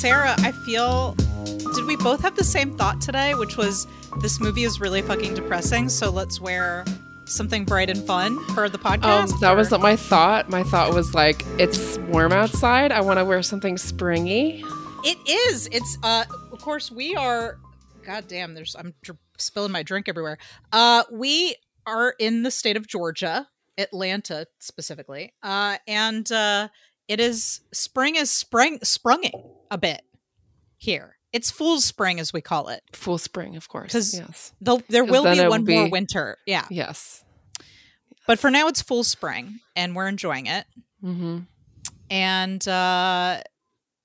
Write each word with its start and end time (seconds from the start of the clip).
Sarah, 0.00 0.34
I 0.38 0.52
feel. 0.52 1.14
Did 1.74 1.84
we 1.84 1.94
both 1.94 2.22
have 2.22 2.34
the 2.34 2.42
same 2.42 2.74
thought 2.78 3.02
today, 3.02 3.34
which 3.34 3.58
was 3.58 3.86
this 4.22 4.40
movie 4.40 4.64
is 4.64 4.80
really 4.80 5.02
fucking 5.02 5.34
depressing, 5.34 5.90
so 5.90 6.08
let's 6.08 6.40
wear 6.40 6.86
something 7.26 7.66
bright 7.66 7.90
and 7.90 8.02
fun 8.06 8.42
for 8.54 8.70
the 8.70 8.78
podcast? 8.78 9.34
Um, 9.34 9.40
that 9.42 9.52
or- 9.52 9.56
wasn't 9.56 9.82
my 9.82 9.96
thought. 9.96 10.48
My 10.48 10.62
thought 10.62 10.94
was 10.94 11.12
like, 11.14 11.44
it's 11.58 11.98
warm 11.98 12.32
outside. 12.32 12.92
I 12.92 13.02
want 13.02 13.18
to 13.18 13.26
wear 13.26 13.42
something 13.42 13.76
springy. 13.76 14.64
It 15.04 15.18
is. 15.28 15.68
It's 15.70 15.98
uh 16.02 16.24
of 16.50 16.62
course 16.62 16.90
we 16.90 17.14
are 17.14 17.58
god 18.02 18.26
damn 18.26 18.54
there's 18.54 18.74
I'm 18.74 18.94
dr- 19.02 19.18
spilling 19.36 19.70
my 19.70 19.82
drink 19.82 20.08
everywhere. 20.08 20.38
Uh 20.72 21.04
we 21.12 21.56
are 21.86 22.14
in 22.18 22.42
the 22.42 22.50
state 22.50 22.78
of 22.78 22.86
Georgia, 22.86 23.48
Atlanta 23.76 24.46
specifically. 24.60 25.34
Uh 25.42 25.76
and 25.86 26.32
uh 26.32 26.68
it 27.06 27.20
is 27.20 27.60
spring 27.72 28.16
is 28.16 28.30
spring 28.30 28.78
sprunging 28.82 29.32
a 29.70 29.78
bit 29.78 30.02
here. 30.76 31.16
It's 31.32 31.50
fool's 31.50 31.84
spring 31.84 32.18
as 32.18 32.32
we 32.32 32.40
call 32.40 32.68
it. 32.68 32.82
Full 32.92 33.18
spring, 33.18 33.54
of 33.56 33.68
course. 33.68 33.92
'Cause- 33.92 34.14
Yes. 34.18 34.52
There 34.88 35.04
will 35.04 35.22
be 35.34 35.38
one 35.50 35.64
more 35.74 35.90
winter. 35.90 36.38
Yeah. 36.46 36.66
Yes. 36.70 37.24
But 38.26 38.38
for 38.38 38.50
now 38.50 38.68
it's 38.68 38.82
full 38.82 39.04
spring 39.04 39.60
and 39.76 39.94
we're 39.96 40.08
enjoying 40.08 40.46
it. 40.46 40.66
Mm-hmm. 41.04 41.38
and 42.10 42.68
uh 42.68 43.40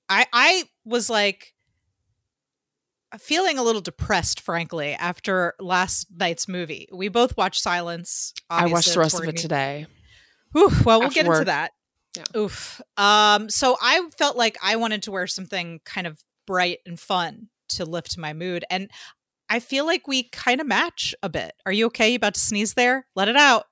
i 0.08 0.26
i 0.32 0.64
was 0.86 1.10
like 1.10 1.52
feeling 3.18 3.58
a 3.58 3.62
little 3.62 3.80
depressed 3.80 4.40
frankly 4.40 4.92
after 4.94 5.54
last 5.60 6.06
night's 6.16 6.48
movie 6.48 6.88
we 6.92 7.08
both 7.08 7.36
watched 7.36 7.60
silence 7.62 8.32
I 8.48 8.66
watched 8.66 8.94
the 8.94 9.00
rest 9.00 9.14
of 9.16 9.28
it 9.28 9.36
today. 9.36 9.86
Oof, 10.56 10.84
well 10.86 11.00
we'll 11.00 11.08
after 11.08 11.14
get 11.14 11.26
into 11.26 11.44
that 11.46 11.72
Yeah. 12.16 12.24
oof 12.36 12.80
um 12.96 13.48
so 13.50 13.76
i 13.82 14.00
felt 14.16 14.36
like 14.36 14.56
i 14.62 14.76
wanted 14.76 15.02
to 15.04 15.10
wear 15.12 15.26
something 15.26 15.80
kind 15.84 16.06
of 16.06 16.22
bright 16.46 16.78
and 16.86 16.98
fun 16.98 17.48
to 17.70 17.84
lift 17.84 18.16
my 18.16 18.32
mood 18.32 18.64
and 18.70 18.90
i 19.50 19.60
feel 19.60 19.84
like 19.84 20.06
we 20.08 20.24
kind 20.30 20.60
of 20.60 20.66
match 20.66 21.14
a 21.22 21.28
bit 21.28 21.52
are 21.66 21.72
you 21.72 21.86
okay 21.86 22.10
you 22.10 22.16
about 22.16 22.34
to 22.34 22.40
sneeze 22.40 22.74
there 22.74 23.06
let 23.14 23.28
it 23.28 23.36
out 23.36 23.64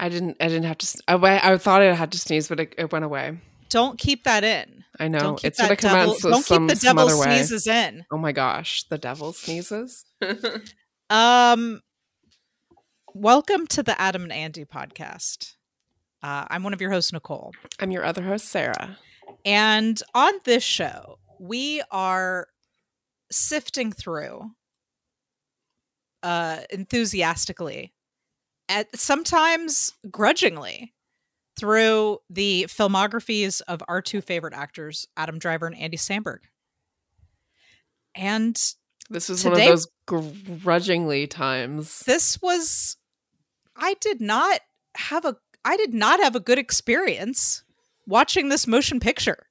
I 0.00 0.08
didn't. 0.08 0.38
I 0.40 0.48
didn't 0.48 0.64
have 0.64 0.78
to. 0.78 1.02
I, 1.06 1.52
I 1.52 1.56
thought 1.58 1.82
I 1.82 1.92
had 1.92 2.12
to 2.12 2.18
sneeze, 2.18 2.48
but 2.48 2.58
it, 2.58 2.74
it 2.78 2.90
went 2.92 3.04
away. 3.04 3.36
don't 3.68 3.98
keep 3.98 4.24
that 4.24 4.42
in 4.42 4.84
I 4.98 5.08
know 5.08 5.18
don't 5.18 5.36
keep 5.38 5.48
it's 5.48 5.60
gonna 5.60 5.76
come 5.76 5.92
devil, 5.92 6.12
out 6.14 6.18
so, 6.18 6.30
don't 6.30 6.42
some, 6.42 6.66
keep 6.68 6.78
the 6.78 6.82
devil 6.82 7.04
other 7.04 7.16
way. 7.18 7.36
sneezes 7.36 7.66
in 7.66 8.04
Oh 8.10 8.16
my 8.16 8.32
gosh, 8.32 8.84
the 8.88 8.96
devil 8.98 9.32
sneezes. 9.34 10.04
Um, 11.10 11.82
welcome 13.14 13.66
to 13.68 13.82
the 13.82 14.00
Adam 14.00 14.22
and 14.22 14.32
Andy 14.32 14.64
podcast. 14.64 15.54
Uh, 16.22 16.44
I'm 16.50 16.62
one 16.62 16.72
of 16.72 16.80
your 16.80 16.90
hosts, 16.92 17.12
Nicole, 17.12 17.52
I'm 17.80 17.90
your 17.90 18.04
other 18.04 18.22
host, 18.22 18.46
Sarah. 18.48 18.96
and 19.44 20.00
on 20.14 20.32
this 20.44 20.62
show, 20.62 21.18
we 21.40 21.82
are 21.90 22.46
sifting 23.30 23.90
through 23.90 24.50
uh, 26.22 26.58
enthusiastically, 26.70 27.92
at 28.68 28.96
sometimes 28.96 29.92
grudgingly, 30.10 30.94
through 31.58 32.18
the 32.30 32.66
filmographies 32.68 33.60
of 33.66 33.82
our 33.88 34.00
two 34.00 34.20
favorite 34.20 34.54
actors, 34.54 35.06
Adam 35.16 35.38
Driver 35.38 35.66
and 35.66 35.76
Andy 35.76 35.96
Samberg. 35.96 36.38
And 38.14 38.56
This 39.10 39.28
is 39.28 39.42
Today- 39.42 39.50
one 39.50 39.60
of 39.62 39.66
those 39.68 39.88
grudgingly 40.62 41.26
times. 41.26 42.00
this 42.00 42.40
was 42.40 42.96
i 43.76 43.94
did 44.00 44.20
not 44.20 44.60
have 44.96 45.24
a 45.24 45.36
i 45.64 45.76
did 45.76 45.94
not 45.94 46.20
have 46.20 46.36
a 46.36 46.40
good 46.40 46.58
experience 46.58 47.62
watching 48.06 48.48
this 48.48 48.66
motion 48.66 49.00
picture. 49.00 49.46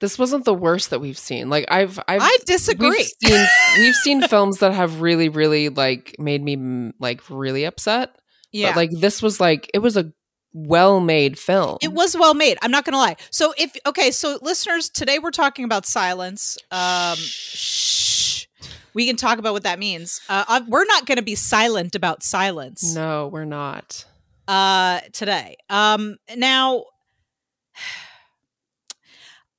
This 0.00 0.18
wasn't 0.18 0.44
the 0.44 0.54
worst 0.54 0.90
that 0.90 1.00
we've 1.00 1.18
seen. 1.18 1.48
Like 1.48 1.64
I've, 1.68 1.98
I've 2.08 2.22
i 2.22 2.36
disagree. 2.44 2.90
We've 2.90 3.30
seen, 3.30 3.46
we've 3.78 3.94
seen 3.94 4.22
films 4.22 4.58
that 4.58 4.72
have 4.72 5.00
really, 5.00 5.28
really 5.28 5.68
like 5.68 6.16
made 6.18 6.42
me 6.42 6.92
like 6.98 7.22
really 7.30 7.64
upset. 7.64 8.16
yeah. 8.50 8.70
But 8.70 8.76
like 8.76 8.90
this 8.90 9.22
was 9.22 9.38
like 9.40 9.70
it 9.72 9.78
was 9.78 9.96
a 9.96 10.12
well-made 10.54 11.38
film. 11.38 11.78
it 11.80 11.94
was 11.94 12.14
well 12.14 12.34
made 12.34 12.58
i'm 12.60 12.70
not 12.70 12.84
gonna 12.84 12.98
lie. 12.98 13.16
So 13.30 13.54
if 13.56 13.74
okay 13.86 14.10
so 14.10 14.38
listeners 14.42 14.90
today 14.90 15.18
we're 15.18 15.30
talking 15.30 15.64
about 15.64 15.86
silence. 15.86 16.58
Um 16.70 17.16
shh. 17.16 18.46
We 18.92 19.06
can 19.06 19.16
talk 19.16 19.38
about 19.38 19.54
what 19.54 19.62
that 19.62 19.78
means. 19.78 20.20
Uh, 20.28 20.44
uh, 20.46 20.60
we're 20.68 20.84
not 20.84 21.06
gonna 21.06 21.22
be 21.22 21.36
silent 21.36 21.94
about 21.94 22.22
silence. 22.22 22.94
No, 22.94 23.28
we're 23.28 23.46
not. 23.46 24.04
Uh 24.48 25.00
today. 25.12 25.56
Um 25.68 26.16
now 26.36 26.84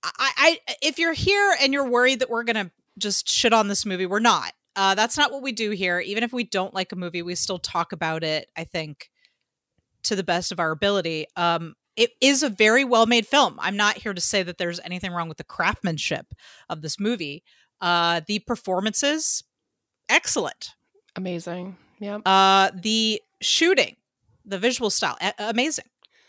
I, 0.03 0.31
I 0.37 0.59
if 0.81 0.99
you're 0.99 1.13
here 1.13 1.55
and 1.61 1.73
you're 1.73 1.87
worried 1.89 2.19
that 2.19 2.29
we're 2.29 2.43
gonna 2.43 2.71
just 2.97 3.29
shit 3.29 3.53
on 3.53 3.67
this 3.67 3.85
movie 3.85 4.05
we're 4.05 4.19
not. 4.19 4.51
Uh 4.75 4.95
that's 4.95 5.17
not 5.17 5.31
what 5.31 5.41
we 5.41 5.51
do 5.51 5.71
here. 5.71 5.99
Even 5.99 6.23
if 6.23 6.33
we 6.33 6.43
don't 6.43 6.73
like 6.73 6.91
a 6.91 6.95
movie 6.95 7.21
we 7.21 7.35
still 7.35 7.59
talk 7.59 7.91
about 7.91 8.23
it 8.23 8.49
i 8.57 8.63
think 8.63 9.09
to 10.03 10.15
the 10.15 10.23
best 10.23 10.51
of 10.51 10.59
our 10.59 10.71
ability. 10.71 11.27
Um 11.35 11.75
it 11.95 12.11
is 12.21 12.41
a 12.43 12.49
very 12.49 12.83
well 12.83 13.05
made 13.05 13.27
film. 13.27 13.57
I'm 13.59 13.77
not 13.77 13.97
here 13.97 14.13
to 14.15 14.21
say 14.21 14.41
that 14.43 14.57
there's 14.57 14.79
anything 14.83 15.11
wrong 15.11 15.29
with 15.29 15.37
the 15.37 15.43
craftsmanship 15.43 16.33
of 16.69 16.81
this 16.81 16.99
movie. 16.99 17.43
Uh 17.79 18.21
the 18.27 18.39
performances 18.39 19.43
excellent. 20.09 20.71
Amazing. 21.15 21.77
Yeah. 21.99 22.17
uh 22.25 22.71
the 22.75 23.21
shooting 23.41 23.95
the 24.45 24.57
visual 24.59 24.89
style 24.89 25.17
a- 25.21 25.33
amazing 25.39 25.85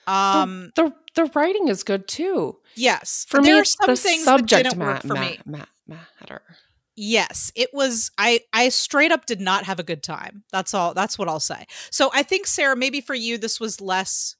um 0.06 0.70
the 0.76 0.92
the 1.14 1.24
writing 1.34 1.68
is 1.68 1.82
good 1.82 2.06
too. 2.08 2.58
yes 2.74 3.24
For 3.28 3.40
me, 3.40 3.48
there 3.48 3.56
are 3.56 3.60
it's 3.62 3.76
some 3.76 3.90
the 3.90 3.96
subject 3.96 4.76
ma- 4.76 4.98
for 5.00 5.14
ma- 5.14 5.20
me 5.20 5.38
ma- 5.46 5.64
matter. 5.86 6.42
yes 6.96 7.50
it 7.56 7.70
was 7.72 8.10
i 8.18 8.40
i 8.52 8.68
straight 8.68 9.10
up 9.12 9.26
did 9.26 9.40
not 9.40 9.64
have 9.64 9.78
a 9.80 9.82
good 9.82 10.02
time 10.02 10.44
that's 10.52 10.74
all 10.74 10.94
that's 10.94 11.18
what 11.18 11.28
i'll 11.28 11.40
say 11.40 11.66
so 11.90 12.10
i 12.12 12.22
think 12.22 12.46
sarah 12.46 12.76
maybe 12.76 13.00
for 13.00 13.14
you 13.14 13.38
this 13.38 13.58
was 13.58 13.80
less 13.80 14.36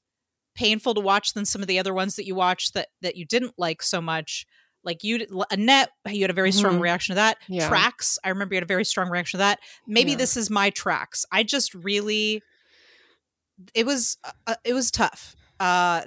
painful 0.55 0.95
to 0.95 1.01
watch 1.01 1.33
than 1.33 1.45
some 1.45 1.63
of 1.63 1.69
the 1.69 1.79
other 1.79 1.93
ones 1.95 2.15
that 2.17 2.27
you 2.27 2.35
watched 2.35 2.75
that 2.75 2.89
that 3.03 3.17
you 3.17 3.25
didn't 3.25 3.55
like 3.59 3.83
so 3.83 4.01
much 4.01 4.47
like 4.85 5.03
you 5.03 5.27
annette 5.51 5.91
you 6.09 6.21
had 6.21 6.31
a 6.31 6.35
very 6.35 6.53
strong 6.53 6.77
Mhm. 6.79 6.83
reaction 6.83 7.13
to 7.15 7.17
that 7.17 7.39
Yeah. 7.49 7.67
tracks 7.69 8.19
i 8.23 8.29
remember 8.29 8.55
you 8.55 8.59
had 8.59 8.63
a 8.65 8.67
very 8.67 8.85
strong 8.85 9.09
reaction 9.09 9.39
to 9.39 9.43
that 9.43 9.59
maybe 9.87 10.11
Yeah. 10.13 10.19
this 10.19 10.37
is 10.37 10.51
my 10.51 10.71
tracks 10.71 11.25
i 11.33 11.43
just 11.43 11.75
really 11.75 12.43
it 13.75 13.87
was 13.87 14.17
uh, 14.47 14.55
it 14.65 14.73
was 14.75 14.91
tough. 14.91 15.37
Uh 15.61 16.03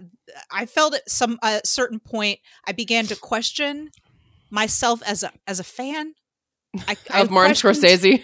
i 0.52 0.66
felt 0.66 0.94
at 0.94 1.09
some 1.09 1.40
a 1.41 1.62
certain 1.63 2.00
point 2.02 2.40
i 2.68 2.74
began 2.74 3.06
to 3.06 3.16
question 3.16 3.90
myself 4.50 5.02
as 5.06 5.24
a 5.24 5.31
as 5.47 5.59
a 5.59 5.63
fan. 5.63 6.13
I, 6.88 6.97
I 7.09 7.22
Of 7.22 7.31
Martin 7.31 7.56
Scorsese. 7.56 8.24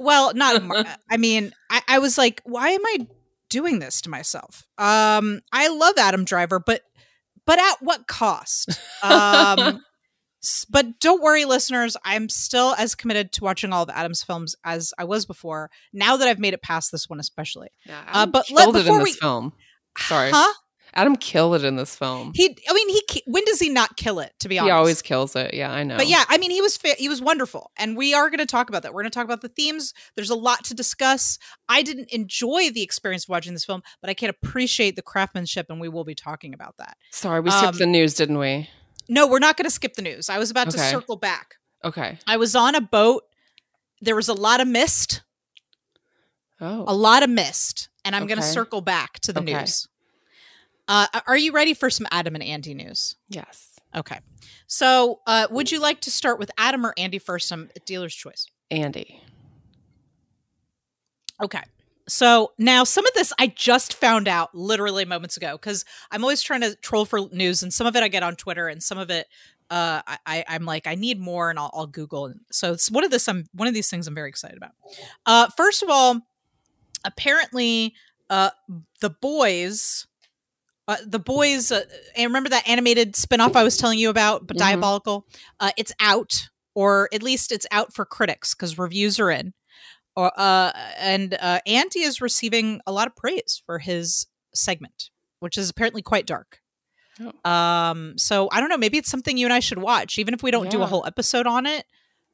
well 0.00 0.34
not 0.34 0.62
Mar- 0.70 0.84
i 1.08 1.16
mean 1.16 1.52
I, 1.70 1.82
I 1.86 1.98
was 2.00 2.18
like 2.18 2.40
why 2.44 2.70
am 2.70 2.84
i 2.84 3.06
doing 3.48 3.78
this 3.78 4.00
to 4.02 4.10
myself? 4.10 4.66
Um 4.76 5.40
i 5.52 5.68
love 5.68 5.94
adam 5.98 6.24
driver 6.24 6.58
but 6.58 6.82
but 7.46 7.58
at 7.60 7.76
what 7.80 8.06
cost? 8.08 8.70
Um 9.02 9.82
but 10.70 10.98
don't 11.00 11.22
worry 11.22 11.44
listeners 11.44 11.96
i'm 12.04 12.28
still 12.28 12.74
as 12.78 12.94
committed 12.94 13.30
to 13.32 13.44
watching 13.44 13.72
all 13.72 13.82
of 13.82 13.90
adam's 13.90 14.22
films 14.22 14.54
as 14.64 14.92
i 14.98 15.04
was 15.04 15.26
before 15.26 15.70
now 15.92 16.16
that 16.16 16.26
i've 16.28 16.38
made 16.38 16.54
it 16.54 16.62
past 16.62 16.90
this 16.92 17.08
one 17.08 17.20
especially 17.20 17.68
Yeah, 17.86 17.98
Uh, 18.00 18.10
Adam 18.22 18.30
but 18.32 18.50
let- 18.50 18.64
killed 18.64 18.76
it 18.76 18.78
in 18.80 18.84
before 18.86 19.02
we- 19.02 19.12
film. 19.12 19.52
Sorry. 19.98 20.30
huh 20.32 20.52
Adam 20.92 21.14
killed 21.14 21.54
it 21.54 21.62
in 21.64 21.76
this 21.76 21.94
film. 21.94 22.32
he 22.34 22.56
i 22.68 22.72
mean 22.72 22.88
he 22.88 23.22
when 23.26 23.44
does 23.44 23.60
he 23.60 23.68
not 23.68 23.96
kill 23.96 24.18
it 24.18 24.32
to 24.40 24.48
be 24.48 24.58
honest, 24.58 24.68
He 24.68 24.72
always 24.72 25.02
kills 25.02 25.36
it. 25.36 25.54
Yeah, 25.54 25.70
I 25.70 25.84
know. 25.84 25.96
But 25.96 26.08
yeah, 26.08 26.24
I 26.28 26.36
mean, 26.38 26.50
he 26.50 26.60
was 26.60 26.76
fa- 26.76 26.96
he 26.98 27.08
was 27.08 27.20
wonderful, 27.22 27.70
and 27.76 27.96
we 27.96 28.12
are 28.12 28.28
going 28.28 28.38
to 28.40 28.46
talk 28.46 28.68
about 28.68 28.82
that. 28.82 28.92
We're 28.92 29.02
going 29.02 29.10
to 29.12 29.14
talk 29.14 29.24
about 29.24 29.40
the 29.40 29.48
themes. 29.48 29.94
There's 30.16 30.30
a 30.30 30.34
lot 30.34 30.64
to 30.64 30.74
discuss. 30.74 31.38
I 31.68 31.82
didn't 31.82 32.08
enjoy 32.10 32.70
the 32.70 32.82
experience 32.82 33.24
of 33.26 33.28
watching 33.28 33.52
this 33.52 33.64
film, 33.64 33.82
but 34.00 34.10
I 34.10 34.14
can 34.14 34.30
appreciate 34.30 34.96
the 34.96 35.02
craftsmanship, 35.02 35.66
and 35.70 35.80
we 35.80 35.88
will 35.88 36.02
be 36.02 36.16
talking 36.16 36.54
about 36.54 36.74
that. 36.78 36.96
Sorry, 37.12 37.38
we 37.40 37.50
skipped 37.52 37.74
um, 37.74 37.78
the 37.78 37.86
news, 37.86 38.14
didn't 38.14 38.38
we? 38.38 38.68
No, 39.10 39.26
we're 39.26 39.40
not 39.40 39.56
going 39.56 39.64
to 39.64 39.70
skip 39.70 39.94
the 39.94 40.02
news. 40.02 40.30
I 40.30 40.38
was 40.38 40.50
about 40.50 40.70
to 40.70 40.78
circle 40.78 41.16
back. 41.16 41.56
Okay. 41.84 42.16
I 42.26 42.36
was 42.36 42.54
on 42.54 42.74
a 42.74 42.80
boat. 42.80 43.24
There 44.00 44.14
was 44.16 44.28
a 44.28 44.34
lot 44.34 44.60
of 44.60 44.68
mist, 44.68 45.22
Oh. 46.60 46.84
a 46.86 46.94
lot 46.94 47.22
of 47.22 47.28
mist, 47.30 47.88
and 48.04 48.14
I'm 48.16 48.26
going 48.26 48.38
to 48.38 48.44
circle 48.44 48.80
back 48.80 49.18
to 49.20 49.32
the 49.32 49.40
Okay. 49.40 49.52
news. 49.54 49.88
Uh, 50.88 51.06
are 51.26 51.36
you 51.36 51.52
ready 51.52 51.74
for 51.74 51.90
some 51.90 52.06
Adam 52.10 52.34
and 52.34 52.42
Andy 52.44 52.72
news? 52.74 53.16
yes. 53.28 53.66
Okay. 53.94 54.20
So, 54.68 55.20
uh, 55.26 55.48
would 55.50 55.72
you 55.72 55.80
like 55.80 56.00
to 56.02 56.10
start 56.12 56.38
with 56.38 56.50
Adam 56.56 56.86
or 56.86 56.94
Andy 56.96 57.18
first? 57.18 57.50
I'm 57.50 57.68
dealer's 57.86 58.14
choice. 58.14 58.46
Andy. 58.70 59.20
Okay. 61.42 61.62
So 62.10 62.52
now 62.58 62.84
some 62.84 63.06
of 63.06 63.12
this 63.14 63.32
I 63.38 63.46
just 63.46 63.94
found 63.94 64.28
out 64.28 64.54
literally 64.54 65.04
moments 65.04 65.36
ago 65.36 65.52
because 65.52 65.84
I'm 66.10 66.22
always 66.24 66.42
trying 66.42 66.60
to 66.62 66.74
troll 66.76 67.04
for 67.04 67.20
news, 67.32 67.62
and 67.62 67.72
some 67.72 67.86
of 67.86 67.94
it 67.96 68.02
I 68.02 68.08
get 68.08 68.22
on 68.22 68.36
Twitter, 68.36 68.68
and 68.68 68.82
some 68.82 68.98
of 68.98 69.10
it 69.10 69.26
uh, 69.70 70.02
I- 70.26 70.44
I'm 70.48 70.64
like 70.64 70.86
I 70.88 70.96
need 70.96 71.20
more, 71.20 71.48
and 71.50 71.58
I'll, 71.58 71.70
I'll 71.72 71.86
Google. 71.86 72.26
And 72.26 72.40
so 72.50 72.72
it's 72.72 72.90
one 72.90 73.04
of 73.04 73.10
this. 73.12 73.28
I'm 73.28 73.46
one 73.54 73.68
of 73.68 73.74
these 73.74 73.88
things 73.88 74.08
I'm 74.08 74.14
very 74.16 74.28
excited 74.28 74.56
about. 74.56 74.72
Uh, 75.26 75.46
first 75.56 75.82
of 75.84 75.88
all, 75.88 76.20
apparently, 77.04 77.94
uh, 78.28 78.50
the 79.00 79.10
boys 79.10 80.06
uh, 80.88 80.96
the 81.06 81.18
boys 81.20 81.70
uh, 81.70 81.82
and 82.16 82.26
remember 82.30 82.48
that 82.48 82.66
animated 82.68 83.14
spin-off 83.14 83.54
i 83.54 83.62
was 83.62 83.76
telling 83.76 83.98
you 83.98 84.10
about 84.10 84.46
but 84.48 84.56
Mhm. 84.56 84.60
diabolical 84.60 85.24
uh, 85.60 85.70
it's 85.76 85.92
out 86.00 86.48
or 86.74 87.08
at 87.12 87.22
least 87.22 87.52
it's 87.52 87.66
out 87.70 87.92
for 87.94 88.04
critics 88.04 88.54
because 88.54 88.76
reviews 88.78 89.18
are 89.20 89.30
in 89.30 89.52
or 90.16 90.32
uh, 90.38 90.72
and 90.98 91.34
uh, 91.40 91.60
andy 91.66 92.00
is 92.00 92.20
receiving 92.20 92.80
a 92.86 92.92
lot 92.92 93.06
of 93.06 93.14
praise 93.16 93.60
for 93.64 93.78
his 93.78 94.26
segment 94.54 95.10
which 95.40 95.56
is 95.58 95.70
apparently 95.70 96.02
quite 96.02 96.26
dark 96.26 96.60
Oh. 97.22 97.50
um 97.50 98.16
so 98.16 98.48
i 98.50 98.60
don't 98.60 98.70
know 98.70 98.78
maybe 98.78 98.96
it's 98.96 99.10
something 99.10 99.36
you 99.36 99.44
and 99.46 99.52
i 99.52 99.60
should 99.60 99.76
watch 99.78 100.18
even 100.18 100.32
if 100.32 100.42
we 100.42 100.50
don't 100.50 100.70
do 100.70 100.80
a 100.80 100.86
whole 100.86 101.04
episode 101.06 101.46
on 101.46 101.66
it 101.66 101.84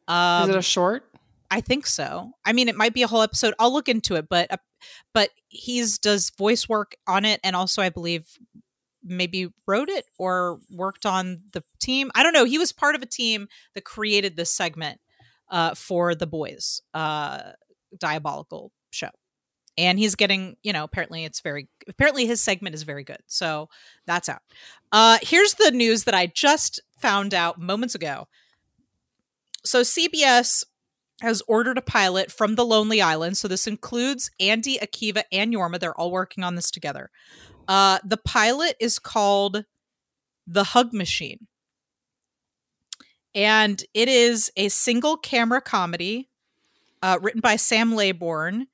um, 0.06 0.44
Is 0.48 0.54
it 0.54 0.58
a 0.58 0.62
short? 0.62 1.04
I 1.50 1.60
think 1.60 1.84
so. 1.86 2.30
I 2.44 2.52
mean, 2.52 2.68
it 2.68 2.76
might 2.76 2.94
be 2.94 3.02
a 3.02 3.08
whole 3.08 3.22
episode. 3.22 3.54
I'll 3.58 3.72
look 3.72 3.88
into 3.88 4.14
it, 4.14 4.28
but 4.28 4.52
uh, 4.52 4.56
but 5.12 5.30
he's 5.48 5.98
does 5.98 6.30
voice 6.30 6.68
work 6.68 6.94
on 7.08 7.24
it, 7.24 7.40
and 7.42 7.56
also 7.56 7.82
I 7.82 7.88
believe 7.88 8.26
maybe 9.02 9.48
wrote 9.66 9.88
it 9.88 10.04
or 10.18 10.60
worked 10.70 11.04
on 11.06 11.42
the 11.52 11.64
team. 11.80 12.12
I 12.14 12.22
don't 12.22 12.32
know. 12.32 12.44
He 12.44 12.58
was 12.58 12.70
part 12.70 12.94
of 12.94 13.02
a 13.02 13.06
team 13.06 13.48
that 13.74 13.82
created 13.84 14.36
this 14.36 14.52
segment 14.52 15.00
uh, 15.50 15.74
for 15.74 16.14
the 16.14 16.26
boys, 16.28 16.80
uh, 16.94 17.40
diabolical 17.98 18.72
show, 18.90 19.10
and 19.76 19.98
he's 19.98 20.14
getting 20.14 20.56
you 20.62 20.72
know 20.72 20.84
apparently 20.84 21.24
it's 21.24 21.40
very 21.40 21.68
apparently 21.88 22.26
his 22.26 22.40
segment 22.40 22.74
is 22.74 22.82
very 22.82 23.04
good. 23.04 23.22
So 23.26 23.68
that's 24.06 24.28
out. 24.28 24.42
Uh, 24.92 25.18
here's 25.22 25.54
the 25.54 25.70
news 25.70 26.04
that 26.04 26.14
I 26.14 26.26
just 26.26 26.80
found 26.98 27.34
out 27.34 27.60
moments 27.60 27.94
ago. 27.94 28.28
So 29.64 29.82
CBS 29.82 30.64
has 31.22 31.42
ordered 31.48 31.78
a 31.78 31.82
pilot 31.82 32.30
from 32.30 32.54
the 32.54 32.64
Lonely 32.64 33.00
Island. 33.00 33.36
So 33.36 33.48
this 33.48 33.66
includes 33.66 34.30
Andy, 34.38 34.78
Akiva, 34.78 35.22
and 35.32 35.52
Jorma. 35.52 35.80
They're 35.80 35.98
all 35.98 36.10
working 36.10 36.44
on 36.44 36.54
this 36.54 36.70
together. 36.70 37.10
Uh, 37.66 37.98
the 38.04 38.18
pilot 38.18 38.76
is 38.78 38.98
called 38.98 39.64
The 40.46 40.64
Hug 40.64 40.92
Machine. 40.92 41.46
And 43.34 43.82
it 43.92 44.08
is 44.08 44.50
a 44.56 44.68
single 44.68 45.16
camera 45.16 45.60
comedy 45.60 46.30
uh, 47.02 47.18
written 47.20 47.40
by 47.40 47.56
Sam 47.56 47.92
Laybourne 47.92 48.66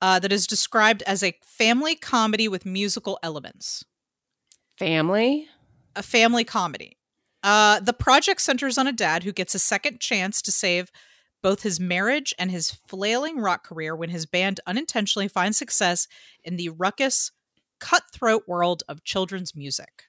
uh, 0.00 0.18
that 0.18 0.32
is 0.32 0.46
described 0.46 1.02
as 1.06 1.22
a 1.22 1.34
family 1.44 1.94
comedy 1.94 2.48
with 2.48 2.66
musical 2.66 3.18
elements 3.22 3.84
Family? 4.78 5.48
a 5.96 6.02
family 6.02 6.44
comedy. 6.44 6.98
Uh, 7.42 7.78
the 7.78 7.92
project 7.92 8.40
centers 8.40 8.78
on 8.78 8.86
a 8.86 8.92
dad 8.92 9.22
who 9.22 9.32
gets 9.32 9.54
a 9.54 9.58
second 9.58 10.00
chance 10.00 10.42
to 10.42 10.50
save 10.50 10.90
both 11.42 11.62
his 11.62 11.78
marriage 11.78 12.34
and 12.38 12.50
his 12.50 12.70
flailing 12.88 13.38
rock 13.38 13.64
career 13.64 13.94
when 13.94 14.08
his 14.08 14.26
band 14.26 14.60
unintentionally 14.66 15.28
finds 15.28 15.58
success 15.58 16.08
in 16.42 16.56
the 16.56 16.70
ruckus, 16.70 17.30
cutthroat 17.78 18.48
world 18.48 18.82
of 18.88 19.04
children's 19.04 19.54
music. 19.54 20.04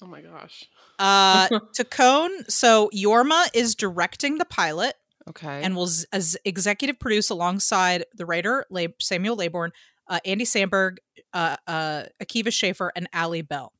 Oh 0.00 0.06
my 0.06 0.22
gosh. 0.22 0.64
Uh, 0.98 1.48
Taccone, 1.76 2.50
so 2.50 2.90
Jorma 2.94 3.46
is 3.52 3.74
directing 3.74 4.38
the 4.38 4.44
pilot 4.46 4.94
Okay. 5.28 5.62
and 5.62 5.76
will 5.76 5.86
z- 5.86 6.06
as 6.12 6.36
executive 6.44 6.98
produce 6.98 7.30
alongside 7.30 8.04
the 8.14 8.24
writer 8.26 8.64
Lab- 8.70 9.00
Samuel 9.02 9.36
Laybourne, 9.36 9.70
uh, 10.08 10.20
Andy 10.24 10.44
Samberg, 10.44 10.96
uh, 11.34 11.56
uh, 11.66 12.04
Akiva 12.22 12.52
Schaffer, 12.52 12.92
and 12.96 13.08
Ali 13.14 13.42
Bell. 13.42 13.72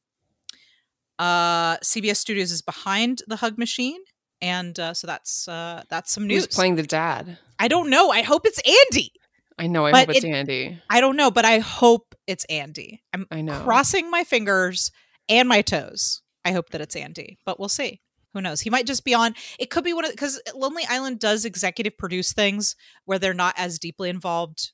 Uh, 1.18 1.76
CBS 1.78 2.16
Studios 2.18 2.52
is 2.52 2.62
behind 2.62 3.22
the 3.26 3.36
Hug 3.36 3.58
Machine, 3.58 4.00
and 4.40 4.78
uh, 4.78 4.94
so 4.94 5.06
that's 5.06 5.48
uh, 5.48 5.82
that's 5.90 6.12
some 6.12 6.26
news. 6.26 6.44
Who's 6.46 6.54
playing 6.54 6.76
the 6.76 6.84
dad? 6.84 7.38
I 7.58 7.66
don't 7.68 7.90
know. 7.90 8.10
I 8.10 8.22
hope 8.22 8.46
it's 8.46 8.60
Andy. 8.92 9.12
I 9.58 9.66
know. 9.66 9.84
I 9.86 9.90
But 9.90 10.06
hope 10.06 10.10
it's 10.16 10.24
it- 10.24 10.28
Andy. 10.30 10.80
I 10.88 11.00
don't 11.00 11.16
know, 11.16 11.30
but 11.32 11.44
I 11.44 11.58
hope 11.58 12.14
it's 12.28 12.44
Andy. 12.44 13.02
I'm 13.12 13.26
I 13.32 13.40
know. 13.40 13.58
crossing 13.64 14.08
my 14.10 14.22
fingers 14.22 14.92
and 15.28 15.48
my 15.48 15.62
toes. 15.62 16.22
I 16.44 16.52
hope 16.52 16.70
that 16.70 16.80
it's 16.80 16.94
Andy, 16.94 17.38
but 17.44 17.58
we'll 17.58 17.68
see. 17.68 18.00
Who 18.34 18.40
knows? 18.40 18.60
He 18.60 18.70
might 18.70 18.86
just 18.86 19.04
be 19.04 19.14
on. 19.14 19.34
It 19.58 19.70
could 19.70 19.84
be 19.84 19.92
one 19.92 20.04
of 20.04 20.10
because 20.10 20.40
Lonely 20.54 20.84
Island 20.88 21.18
does 21.18 21.44
executive 21.44 21.96
produce 21.96 22.32
things 22.32 22.76
where 23.04 23.18
they're 23.18 23.34
not 23.34 23.54
as 23.56 23.78
deeply 23.78 24.10
involved 24.10 24.72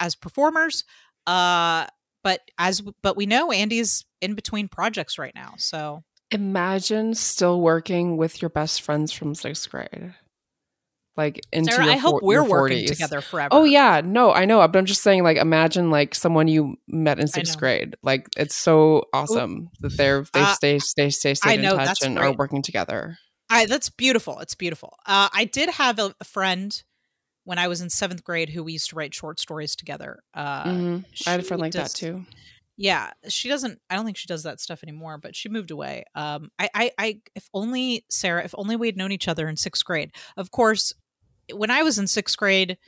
as 0.00 0.14
performers. 0.14 0.84
Uh, 1.26 1.86
but 2.22 2.40
as 2.58 2.82
but 3.02 3.16
we 3.16 3.26
know, 3.26 3.52
Andy's 3.52 4.04
in 4.20 4.34
between 4.34 4.68
projects 4.68 5.18
right 5.18 5.34
now. 5.34 5.54
So 5.58 6.04
Imagine 6.30 7.14
still 7.14 7.60
working 7.60 8.16
with 8.16 8.42
your 8.42 8.48
best 8.48 8.82
friends 8.82 9.12
from 9.12 9.34
sixth 9.34 9.70
grade. 9.70 10.14
Like 11.16 11.40
into 11.52 11.70
Sarah, 11.72 11.84
your 11.84 11.94
I 11.94 11.96
hope 11.96 12.22
we're 12.22 12.42
working 12.42 12.78
40s. 12.84 12.88
together 12.88 13.20
forever. 13.20 13.50
Oh 13.52 13.62
yeah, 13.64 14.00
no, 14.04 14.32
I 14.32 14.46
know, 14.46 14.66
but 14.66 14.76
I'm 14.78 14.84
just 14.84 15.02
saying, 15.02 15.22
like, 15.22 15.36
imagine 15.36 15.90
like 15.90 16.14
someone 16.14 16.48
you 16.48 16.76
met 16.88 17.20
in 17.20 17.28
sixth 17.28 17.56
grade. 17.56 17.94
Like, 18.02 18.26
it's 18.36 18.56
so 18.56 19.04
awesome 19.12 19.70
that 19.80 19.96
they're 19.96 20.24
they 20.32 20.40
Uh, 20.40 20.54
stay 20.54 20.78
stay 20.80 21.10
stay 21.10 21.34
stay 21.34 21.54
in 21.54 21.62
know, 21.62 21.76
touch 21.76 21.98
and 22.02 22.18
are 22.18 22.32
working 22.32 22.62
together. 22.62 23.16
I 23.48 23.66
that's 23.66 23.90
beautiful. 23.90 24.40
It's 24.40 24.56
beautiful. 24.56 24.96
Uh, 25.06 25.28
I 25.32 25.44
did 25.44 25.68
have 25.70 25.98
a, 26.00 26.14
a 26.20 26.24
friend 26.24 26.82
when 27.44 27.58
I 27.58 27.68
was 27.68 27.80
in 27.80 27.90
seventh 27.90 28.24
grade 28.24 28.48
who 28.48 28.64
we 28.64 28.72
used 28.72 28.88
to 28.90 28.96
write 28.96 29.14
short 29.14 29.38
stories 29.38 29.76
together. 29.76 30.18
Uh, 30.34 30.64
Mhm. 30.64 31.04
I 31.26 31.30
had 31.30 31.40
a 31.40 31.42
friend 31.44 31.60
like 31.60 31.72
does- 31.72 31.92
that 31.92 31.96
too. 31.96 32.24
Yeah, 32.76 33.10
she 33.28 33.48
doesn't. 33.48 33.78
I 33.88 33.94
don't 33.94 34.04
think 34.04 34.16
she 34.16 34.26
does 34.26 34.42
that 34.42 34.58
stuff 34.60 34.82
anymore. 34.82 35.16
But 35.18 35.36
she 35.36 35.48
moved 35.48 35.70
away. 35.70 36.02
Um, 36.16 36.50
I, 36.58 36.68
I, 36.74 36.90
I. 36.98 37.20
If 37.36 37.48
only 37.54 38.04
Sarah. 38.10 38.42
If 38.44 38.52
only 38.58 38.74
we 38.74 38.88
had 38.88 38.96
known 38.96 39.12
each 39.12 39.28
other 39.28 39.46
in 39.46 39.56
sixth 39.56 39.84
grade. 39.84 40.10
Of 40.36 40.50
course, 40.50 40.92
when 41.52 41.70
I 41.70 41.82
was 41.82 41.98
in 41.98 42.06
sixth 42.06 42.36
grade, 42.36 42.78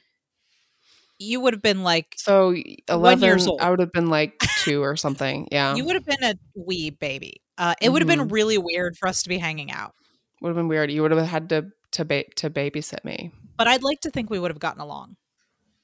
you 1.19 1.41
would 1.41 1.55
have 1.55 1.63
been 1.63 1.83
like 1.83 2.15
So 2.19 2.55
eleven 2.89 3.25
years 3.25 3.47
old. 3.47 3.61
I 3.61 3.71
would 3.71 3.81
have 3.81 3.93
been 3.93 4.09
like 4.11 4.39
two 4.63 4.83
or 4.83 4.97
something. 4.97 5.49
Yeah, 5.51 5.75
you 5.75 5.85
would 5.85 5.95
have 5.95 6.05
been 6.07 6.23
a 6.23 6.35
wee 6.55 6.91
baby. 6.91 7.41
Uh, 7.59 7.75
it 7.81 7.89
would 7.91 8.03
have 8.03 8.09
been 8.09 8.29
Mhm. 8.29 8.33
really 8.33 8.59
weird 8.59 8.97
for 8.99 9.09
us 9.09 9.23
to 9.23 9.29
be 9.29 9.39
hanging 9.39 9.71
out. 9.73 9.95
would 10.43 10.51
have 10.51 10.57
been 10.57 10.69
weird. 10.69 10.91
You 10.91 11.03
would 11.03 11.11
have 11.13 11.27
had 11.27 11.49
to 11.51 11.71
to 11.93 12.05
ba- 12.05 12.29
to 12.37 12.51
babysit 12.51 13.03
me. 13.05 13.33
But 13.57 13.67
I'd 13.69 13.83
like 13.83 14.01
to 14.03 14.11
think 14.11 14.29
we 14.29 14.39
would 14.39 14.51
have 14.51 14.59
gotten 14.61 14.83
along, 14.83 15.17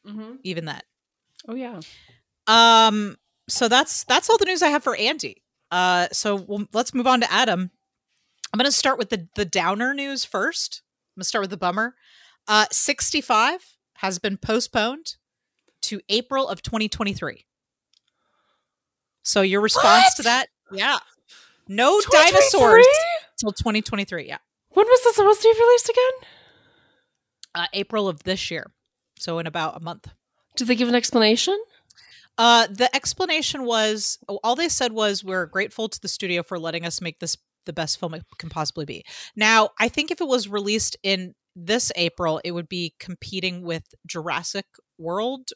Mm-hmm. 0.07 0.33
even 0.43 0.67
that. 0.67 0.85
Oh 1.49 1.55
yeah. 1.55 1.81
Um. 2.47 3.17
So 3.49 3.69
that's 3.69 4.05
that's 4.05 4.29
all 4.29 4.37
the 4.39 4.45
news 4.45 4.63
I 4.63 4.69
have 4.69 4.83
for 4.85 4.95
Andy. 4.97 5.43
Uh. 5.71 6.09
So 6.13 6.37
we'll, 6.37 6.67
let's 6.75 6.93
move 6.93 7.07
on 7.07 7.21
to 7.21 7.33
Adam. 7.33 7.71
I'm 8.53 8.59
going 8.59 8.71
to 8.71 8.77
start 8.77 8.99
with 8.99 9.09
the 9.09 9.29
the 9.35 9.47
downer 9.47 9.95
news 9.95 10.27
first. 10.27 10.83
I'm 11.17 11.21
going 11.21 11.23
to 11.23 11.29
start 11.29 11.43
with 11.43 11.51
the 11.51 11.57
bummer. 11.57 11.95
Uh, 12.49 12.67
65 12.71 13.77
has 13.97 14.19
been 14.19 14.37
postponed 14.37 15.17
to 15.83 16.01
April 16.09 16.49
of 16.49 16.63
2023. 16.63 17.47
So 19.23 19.43
your 19.43 19.61
response 19.61 20.15
to 20.17 20.23
that? 20.23 20.47
Yeah. 20.73 20.99
No 21.69 22.01
2023? 22.01 22.31
dinosaurs 22.33 22.87
till 23.39 23.53
2023. 23.53 24.27
Yeah. 24.27 24.39
When 24.71 24.87
was 24.87 25.05
this 25.05 25.17
supposed 25.17 25.43
to 25.43 25.55
be 25.55 25.61
released 25.61 25.89
again? 25.89 26.29
Uh, 27.55 27.67
April 27.73 28.09
of 28.09 28.23
this 28.25 28.51
year. 28.51 28.71
So 29.19 29.39
in 29.39 29.47
about 29.47 29.77
a 29.77 29.81
month. 29.81 30.09
Did 30.57 30.67
they 30.67 30.75
give 30.75 30.89
an 30.89 30.95
explanation? 30.95 31.59
Uh, 32.39 32.67
the 32.67 32.95
explanation 32.97 33.65
was 33.65 34.19
all 34.43 34.57
they 34.57 34.69
said 34.69 34.93
was 34.93 35.23
we're 35.23 35.47
grateful 35.47 35.89
to 35.89 36.01
the 36.01 36.09
studio 36.09 36.43
for 36.43 36.59
letting 36.59 36.85
us 36.85 37.01
make 37.01 37.21
this 37.21 37.37
the 37.67 37.73
best 37.73 38.01
film 38.01 38.15
it 38.15 38.25
can 38.39 38.49
possibly 38.49 38.85
be. 38.85 39.05
Now, 39.37 39.71
I 39.79 39.89
think 39.89 40.11
if 40.11 40.21
it 40.21 40.27
was 40.27 40.49
released 40.49 40.97
in 41.03 41.35
this 41.55 41.93
April, 41.97 42.41
it 42.45 42.53
would 42.53 42.69
be 42.69 42.95
competing 42.99 43.63
with 43.63 43.85
Jurassic 44.07 44.67
World 44.99 45.51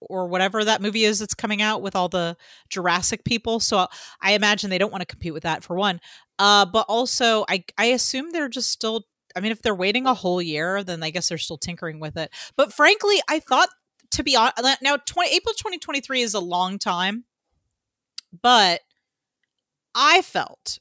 or 0.00 0.26
whatever 0.26 0.64
that 0.64 0.82
movie 0.82 1.04
is 1.04 1.18
that's 1.18 1.34
coming 1.34 1.62
out 1.62 1.82
with 1.82 1.94
all 1.94 2.08
the 2.08 2.36
Jurassic 2.70 3.24
people. 3.24 3.60
So 3.60 3.86
I 4.20 4.32
imagine 4.32 4.70
they 4.70 4.78
don't 4.78 4.90
want 4.90 5.02
to 5.02 5.06
compete 5.06 5.32
with 5.32 5.44
that 5.44 5.62
for 5.62 5.76
one. 5.76 6.00
Uh, 6.38 6.66
but 6.66 6.86
also, 6.88 7.44
I 7.48 7.64
I 7.78 7.86
assume 7.86 8.30
they're 8.30 8.48
just 8.48 8.70
still. 8.70 9.06
I 9.34 9.40
mean, 9.40 9.52
if 9.52 9.62
they're 9.62 9.74
waiting 9.74 10.06
a 10.06 10.12
whole 10.12 10.42
year, 10.42 10.84
then 10.84 11.02
I 11.02 11.08
guess 11.08 11.28
they're 11.28 11.38
still 11.38 11.56
tinkering 11.56 12.00
with 12.00 12.18
it. 12.18 12.30
But 12.56 12.72
frankly, 12.72 13.16
I 13.30 13.38
thought 13.40 13.70
to 14.12 14.22
be 14.22 14.36
honest, 14.36 14.82
now 14.82 14.96
20, 14.96 15.34
April 15.34 15.54
2023 15.54 16.22
is 16.22 16.34
a 16.34 16.40
long 16.40 16.78
time, 16.78 17.24
but 18.42 18.80
I 19.94 20.22
felt 20.22 20.78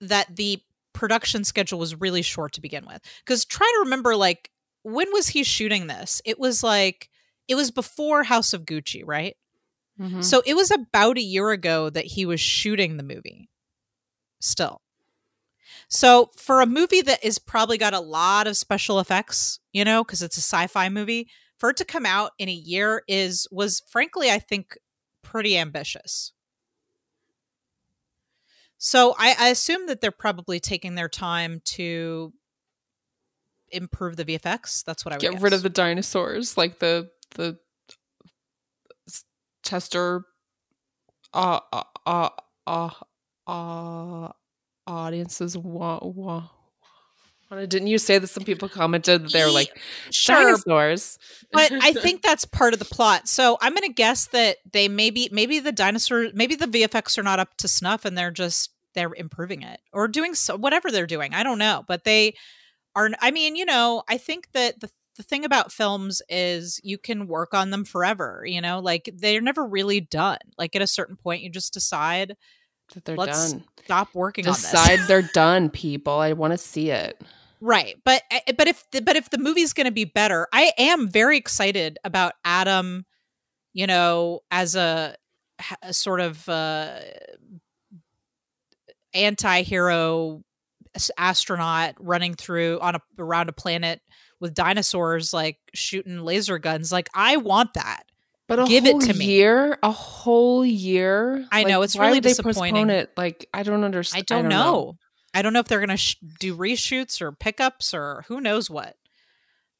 that 0.00 0.34
the 0.34 0.62
production 0.92 1.44
schedule 1.44 1.78
was 1.78 2.00
really 2.00 2.22
short 2.22 2.52
to 2.54 2.60
begin 2.60 2.84
with. 2.86 3.00
Because 3.24 3.44
try 3.44 3.66
to 3.66 3.80
remember, 3.84 4.16
like, 4.16 4.50
when 4.82 5.12
was 5.12 5.28
he 5.28 5.42
shooting 5.44 5.86
this? 5.86 6.20
It 6.24 6.38
was 6.38 6.62
like, 6.62 7.08
it 7.48 7.54
was 7.54 7.70
before 7.70 8.24
House 8.24 8.52
of 8.52 8.64
Gucci, 8.64 9.02
right? 9.04 9.36
Mhm. 10.00 10.24
So 10.24 10.42
it 10.46 10.54
was 10.54 10.70
about 10.70 11.18
a 11.18 11.22
year 11.22 11.50
ago 11.50 11.90
that 11.90 12.04
he 12.06 12.24
was 12.26 12.40
shooting 12.40 12.96
the 12.96 13.02
movie 13.02 13.48
still. 14.40 14.80
So 15.88 16.30
for 16.36 16.60
a 16.60 16.66
movie 16.66 17.02
that 17.02 17.22
is 17.24 17.38
probably 17.38 17.78
got 17.78 17.94
a 17.94 18.00
lot 18.00 18.46
of 18.46 18.56
special 18.56 18.98
effects, 19.00 19.60
you 19.72 19.84
know, 19.84 20.02
because 20.04 20.22
it's 20.22 20.36
a 20.38 20.40
sci-fi 20.40 20.88
movie, 20.88 21.28
for 21.58 21.70
it 21.70 21.76
to 21.76 21.84
come 21.84 22.06
out 22.06 22.32
in 22.38 22.48
a 22.48 22.52
year 22.52 23.02
is 23.06 23.46
was 23.50 23.82
frankly, 23.88 24.30
I 24.30 24.38
think, 24.38 24.76
pretty 25.22 25.56
ambitious. 25.56 26.32
So 28.84 29.14
I, 29.16 29.36
I 29.38 29.48
assume 29.50 29.86
that 29.86 30.00
they're 30.00 30.10
probably 30.10 30.58
taking 30.58 30.96
their 30.96 31.08
time 31.08 31.62
to 31.66 32.32
improve 33.70 34.16
the 34.16 34.24
VFX. 34.24 34.82
That's 34.82 35.04
what 35.04 35.12
I 35.12 35.18
would 35.18 35.20
get 35.20 35.40
rid 35.40 35.52
of 35.52 35.62
the 35.62 35.70
dinosaurs, 35.70 36.56
like 36.56 36.80
the 36.80 37.08
the 37.36 37.60
Chester 39.62 40.24
uh, 41.32 41.60
uh, 41.72 41.82
uh 42.04 42.28
uh, 42.66 42.90
uh, 43.46 44.32
audiences 44.88 45.56
want. 45.56 46.04
want 46.04 46.50
didn't 47.54 47.88
you 47.88 47.98
say 47.98 48.18
that 48.18 48.28
some 48.28 48.44
people 48.44 48.68
commented 48.68 49.24
that 49.24 49.32
they 49.32 49.44
were 49.44 49.50
like 49.50 49.78
sure, 50.10 50.36
dinosaurs? 50.36 51.18
but 51.52 51.70
I 51.72 51.92
think 51.92 52.22
that's 52.22 52.44
part 52.44 52.72
of 52.72 52.78
the 52.78 52.84
plot. 52.84 53.28
So 53.28 53.58
I'm 53.60 53.74
going 53.74 53.88
to 53.88 53.92
guess 53.92 54.26
that 54.28 54.58
they 54.72 54.88
maybe 54.88 55.28
maybe 55.32 55.58
the 55.58 55.72
dinosaur 55.72 56.28
maybe 56.34 56.54
the 56.54 56.66
VFX 56.66 57.18
are 57.18 57.22
not 57.22 57.38
up 57.38 57.56
to 57.58 57.68
snuff 57.68 58.04
and 58.04 58.16
they're 58.16 58.30
just 58.30 58.70
they're 58.94 59.14
improving 59.14 59.62
it 59.62 59.80
or 59.92 60.08
doing 60.08 60.34
so 60.34 60.56
whatever 60.56 60.90
they're 60.90 61.06
doing. 61.06 61.34
I 61.34 61.42
don't 61.42 61.58
know, 61.58 61.84
but 61.86 62.04
they 62.04 62.34
are. 62.94 63.10
I 63.20 63.30
mean, 63.30 63.56
you 63.56 63.64
know, 63.64 64.02
I 64.08 64.18
think 64.18 64.52
that 64.52 64.80
the 64.80 64.90
the 65.16 65.22
thing 65.22 65.44
about 65.44 65.72
films 65.72 66.22
is 66.28 66.80
you 66.82 66.96
can 66.96 67.26
work 67.26 67.54
on 67.54 67.70
them 67.70 67.84
forever. 67.84 68.44
You 68.46 68.60
know, 68.60 68.80
like 68.80 69.10
they're 69.14 69.40
never 69.40 69.66
really 69.66 70.00
done. 70.00 70.38
Like 70.58 70.74
at 70.76 70.82
a 70.82 70.86
certain 70.86 71.16
point, 71.16 71.42
you 71.42 71.50
just 71.50 71.72
decide 71.72 72.36
that 72.94 73.04
they're 73.04 73.16
let's 73.16 73.52
done. 73.52 73.64
stop 73.84 74.08
working 74.14 74.44
Decide 74.44 74.92
on 74.92 74.96
this. 74.98 75.08
they're 75.08 75.22
done, 75.34 75.70
people. 75.70 76.14
I 76.14 76.32
want 76.32 76.52
to 76.52 76.58
see 76.58 76.90
it. 76.90 77.20
Right. 77.64 77.94
But 78.04 78.22
eh, 78.32 78.52
but 78.58 78.66
if 78.66 78.84
the, 78.90 79.00
but 79.00 79.14
if 79.14 79.30
the 79.30 79.38
movie's 79.38 79.72
going 79.72 79.86
to 79.86 79.92
be 79.92 80.04
better, 80.04 80.48
I 80.52 80.72
am 80.76 81.08
very 81.08 81.38
excited 81.38 81.96
about 82.02 82.32
Adam, 82.44 83.06
you 83.72 83.86
know, 83.86 84.40
as 84.50 84.74
a, 84.74 85.14
a 85.80 85.92
sort 85.92 86.20
of 86.20 86.48
uh 86.48 86.98
anti-hero 89.14 90.42
astronaut 91.16 91.94
running 92.00 92.34
through 92.34 92.80
on 92.80 92.96
a 92.96 93.00
around 93.16 93.48
a 93.48 93.52
planet 93.52 94.00
with 94.40 94.54
dinosaurs 94.54 95.32
like 95.32 95.58
shooting 95.72 96.18
laser 96.18 96.58
guns. 96.58 96.90
Like 96.90 97.08
I 97.14 97.36
want 97.36 97.74
that. 97.74 98.02
But 98.48 98.66
Give 98.66 98.86
it 98.86 99.00
to 99.02 99.14
me. 99.14 99.24
year, 99.24 99.78
a 99.84 99.92
whole 99.92 100.66
year. 100.66 101.46
I 101.52 101.62
know, 101.62 101.82
it's 101.82 101.96
really 101.96 102.20
disappointing. 102.20 102.90
It? 102.90 103.12
Like 103.16 103.48
I 103.54 103.62
don't 103.62 103.84
understand. 103.84 104.26
I 104.28 104.34
don't, 104.34 104.48
know. 104.48 104.98
I 105.34 105.42
don't 105.42 105.52
know 105.52 105.60
if 105.60 105.68
they're 105.68 105.80
going 105.80 105.88
to 105.88 105.96
sh- 105.96 106.16
do 106.38 106.56
reshoots 106.56 107.20
or 107.20 107.32
pickups 107.32 107.94
or 107.94 108.24
who 108.28 108.40
knows 108.40 108.70
what. 108.70 108.96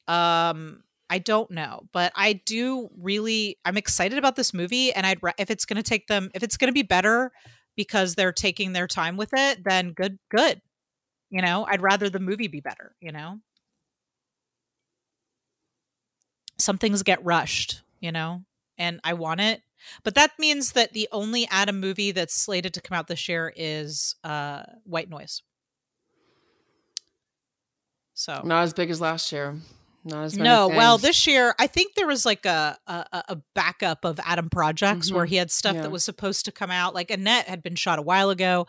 Um, 0.09 0.83
I 1.11 1.19
don't 1.19 1.51
know, 1.51 1.83
but 1.93 2.13
I 2.17 2.33
do 2.33 2.89
really. 2.99 3.59
I'm 3.65 3.77
excited 3.77 4.17
about 4.17 4.35
this 4.37 4.55
movie, 4.55 4.93
and 4.93 5.07
I'd 5.07 5.23
ra- 5.23 5.33
if 5.39 5.51
it's 5.51 5.67
going 5.67 5.77
to 5.77 5.83
take 5.83 6.07
them, 6.07 6.31
if 6.35 6.43
it's 6.43 6.57
going 6.57 6.69
to 6.69 6.73
be 6.73 6.83
better 6.83 7.33
because 7.77 8.15
they're 8.15 8.33
taking 8.33 8.73
their 8.73 8.87
time 8.87 9.17
with 9.17 9.31
it, 9.35 9.63
then 9.65 9.93
good, 9.93 10.19
good. 10.31 10.63
You 11.31 11.43
know, 11.43 11.67
I'd 11.69 11.83
rather 11.83 12.09
the 12.09 12.19
movie 12.19 12.49
be 12.49 12.61
better. 12.61 12.95
You 13.01 13.13
know, 13.13 13.41
some 16.59 16.79
things 16.79 17.03
get 17.03 17.25
rushed. 17.25 17.83
You 18.01 18.11
know, 18.11 18.45
and 18.79 18.99
I 19.05 19.13
want 19.13 19.41
it. 19.41 19.63
But 20.05 20.15
that 20.15 20.33
means 20.39 20.73
that 20.73 20.93
the 20.93 21.09
only 21.13 21.47
Adam 21.51 21.81
movie 21.81 22.11
that's 22.13 22.35
slated 22.35 22.75
to 22.75 22.81
come 22.81 22.97
out 22.97 23.09
this 23.09 23.29
year 23.29 23.53
is 23.57 24.15
uh, 24.25 24.63
White 24.85 25.09
Noise. 25.11 25.43
So 28.15 28.43
Not 28.45 28.65
as 28.65 28.73
big 28.73 28.91
as 28.91 29.01
last 29.01 29.33
year. 29.33 29.57
Not 30.05 30.25
as 30.25 30.37
many 30.37 30.49
no, 30.49 30.67
well, 30.69 30.99
this 30.99 31.27
year 31.29 31.55
I 31.61 31.69
think 31.69 31.95
there 31.95 32.09
was 32.09 32.27
like 32.27 32.45
a 32.45 32.77
a, 32.89 33.05
a 33.29 33.37
backup 33.55 34.05
of 34.05 34.19
Adam 34.25 34.51
projects 34.51 35.13
where 35.13 35.25
Mhm. 35.27 35.29
he 35.29 35.37
had 35.37 35.51
stuff 35.51 35.77
Yeah. 35.77 35.83
that 35.83 35.91
was 35.93 36.05
supposed 36.05 36.45
to 36.47 36.53
come 36.53 36.71
out. 36.73 36.93
Like 36.95 37.11
Annette 37.11 37.47
had 37.49 37.63
been 37.63 37.77
shot 37.77 37.99
a 38.01 38.03
while 38.03 38.31
ago, 38.31 38.67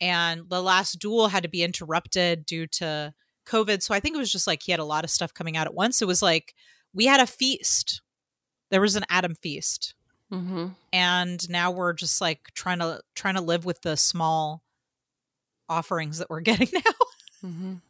and 0.00 0.48
the 0.48 0.62
last 0.62 1.00
duel 1.00 1.28
had 1.28 1.42
to 1.42 1.48
be 1.48 1.64
interrupted 1.64 2.46
due 2.46 2.68
to 2.68 3.14
COVID. 3.46 3.82
So 3.82 3.94
I 3.94 4.00
think 4.00 4.14
it 4.14 4.18
was 4.18 4.30
just 4.30 4.46
like 4.46 4.62
he 4.62 4.70
had 4.70 4.80
a 4.80 4.84
lot 4.84 5.02
of 5.04 5.10
stuff 5.10 5.34
coming 5.34 5.56
out 5.56 5.66
at 5.66 5.74
once. 5.74 6.00
It 6.00 6.06
was 6.06 6.22
like 6.22 6.54
we 6.94 7.06
had 7.06 7.20
a 7.20 7.26
feast. 7.26 8.00
There 8.70 8.80
was 8.80 8.94
an 8.96 9.04
Adam 9.08 9.34
feast 9.34 9.94
Mhm. 10.32 10.74
and 10.92 11.48
now 11.48 11.70
we're 11.70 11.92
just 11.92 12.20
like 12.20 12.52
trying 12.54 12.80
to 12.80 13.00
trying 13.14 13.34
to 13.36 13.40
live 13.40 13.64
with 13.64 13.82
the 13.82 13.96
small 13.96 14.62
offerings 15.68 16.18
that 16.18 16.30
we're 16.30 16.40
getting 16.52 16.68
now 16.72 16.80
Mhm. 17.44 17.80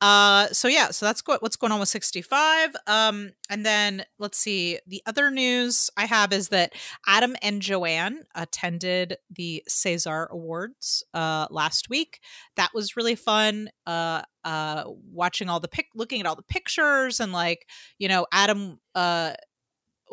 uh 0.00 0.48
so 0.52 0.66
yeah 0.68 0.90
so 0.90 1.04
that's 1.06 1.20
go- 1.22 1.36
what's 1.40 1.56
going 1.56 1.72
on 1.72 1.80
with 1.80 1.88
65 1.88 2.74
um 2.86 3.32
and 3.50 3.64
then 3.66 4.04
let's 4.18 4.38
see 4.38 4.78
the 4.86 5.02
other 5.06 5.30
news 5.30 5.90
i 5.96 6.06
have 6.06 6.32
is 6.32 6.48
that 6.48 6.72
adam 7.06 7.36
and 7.42 7.60
joanne 7.62 8.22
attended 8.34 9.16
the 9.30 9.62
cesar 9.68 10.26
awards 10.30 11.04
uh 11.14 11.46
last 11.50 11.88
week 11.90 12.20
that 12.56 12.70
was 12.74 12.96
really 12.96 13.14
fun 13.14 13.68
uh 13.86 14.22
uh 14.44 14.84
watching 15.12 15.48
all 15.48 15.60
the 15.60 15.68
pic 15.68 15.86
looking 15.94 16.20
at 16.20 16.26
all 16.26 16.36
the 16.36 16.42
pictures 16.42 17.20
and 17.20 17.32
like 17.32 17.66
you 17.98 18.08
know 18.08 18.26
adam 18.32 18.78
uh 18.94 19.32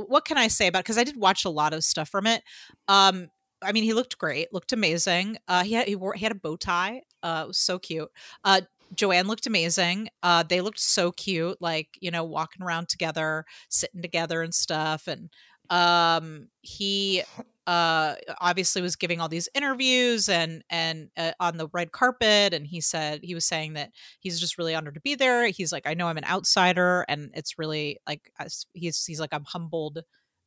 what 0.07 0.25
can 0.25 0.37
I 0.37 0.47
say 0.47 0.67
about? 0.67 0.83
Because 0.83 0.97
I 0.97 1.03
did 1.03 1.17
watch 1.17 1.45
a 1.45 1.49
lot 1.49 1.73
of 1.73 1.83
stuff 1.83 2.09
from 2.09 2.27
it. 2.27 2.43
Um, 2.87 3.27
I 3.61 3.71
mean, 3.71 3.83
he 3.83 3.93
looked 3.93 4.17
great, 4.17 4.53
looked 4.53 4.71
amazing. 4.71 5.37
Uh, 5.47 5.63
he 5.63 5.73
had 5.73 5.87
he 5.87 5.95
wore 5.95 6.13
he 6.13 6.23
had 6.23 6.31
a 6.31 6.35
bow 6.35 6.55
tie. 6.55 7.01
Uh, 7.21 7.41
it 7.45 7.47
was 7.49 7.57
so 7.57 7.77
cute. 7.77 8.09
Uh, 8.43 8.61
Joanne 8.95 9.27
looked 9.27 9.45
amazing. 9.45 10.09
Uh, 10.23 10.43
they 10.43 10.61
looked 10.61 10.79
so 10.79 11.11
cute, 11.11 11.57
like 11.61 11.89
you 11.99 12.11
know, 12.11 12.23
walking 12.23 12.63
around 12.63 12.89
together, 12.89 13.45
sitting 13.69 14.01
together 14.01 14.41
and 14.41 14.53
stuff. 14.53 15.07
And 15.07 15.29
um, 15.69 16.47
he 16.61 17.23
uh 17.69 18.15
obviously 18.41 18.81
was 18.81 18.95
giving 18.95 19.21
all 19.21 19.29
these 19.29 19.47
interviews 19.53 20.27
and 20.27 20.63
and 20.71 21.09
uh, 21.15 21.33
on 21.39 21.57
the 21.57 21.67
red 21.71 21.91
carpet 21.91 22.51
and 22.51 22.65
he 22.65 22.81
said 22.81 23.19
he 23.21 23.35
was 23.35 23.45
saying 23.45 23.73
that 23.73 23.91
he's 24.19 24.39
just 24.39 24.57
really 24.57 24.73
honored 24.73 24.95
to 24.95 25.01
be 25.01 25.13
there. 25.13 25.45
He's 25.47 25.71
like 25.71 25.85
i 25.85 25.93
know 25.93 26.07
i'm 26.07 26.17
an 26.17 26.25
outsider 26.25 27.05
and 27.07 27.29
it's 27.35 27.59
really 27.59 27.99
like 28.07 28.31
he's 28.73 29.05
he's 29.05 29.19
like 29.19 29.33
i'm 29.33 29.43
humbled 29.45 29.99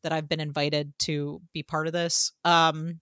that 0.03 0.13
i've 0.13 0.29
been 0.29 0.41
invited 0.41 0.93
to 0.99 1.41
be 1.55 1.63
part 1.63 1.87
of 1.87 1.93
this. 1.93 2.33
Um 2.45 3.01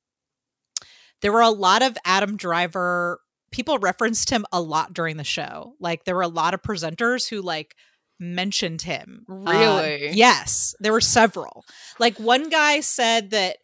there 1.22 1.32
were 1.32 1.40
a 1.40 1.50
lot 1.50 1.82
of 1.82 1.96
adam 2.04 2.36
driver 2.36 3.20
people 3.52 3.78
referenced 3.78 4.28
him 4.28 4.44
a 4.52 4.60
lot 4.60 4.92
during 4.92 5.16
the 5.16 5.24
show. 5.24 5.74
Like 5.80 6.04
there 6.04 6.14
were 6.14 6.22
a 6.22 6.28
lot 6.28 6.52
of 6.52 6.60
presenters 6.62 7.28
who 7.28 7.40
like 7.40 7.74
mentioned 8.18 8.82
him. 8.82 9.24
Uh, 9.30 9.34
Really? 9.34 10.10
yes 10.12 10.74
there 10.78 10.92
were 10.92 11.00
several. 11.00 11.64
Like 11.98 12.18
one 12.18 12.50
guy 12.50 12.80
said 12.80 13.30
that 13.30 13.56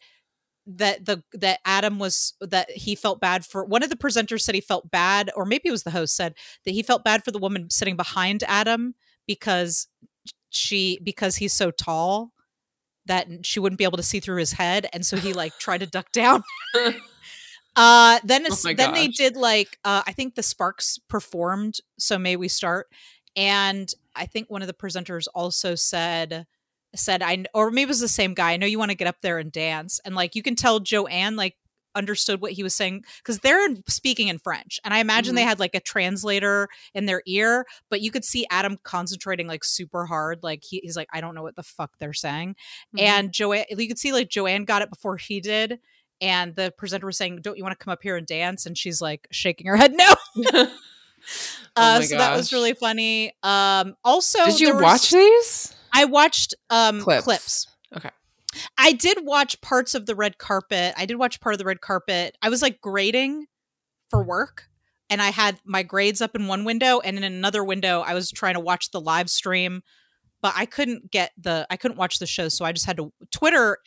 that 0.67 1.05
the 1.05 1.23
that 1.33 1.59
Adam 1.65 1.97
was 1.97 2.33
that 2.41 2.69
he 2.69 2.93
felt 2.93 3.21
bad 3.21 3.45
for 3.45 3.63
one 3.63 3.83
of 3.83 3.89
the 3.89 3.95
presenters 3.95 4.41
said 4.41 4.53
he 4.53 4.61
felt 4.61 4.91
bad 4.91 5.31
or 5.35 5.45
maybe 5.45 5.69
it 5.69 5.71
was 5.71 5.83
the 5.83 5.91
host 5.91 6.15
said 6.15 6.33
that 6.65 6.71
he 6.71 6.83
felt 6.83 7.05
bad 7.05 7.23
for 7.23 7.31
the 7.31 7.39
woman 7.39 7.69
sitting 7.69 7.95
behind 7.95 8.43
Adam 8.47 8.93
because 9.25 9.87
she 10.49 10.99
because 11.03 11.37
he's 11.37 11.53
so 11.53 11.71
tall 11.71 12.33
that 13.05 13.27
she 13.43 13.59
wouldn't 13.61 13.77
be 13.77 13.85
able 13.85 13.97
to 13.97 14.03
see 14.03 14.19
through 14.19 14.37
his 14.37 14.51
head 14.51 14.87
and 14.91 15.05
so 15.05 15.15
he 15.15 15.31
like 15.31 15.57
tried 15.57 15.79
to 15.79 15.87
duck 15.87 16.11
down. 16.11 16.43
Uh 17.79 18.19
then 18.23 18.47
Oh 18.49 18.73
then 18.73 18.93
they 18.95 19.07
did 19.07 19.37
like 19.37 19.77
uh 19.85 20.01
I 20.07 20.11
think 20.11 20.33
the 20.33 20.41
Sparks 20.41 20.97
performed 21.07 21.77
so 21.99 22.17
may 22.17 22.35
we 22.35 22.47
start? 22.47 22.87
And 23.35 23.87
I 24.15 24.25
think 24.25 24.49
one 24.49 24.63
of 24.63 24.67
the 24.67 24.73
presenters 24.73 25.27
also 25.35 25.75
said 25.75 26.47
said 26.95 27.21
I 27.21 27.45
or 27.53 27.69
maybe 27.71 27.83
it 27.83 27.87
was 27.89 27.99
the 27.99 28.07
same 28.07 28.33
guy. 28.33 28.53
I 28.53 28.57
know 28.57 28.65
you 28.67 28.79
want 28.79 28.91
to 28.91 28.97
get 28.97 29.07
up 29.07 29.21
there 29.21 29.37
and 29.39 29.51
dance, 29.51 29.99
and 30.05 30.15
like 30.15 30.35
you 30.35 30.43
can 30.43 30.55
tell 30.55 30.79
Joanne 30.79 31.35
like 31.35 31.55
understood 31.95 32.41
what 32.41 32.51
he 32.51 32.61
was 32.61 32.75
saying 32.75 33.03
because 33.23 33.39
they're 33.39 33.67
speaking 33.87 34.27
in 34.27 34.37
French, 34.37 34.79
and 34.85 34.93
I 34.93 34.99
imagine 34.99 35.33
they 35.35 35.41
had 35.43 35.59
like 35.59 35.73
a 35.73 35.79
translator 35.79 36.67
in 36.93 37.05
their 37.07 37.23
ear, 37.25 37.65
but 37.89 38.01
you 38.01 38.11
could 38.11 38.23
see 38.23 38.45
Adam 38.51 38.77
concentrating 38.83 39.47
like 39.47 39.63
super 39.63 40.05
hard. 40.05 40.43
Like 40.43 40.63
he, 40.63 40.79
he's 40.83 40.95
like, 40.95 41.07
I 41.11 41.21
don't 41.21 41.33
know 41.35 41.41
what 41.43 41.55
the 41.55 41.63
fuck 41.63 41.91
they're 41.99 42.13
saying, 42.13 42.55
Mhm. 42.95 43.01
and 43.01 43.31
Joanne, 43.33 43.65
you 43.69 43.87
could 43.87 43.97
see 43.99 44.13
like 44.13 44.29
Joanne 44.29 44.65
got 44.65 44.81
it 44.81 44.89
before 44.89 45.17
he 45.17 45.39
did. 45.41 45.79
And 46.19 46.55
the 46.55 46.73
presenter 46.75 47.05
was 47.05 47.15
saying, 47.15 47.41
"Don't 47.41 47.57
you 47.57 47.63
want 47.63 47.77
to 47.77 47.83
come 47.83 47.91
up 47.91 48.01
here 48.01 48.15
and 48.17 48.25
dance?" 48.25 48.65
And 48.65 48.75
she's 48.75 48.99
like 49.01 49.27
shaking 49.31 49.67
her 49.67 49.77
head, 49.77 49.93
"No." 49.95 50.15
oh 50.37 50.71
Uh, 51.75 51.99
my 51.99 52.05
so 52.05 52.17
that 52.17 52.35
was 52.35 52.51
really 52.51 52.73
funny. 52.73 53.33
Um, 53.43 53.95
also, 54.03 54.45
Did 54.45 54.59
you 54.59 54.73
was- 54.73 54.81
watch 54.83 55.11
these? 55.11 55.73
I 55.97 56.05
watched 56.05 56.53
um 56.69 57.01
Clips. 57.01 57.23
clips. 57.23 57.67
Okay. 57.95 58.09
I 58.77 58.93
did 58.93 59.25
watch 59.25 59.59
parts 59.61 59.95
of 59.95 60.05
the 60.05 60.15
red 60.15 60.37
carpet. 60.37 60.93
I 60.97 61.05
did 61.05 61.17
watch 61.17 61.41
part 61.41 61.53
of 61.53 61.59
the 61.59 61.65
red 61.65 61.81
carpet. 61.81 62.37
I 62.41 62.49
was 62.49 62.61
like 62.61 62.79
grading 62.81 63.47
for 64.09 64.23
work 64.23 64.65
and 65.09 65.21
I 65.21 65.31
had 65.31 65.59
my 65.65 65.83
grades 65.83 66.21
up 66.21 66.35
in 66.35 66.47
one 66.47 66.63
window 66.63 66.99
and 66.99 67.17
in 67.17 67.23
another 67.23 67.63
window 67.63 68.01
I 68.05 68.13
was 68.13 68.31
trying 68.31 68.53
to 68.53 68.59
watch 68.59 68.91
the 68.91 69.01
live 69.01 69.29
stream, 69.29 69.81
but 70.41 70.53
I 70.55 70.65
couldn't 70.65 71.11
get 71.11 71.31
the 71.37 71.65
I 71.69 71.77
couldn't 71.77 71.97
watch 71.97 72.19
the 72.19 72.27
show 72.27 72.47
so 72.47 72.63
I 72.63 72.71
just 72.71 72.85
had 72.85 72.97
to 72.97 73.11
Twitter 73.31 73.79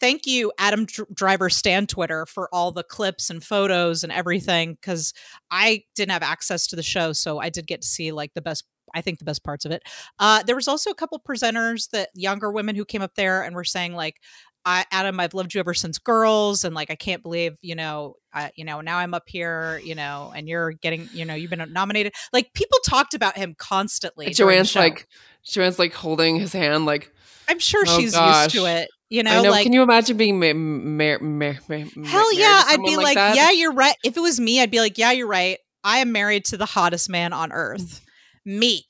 Thank 0.00 0.26
you 0.26 0.50
Adam 0.58 0.86
Dr- 0.86 1.14
Driver 1.14 1.48
Stan 1.48 1.86
Twitter 1.86 2.26
for 2.26 2.48
all 2.52 2.72
the 2.72 2.82
clips 2.82 3.30
and 3.30 3.42
photos 3.42 4.02
and 4.02 4.12
everything 4.12 4.76
cuz 4.82 5.14
I 5.48 5.84
didn't 5.94 6.10
have 6.10 6.24
access 6.24 6.66
to 6.68 6.76
the 6.76 6.82
show 6.82 7.12
so 7.12 7.38
I 7.38 7.50
did 7.50 7.68
get 7.68 7.82
to 7.82 7.88
see 7.88 8.10
like 8.10 8.34
the 8.34 8.42
best 8.42 8.64
I 8.94 9.00
think 9.00 9.18
the 9.18 9.24
best 9.24 9.44
parts 9.44 9.64
of 9.64 9.72
it. 9.72 9.82
Uh, 10.18 10.42
there 10.42 10.56
was 10.56 10.68
also 10.68 10.90
a 10.90 10.94
couple 10.94 11.20
presenters 11.20 11.88
that 11.90 12.10
younger 12.14 12.50
women 12.50 12.76
who 12.76 12.84
came 12.84 13.02
up 13.02 13.14
there 13.14 13.42
and 13.42 13.54
were 13.54 13.64
saying 13.64 13.94
like, 13.94 14.16
I, 14.64 14.84
Adam, 14.92 15.18
I've 15.18 15.34
loved 15.34 15.54
you 15.54 15.60
ever 15.60 15.74
since 15.74 15.98
girls, 15.98 16.62
and 16.62 16.72
like 16.72 16.88
I 16.90 16.94
can't 16.94 17.20
believe 17.22 17.56
you 17.62 17.74
know, 17.74 18.14
uh, 18.32 18.48
you 18.54 18.64
know, 18.64 18.80
now 18.80 18.98
I'm 18.98 19.12
up 19.12 19.24
here, 19.26 19.80
you 19.82 19.96
know, 19.96 20.32
and 20.36 20.48
you're 20.48 20.70
getting, 20.72 21.08
you 21.12 21.24
know, 21.24 21.34
you've 21.34 21.50
been 21.50 21.64
nominated. 21.72 22.12
Like 22.32 22.52
people 22.54 22.78
talked 22.88 23.14
about 23.14 23.36
him 23.36 23.56
constantly. 23.58 24.30
Joanne's 24.32 24.76
like 24.76 25.08
Joanne's 25.44 25.80
like 25.80 25.92
holding 25.94 26.36
his 26.38 26.52
hand 26.52 26.86
like 26.86 27.12
I'm 27.48 27.58
sure 27.58 27.82
Oh, 27.88 27.98
she's 27.98 28.12
gosh. 28.12 28.54
used 28.54 28.64
to 28.64 28.70
it. 28.70 28.88
You 29.10 29.24
know, 29.24 29.32
I 29.32 29.42
know. 29.42 29.50
like 29.50 29.64
Can 29.64 29.72
you 29.72 29.82
imagine 29.82 30.16
being 30.16 30.38
ma- 30.38 30.54
ma- 30.54 31.18
ma- 31.20 31.54
ma- 31.68 32.06
hell 32.06 32.32
yeah, 32.32 32.62
I'd 32.66 32.82
be 32.84 32.96
like, 32.96 33.16
that? 33.16 33.34
yeah, 33.36 33.50
you're 33.50 33.72
right. 33.72 33.96
If 34.04 34.16
it 34.16 34.20
was 34.20 34.38
me, 34.38 34.60
I'd 34.60 34.70
be 34.70 34.78
like, 34.78 34.96
yeah, 34.96 35.10
you're 35.10 35.26
right. 35.26 35.58
I 35.84 35.98
am 35.98 36.12
married 36.12 36.44
to 36.46 36.56
the 36.56 36.66
hottest 36.66 37.10
man 37.10 37.32
on 37.32 37.50
earth. 37.52 38.00
Me. 38.44 38.84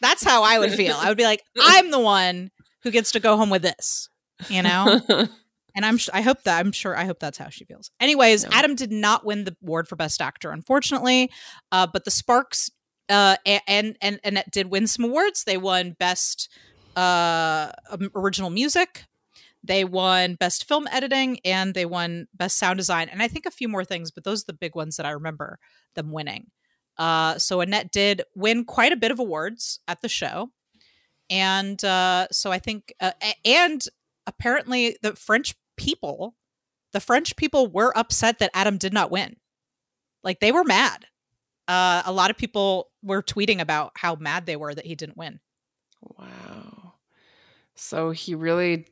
That's 0.00 0.22
how 0.24 0.42
I 0.42 0.58
would 0.58 0.72
feel. 0.72 0.94
I 0.98 1.08
would 1.08 1.16
be 1.16 1.24
like, 1.24 1.42
I'm 1.60 1.90
the 1.90 2.00
one 2.00 2.50
who 2.82 2.90
gets 2.90 3.12
to 3.12 3.20
go 3.20 3.36
home 3.36 3.50
with 3.50 3.62
this. 3.62 4.08
You 4.48 4.62
know? 4.62 5.00
And 5.76 5.84
I'm 5.84 5.98
I 6.14 6.22
hope 6.22 6.42
that 6.44 6.58
I'm 6.58 6.72
sure 6.72 6.96
I 6.96 7.04
hope 7.04 7.18
that's 7.18 7.36
how 7.36 7.50
she 7.50 7.66
feels. 7.66 7.90
Anyways, 8.00 8.44
Yeah. 8.44 8.48
Adam 8.52 8.76
did 8.76 8.90
not 8.90 9.26
win 9.26 9.44
the 9.44 9.54
award 9.62 9.88
for 9.88 9.94
best 9.94 10.22
actor, 10.22 10.50
unfortunately. 10.50 11.30
Uh, 11.70 11.86
but 11.86 12.06
the 12.06 12.10
Sparks 12.10 12.70
uh, 13.10 13.36
and 13.44 13.94
and 14.00 14.18
and 14.24 14.38
it 14.38 14.50
did 14.50 14.70
win 14.70 14.86
some 14.86 15.04
awards. 15.04 15.44
They 15.44 15.58
won 15.58 15.94
best 15.98 16.48
uh, 16.96 17.72
um, 17.90 18.10
original 18.14 18.48
music. 18.48 19.04
They 19.62 19.84
won 19.84 20.36
best 20.36 20.66
film 20.66 20.88
editing 20.90 21.40
and 21.44 21.74
they 21.74 21.84
won 21.84 22.26
best 22.32 22.56
sound 22.56 22.78
design 22.78 23.10
and 23.10 23.22
I 23.22 23.28
think 23.28 23.44
a 23.44 23.50
few 23.50 23.68
more 23.68 23.84
things, 23.84 24.10
but 24.10 24.24
those 24.24 24.44
are 24.44 24.46
the 24.46 24.52
big 24.54 24.74
ones 24.74 24.96
that 24.96 25.04
I 25.04 25.10
remember 25.10 25.58
them 25.94 26.10
winning. 26.10 26.46
Uh, 26.98 27.38
so 27.38 27.60
Annette 27.60 27.92
did 27.92 28.22
win 28.34 28.64
quite 28.64 28.92
a 28.92 28.96
bit 28.96 29.10
of 29.10 29.18
awards 29.18 29.80
at 29.86 30.00
the 30.02 30.08
show, 30.08 30.50
and 31.30 31.82
uh, 31.84 32.26
so 32.30 32.50
I 32.50 32.58
think 32.58 32.94
uh, 33.00 33.12
and 33.44 33.86
apparently 34.26 34.96
the 35.02 35.14
French 35.14 35.54
people, 35.76 36.34
the 36.92 37.00
French 37.00 37.36
people 37.36 37.66
were 37.66 37.96
upset 37.96 38.38
that 38.38 38.50
Adam 38.54 38.78
did 38.78 38.92
not 38.92 39.10
win. 39.10 39.36
Like 40.22 40.40
they 40.40 40.52
were 40.52 40.64
mad. 40.64 41.06
Uh, 41.68 42.02
a 42.06 42.12
lot 42.12 42.30
of 42.30 42.36
people 42.36 42.90
were 43.02 43.22
tweeting 43.22 43.60
about 43.60 43.92
how 43.96 44.14
mad 44.14 44.46
they 44.46 44.56
were 44.56 44.74
that 44.74 44.86
he 44.86 44.94
didn't 44.94 45.16
win. 45.16 45.40
wow. 46.18 46.94
So 47.74 48.10
he 48.10 48.34
really 48.34 48.86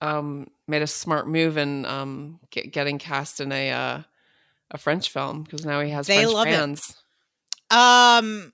um, 0.00 0.48
made 0.66 0.82
a 0.82 0.86
smart 0.86 1.26
move 1.26 1.56
in 1.56 1.84
um, 1.86 2.38
get, 2.50 2.72
getting 2.72 2.98
cast 2.98 3.40
in 3.40 3.50
a 3.50 3.70
uh, 3.70 4.02
a 4.70 4.78
French 4.78 5.10
film 5.10 5.42
because 5.42 5.64
now 5.64 5.80
he 5.80 5.90
has 5.90 6.06
They 6.06 6.22
French 6.22 6.32
love 6.32 6.46
it. 6.46 6.80
Um. 7.70 8.52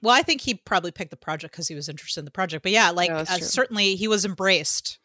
Well, 0.00 0.14
I 0.14 0.22
think 0.22 0.40
he 0.40 0.54
probably 0.54 0.92
picked 0.92 1.10
the 1.10 1.16
project 1.16 1.52
because 1.52 1.66
he 1.66 1.74
was 1.74 1.88
interested 1.88 2.20
in 2.20 2.24
the 2.24 2.30
project. 2.30 2.62
But 2.62 2.72
yeah, 2.72 2.90
like 2.90 3.10
uh, 3.10 3.24
certainly 3.24 3.96
he 3.96 4.06
was 4.06 4.24
embraced 4.24 4.98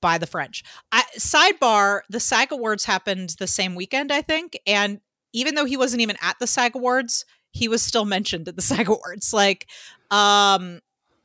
by 0.00 0.18
the 0.18 0.26
French. 0.26 0.64
I, 0.90 1.04
sidebar: 1.16 2.00
the 2.08 2.20
SAG 2.20 2.50
Awards 2.50 2.84
happened 2.84 3.36
the 3.38 3.46
same 3.46 3.74
weekend, 3.74 4.10
I 4.10 4.22
think, 4.22 4.58
and 4.66 5.00
even 5.32 5.54
though 5.54 5.64
he 5.64 5.76
wasn't 5.76 6.02
even 6.02 6.16
at 6.20 6.38
the 6.38 6.46
SAG 6.46 6.74
Awards, 6.74 7.24
he 7.52 7.68
was 7.68 7.82
still 7.82 8.04
mentioned 8.04 8.48
at 8.48 8.56
the 8.56 8.62
SAG 8.70 8.88
Awards. 8.88 9.32
Like, 9.32 9.66
um, 10.10 10.80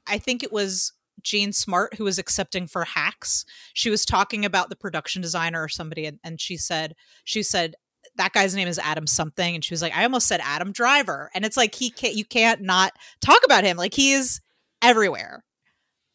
I 0.07 0.17
think 0.17 0.43
it 0.43 0.51
was 0.51 0.93
Jean 1.23 1.51
Smart 1.51 1.95
who 1.95 2.03
was 2.03 2.19
accepting 2.19 2.67
for 2.67 2.85
Hacks. 2.85 3.45
She 3.73 3.89
was 3.89 4.05
talking 4.05 4.45
about 4.45 4.69
the 4.69 4.75
production 4.75 5.21
designer 5.21 5.61
or 5.61 5.69
somebody, 5.69 6.05
and, 6.05 6.19
and 6.23 6.39
she 6.39 6.57
said, 6.57 6.95
she 7.23 7.43
said 7.43 7.75
that 8.17 8.33
guy's 8.33 8.55
name 8.55 8.67
is 8.67 8.79
Adam 8.79 9.07
something, 9.07 9.55
and 9.55 9.63
she 9.63 9.73
was 9.73 9.81
like, 9.81 9.95
I 9.95 10.03
almost 10.03 10.27
said 10.27 10.41
Adam 10.43 10.71
Driver, 10.71 11.29
and 11.33 11.45
it's 11.45 11.57
like 11.57 11.75
he 11.75 11.89
can't, 11.89 12.15
you 12.15 12.25
can't 12.25 12.61
not 12.61 12.93
talk 13.21 13.39
about 13.45 13.63
him. 13.63 13.77
Like 13.77 13.93
he 13.93 14.13
is 14.13 14.41
everywhere. 14.81 15.43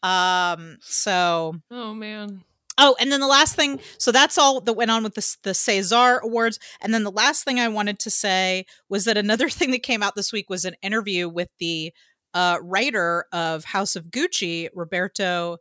Um. 0.03 0.79
So 0.81 1.55
Oh 1.71 1.95
man. 1.95 2.45
Oh, 2.79 2.97
and 2.99 3.13
then 3.13 3.21
the 3.21 3.27
last 3.27 3.55
thing, 3.55 3.81
so 3.99 4.11
that's 4.11 4.39
all 4.39 4.61
that 4.63 4.73
went 4.73 4.91
on 4.91 5.03
with 5.03 5.15
the 5.15 5.37
the 5.43 5.51
César 5.51 6.21
Awards, 6.23 6.59
and 6.81 6.93
then 6.93 7.05
the 7.05 7.11
last 7.11 7.45
thing 7.45 7.61
I 7.61 7.69
wanted 7.69 7.99
to 8.01 8.11
say 8.11 8.65
was 8.89 9.05
that 9.05 9.17
another 9.17 9.49
thing 9.51 9.71
that 9.73 9.83
came 9.83 10.03
out 10.03 10.15
this 10.15 10.33
week 10.33 10.49
was 10.49 10.65
an 10.65 10.75
interview 10.83 11.29
with 11.29 11.51
the 11.59 11.93
uh, 12.35 12.59
writer 12.63 13.27
of 13.33 13.65
House 13.65 13.95
of 13.95 14.07
Gucci, 14.07 14.69
Roberto 14.75 15.59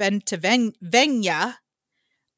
Bentivegna, 0.00 1.54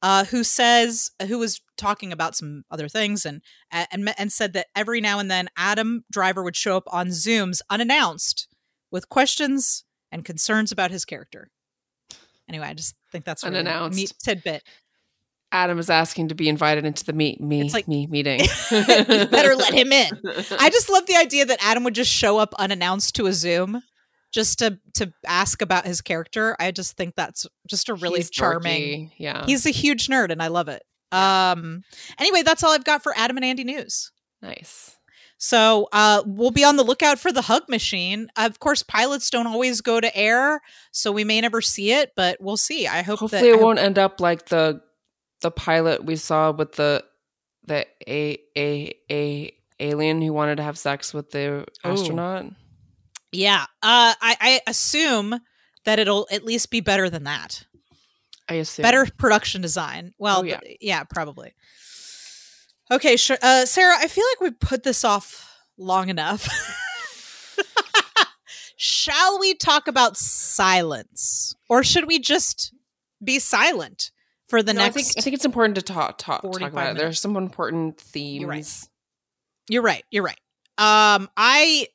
uh, 0.04 0.24
who 0.26 0.44
says 0.44 1.10
who 1.28 1.38
was 1.38 1.60
talking 1.78 2.12
about 2.12 2.36
some 2.36 2.62
other 2.70 2.88
things 2.88 3.24
and 3.26 3.40
and 3.72 4.12
and 4.18 4.30
said 4.30 4.52
that 4.52 4.66
every 4.76 5.00
now 5.00 5.18
and 5.18 5.30
then 5.30 5.48
Adam 5.56 6.04
Driver 6.12 6.42
would 6.44 6.54
show 6.56 6.76
up 6.76 6.84
on 6.88 7.08
Zooms 7.08 7.60
unannounced 7.70 8.46
with 8.92 9.08
questions 9.08 9.84
and 10.12 10.22
concerns 10.24 10.70
about 10.70 10.90
his 10.92 11.04
character. 11.06 11.48
Anyway, 12.48 12.66
I 12.66 12.74
just 12.74 12.94
think 13.10 13.24
that's 13.24 13.42
a 13.42 13.46
really 13.48 13.60
Unannounced. 13.60 13.96
neat 13.96 14.12
tidbit. 14.22 14.62
Adam 15.50 15.78
is 15.78 15.88
asking 15.88 16.28
to 16.28 16.34
be 16.34 16.48
invited 16.50 16.84
into 16.84 17.04
the 17.04 17.12
meet 17.14 17.40
me 17.40 17.62
It's 17.62 17.72
like- 17.72 17.88
me 17.88 18.06
meeting. 18.06 18.40
you 18.70 19.26
better 19.26 19.54
let 19.56 19.72
him 19.72 19.90
in. 19.90 20.10
I 20.60 20.68
just 20.68 20.90
love 20.90 21.06
the 21.06 21.16
idea 21.16 21.46
that 21.46 21.58
Adam 21.64 21.82
would 21.84 21.94
just 21.94 22.10
show 22.10 22.38
up 22.38 22.52
unannounced 22.58 23.14
to 23.16 23.26
a 23.26 23.32
Zoom 23.32 23.82
just 24.34 24.58
to 24.58 24.78
to 24.94 25.12
ask 25.26 25.62
about 25.62 25.86
his 25.86 26.00
character. 26.00 26.56
I 26.58 26.72
just 26.72 26.96
think 26.96 27.14
that's 27.14 27.46
just 27.70 27.88
a 27.88 27.94
really 27.94 28.18
He's 28.18 28.30
charming. 28.30 29.08
dorky, 29.08 29.12
Yeah. 29.16 29.46
He's 29.46 29.64
a 29.64 29.70
huge 29.70 30.08
nerd 30.08 30.30
and 30.30 30.42
I 30.42 30.48
love 30.48 30.68
it. 30.68 30.82
Yeah. 31.12 31.52
Um 31.52 31.82
anyway, 32.18 32.42
that's 32.42 32.62
all 32.64 32.72
I've 32.72 32.84
got 32.84 33.02
for 33.02 33.12
Adam 33.16 33.36
and 33.36 33.44
Andy 33.44 33.64
news. 33.64 34.10
nice. 34.42 34.90
So 35.36 35.88
uh, 35.92 36.22
we'll 36.24 36.52
be 36.52 36.64
on 36.64 36.76
the 36.76 36.84
lookout 36.84 37.18
for 37.18 37.30
the 37.30 37.42
hug 37.42 37.68
machine. 37.68 38.28
Of 38.36 38.60
course, 38.60 38.82
pilots 38.82 39.28
don't 39.28 39.46
always 39.48 39.82
go 39.82 40.00
to 40.00 40.16
air, 40.16 40.60
so 40.90 41.12
we 41.12 41.24
may 41.24 41.40
never 41.40 41.60
see 41.60 41.92
it, 41.92 42.12
but 42.16 42.38
we'll 42.40 42.56
see. 42.56 42.86
I 42.86 43.02
hope 43.02 43.18
Hopefully 43.18 43.42
that 43.42 43.48
it 43.48 43.60
I 43.60 43.62
won't 43.62 43.78
end 43.80 43.98
up 43.98 44.20
like 44.20 44.46
the 44.46 44.80
the 45.42 45.50
pilot 45.50 46.04
we 46.04 46.16
saw 46.16 46.52
with 46.52 46.72
the 46.72 47.04
the 47.66 47.84
a 48.08 48.38
a 48.56 48.94
a 49.10 49.52
alien 49.80 50.22
who 50.22 50.32
wanted 50.32 50.56
to 50.56 50.62
have 50.62 50.78
sex 50.78 51.12
with 51.12 51.30
the 51.32 51.66
astronaut. 51.82 52.46
Yeah, 53.34 53.62
uh, 53.82 54.14
I, 54.20 54.36
I 54.40 54.60
assume 54.66 55.38
that 55.84 55.98
it'll 55.98 56.26
at 56.30 56.44
least 56.44 56.70
be 56.70 56.80
better 56.80 57.10
than 57.10 57.24
that. 57.24 57.64
I 58.48 58.54
assume 58.54 58.82
Better 58.82 59.06
production 59.18 59.60
design. 59.62 60.12
Well, 60.18 60.40
Oh, 60.40 60.44
yeah. 60.44 60.60
yeah, 60.80 61.04
probably. 61.04 61.54
Okay, 62.90 63.16
sure. 63.16 63.38
Uh, 63.42 63.64
Sarah, 63.66 63.96
I 63.98 64.08
feel 64.08 64.24
like 64.34 64.40
we 64.40 64.50
put 64.50 64.82
this 64.82 65.04
off 65.04 65.50
long 65.78 66.08
enough. 66.10 66.46
Shall 68.76 69.38
we 69.38 69.54
talk 69.54 69.86
about 69.88 70.16
silence, 70.16 71.54
or 71.70 71.82
should 71.84 72.06
we 72.06 72.18
just 72.18 72.74
be 73.22 73.38
silent 73.38 74.10
for 74.48 74.62
the 74.62 74.74
No, 74.74 74.80
I 74.80 74.84
next? 74.86 74.94
think 74.96 75.06
I 75.16 75.20
think 75.22 75.34
it's 75.34 75.44
important 75.44 75.76
to 75.76 75.82
talk 75.82 76.18
talk, 76.18 76.42
talk 76.42 76.42
45 76.42 76.72
about 76.72 76.80
it. 76.80 76.84
minutes. 76.84 77.00
There's 77.00 77.20
some 77.20 77.36
important 77.36 77.98
themes. 78.00 78.40
You're 78.40 78.50
right. 78.50 78.80
You're 79.68 79.82
right. 79.82 80.04
You're 80.10 80.24
right. 80.24 80.40
Um, 80.76 81.30
I 81.36 81.86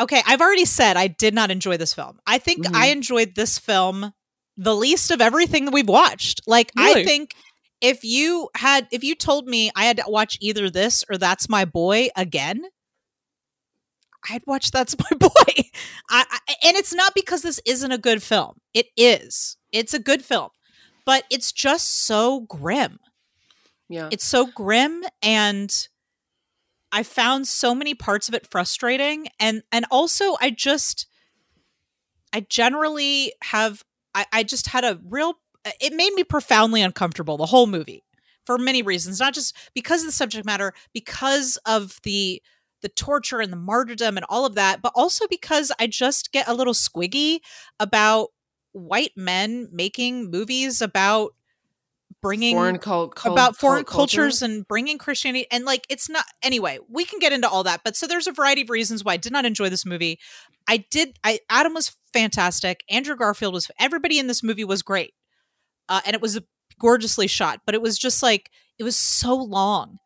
okay. 0.00 0.22
I've 0.26 0.40
already 0.40 0.64
said 0.64 0.96
I 0.96 1.06
did 1.08 1.34
not 1.34 1.50
enjoy 1.50 1.76
this 1.76 1.94
film. 1.94 2.18
I 2.26 2.38
think 2.38 2.66
Mhm. 2.66 2.74
I 2.74 2.86
enjoyed 2.88 3.34
this 3.34 3.58
film 3.58 4.12
the 4.56 4.74
least 4.74 5.10
of 5.10 5.20
everything 5.20 5.64
that 5.64 5.74
we've 5.74 5.88
watched. 5.88 6.42
Like, 6.46 6.70
I 6.76 7.02
think 7.04 7.34
if 7.80 8.04
you 8.04 8.50
had, 8.56 8.88
if 8.92 9.02
you 9.02 9.14
told 9.14 9.46
me 9.46 9.70
I 9.74 9.84
had 9.84 9.96
to 9.98 10.04
watch 10.06 10.36
either 10.40 10.68
this 10.68 11.02
or 11.08 11.16
That's 11.16 11.48
My 11.48 11.64
Boy 11.64 12.08
again, 12.16 12.64
I'd 14.28 14.42
watch 14.46 14.70
That's 14.70 14.94
My 15.10 15.16
Boy. 15.16 15.28
I, 16.10 16.24
I, 16.30 16.38
and 16.64 16.76
it's 16.76 16.92
not 16.92 17.14
because 17.14 17.42
this 17.42 17.60
isn't 17.64 17.90
a 17.92 17.98
good 17.98 18.22
film. 18.22 18.56
It 18.74 18.88
is. 18.96 19.56
It's 19.72 19.94
a 19.94 19.98
good 19.98 20.22
film, 20.24 20.50
but 21.06 21.24
it's 21.30 21.52
just 21.52 22.04
so 22.04 22.40
grim 22.40 22.98
Yeah. 23.88 24.08
it's 24.12 24.24
so 24.24 24.46
grim 24.46 25.04
and 25.22 25.88
i 26.92 27.02
found 27.02 27.46
so 27.46 27.74
many 27.74 27.94
parts 27.94 28.28
of 28.28 28.34
it 28.34 28.46
frustrating 28.50 29.26
and 29.38 29.62
and 29.72 29.84
also 29.90 30.36
i 30.40 30.50
just 30.50 31.06
i 32.32 32.40
generally 32.48 33.32
have 33.42 33.84
i, 34.14 34.26
I 34.32 34.42
just 34.42 34.68
had 34.68 34.84
a 34.84 35.00
real 35.04 35.34
it 35.80 35.92
made 35.92 36.12
me 36.14 36.24
profoundly 36.24 36.82
uncomfortable 36.82 37.36
the 37.36 37.46
whole 37.46 37.66
movie 37.66 38.04
for 38.46 38.58
many 38.58 38.82
reasons 38.82 39.20
not 39.20 39.34
just 39.34 39.56
because 39.74 40.00
of 40.02 40.06
the 40.06 40.12
subject 40.12 40.46
matter 40.46 40.72
because 40.92 41.58
of 41.66 42.00
the 42.02 42.42
the 42.82 42.88
torture 42.88 43.40
and 43.40 43.52
the 43.52 43.56
martyrdom 43.56 44.16
and 44.16 44.26
all 44.28 44.46
of 44.46 44.54
that 44.54 44.80
but 44.82 44.92
also 44.94 45.26
because 45.28 45.70
i 45.78 45.86
just 45.86 46.32
get 46.32 46.48
a 46.48 46.54
little 46.54 46.72
squiggy 46.72 47.40
about 47.78 48.28
white 48.72 49.12
men 49.16 49.68
making 49.72 50.30
movies 50.30 50.80
about 50.80 51.34
bringing 52.22 52.54
foreign 52.56 52.78
cult, 52.78 53.14
cult 53.14 53.32
about 53.32 53.56
foreign 53.56 53.84
cult 53.84 53.86
culture. 53.86 54.16
cultures 54.18 54.42
and 54.42 54.66
bringing 54.68 54.98
Christianity 54.98 55.46
and 55.50 55.64
like 55.64 55.86
it's 55.88 56.08
not 56.08 56.24
anyway 56.42 56.78
we 56.88 57.04
can 57.04 57.18
get 57.18 57.32
into 57.32 57.48
all 57.48 57.62
that 57.64 57.80
but 57.84 57.96
so 57.96 58.06
there's 58.06 58.26
a 58.26 58.32
variety 58.32 58.62
of 58.62 58.70
reasons 58.70 59.02
why 59.04 59.14
I 59.14 59.16
did 59.16 59.32
not 59.32 59.44
enjoy 59.44 59.68
this 59.68 59.86
movie 59.86 60.18
I 60.68 60.84
did 60.90 61.18
I 61.24 61.40
Adam 61.48 61.74
was 61.74 61.96
fantastic 62.12 62.84
Andrew 62.90 63.16
Garfield 63.16 63.54
was 63.54 63.70
everybody 63.78 64.18
in 64.18 64.26
this 64.26 64.42
movie 64.42 64.64
was 64.64 64.82
great 64.82 65.14
uh, 65.88 66.00
and 66.04 66.14
it 66.14 66.20
was 66.20 66.38
gorgeously 66.78 67.26
shot 67.26 67.60
but 67.64 67.74
it 67.74 67.82
was 67.82 67.98
just 67.98 68.22
like 68.22 68.50
it 68.78 68.84
was 68.84 68.96
so 68.96 69.34
long 69.34 69.98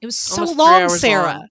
it 0.00 0.06
was 0.06 0.16
so 0.16 0.42
Almost 0.42 0.58
long 0.58 0.88
Sarah 0.90 1.24
long. 1.24 1.48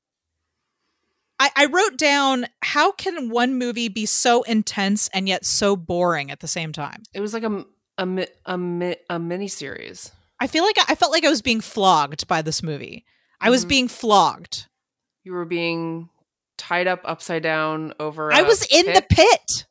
I, 1.38 1.50
I 1.56 1.66
wrote 1.66 1.98
down 1.98 2.46
how 2.62 2.94
can 2.94 3.30
one 3.30 3.56
movie 3.58 3.90
be 3.90 4.06
so 4.06 4.44
intense 4.44 5.10
and 5.14 5.28
yet 5.28 5.44
so 5.44 5.76
boring 5.76 6.32
at 6.32 6.40
the 6.40 6.48
same 6.48 6.72
time 6.72 7.04
It 7.14 7.20
was 7.20 7.34
like 7.34 7.44
a 7.44 7.66
a 7.98 8.06
mi- 8.06 8.28
a, 8.46 8.58
mi- 8.58 8.98
a 9.10 9.20
mini 9.20 9.48
series. 9.48 10.12
I 10.40 10.48
feel 10.48 10.64
like 10.64 10.78
I, 10.80 10.86
I 10.90 10.96
felt 10.96 11.12
like 11.12 11.24
I 11.26 11.30
was 11.30 11.42
being 11.42 11.62
flogged 11.62 12.28
by 12.28 12.42
this 12.42 12.62
movie 12.62 13.06
I 13.40 13.50
was 13.50 13.66
Mhm. 13.66 13.70
being 13.70 13.88
flogged 13.88 14.68
You 15.24 15.32
were 15.34 15.46
being 15.46 16.10
tied 16.58 16.88
up 16.88 17.02
upside 17.06 17.44
down 17.44 17.94
over. 18.00 18.32
I 18.34 18.42
was 18.44 18.66
in 18.72 18.86
the 18.86 19.02
pit. 19.10 19.30
pit. 19.30 19.66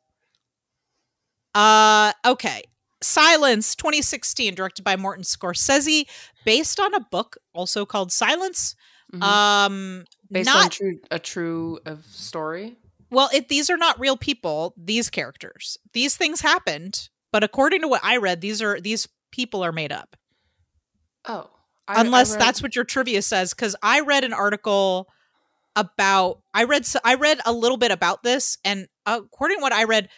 Uh, 1.55 2.13
okay. 2.27 2.63
Silence, 3.03 3.75
2016, 3.77 4.55
directed 4.55 4.83
by 4.83 4.97
Martin 4.97 5.25
Scorsese, 5.25 6.07
based 6.45 6.81
on 6.81 6.95
a 6.95 7.01
book 7.01 7.37
also 7.53 7.85
called 7.85 8.11
Silence. 8.13 8.75
Mhm. 9.13 9.23
Um, 9.23 10.05
Based 10.31 10.49
on 10.49 10.63
not 10.65 10.73
true 10.73 11.01
a 11.11 11.19
true 11.19 11.79
story. 12.11 12.77
well, 13.11 13.29
it 13.33 13.49
these 13.49 13.69
are 13.71 13.77
not 13.77 14.01
real 14.01 14.17
people. 14.17 14.75
These 14.77 15.11
characters, 15.11 15.77
these 15.93 16.17
things 16.17 16.41
happened, 16.41 17.09
but 17.35 17.43
according 17.43 17.81
to 17.83 17.89
what 17.89 18.01
I 18.05 18.19
read, 18.19 18.41
these 18.41 18.63
are 18.63 18.81
these 18.81 19.09
people 19.33 19.65
are 19.65 19.73
made 19.73 19.91
up. 19.91 20.15
Oh, 21.27 21.51
I- 21.89 21.95
I 21.97 22.01
unless 22.03 22.31
read- 22.31 22.41
that's 22.41 22.63
what 22.63 22.77
your 22.77 22.85
trivia 22.85 23.23
says 23.23 23.53
because 23.53 23.75
i 23.83 24.01
read 24.01 24.23
an 24.25 24.33
article 24.33 25.09
about 25.77 26.41
i 26.55 26.63
read 26.65 26.87
I 27.05 27.15
read 27.15 27.41
a 27.45 27.53
little 27.53 27.77
bit 27.77 27.91
about 27.91 28.23
this 28.23 28.57
and 28.65 28.87
according 29.05 29.59
to 29.59 29.63
what 29.63 29.73
i 29.73 29.83
read 29.85 30.09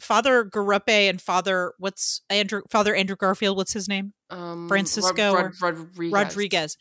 father 0.00 0.44
garupe 0.44 0.88
and 1.08 1.20
father 1.20 1.72
what's 1.78 2.20
andrew 2.28 2.60
father 2.70 2.94
andrew 2.94 3.16
garfield 3.16 3.56
what's 3.56 3.72
his 3.72 3.88
name? 3.88 4.12
Um, 4.28 4.68
Francisco 4.68 5.32
or 5.32 5.52
Rodrigues. 5.60 6.12
rodrigues. 6.12 6.76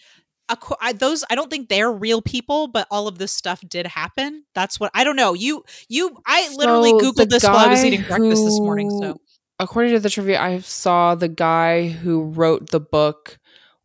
I, 0.82 0.94
those 0.94 1.24
i 1.30 1.36
don't 1.36 1.50
think 1.52 1.70
they're 1.70 1.92
real 1.92 2.22
people 2.22 2.68
but 2.68 2.88
all 2.92 3.08
of 3.08 3.18
this 3.20 3.32
stuff 3.32 3.62
did 3.68 3.88
happen. 3.88 4.44
That's 4.56 4.80
what 4.80 4.92
i 4.94 5.04
don't 5.04 5.16
know. 5.16 5.34
You 5.34 5.64
you 5.88 6.18
i 6.26 6.54
literally 6.56 6.90
So 6.92 7.00
googled 7.00 7.30
this 7.30 7.44
while 7.44 7.56
i 7.58 7.68
was 7.68 7.84
eating 7.86 8.04
breakfast 8.04 8.44
this 8.46 8.60
morning 8.60 8.90
so 8.90 9.20
according 9.60 9.94
to 9.94 10.00
the 10.00 10.10
trivia, 10.10 10.42
I 10.42 10.60
saw 10.60 11.16
the 11.16 11.28
guy 11.28 11.90
who 11.90 12.24
wrote 12.24 12.70
the 12.70 12.80
book 12.80 13.38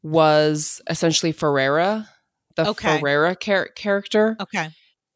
was 0.03 0.81
essentially 0.89 1.33
Ferreira, 1.33 2.09
the 2.57 2.69
Okay. 2.69 2.99
Ferreira 2.99 3.35
char- 3.37 3.69
character, 3.75 4.37
okay 4.41 4.71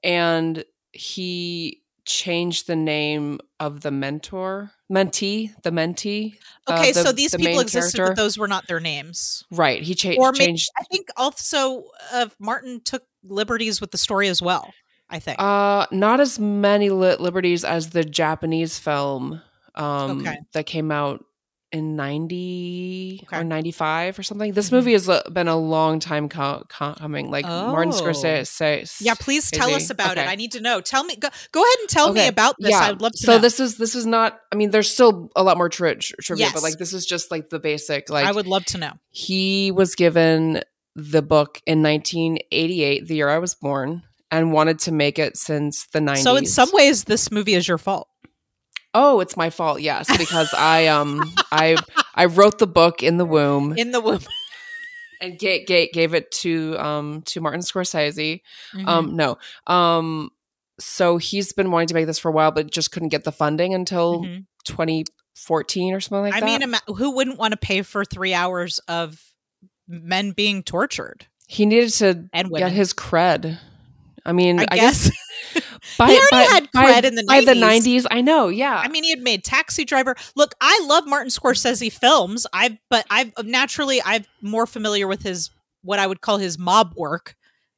and 0.04 0.64
he 0.92 1.82
changed 2.06 2.66
the 2.68 2.76
name 2.76 3.38
of 3.60 3.80
the 3.80 3.90
mentor, 3.90 4.70
mentee, 4.90 5.52
the 5.64 5.70
mentee. 5.70 6.36
uh, 6.68 6.74
okay 6.78 6.92
the- 6.92 7.02
so 7.02 7.12
these 7.12 7.32
the 7.32 7.38
people 7.38 7.58
existed 7.60 7.96
character. 7.98 8.14
but 8.14 8.20
those 8.22 8.38
were 8.38 8.48
not 8.48 8.66
their 8.68 8.80
names 8.80 9.44
right. 9.50 9.82
He 9.82 9.94
cha- 9.94 10.14
Or 10.16 10.32
maybe- 10.32 10.44
changed. 10.46 10.70
I 10.78 10.84
think 10.84 11.08
also 11.16 11.84
uh, 12.12 12.28
Martin 12.38 12.80
took 12.84 13.02
liberties 13.24 13.80
with 13.80 13.90
the 13.90 13.98
story 13.98 14.28
as 14.28 14.40
well. 14.40 14.72
I 15.10 15.18
think. 15.18 15.40
Uh, 15.40 15.86
not 15.90 16.20
as 16.20 16.38
many 16.38 16.90
li- 16.90 17.16
liberties 17.16 17.64
as 17.64 17.90
the 17.90 18.04
Japanese 18.04 18.78
film 18.78 19.40
um, 19.78 20.20
Okay. 20.20 20.36
that 20.52 20.66
came 20.66 20.90
out 20.90 21.24
in 21.70 21.96
90 21.96 23.20
Okay. 23.26 23.36
or 23.40 23.44
95 23.44 24.18
or 24.18 24.22
something. 24.22 24.52
This 24.54 24.70
Mhm. 24.70 24.72
movie 24.72 24.92
has 24.92 25.06
uh, 25.08 25.22
been 25.30 25.48
a 25.48 25.56
long 25.56 26.00
time 26.00 26.28
co- 26.30 26.64
co- 26.68 26.94
coming. 26.94 27.30
Like 27.30 27.44
Martin 27.44 27.92
Oh. 27.94 28.00
Scorsese. 28.02 28.96
yeah, 29.00 29.12
please 29.14 29.50
tell 29.50 29.74
us 29.74 29.90
about 29.90 30.16
it. 30.16 30.26
I 30.26 30.34
need 30.34 30.52
to 30.52 30.60
know. 30.60 30.80
Tell 30.80 31.04
me. 31.04 31.14
Go, 31.16 31.28
go 31.52 31.60
ahead 31.62 31.78
and 31.80 31.88
tell 31.90 32.12
me 32.12 32.26
about 32.26 32.56
this. 32.58 32.70
Yeah. 32.70 32.78
I 32.78 32.90
would 32.92 33.02
love 33.02 33.12
to 33.12 33.18
so 33.18 33.32
know. 33.32 33.38
this 33.38 33.60
is 33.60 33.76
this 33.76 33.94
is 33.94 34.06
not. 34.06 34.38
I 34.50 34.56
mean, 34.56 34.70
there's 34.70 34.90
still 34.90 35.30
a 35.36 35.42
lot 35.42 35.58
more 35.58 35.68
tri- 35.68 35.94
tri- 35.94 36.16
trivia, 36.22 36.46
Yes. 36.46 36.54
but 36.54 36.62
like 36.62 36.78
this 36.78 36.94
is 36.94 37.04
just 37.04 37.30
like 37.30 37.50
the 37.50 37.58
basic. 37.58 38.08
Like 38.08 38.26
I 38.26 38.32
would 38.32 38.46
love 38.46 38.64
to 38.66 38.78
know. 38.78 38.92
he 39.10 39.70
was 39.70 39.94
given 39.94 40.62
the 40.96 41.20
book 41.22 41.60
in 41.66 41.82
1988, 41.82 43.06
the 43.06 43.14
year 43.16 43.28
I 43.28 43.38
was 43.38 43.54
born, 43.54 44.02
and 44.30 44.52
wanted 44.52 44.78
to 44.80 44.92
make 44.92 45.18
it 45.18 45.36
since 45.36 45.86
the 45.92 46.00
90s. 46.00 46.22
So 46.24 46.36
in 46.36 46.46
some 46.46 46.70
ways, 46.72 47.04
this 47.04 47.30
movie 47.30 47.54
is 47.54 47.68
your 47.68 47.78
fault. 47.78 48.08
Oh, 48.94 49.20
it's 49.20 49.36
my 49.36 49.50
fault. 49.50 49.80
Yes, 49.80 50.14
because 50.16 50.52
I 50.54 50.86
um 50.86 51.20
I 51.52 51.76
I 52.14 52.24
wrote 52.26 52.58
the 52.58 52.66
book 52.66 53.02
in 53.02 53.16
the 53.18 53.24
womb 53.24 53.72
In 53.76 53.90
the 53.92 54.00
womb. 54.00 54.20
and 55.20 55.38
gate 55.38 55.66
gate 55.66 55.92
gave 55.92 56.14
it 56.14 56.30
to 56.32 56.76
um 56.78 57.22
to 57.26 57.40
Martin 57.40 57.60
Scorsese. 57.60 58.40
Mm-hmm. 58.74 58.88
Um 58.88 59.16
no. 59.16 59.38
Um 59.66 60.30
so 60.80 61.16
he's 61.18 61.52
been 61.52 61.70
wanting 61.70 61.88
to 61.88 61.94
make 61.94 62.06
this 62.06 62.18
for 62.18 62.28
a 62.28 62.32
while 62.32 62.50
but 62.50 62.70
just 62.70 62.90
couldn't 62.92 63.08
get 63.10 63.24
the 63.24 63.32
funding 63.32 63.74
until 63.74 64.22
Mhm. 64.22 64.46
2014 64.64 65.94
or 65.94 66.00
something 66.00 66.22
like 66.22 66.34
I 66.34 66.40
that. 66.40 66.62
I 66.62 66.66
mean, 66.66 66.74
who 66.96 67.12
wouldn't 67.14 67.38
want 67.38 67.52
to 67.52 67.56
pay 67.58 67.82
for 67.82 68.04
three 68.04 68.34
hours 68.34 68.78
of 68.88 69.20
men 69.86 70.32
being 70.32 70.62
tortured 70.62 71.26
he 71.46 71.64
needed 71.66 71.90
to 71.90 72.28
and 72.34 72.50
get 72.50 72.72
his 72.72 72.92
cred. 72.92 73.58
I 74.26 74.32
mean, 74.32 74.60
I, 74.60 74.66
I, 74.70 74.76
guess. 74.76 75.08
guess, 75.08 75.18
by, 75.98 76.08
He 76.08 76.16
already 76.16 76.26
by- 76.30 76.42
had 76.42 76.68
by- 76.72 76.84
cred 76.92 77.04
in 77.04 77.14
the 77.14 77.24
by 77.24 77.40
the 77.40 77.52
90s. 77.54 78.02
90s. 78.02 78.06
I 78.10 78.20
know, 78.20 78.48
yeah. 78.48 78.76
I 78.76 78.88
mean, 78.88 79.04
he 79.04 79.10
had 79.10 79.20
made 79.20 79.44
Taxi 79.44 79.84
Driver. 79.84 80.16
Look, 80.36 80.54
I 80.60 80.84
love 80.86 81.06
Martin 81.06 81.30
Scorsese 81.30 81.92
films. 81.92 82.46
I 82.52 82.78
but 82.90 83.06
I've 83.10 83.32
naturally 83.44 84.00
I'm 84.04 84.24
more 84.42 84.66
familiar 84.66 85.06
with 85.06 85.22
his 85.22 85.50
what 85.82 85.98
I 85.98 86.06
would 86.06 86.20
call 86.20 86.38
his 86.38 86.58
mob 86.58 86.94
work. 86.96 87.34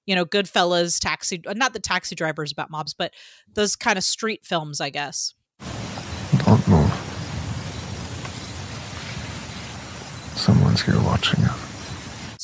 You 0.07 0.15
know, 0.17 0.25
Goodfellas, 0.25 0.99
Taxi. 0.99 1.41
uh, 1.47 1.53
Not 1.53 1.73
the 1.73 1.79
Taxi 1.79 2.15
Driver 2.17 2.43
is 2.43 2.51
about 2.51 2.71
mobs, 2.71 2.95
but 2.95 3.13
those 3.55 3.77
kind 3.77 3.97
of 3.99 4.03
street 4.03 4.41
films, 4.45 4.81
I 4.81 4.91
guess. 4.91 5.35
Don't 6.45 6.67
move. 6.67 6.91
Someone's 10.35 10.83
here 10.83 10.99
watching 11.03 11.45
us. 11.45 11.70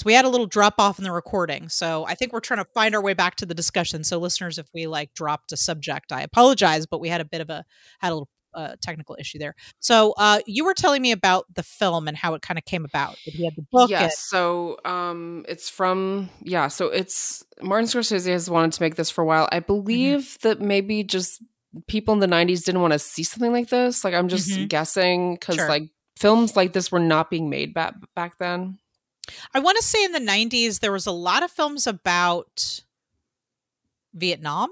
We 0.07 0.15
had 0.15 0.25
a 0.25 0.29
little 0.31 0.47
drop 0.47 0.77
off 0.79 0.99
in 0.99 1.05
the 1.05 1.13
recording. 1.13 1.69
So 1.69 2.07
I 2.07 2.15
think 2.15 2.33
we're 2.33 2.41
trying 2.41 2.65
to 2.65 2.71
find 2.73 2.95
our 2.95 3.03
way 3.03 3.13
back 3.13 3.37
to 3.37 3.47
the 3.47 3.55
discussion. 3.55 4.05
So 4.05 4.19
listeners, 4.19 4.57
if 4.59 4.67
we 4.73 4.87
like 4.87 5.13
dropped 5.13 5.53
a 5.53 5.57
subject, 5.59 6.13
I 6.13 6.23
apologize, 6.23 6.87
but 6.87 7.01
we 7.01 7.09
had 7.11 7.21
a 7.21 7.25
bit 7.25 7.41
of 7.43 7.51
a 7.51 7.65
had 7.99 8.13
a 8.13 8.15
little 8.15 8.29
uh, 8.55 8.77
technical 8.81 9.17
issue 9.21 9.39
there. 9.39 9.55
So 9.81 10.15
uh, 10.17 10.39
you 10.47 10.65
were 10.65 10.73
telling 10.73 11.03
me 11.03 11.13
about 11.13 11.45
the 11.55 11.63
film 11.63 12.09
and 12.09 12.17
how 12.17 12.33
it 12.33 12.41
kind 12.41 12.57
of 12.57 12.65
came 12.65 12.87
about. 12.87 13.17
He 13.19 13.45
had 13.45 13.55
the 13.57 13.67
book. 13.71 13.91
and- 13.91 14.01
Yes. 14.01 14.19
So 14.19 14.79
um 14.87 15.45
it's 15.49 15.69
from 15.69 16.31
yeah, 16.43 16.69
so 16.69 16.87
it's 16.87 17.45
Martin 17.61 17.87
Scorsese 17.87 18.31
has 18.31 18.49
wanted 18.49 18.73
to 18.73 18.83
make 18.83 18.95
this 18.95 19.11
for 19.11 19.21
a 19.21 19.27
while. 19.27 19.47
I 19.53 19.61
believe 19.61 20.39
that 20.43 20.61
maybe 20.61 21.03
just 21.05 21.43
people 21.89 22.15
in 22.15 22.21
the 22.21 22.29
90s 22.29 22.65
didn't 22.65 22.81
want 22.81 22.95
to 22.95 22.99
see 22.99 23.25
something 23.25 23.53
like 23.53 23.69
this. 23.69 24.05
Like 24.05 24.15
I'm 24.15 24.29
just 24.29 24.49
Mhm. 24.49 24.69
guessing 24.69 25.37
cuz 25.39 25.57
Sure. 25.57 25.69
like 25.69 25.91
films 26.17 26.57
like 26.57 26.73
this 26.73 26.91
were 26.91 27.01
not 27.01 27.29
being 27.29 27.51
made 27.51 27.75
back 27.75 27.95
back 28.15 28.39
then. 28.39 28.79
I 29.55 29.61
want 29.61 29.77
to 29.77 29.83
say 29.83 30.05
in 30.05 30.13
the 30.13 30.21
90s, 30.21 30.81
there 30.81 30.93
was 30.93 31.07
a 31.07 31.13
lot 31.13 31.43
of 31.43 31.51
films 31.51 31.87
about 31.87 32.83
Vietnam. 34.15 34.71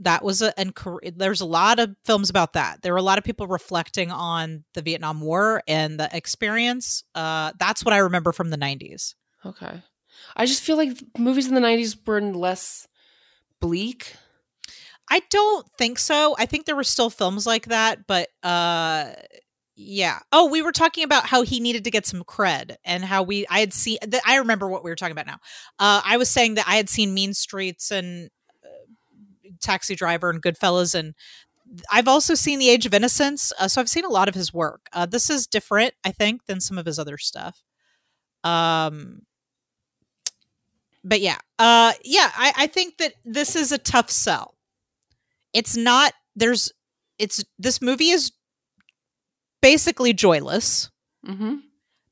That 0.00 0.22
was 0.22 0.42
a, 0.42 0.58
and 0.58 0.74
there's 1.16 1.40
a 1.40 1.46
lot 1.46 1.78
of 1.78 1.96
films 2.04 2.28
about 2.28 2.52
that. 2.52 2.82
There 2.82 2.92
were 2.92 2.98
a 2.98 3.02
lot 3.02 3.16
of 3.16 3.24
people 3.24 3.46
reflecting 3.46 4.10
on 4.10 4.64
the 4.74 4.82
Vietnam 4.82 5.22
War 5.22 5.62
and 5.66 5.98
the 5.98 6.14
experience. 6.14 7.02
Uh, 7.14 7.52
that's 7.58 7.82
what 7.84 7.94
I 7.94 7.98
remember 7.98 8.32
from 8.32 8.50
the 8.50 8.58
90s. 8.58 9.14
Okay. 9.44 9.82
I 10.36 10.46
just 10.46 10.62
feel 10.62 10.76
like 10.76 10.98
movies 11.18 11.46
in 11.46 11.54
the 11.54 11.60
90s 11.60 11.96
were 12.06 12.20
less 12.20 12.86
bleak. 13.60 14.16
I 15.08 15.22
don't 15.30 15.66
think 15.78 15.98
so. 15.98 16.34
I 16.38 16.46
think 16.46 16.66
there 16.66 16.76
were 16.76 16.84
still 16.84 17.10
films 17.10 17.46
like 17.46 17.66
that, 17.66 18.06
but 18.06 18.28
uh 18.42 19.12
yeah. 19.76 20.20
Oh, 20.32 20.46
we 20.48 20.62
were 20.62 20.72
talking 20.72 21.04
about 21.04 21.26
how 21.26 21.42
he 21.42 21.60
needed 21.60 21.84
to 21.84 21.90
get 21.90 22.06
some 22.06 22.24
cred 22.24 22.76
and 22.84 23.04
how 23.04 23.22
we 23.22 23.46
I 23.48 23.60
had 23.60 23.74
seen 23.74 23.98
th- 23.98 24.22
I 24.26 24.36
remember 24.36 24.68
what 24.68 24.82
we 24.82 24.90
were 24.90 24.96
talking 24.96 25.12
about 25.12 25.26
now. 25.26 25.38
Uh 25.78 26.00
I 26.04 26.16
was 26.16 26.30
saying 26.30 26.54
that 26.54 26.66
I 26.66 26.76
had 26.76 26.88
seen 26.88 27.12
Mean 27.12 27.34
Streets 27.34 27.90
and 27.90 28.30
uh, 28.64 28.68
Taxi 29.62 29.94
Driver 29.94 30.30
and 30.30 30.42
Goodfellas 30.42 30.94
and 30.94 31.14
I've 31.90 32.08
also 32.08 32.34
seen 32.34 32.58
The 32.60 32.70
Age 32.70 32.86
of 32.86 32.94
Innocence, 32.94 33.52
uh, 33.58 33.68
so 33.68 33.80
I've 33.80 33.88
seen 33.88 34.04
a 34.04 34.08
lot 34.10 34.28
of 34.28 34.34
his 34.34 34.54
work. 34.54 34.88
Uh, 34.92 35.06
this 35.06 35.30
is 35.30 35.46
different, 35.48 35.94
I 36.04 36.12
think, 36.12 36.46
than 36.46 36.60
some 36.60 36.78
of 36.78 36.86
his 36.86 36.98
other 36.98 37.18
stuff. 37.18 37.62
Um, 38.44 39.22
but 41.04 41.20
yeah, 41.20 41.38
uh, 41.58 41.92
yeah, 42.04 42.30
I, 42.36 42.52
I 42.56 42.66
think 42.66 42.98
that 42.98 43.14
this 43.24 43.54
is 43.56 43.72
a 43.72 43.78
tough 43.78 44.10
sell. 44.10 44.54
It's 45.52 45.76
not. 45.76 46.12
There's. 46.34 46.72
It's 47.18 47.44
this 47.58 47.80
movie 47.80 48.10
is 48.10 48.32
basically 49.70 50.12
joyless. 50.12 50.90
Mhm. 51.26 51.62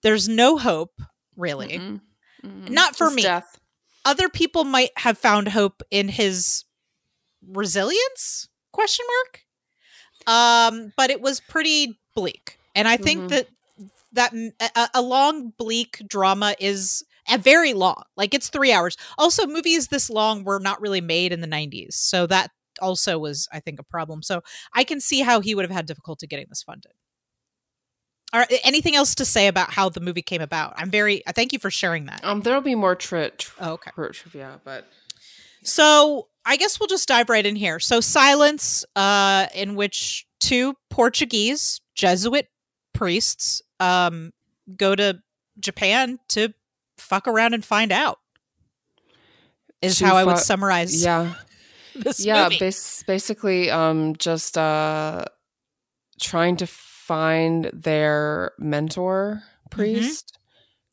There's 0.02 0.28
no 0.28 0.58
hope, 0.58 1.00
really. 1.36 1.78
Mm-mm. 1.78 2.00
Mm-mm. 2.44 2.68
Not 2.68 2.96
for 2.96 3.06
Just 3.06 3.16
me. 3.16 3.22
Death. 3.22 3.58
Other 4.04 4.28
people 4.28 4.64
might 4.64 4.90
have 4.96 5.16
found 5.16 5.48
hope 5.48 5.82
in 5.90 6.08
his 6.08 6.64
resilience? 7.46 8.48
Question 8.72 9.06
mark. 9.14 9.40
Um, 10.26 10.92
but 10.96 11.10
it 11.10 11.20
was 11.20 11.40
pretty 11.40 11.98
bleak, 12.14 12.58
and 12.74 12.88
I 12.88 12.96
think 12.96 13.24
Mhm. 13.24 13.28
that 13.28 13.48
that 14.12 14.32
a, 14.76 14.88
a 14.94 15.02
long 15.02 15.50
bleak 15.58 16.02
drama 16.06 16.54
is 16.60 17.02
a 17.28 17.36
very 17.38 17.72
long. 17.74 18.02
Like 18.16 18.32
it's 18.34 18.48
three 18.48 18.72
hours. 18.72 18.96
Also, 19.18 19.46
movies 19.46 19.88
this 19.88 20.08
long 20.10 20.44
were 20.44 20.60
not 20.60 20.80
really 20.80 21.00
made 21.00 21.32
in 21.32 21.40
the 21.40 21.46
'90s, 21.48 21.94
so 21.94 22.26
that 22.28 22.50
also 22.80 23.18
was, 23.18 23.48
I 23.52 23.60
think, 23.60 23.78
a 23.80 23.84
problem. 23.84 24.22
So 24.22 24.42
I 24.72 24.84
can 24.84 25.00
see 25.00 25.20
how 25.20 25.40
he 25.40 25.54
would 25.54 25.64
have 25.64 25.70
had 25.76 25.86
difficulty 25.86 26.26
getting 26.26 26.46
this 26.48 26.62
funded. 26.62 26.92
Right, 28.40 28.60
anything 28.64 28.96
else 28.96 29.14
to 29.16 29.24
say 29.24 29.46
about 29.46 29.70
how 29.70 29.88
the 29.88 30.00
movie 30.00 30.22
came 30.22 30.40
about? 30.42 30.74
I'm 30.76 30.90
very. 30.90 31.22
I 31.26 31.32
thank 31.32 31.52
you 31.52 31.58
for 31.58 31.70
sharing 31.70 32.06
that. 32.06 32.20
Um 32.24 32.40
there'll 32.40 32.60
be 32.60 32.74
more 32.74 32.94
tri- 32.94 33.30
tri- 33.38 33.66
Oh, 33.68 33.72
okay. 33.74 33.90
tri- 33.94 34.08
trivia, 34.08 34.60
but 34.64 34.86
So 35.62 36.28
I 36.44 36.56
guess 36.56 36.78
we'll 36.78 36.88
just 36.88 37.08
dive 37.08 37.28
right 37.28 37.46
in 37.46 37.56
here. 37.56 37.78
So 37.80 38.00
silence, 38.00 38.84
uh, 38.96 39.46
in 39.54 39.76
which 39.76 40.26
two 40.40 40.74
Portuguese 40.90 41.80
Jesuit 41.94 42.48
priests 42.92 43.62
um 43.80 44.32
go 44.76 44.94
to 44.94 45.20
Japan 45.58 46.18
to 46.28 46.52
fuck 46.98 47.26
around 47.28 47.54
and 47.54 47.64
find 47.64 47.92
out. 47.92 48.18
Is 49.82 50.00
how 50.00 50.16
I 50.16 50.24
would 50.24 50.38
summarize 50.38 51.04
yeah. 51.04 51.34
this 51.94 52.24
yeah 52.24 52.48
bas- 52.48 53.04
basically 53.06 53.70
um 53.70 54.16
just 54.16 54.56
uh 54.58 55.24
trying 56.20 56.56
to 56.56 56.66
find 57.06 57.70
their 57.72 58.52
mentor 58.58 59.42
Mm-hmm. 59.70 59.76
priest. 59.82 60.38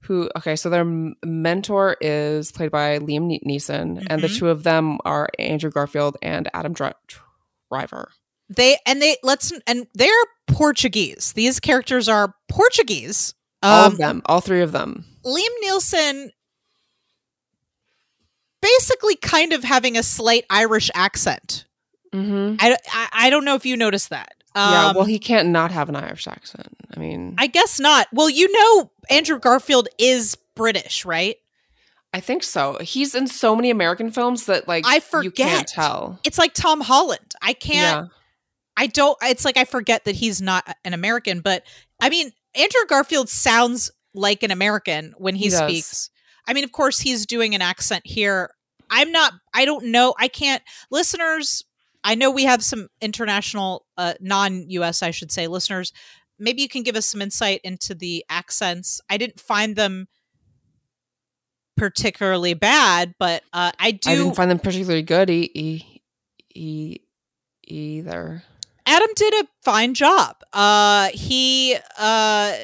Who 0.06 0.30
okay? 0.36 0.56
So 0.56 0.70
their 0.72 0.86
mentor 1.24 1.96
is 2.02 2.52
played 2.52 2.72
by 2.72 2.98
Liam 3.00 3.28
Ne- 3.28 3.42
Neeson, 3.46 4.06
and 4.10 4.24
the 4.24 4.28
Mhm. 4.28 4.38
two 4.40 4.50
of 4.50 4.64
them 4.64 4.98
are 5.06 5.30
Andrew 5.38 5.70
Garfield 5.70 6.18
and 6.24 6.50
Adam 6.56 6.74
Dri- 6.74 6.94
Driver. 7.72 8.12
They 8.50 8.78
and 8.86 9.00
they 9.02 9.18
let's 9.24 9.54
and 9.68 9.86
they're 9.94 10.10
Portuguese. 10.48 11.34
These 11.34 11.60
characters 11.60 12.10
are 12.10 12.34
Portuguese. 12.50 13.34
all 13.64 13.86
Um, 13.86 13.92
of 13.92 13.98
them, 14.00 14.22
all 14.26 14.42
three 14.42 14.62
of 14.64 14.72
them. 14.72 15.06
Liam 15.24 15.56
Nielsen 15.62 16.32
basically 18.62 19.16
kind 19.16 19.54
of 19.54 19.64
having 19.64 19.98
a 19.98 20.04
slight 20.04 20.46
Irish 20.50 20.90
accent. 20.96 21.66
Mm-hmm. 22.14 22.56
I, 22.60 22.78
I, 22.92 23.08
I 23.14 23.30
don't 23.30 23.46
know 23.46 23.56
if 23.56 23.66
you 23.66 23.78
noticed 23.78 24.10
that. 24.10 24.34
Yeah, 24.56 24.88
Um, 24.90 24.96
well, 24.96 25.06
he 25.06 25.20
can't 25.20 25.50
not 25.50 25.72
have 25.72 25.90
an 25.90 25.96
Irish 25.96 26.28
accent. 26.28 26.68
I 26.96 27.00
mean, 27.00 27.36
I, 27.38 27.48
guess 27.48 27.80
not. 27.80 28.08
Well, 28.12 28.30
you 28.30 28.52
know, 28.52 28.92
Andrew 29.10 29.40
Garfield 29.40 29.88
is 29.98 30.36
British, 30.56 31.06
right? 31.06 31.38
I 32.14 32.20
think 32.20 32.44
so. 32.44 32.78
He's 32.82 33.16
in 33.16 33.28
so 33.28 33.56
many 33.56 33.70
American 33.70 34.12
films 34.12 34.46
that 34.48 34.68
like 34.68 34.86
I 34.86 34.96
you 34.96 35.32
can't 35.32 35.60
forget. 35.60 35.68
tell. 35.68 36.20
It's 36.26 36.38
like 36.38 36.54
Tom 36.54 36.82
Holland. 36.82 37.34
I 37.42 37.54
can't. 37.54 38.08
Yeah, 38.08 38.16
I 38.76 38.88
don't. 38.88 39.18
It's 39.22 39.46
like 39.46 39.56
I 39.56 39.64
forget 39.64 40.04
that 40.04 40.16
he's 40.16 40.42
not 40.42 40.68
an 40.84 40.94
American. 40.94 41.40
But 41.40 41.64
I 42.02 42.10
mean, 42.10 42.32
Andrew 42.54 42.82
Garfield 42.90 43.30
sounds 43.30 43.90
like 44.14 44.44
an 44.44 44.52
American 44.52 45.14
when 45.18 45.36
he, 45.36 45.46
He 45.46 45.50
does. 45.52 45.60
speaks. 45.60 46.10
I 46.46 46.52
mean, 46.54 46.66
of 46.66 46.74
course, 46.74 47.00
he's 47.00 47.26
doing 47.26 47.56
an 47.56 47.62
accent 47.62 48.06
here. 48.06 48.50
I'm 48.90 49.14
not. 49.14 49.32
I 49.54 49.64
don't 49.64 49.86
know. 49.86 50.14
I 50.20 50.28
can't. 50.28 50.62
Listeners, 50.90 51.64
I 52.04 52.16
know 52.16 52.32
we 52.32 52.46
have 52.46 52.64
some 52.64 52.88
international, 53.02 53.86
uh, 53.98 54.14
non-U.S. 54.20 55.04
I 55.04 55.12
should 55.12 55.32
say, 55.32 55.48
listeners. 55.48 55.94
Maybe 56.40 56.62
you 56.62 56.70
can 56.70 56.82
give 56.84 56.96
us 56.96 57.06
some 57.06 57.22
insight 57.22 57.62
into 57.64 57.94
the 57.94 58.26
accents. 58.30 59.00
I 59.10 59.18
didn't 59.18 59.40
find 59.40 59.76
them 59.76 60.08
particularly 61.78 62.54
bad, 62.54 63.16
but 63.20 63.44
uh, 63.54 63.72
I 63.80 63.92
do. 63.92 64.10
I 64.10 64.16
didn't 64.16 64.36
find 64.36 64.52
them 64.52 64.60
particularly 64.60 65.04
good. 65.04 65.30
E- 65.30 65.52
e- 65.54 66.02
e- 66.56 66.98
either. 67.64 68.44
Adam 68.86 69.10
did 69.16 69.34
a 69.36 69.48
fine 69.64 69.94
job. 69.94 70.38
Uh, 70.52 71.10
he, 71.14 71.78
uh, 71.98 72.56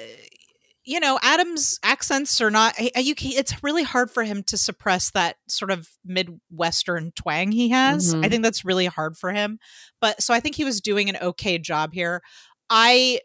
you 0.88 1.02
know, 1.02 1.20
Adam's 1.22 1.80
accents 1.84 2.40
are 2.40 2.50
not. 2.50 2.80
You, 2.80 3.14
it's 3.18 3.62
really 3.62 3.84
hard 3.84 4.10
for 4.10 4.24
him 4.24 4.42
to 4.44 4.56
suppress 4.58 5.12
that 5.12 5.36
sort 5.50 5.70
of 5.70 5.90
midwestern 6.06 7.12
twang 7.12 7.52
he 7.52 7.68
has. 7.70 8.16
Mhm. 8.16 8.26
I 8.26 8.30
think 8.30 8.42
that's 8.42 8.64
really 8.64 8.86
hard 8.86 9.18
for 9.18 9.34
him. 9.34 9.60
But 10.00 10.24
so 10.24 10.34
I 10.34 10.40
think 10.40 10.56
he 10.56 10.64
was 10.64 10.80
doing 10.80 11.10
an 11.10 11.18
okay 11.18 11.58
job 11.58 11.92
here. 11.94 12.22
I, 12.70 13.20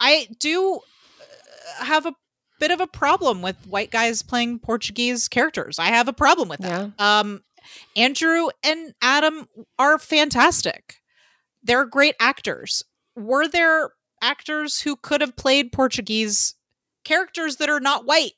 I 0.00 0.26
do 0.40 0.80
uh, 1.78 1.84
have 1.84 2.04
a 2.04 2.14
bit 2.58 2.72
of 2.72 2.80
a 2.80 2.86
problem 2.88 3.42
with 3.42 3.56
white 3.68 3.92
guys 3.92 4.22
playing 4.22 4.58
Portuguese 4.58 5.28
characters. 5.28 5.78
I 5.78 5.86
have 5.86 6.08
a 6.08 6.12
problem 6.12 6.48
with 6.48 6.60
that. 6.60 6.90
Yeah. 6.98 7.20
Um, 7.20 7.42
Andrew 7.94 8.48
and 8.64 8.92
Adam 9.00 9.46
are 9.78 10.00
fantastic. 10.00 10.96
They're 11.62 11.84
great 11.84 12.16
actors. 12.18 12.82
Were 13.14 13.46
there 13.46 13.90
actors 14.22 14.80
who 14.82 14.96
could 14.96 15.20
have 15.20 15.36
played 15.36 15.72
Portuguese 15.72 16.54
characters 17.04 17.56
that 17.56 17.68
are 17.68 17.80
not 17.80 18.04
white? 18.06 18.32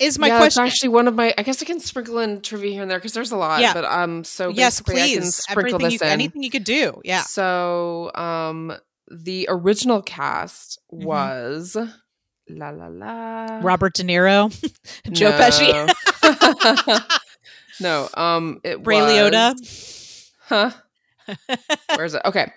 Is 0.00 0.18
my 0.18 0.26
yeah, 0.26 0.38
question. 0.38 0.64
It's 0.64 0.74
actually 0.74 0.88
one 0.88 1.06
of 1.06 1.14
my. 1.14 1.32
I 1.38 1.42
guess 1.44 1.62
I 1.62 1.66
can 1.66 1.78
sprinkle 1.78 2.18
in 2.18 2.40
trivia 2.40 2.72
here 2.72 2.82
and 2.82 2.90
there 2.90 2.98
because 2.98 3.12
there's 3.12 3.30
a 3.30 3.36
lot. 3.36 3.60
Yeah. 3.60 3.72
But 3.74 3.84
um, 3.84 4.24
so 4.24 4.48
yes, 4.48 4.80
basically 4.80 5.02
I 5.02 5.08
can 5.14 5.22
please. 5.22 5.36
sprinkle 5.36 5.74
Everything 5.76 5.90
this 5.90 6.00
you, 6.00 6.06
in. 6.06 6.12
anything 6.12 6.42
you 6.42 6.50
could 6.50 6.64
do. 6.64 7.00
Yeah. 7.04 7.22
So 7.22 8.10
um, 8.16 8.72
the 9.10 9.46
original 9.48 10.02
cast 10.02 10.80
Mhm. 10.92 11.04
was 11.04 11.76
la 12.48 12.70
la 12.70 12.88
la 12.88 13.60
Robert 13.62 13.94
De 13.94 14.02
Niro, 14.02 14.50
Joe 15.12 15.30
Pesci, 15.30 15.70
Pesci. 16.20 17.20
no, 17.80 18.08
um, 18.14 18.60
it 18.64 18.84
Ray 18.84 19.00
was, 19.00 19.12
Liotta. 19.12 20.30
Huh? 20.46 20.70
Where 21.94 22.04
is 22.04 22.14
it? 22.14 22.22
Okay. 22.24 22.52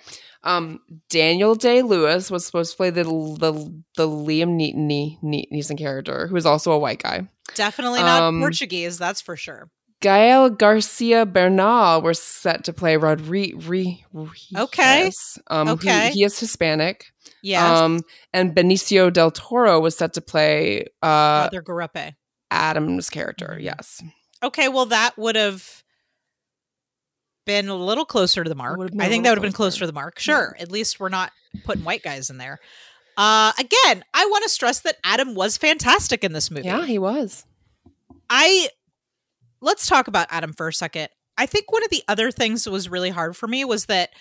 Um, 0.47 0.79
Daniel 1.09 1.55
Day 1.55 1.81
Lewis 1.81 2.31
was 2.31 2.45
supposed 2.45 2.71
to 2.71 2.77
play 2.77 2.89
the 2.89 3.03
the 3.03 3.83
the 3.97 4.07
Liam 4.07 4.51
Ne- 4.55 4.73
Ne- 4.73 5.19
Ne- 5.21 5.47
Neeson 5.53 5.77
character, 5.77 6.27
who 6.27 6.35
is 6.35 6.45
also 6.45 6.71
a 6.71 6.79
white 6.79 7.01
guy. 7.03 7.27
Definitely 7.55 7.99
not 8.01 8.23
Um, 8.23 8.39
Portuguese, 8.39 8.97
that's 8.97 9.21
for 9.21 9.35
sure. 9.35 9.69
Gael 9.99 10.49
Garcia 10.51 11.25
Bernal 11.25 12.01
was 12.03 12.21
set 12.21 12.63
to 12.65 12.73
play 12.73 12.97
Rodrigues. 12.97 13.67
Okay. 14.55 15.11
Um, 15.49 15.67
Okay. 15.69 16.11
he 16.13 16.23
is 16.23 16.39
Hispanic. 16.39 17.05
Yeah. 17.41 17.79
Um, 17.83 18.01
and 18.33 18.55
Benicio 18.55 19.11
del 19.11 19.31
Toro 19.31 19.79
was 19.79 19.97
set 19.97 20.13
to 20.13 20.21
play 20.21 20.85
uh, 21.01 21.49
Brother 21.49 21.61
Garupe. 21.63 22.15
Adam's 22.51 23.09
character. 23.09 23.57
Yes. 23.59 24.01
Okay, 24.43 24.69
well, 24.69 24.85
that 24.85 25.17
would 25.17 25.35
have 25.35 25.83
been 27.47 27.67
a 27.69 27.75
little 27.75 28.05
closer 28.05 28.43
to 28.43 28.49
the 28.49 28.55
mark. 28.55 28.79
I 28.99 29.07
think 29.07 29.23
that 29.23 29.31
would 29.31 29.37
have 29.39 29.41
been 29.41 29.51
closer. 29.53 29.79
to 29.79 29.87
the 29.87 29.93
mark. 29.93 30.19
Sure. 30.19 30.55
At 30.59 30.71
least 30.71 30.99
we're 30.99 31.09
not 31.09 31.31
putting 31.63 31.83
white 31.83 32.03
guys 32.03 32.29
in 32.29 32.37
there. 32.37 32.59
Uh, 33.17 33.51
again, 33.57 34.03
I 34.13 34.25
want 34.27 34.43
to 34.43 34.49
stress 34.49 34.81
that 34.81 34.97
Adam 35.03 35.33
was 35.33 35.57
fantastic 35.57 36.23
in 36.23 36.33
this 36.33 36.51
movie. 36.51 36.67
Yeah, 36.67 36.85
he 36.85 36.99
was. 36.99 37.45
I 38.29 38.69
let's 39.59 39.87
talk 39.87 40.07
about 40.07 40.27
Adam 40.29 40.53
for 40.53 40.67
a 40.67 40.73
second. 40.73 41.09
I 41.37 41.47
think 41.47 41.71
one 41.71 41.83
of 41.83 41.89
the 41.89 42.03
other 42.07 42.29
things 42.29 42.63
that 42.65 42.71
was 42.71 42.89
really 42.89 43.09
hard 43.09 43.35
for 43.35 43.47
me 43.47 43.65
was 43.65 43.85
that 43.85 44.11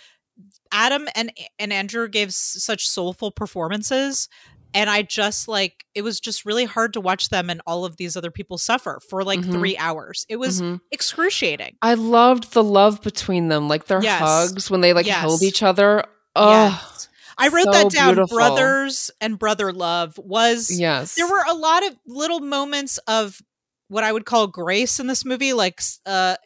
Adam 0.73 1.09
and 1.15 1.33
and 1.59 1.73
Andrew 1.73 2.09
gave 2.09 2.33
such 2.33 2.89
soulful 2.89 3.31
performances 3.31 4.29
and 4.75 4.89
I 4.91 5.03
just 5.03 5.49
like 5.49 5.85
it 5.95 6.03
was 6.03 6.21
just 6.21 6.45
really 6.45 6.65
hard 6.65 6.93
to 6.95 7.01
watch 7.01 7.29
them 7.31 7.49
and 7.51 7.61
all 7.67 7.85
of 7.85 7.97
these 7.97 8.17
other 8.17 8.31
people 8.31 8.59
suffer 8.59 9.01
for 9.09 9.25
like 9.25 9.41
Mhm. 9.41 9.53
3 9.53 9.77
hours. 9.79 10.27
It 10.29 10.37
was 10.37 10.61
Mhm. 10.61 10.81
excruciating. 10.93 11.77
I 11.83 11.95
loved 11.95 12.53
the 12.53 12.63
love 12.65 13.01
between 13.03 13.49
them, 13.49 13.69
like 13.69 13.87
their 13.87 14.03
Yes. 14.03 14.21
hugs 14.21 14.71
when 14.71 14.81
they 14.83 14.93
like 14.93 15.07
Yes. 15.07 15.17
held 15.21 15.43
each 15.43 15.63
other. 15.63 16.05
Oh, 16.35 16.51
Yes. 16.51 17.09
I 17.39 17.49
wrote 17.49 17.65
so 17.65 17.73
that 17.73 17.91
down. 17.91 18.15
beautiful. 18.15 18.37
Brothers 18.39 19.11
and 19.21 19.39
brother 19.39 19.73
love 19.73 20.19
was 20.19 20.71
yes. 20.71 21.15
there 21.15 21.27
were 21.27 21.45
a 21.49 21.55
lot 21.55 21.87
of 21.87 21.97
little 22.07 22.41
moments 22.41 22.99
of 23.07 23.41
what 23.89 24.05
I 24.05 24.13
would 24.13 24.25
call 24.27 24.47
grace 24.47 24.99
in 24.99 25.07
this 25.07 25.25
movie, 25.25 25.53
like 25.53 25.81
uh, 26.07 26.37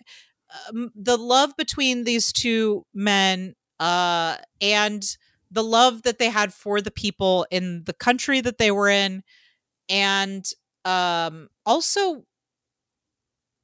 um, 0.68 0.90
the 0.94 1.16
love 1.16 1.56
between 1.56 2.04
these 2.04 2.32
two 2.32 2.84
men 2.92 3.54
uh, 3.78 4.36
and 4.60 5.02
the 5.50 5.64
love 5.64 6.02
that 6.02 6.18
they 6.18 6.30
had 6.30 6.52
for 6.54 6.80
the 6.80 6.90
people 6.90 7.46
in 7.50 7.84
the 7.84 7.92
country 7.92 8.40
that 8.40 8.58
they 8.58 8.70
were 8.70 8.88
in, 8.88 9.22
and 9.88 10.44
um, 10.84 11.48
also 11.66 12.24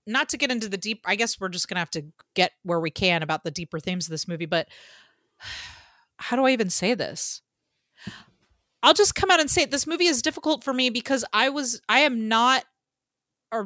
not 0.06 0.28
to 0.30 0.36
get 0.36 0.50
into 0.50 0.68
the 0.68 0.76
deep. 0.76 1.02
I 1.04 1.16
guess 1.16 1.40
we're 1.40 1.48
just 1.48 1.68
gonna 1.68 1.80
have 1.80 1.90
to 1.90 2.06
get 2.34 2.52
where 2.62 2.80
we 2.80 2.90
can 2.90 3.22
about 3.22 3.44
the 3.44 3.50
deeper 3.50 3.80
themes 3.80 4.06
of 4.06 4.10
this 4.10 4.28
movie, 4.28 4.46
but 4.46 4.68
how 6.18 6.36
do 6.36 6.44
I 6.46 6.50
even 6.50 6.70
say 6.70 6.94
this? 6.94 7.42
I'll 8.82 8.94
just 8.94 9.14
come 9.14 9.30
out 9.30 9.40
and 9.40 9.50
say 9.50 9.62
it. 9.62 9.70
This 9.70 9.86
movie 9.86 10.06
is 10.06 10.22
difficult 10.22 10.62
for 10.62 10.72
me 10.72 10.90
because 10.90 11.24
I 11.32 11.48
was 11.48 11.80
I 11.88 12.00
am 12.00 12.28
not 12.28 12.64
a 13.52 13.64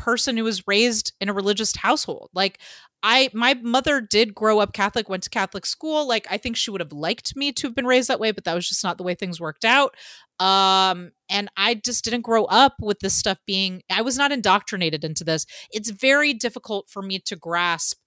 person 0.00 0.36
who 0.36 0.44
was 0.44 0.66
raised 0.66 1.12
in 1.20 1.28
a 1.28 1.34
religious 1.34 1.76
household. 1.76 2.30
Like 2.34 2.58
I 3.02 3.30
my 3.34 3.54
mother 3.54 4.00
did 4.00 4.34
grow 4.34 4.58
up 4.58 4.72
Catholic, 4.72 5.08
went 5.08 5.22
to 5.24 5.30
Catholic 5.30 5.66
school. 5.66 6.08
Like 6.08 6.26
I 6.30 6.38
think 6.38 6.56
she 6.56 6.70
would 6.70 6.80
have 6.80 6.92
liked 6.92 7.36
me 7.36 7.52
to 7.52 7.66
have 7.66 7.74
been 7.74 7.86
raised 7.86 8.08
that 8.08 8.18
way, 8.20 8.32
but 8.32 8.44
that 8.44 8.54
was 8.54 8.68
just 8.68 8.82
not 8.82 8.96
the 8.96 9.04
way 9.04 9.14
things 9.14 9.40
worked 9.40 9.64
out. 9.64 9.94
Um 10.38 11.12
and 11.28 11.50
I 11.56 11.74
just 11.74 12.02
didn't 12.04 12.22
grow 12.22 12.46
up 12.46 12.74
with 12.80 13.00
this 13.00 13.14
stuff 13.14 13.38
being 13.46 13.82
I 13.90 14.02
was 14.02 14.16
not 14.16 14.32
indoctrinated 14.32 15.04
into 15.04 15.22
this. 15.22 15.44
It's 15.70 15.90
very 15.90 16.32
difficult 16.32 16.88
for 16.88 17.02
me 17.02 17.18
to 17.26 17.36
grasp 17.36 17.98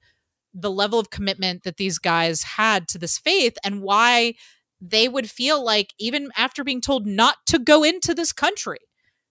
the 0.54 0.72
level 0.72 1.00
of 1.00 1.12
commitment 1.12 1.64
that 1.64 1.78
these 1.78 2.00
guys 2.00 2.44
had 2.44 2.88
to 2.88 2.98
this 2.98 3.18
faith 3.20 3.56
and 3.64 3.82
why 3.82 4.34
they 4.82 5.08
would 5.08 5.30
feel 5.30 5.64
like 5.64 5.94
even 6.00 6.32
after 6.36 6.64
being 6.64 6.82
told 6.82 7.06
not 7.06 7.38
to 7.48 7.60
go 7.60 7.84
into 7.84 8.14
this 8.16 8.34
country 8.34 8.80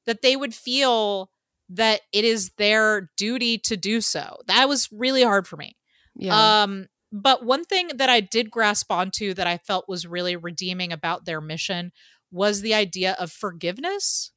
that 0.07 0.22
they 0.22 0.37
would 0.37 0.55
feel 0.55 1.31
that 1.74 2.00
it 2.12 2.24
is 2.24 2.50
their 2.58 3.11
duty 3.16 3.58
to 3.58 3.76
do 3.76 4.00
so 4.00 4.38
that 4.46 4.68
was 4.68 4.88
really 4.92 5.22
hard 5.22 5.46
for 5.46 5.56
me 5.56 5.76
yeah. 6.16 6.62
um 6.62 6.87
but 7.11 7.44
one 7.44 7.64
thing 7.64 7.90
that 7.94 8.08
i 8.08 8.20
did 8.20 8.50
grasp 8.50 8.90
onto 8.90 9.35
that 9.35 9.46
i 9.46 9.56
felt 9.56 9.88
was 9.88 10.06
really 10.06 10.37
redeeming 10.37 10.92
about 10.92 11.24
their 11.24 11.40
mission 11.40 11.92
was 12.30 12.61
the 12.61 12.74
idea 12.74 13.16
of 13.18 13.30
forgiveness 13.30 14.32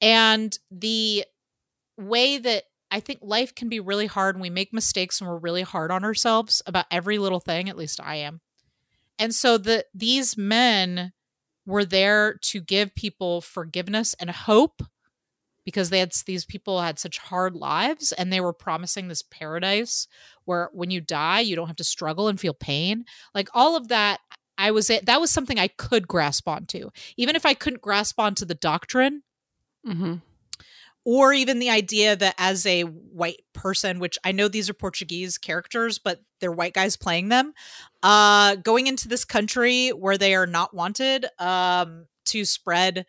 and 0.00 0.56
the 0.70 1.24
way 1.96 2.38
that 2.38 2.64
I 2.90 3.00
think 3.00 3.20
life 3.22 3.54
can 3.54 3.68
be 3.68 3.80
really 3.80 4.06
hard 4.06 4.36
and 4.36 4.42
we 4.42 4.50
make 4.50 4.72
mistakes 4.72 5.20
and 5.20 5.28
we're 5.28 5.36
really 5.36 5.62
hard 5.62 5.90
on 5.90 6.04
ourselves 6.04 6.62
about 6.66 6.86
every 6.90 7.18
little 7.18 7.40
thing, 7.40 7.68
at 7.68 7.76
least 7.76 8.00
I 8.02 8.16
am. 8.16 8.40
And 9.18 9.34
so 9.34 9.58
the 9.58 9.84
these 9.92 10.36
men 10.36 11.12
were 11.66 11.84
there 11.84 12.38
to 12.42 12.60
give 12.60 12.94
people 12.94 13.40
forgiveness 13.40 14.14
and 14.20 14.30
hope 14.30 14.82
because 15.68 15.90
they 15.90 15.98
had 15.98 16.12
these 16.24 16.46
people 16.46 16.80
had 16.80 16.98
such 16.98 17.18
hard 17.18 17.54
lives 17.54 18.12
and 18.12 18.32
they 18.32 18.40
were 18.40 18.54
promising 18.54 19.08
this 19.08 19.20
paradise 19.20 20.08
where 20.46 20.70
when 20.72 20.90
you 20.90 20.98
die 20.98 21.40
you 21.40 21.54
don't 21.54 21.66
have 21.66 21.76
to 21.76 21.84
struggle 21.84 22.26
and 22.26 22.40
feel 22.40 22.54
pain. 22.54 23.04
Like 23.34 23.50
all 23.52 23.76
of 23.76 23.88
that 23.88 24.20
I 24.56 24.70
was 24.70 24.88
it. 24.88 25.04
That 25.04 25.20
was 25.20 25.30
something 25.30 25.58
I 25.58 25.68
could 25.68 26.08
grasp 26.08 26.48
onto, 26.48 26.88
even 27.18 27.36
if 27.36 27.44
I 27.44 27.52
couldn't 27.52 27.82
grasp 27.82 28.18
onto 28.18 28.46
the 28.46 28.54
doctrine 28.54 29.24
hmm 29.84 30.14
or 31.04 31.32
even 31.32 31.58
the 31.58 31.70
idea 31.70 32.16
that 32.16 32.34
as 32.38 32.66
a 32.66 32.82
white 32.82 33.40
person 33.54 33.98
which 34.00 34.18
i 34.24 34.32
know 34.32 34.48
these 34.48 34.68
are 34.68 34.74
portuguese 34.74 35.38
characters 35.38 35.98
but 35.98 36.20
they're 36.40 36.52
white 36.52 36.74
guys 36.74 36.96
playing 36.96 37.28
them 37.28 37.52
uh 38.02 38.56
going 38.56 38.88
into 38.88 39.08
this 39.08 39.24
country 39.24 39.90
where 39.90 40.18
they 40.18 40.34
are 40.34 40.46
not 40.46 40.74
wanted 40.74 41.24
um 41.38 42.06
to 42.24 42.44
spread 42.44 43.06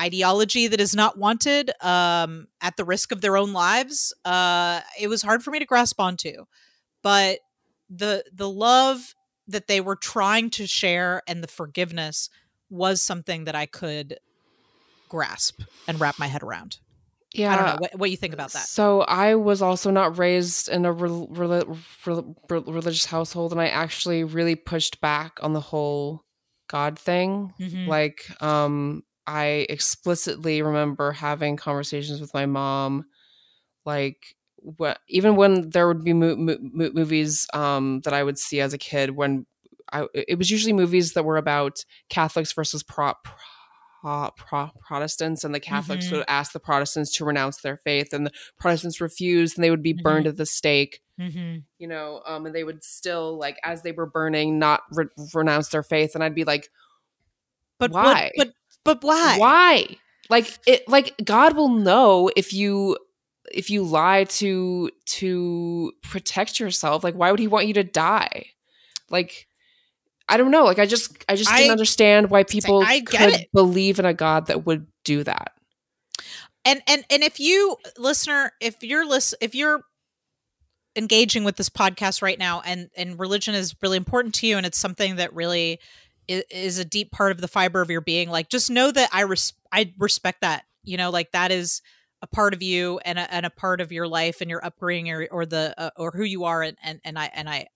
ideology 0.00 0.66
that 0.68 0.80
is 0.80 0.94
not 0.94 1.18
wanted 1.18 1.70
um 1.84 2.46
at 2.60 2.76
the 2.76 2.84
risk 2.84 3.10
of 3.12 3.20
their 3.20 3.36
own 3.36 3.52
lives 3.52 4.14
uh 4.24 4.80
it 5.00 5.08
was 5.08 5.22
hard 5.22 5.42
for 5.42 5.50
me 5.50 5.58
to 5.58 5.64
grasp 5.64 5.98
onto 6.00 6.44
but 7.02 7.40
the 7.90 8.24
the 8.32 8.48
love 8.48 9.14
that 9.46 9.66
they 9.66 9.80
were 9.80 9.96
trying 9.96 10.50
to 10.50 10.66
share 10.66 11.22
and 11.26 11.42
the 11.42 11.48
forgiveness 11.48 12.30
was 12.70 13.02
something 13.02 13.44
that 13.44 13.54
i 13.56 13.66
could 13.66 14.18
grasp 15.08 15.62
and 15.86 16.00
wrap 16.00 16.18
my 16.18 16.26
head 16.26 16.42
around 16.42 16.78
Yeah. 17.32 17.52
I 17.52 17.56
don't 17.56 17.66
know 17.66 17.76
what, 17.80 17.98
what 17.98 18.10
you 18.10 18.16
think 18.16 18.34
about 18.34 18.52
that. 18.52 18.66
So 18.66 19.02
I 19.02 19.34
was 19.34 19.60
also 19.62 19.90
not 19.90 20.16
raised 20.18 20.68
in 20.68 20.84
a 20.86 20.92
rel- 20.92 21.28
rel- 21.30 21.78
rel- 22.06 22.34
religious 22.48 23.04
household, 23.06 23.52
and 23.52 23.60
I 23.60 23.68
actually 23.68 24.24
really 24.24 24.54
pushed 24.54 25.00
back 25.02 25.38
on 25.42 25.52
the 25.52 25.60
whole 25.60 26.22
God 26.68 26.98
thing. 26.98 27.52
Mhm. 27.60 27.86
Like, 27.86 28.30
um, 28.42 29.02
I 29.28 29.66
explicitly 29.68 30.62
remember 30.62 31.12
having 31.12 31.56
conversations 31.56 32.20
with 32.20 32.32
my 32.32 32.46
mom, 32.46 33.04
like, 33.84 34.34
what 34.56 34.98
even 35.08 35.36
when 35.36 35.70
there 35.70 35.86
would 35.86 36.02
be 36.02 36.14
mo- 36.14 36.34
mo- 36.34 36.56
mo- 36.60 36.90
movies 36.94 37.46
um, 37.52 38.00
that 38.04 38.14
I 38.14 38.24
would 38.24 38.38
see 38.38 38.60
as 38.60 38.72
a 38.72 38.78
kid, 38.78 39.10
when 39.10 39.46
I 39.92 40.06
it 40.14 40.38
was 40.38 40.50
usually 40.50 40.72
movies 40.72 41.12
that 41.12 41.24
were 41.24 41.36
about 41.36 41.84
Catholics 42.08 42.52
versus 42.52 42.82
pro. 42.82 43.12
pro 43.22 44.30
Pro- 44.36 44.70
Protestants 44.86 45.42
and 45.44 45.52
the 45.54 45.60
Catholics 45.60 46.06
Mhm. 46.06 46.12
would 46.12 46.24
ask 46.28 46.52
the 46.52 46.60
Protestants 46.60 47.12
to 47.16 47.24
renounce 47.24 47.58
their 47.60 47.76
faith, 47.76 48.12
and 48.12 48.24
the 48.26 48.30
Protestants 48.58 49.00
refused, 49.00 49.56
and 49.58 49.64
they 49.64 49.70
would 49.70 49.82
be 49.82 49.92
burned 49.92 50.24
Mhm. 50.26 50.30
at 50.30 50.36
the 50.36 50.46
stake 50.46 51.02
Mm-hmm. 51.20 51.58
you 51.78 51.88
know, 51.88 52.22
um, 52.24 52.46
and 52.46 52.54
they 52.54 52.62
would 52.62 52.84
still 52.84 53.36
like 53.36 53.56
as 53.64 53.82
they 53.82 53.90
were 53.90 54.06
burning, 54.06 54.56
not 54.58 54.82
re- 54.92 55.06
renounce 55.34 55.68
their 55.70 55.82
faith, 55.82 56.14
and 56.14 56.22
I'd 56.22 56.34
be 56.34 56.44
like, 56.44 56.70
But 57.80 57.90
Why? 57.90 58.30
But 58.36 58.52
but 58.84 59.02
why? 59.02 59.38
why? 59.38 59.96
Like 60.30 60.58
it, 60.66 60.88
like 60.88 61.14
God 61.24 61.56
will 61.56 61.70
know 61.70 62.30
if 62.36 62.52
you 62.52 62.96
if 63.52 63.70
you 63.70 63.82
lie 63.82 64.24
to 64.24 64.90
to 65.06 65.92
protect 66.02 66.60
yourself. 66.60 67.04
Like, 67.04 67.14
why 67.14 67.30
would 67.30 67.40
He 67.40 67.48
want 67.48 67.66
you 67.66 67.74
to 67.74 67.84
die? 67.84 68.46
Like, 69.10 69.46
I 70.28 70.36
don't 70.36 70.50
know. 70.50 70.64
Like, 70.64 70.78
I 70.78 70.86
just 70.86 71.24
I 71.28 71.36
just 71.36 71.50
didn't 71.54 71.70
understand 71.70 72.30
why 72.30 72.44
people 72.44 72.82
I 72.84 73.00
could 73.00 73.34
it. 73.34 73.48
believe 73.52 73.98
in 73.98 74.04
a 74.04 74.14
God 74.14 74.46
that 74.46 74.66
would 74.66 74.86
do 75.04 75.24
that. 75.24 75.52
And 76.64 76.82
and 76.86 77.04
and 77.10 77.22
if 77.22 77.40
you 77.40 77.76
listener, 77.96 78.52
if 78.60 78.82
you're 78.82 79.06
list, 79.06 79.34
if 79.40 79.54
you're 79.54 79.82
engaging 80.96 81.44
with 81.44 81.56
this 81.56 81.70
podcast 81.70 82.20
right 82.20 82.38
now, 82.38 82.60
and 82.64 82.90
and 82.96 83.18
religion 83.18 83.54
is 83.54 83.74
really 83.80 83.96
important 83.96 84.34
to 84.36 84.46
you, 84.46 84.56
and 84.56 84.66
it's 84.66 84.78
something 84.78 85.16
that 85.16 85.32
really 85.34 85.80
is, 86.28 86.78
a 86.78 86.84
deep 86.84 87.10
part 87.10 87.32
of 87.32 87.40
the 87.40 87.48
fiber 87.48 87.80
of 87.80 87.90
your 87.90 88.00
being, 88.00 88.30
like 88.30 88.48
just 88.48 88.70
know 88.70 88.90
that 88.90 89.08
I 89.12 89.22
res- 89.22 89.54
I 89.72 89.92
respect 89.98 90.42
that. 90.42 90.64
You 90.84 90.96
know, 90.96 91.10
like 91.10 91.32
that 91.32 91.50
is 91.50 91.82
a 92.22 92.26
part 92.26 92.54
of 92.54 92.62
you 92.62 92.98
and 93.04 93.18
a, 93.18 93.32
and 93.32 93.46
a 93.46 93.50
part 93.50 93.80
of 93.80 93.92
your 93.92 94.08
life 94.08 94.40
and 94.40 94.50
your 94.50 94.64
upbringing 94.64 95.12
or, 95.12 95.28
or 95.30 95.46
the 95.46 95.74
uh, 95.78 95.90
or 95.96 96.12
who 96.12 96.24
you 96.24 96.44
are 96.44 96.62
and, 96.62 96.76
and 96.82 97.00
and 97.04 97.18
I 97.18 97.30
and 97.34 97.48
I 97.48 97.66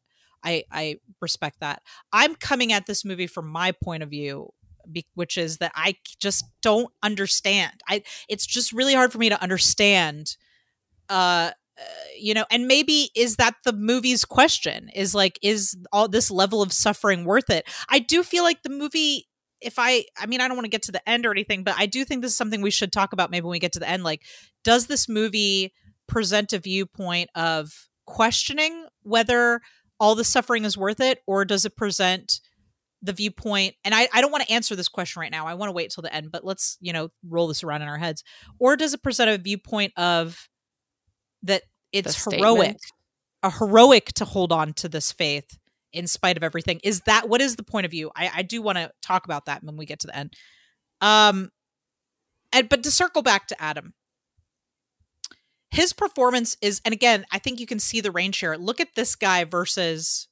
I 0.45 0.65
I 0.71 0.97
respect 1.21 1.61
that. 1.61 1.83
I'm 2.12 2.35
coming 2.35 2.73
at 2.73 2.87
this 2.87 3.05
movie 3.05 3.27
from 3.27 3.49
my 3.49 3.73
point 3.73 4.03
of 4.03 4.11
view 4.11 4.51
be, 4.91 5.07
which 5.15 5.38
is 5.38 5.59
that 5.59 5.73
I 5.75 5.97
just 6.19 6.45
don't 6.61 6.93
understand. 7.03 7.83
I 7.88 8.03
it's 8.29 8.47
just 8.47 8.73
really 8.73 8.95
hard 8.95 9.12
for 9.12 9.19
me 9.19 9.29
to 9.29 9.41
understand 9.43 10.37
uh 11.09 11.51
you 12.19 12.35
know 12.35 12.45
and 12.51 12.67
maybe 12.67 13.11
is 13.15 13.37
that 13.37 13.55
the 13.65 13.73
movie's 13.73 14.25
question? 14.25 14.91
Is 14.95 15.15
like 15.15 15.39
is 15.43 15.77
all 15.93 16.09
this 16.09 16.31
level 16.31 16.63
of 16.63 16.73
suffering 16.73 17.25
worth 17.25 17.51
it? 17.51 17.69
I 17.89 17.99
do 17.99 18.23
feel 18.23 18.45
like 18.45 18.63
the 18.63 18.71
movie 18.71 19.29
if 19.61 19.79
i 19.79 20.05
i 20.19 20.27
mean 20.27 20.41
i 20.41 20.49
don't 20.49 20.57
want 20.57 20.65
to 20.65 20.71
get 20.71 20.83
to 20.83 20.91
the 20.91 21.09
end 21.09 21.25
or 21.25 21.31
anything 21.31 21.63
but 21.63 21.75
i 21.79 21.87
do 21.87 22.05
think 22.05 22.21
this 22.21 22.33
is 22.33 22.37
something 22.37 22.61
we 22.61 22.71
should 22.71 22.93
talk 22.93 23.13
about 23.13 23.31
maybe 23.31 23.45
when 23.45 23.53
we 23.53 23.61
get 23.61 23.73
to 23.73 23.79
the 23.79 23.89
end 23.89 24.03
like 24.03 24.23
does 24.65 24.89
this 24.89 25.09
movie 25.09 25.73
present 26.09 26.53
a 26.53 26.59
viewpoint 26.59 27.31
of 27.37 27.89
questioning 28.05 28.87
whether 29.03 29.61
all 30.01 30.17
the 30.17 30.25
suffering 30.25 30.65
is 30.65 30.77
worth 30.77 31.01
it 31.01 31.21
or 31.27 31.45
does 31.45 31.65
it 31.65 31.77
present 31.77 32.41
the 33.03 33.13
viewpoint 33.13 33.75
and 33.85 33.95
I, 33.95 34.09
I 34.13 34.21
don't 34.21 34.31
want 34.31 34.45
to 34.45 34.53
answer 34.53 34.77
this 34.77 34.89
question 34.89 35.21
right 35.21 35.31
now 35.31 35.47
i 35.47 35.55
want 35.55 35.69
to 35.69 35.73
wait 35.73 35.91
till 35.91 36.03
the 36.03 36.15
end 36.15 36.31
but 36.31 36.45
let's 36.45 36.77
you 36.81 36.93
know 36.93 37.09
roll 37.29 37.49
this 37.49 37.65
around 37.65 37.83
in 37.83 37.89
our 37.89 37.99
heads. 37.99 38.23
Or 38.59 38.77
does 38.77 38.95
it 38.95 39.03
present 39.03 39.31
a 39.31 39.39
viewpoint 39.39 39.93
of 39.97 40.49
that 41.42 41.62
it's 41.92 42.24
The 42.24 42.37
heroic 42.37 42.61
statement. 42.61 42.81
a 43.42 43.50
heroic 43.50 44.07
to 44.14 44.24
hold 44.24 44.52
on 44.52 44.72
to 44.74 44.88
this 44.88 45.12
faith 45.12 45.59
in 45.92 46.07
spite 46.07 46.37
of 46.37 46.42
everything. 46.42 46.81
Is 46.83 47.00
that 47.02 47.28
what 47.28 47.40
is 47.40 47.57
the 47.57 47.62
point 47.62 47.85
of 47.85 47.90
view? 47.90 48.11
I, 48.16 48.31
I 48.37 48.42
do 48.42 48.62
want 48.62 48.78
to 48.78 48.90
talk 49.02 49.24
about 49.24 49.46
that 49.46 49.62
when 49.62 49.76
we 49.76 49.85
get 49.87 50.00
to 50.00 50.07
the 50.07 50.16
end. 50.16 50.33
Um 51.00 51.50
and 52.52 52.68
but 52.68 52.83
to 52.85 52.90
circle 52.90 53.22
back 53.22 53.46
to 53.48 53.62
adam. 53.62 53.94
His 55.70 55.92
performance 55.92 56.57
is 56.61 56.81
and 56.85 56.92
again 56.92 57.24
i 57.33 57.38
think 57.38 57.59
you 57.61 57.66
can 57.66 57.78
see 57.78 58.00
the 58.00 58.11
range 58.11 58.38
here 58.38 58.55
look 58.57 58.81
at 58.81 58.94
this 58.94 59.16
guy 59.16 59.44
versus 59.44 60.28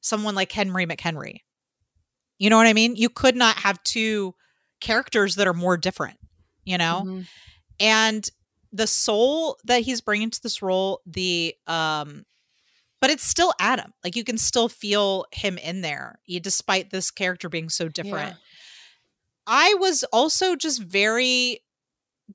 someone 0.00 0.34
like 0.34 0.50
henry 0.52 0.86
mchenry. 0.86 1.40
You 2.38 2.48
know 2.50 2.56
what 2.56 2.66
i 2.66 2.72
mean? 2.72 2.96
You 2.96 3.10
could 3.10 3.36
not 3.36 3.56
have 3.58 3.82
two 3.84 4.34
characters 4.80 5.34
that 5.36 5.46
are 5.46 5.54
more 5.54 5.76
different 5.76 6.18
you 6.64 6.76
know? 6.78 7.02
Mhm. 7.06 7.26
and 7.80 8.28
the 8.72 8.86
soul 8.86 9.58
that 9.64 9.82
he's 9.82 10.00
bringing 10.00 10.30
to 10.30 10.42
this 10.42 10.62
role 10.62 11.00
the 11.06 11.54
um 11.66 12.24
but 13.00 13.08
it's 13.08 13.24
still 13.24 13.54
adam. 13.58 13.94
Like 14.04 14.14
you 14.14 14.24
can 14.24 14.36
still 14.36 14.68
feel 14.68 15.24
him 15.32 15.56
in 15.56 15.80
there 15.80 16.20
despite 16.42 16.90
this 16.90 17.10
character 17.10 17.48
being 17.48 17.70
so 17.70 17.88
different. 17.88 18.30
Yeah. 18.30 18.36
i 19.46 19.74
was 19.80 20.04
also 20.12 20.54
just 20.54 20.82
very 20.82 21.60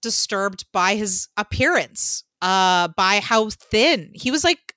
disturbed 0.01 0.65
by 0.73 0.95
his 0.95 1.29
appearance 1.37 2.23
uh 2.41 2.89
by 2.97 3.19
how 3.19 3.49
thin. 3.49 4.11
He 4.13 4.31
was 4.31 4.43
like 4.43 4.75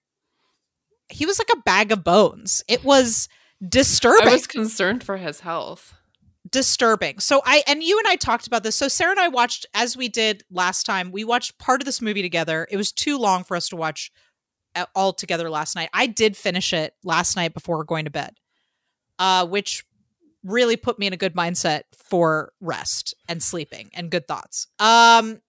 he 1.11 1.25
was 1.27 1.39
like 1.39 1.51
a 1.55 1.63
bag 1.63 1.91
of 1.91 2.05
bones. 2.05 2.63
It 2.69 2.85
was 2.85 3.29
disturbing 3.67 4.29
I 4.29 4.33
was 4.33 4.47
concerned 4.47 5.03
for 5.03 5.17
his 5.17 5.41
health. 5.41 5.95
Disturbing. 6.51 7.19
So 7.19 7.43
I 7.45 7.63
and 7.67 7.83
you 7.83 7.99
and 7.99 8.07
I 8.07 8.17
talked 8.17 8.47
about 8.47 8.63
this. 8.63 8.77
So 8.77 8.89
Sarah 8.89 9.11
and 9.11 9.21
I 9.21 9.29
watched 9.29 9.67
as 9.75 9.97
we 9.97 10.09
did 10.09 10.43
last 10.51 10.85
time. 10.85 11.11
We 11.11 11.25
watched 11.25 11.59
part 11.59 11.81
of 11.81 11.85
this 11.87 12.01
movie 12.01 12.23
together. 12.23 12.67
It 12.71 12.77
was 12.77 12.93
too 12.93 13.19
long 13.19 13.45
for 13.45 13.57
us 13.57 13.69
to 13.71 13.77
watch 13.77 14.11
all 14.95 15.13
together 15.13 15.51
last 15.51 15.75
night. 15.75 15.91
I 15.93 16.07
did 16.07 16.37
finish 16.37 16.73
it 16.73 16.95
last 17.03 17.37
night 17.37 17.55
before 17.55 17.83
going 17.85 18.05
to 18.05 18.11
bed. 18.11 18.35
Uh 19.19 19.47
which 19.47 19.85
really 20.45 20.77
put 20.77 20.99
me 20.99 21.07
in 21.07 21.13
a 21.13 21.17
good 21.17 21.35
mindset 21.35 21.83
for 21.93 22.53
rest 22.61 23.15
and 23.29 23.43
sleeping 23.43 23.91
and 23.95 24.11
good 24.11 24.29
thoughts. 24.29 24.69
Um 24.79 25.41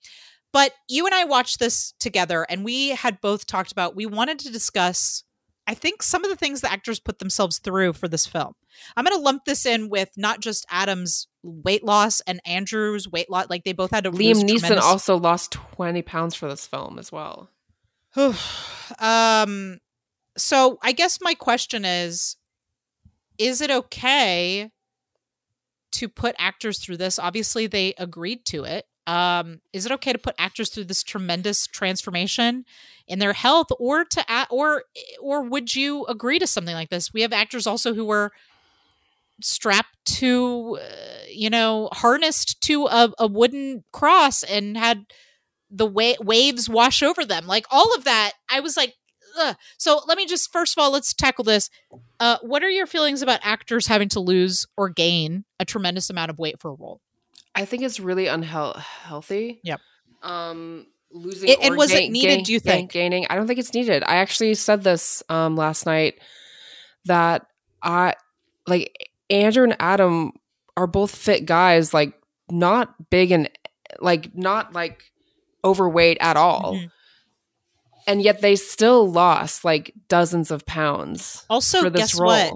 but 0.52 0.74
you 0.88 1.06
and 1.06 1.14
I 1.14 1.26
watched 1.26 1.60
this 1.60 1.94
together 2.00 2.46
and 2.50 2.66
we 2.66 2.90
had 2.90 3.22
both 3.22 3.46
talked 3.46 3.72
about 3.72 3.96
we 3.96 4.06
wanted 4.08 4.40
to 4.40 4.52
discuss 4.52 5.24
I 5.70 5.76
think 5.76 6.02
some 6.02 6.24
of 6.24 6.32
the 6.32 6.36
things 6.36 6.62
the 6.62 6.72
actors 6.72 7.00
put 7.00 7.20
themselves 7.20 7.60
through 7.60 7.94
for 7.94 8.08
this 8.08 8.26
film. 8.26 8.56
I'm 8.98 9.06
going 9.06 9.16
to 9.16 9.22
lump 9.22 9.46
this 9.46 9.68
in 9.68 9.88
with 9.88 10.10
not 10.18 10.40
just 10.40 10.66
Adam's 10.72 11.28
weight 11.44 11.84
loss 11.84 12.22
and 12.22 12.42
Andrew's 12.44 13.08
weight 13.08 13.30
loss. 13.30 13.52
Like 13.52 13.66
they 13.66 13.74
both 13.74 13.92
had 13.92 14.06
to 14.06 14.12
Liam 14.12 14.34
Neeson 14.44 14.62
tremendous- 14.62 14.84
also 14.84 15.16
lost 15.16 15.52
20 15.52 16.02
pounds 16.02 16.34
for 16.34 16.50
this 16.50 16.66
film 16.66 16.98
as 16.98 17.12
well. 17.12 17.52
um. 19.00 19.78
So 20.38 20.80
I 20.82 20.92
guess 20.92 21.20
my 21.22 21.36
question 21.36 21.86
is: 21.86 22.38
Is 23.38 23.62
it 23.62 23.70
okay 23.70 24.72
to 25.92 26.10
put 26.10 26.36
actors 26.40 26.80
through 26.80 26.98
this? 26.98 27.20
Obviously, 27.20 27.68
they 27.68 27.94
agreed 28.00 28.44
to 28.46 28.64
it. 28.64 28.86
Um, 29.10 29.62
is 29.74 29.86
it 29.88 29.92
okay 29.94 30.14
to 30.14 30.20
put 30.20 30.36
actors 30.38 30.70
through 30.70 30.86
this 30.86 31.02
tremendous 31.04 31.66
transformation 31.66 32.64
in 33.08 33.18
their 33.20 33.34
health, 33.34 33.68
or 33.80 34.06
to 34.06 34.48
or 34.52 34.84
or 35.20 35.44
would 35.44 35.76
you 35.76 36.06
agree 36.06 36.38
to 36.40 36.46
something 36.46 36.76
like 36.76 36.90
this? 36.90 37.12
We 37.12 37.22
have 37.24 37.34
actors 37.34 37.66
also 37.66 37.96
who 37.96 38.06
were 38.06 38.32
strapped 39.42 39.98
to, 40.06 40.78
uh, 40.82 41.24
you 41.30 41.50
know, 41.50 41.90
harnessed 41.94 42.62
to 42.62 42.86
a, 42.88 43.12
a 43.18 43.28
wooden 43.28 43.84
cross 43.92 44.44
and 44.44 44.78
had 44.78 45.06
the 45.72 45.86
wa- 45.86 46.22
waves 46.22 46.70
wash 46.70 47.02
over 47.02 47.26
them. 47.26 47.48
Like 47.48 47.66
all 47.72 47.96
of 47.96 48.04
that, 48.04 48.34
I 48.52 48.60
was 48.60 48.78
like, 48.78 48.96
Ugh. 49.40 49.56
so 49.78 50.02
let 50.08 50.18
me 50.18 50.26
just 50.26 50.52
first 50.52 50.78
of 50.78 50.82
all 50.84 50.92
let's 50.92 51.14
tackle 51.14 51.44
this. 51.46 51.70
Uh, 52.20 52.38
what 52.42 52.64
are 52.64 52.70
your 52.70 52.88
feelings 52.88 53.22
about 53.22 53.40
actors 53.44 53.88
having 53.88 54.10
to 54.10 54.20
lose 54.20 54.66
or 54.78 54.90
gain 54.90 55.46
a 55.60 55.66
tremendous 55.66 56.10
amount 56.10 56.32
of 56.32 56.40
weight 56.40 56.60
for 56.60 56.72
a 56.72 56.76
role? 56.76 57.00
I 57.60 57.66
think 57.66 57.84
it's 57.84 58.00
really 58.00 58.28
unhealthy. 58.28 59.60
Yep. 59.64 59.82
Um, 60.24 60.88
losing 61.12 61.50
It- 61.50 61.60
and 61.62 61.76
was 61.78 61.92
it 61.92 62.10
needed, 62.12 62.36
gain- 62.38 62.44
do 62.44 62.54
you 62.54 62.60
gain- 62.60 62.74
think? 62.74 62.92
gaining? 62.92 63.28
I 63.30 63.36
don't 63.36 63.48
think 63.48 63.60
it's 63.60 63.74
needed. 63.74 64.04
I 64.04 64.16
actually 64.18 64.54
said 64.56 64.84
this 64.84 65.22
um 65.30 65.56
last 65.56 65.86
night 65.86 66.20
that 67.06 67.46
I 67.82 68.16
like 68.68 69.10
Andrew 69.30 69.64
and 69.64 69.76
Adam 69.80 70.34
are 70.78 70.88
both 70.88 71.14
fit 71.16 71.46
guys, 71.46 71.94
like 71.94 72.14
not 72.50 73.10
big 73.10 73.32
and 73.32 73.50
like 74.00 74.36
not 74.36 74.74
like 74.74 75.12
overweight 75.64 76.18
at 76.22 76.38
all. 76.38 76.76
Mhm. 76.76 76.92
And 78.08 78.22
yet 78.22 78.42
they 78.42 78.56
still 78.56 79.10
lost 79.12 79.64
like 79.66 79.94
dozens 80.08 80.50
of 80.52 80.66
pounds 80.66 81.46
Also, 81.50 81.82
for 81.82 81.90
this 81.90 82.14
guess 82.14 82.20
role. 82.20 82.28
what? 82.30 82.54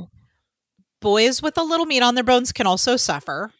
Boys 0.99 1.41
with 1.41 1.57
a 1.57 1.63
little 1.63 1.85
meat 1.85 2.01
on 2.01 2.15
their 2.15 2.23
bones 2.23 2.51
can 2.51 2.65
also 2.65 2.95
suffer. 2.97 3.51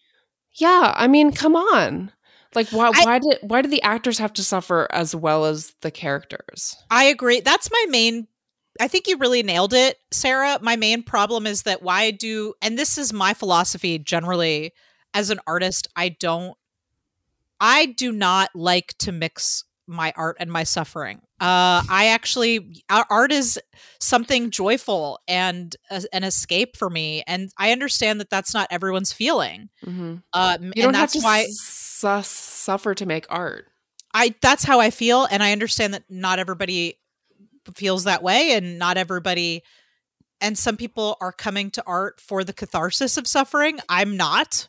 Yeah, 0.56 0.94
I 0.96 1.08
mean, 1.08 1.32
come 1.32 1.56
on. 1.56 2.12
Like 2.56 2.68
why 2.70 2.92
I- 2.94 3.04
why 3.04 3.20
did 3.20 3.40
why 3.42 3.62
did 3.62 3.72
the 3.72 3.82
actors 3.82 4.20
have 4.20 4.34
to 4.34 4.44
suffer 4.44 4.88
as 4.92 5.16
well 5.16 5.46
as 5.46 5.74
the 5.82 5.90
characters? 5.92 6.76
I 6.92 7.06
agree. 7.06 7.40
That's 7.40 7.72
my 7.72 7.86
main. 7.90 8.28
I 8.80 8.88
think 8.88 9.08
you 9.08 9.18
really 9.18 9.44
nailed 9.44 9.74
it, 9.74 9.98
Sarah. 10.12 10.60
My 10.62 10.76
main 10.76 11.04
problem 11.04 11.46
is 11.48 11.64
that 11.64 11.82
why 11.84 12.10
do, 12.12 12.54
and 12.62 12.78
this 12.78 12.98
is 12.98 13.14
my 13.14 13.34
philosophy 13.34 14.00
generally 14.00 14.74
as 15.14 15.30
an 15.30 15.40
artist, 15.46 15.88
I 15.96 16.10
don't, 16.10 16.58
I 17.60 17.86
do 17.86 18.12
not 18.12 18.50
like 18.56 18.96
to 19.00 19.12
mix 19.12 19.64
my 19.88 20.14
art 20.16 20.38
and 20.40 20.52
my 20.52 20.64
suffering. 20.64 21.18
Uh, 21.42 21.84
I 21.90 22.08
actually, 22.14 22.84
art 22.90 23.32
is 23.32 23.60
something 24.00 24.50
joyful 24.50 25.20
and 25.28 25.76
a, 25.92 26.04
an 26.14 26.24
escape 26.24 26.78
for 26.78 26.90
me. 26.90 27.24
And 27.28 27.52
I 27.58 27.72
understand 27.72 28.20
that 28.22 28.30
that's 28.30 28.54
not 28.54 28.68
everyone's 28.72 29.12
feeling. 29.12 29.70
hmm 29.84 30.16
Um, 30.32 30.64
You 30.64 30.72
and 30.72 30.76
don't 30.76 30.94
have 30.94 31.12
that's 31.12 31.14
to 31.14 31.20
why 31.22 31.46
su- 31.50 32.22
suffer 32.24 32.96
to 32.96 33.06
make 33.06 33.26
art. 33.30 33.68
I 34.14 34.36
that's 34.42 34.64
how 34.64 34.80
I 34.80 34.90
feel 34.90 35.26
and 35.26 35.42
I 35.44 35.52
understand 35.52 35.94
that 35.96 36.04
not 36.10 36.40
everybody 36.40 37.00
feels 37.76 38.04
that 38.04 38.22
way 38.24 38.54
and 38.54 38.78
not 38.78 38.98
everybody 38.98 39.64
and 40.40 40.58
some 40.58 40.78
people 40.78 41.18
are 41.22 41.32
coming 41.32 41.72
to 41.72 41.84
art 41.88 42.20
for 42.22 42.44
the 42.44 42.54
catharsis 42.54 43.18
of 43.18 43.26
suffering. 43.28 43.80
I'm 43.90 44.16
not. 44.16 44.68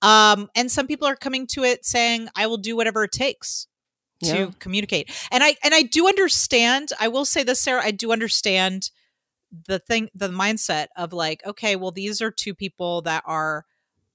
Um 0.00 0.48
and 0.54 0.70
some 0.70 0.86
people 0.86 1.08
are 1.08 1.16
coming 1.16 1.46
to 1.48 1.64
it 1.64 1.84
saying 1.84 2.28
I 2.36 2.46
will 2.46 2.56
do 2.58 2.76
whatever 2.76 3.04
it 3.04 3.12
takes 3.12 3.66
to 4.24 4.36
Yeah. 4.36 4.50
communicate. 4.58 5.10
And 5.30 5.42
I 5.44 5.56
and 5.62 5.74
I 5.74 5.82
do 5.82 6.08
understand, 6.08 6.90
I 7.00 7.08
will 7.08 7.24
say 7.24 7.42
this 7.42 7.60
Sarah, 7.60 7.82
I 7.84 7.90
do 7.90 8.12
understand 8.12 8.90
the 9.66 9.78
thing 9.78 10.10
the 10.14 10.28
mindset 10.28 10.88
of 10.96 11.12
like 11.12 11.44
okay, 11.46 11.76
well 11.76 11.90
these 11.90 12.20
are 12.20 12.30
two 12.30 12.54
people 12.54 13.02
that 13.02 13.22
are 13.26 13.64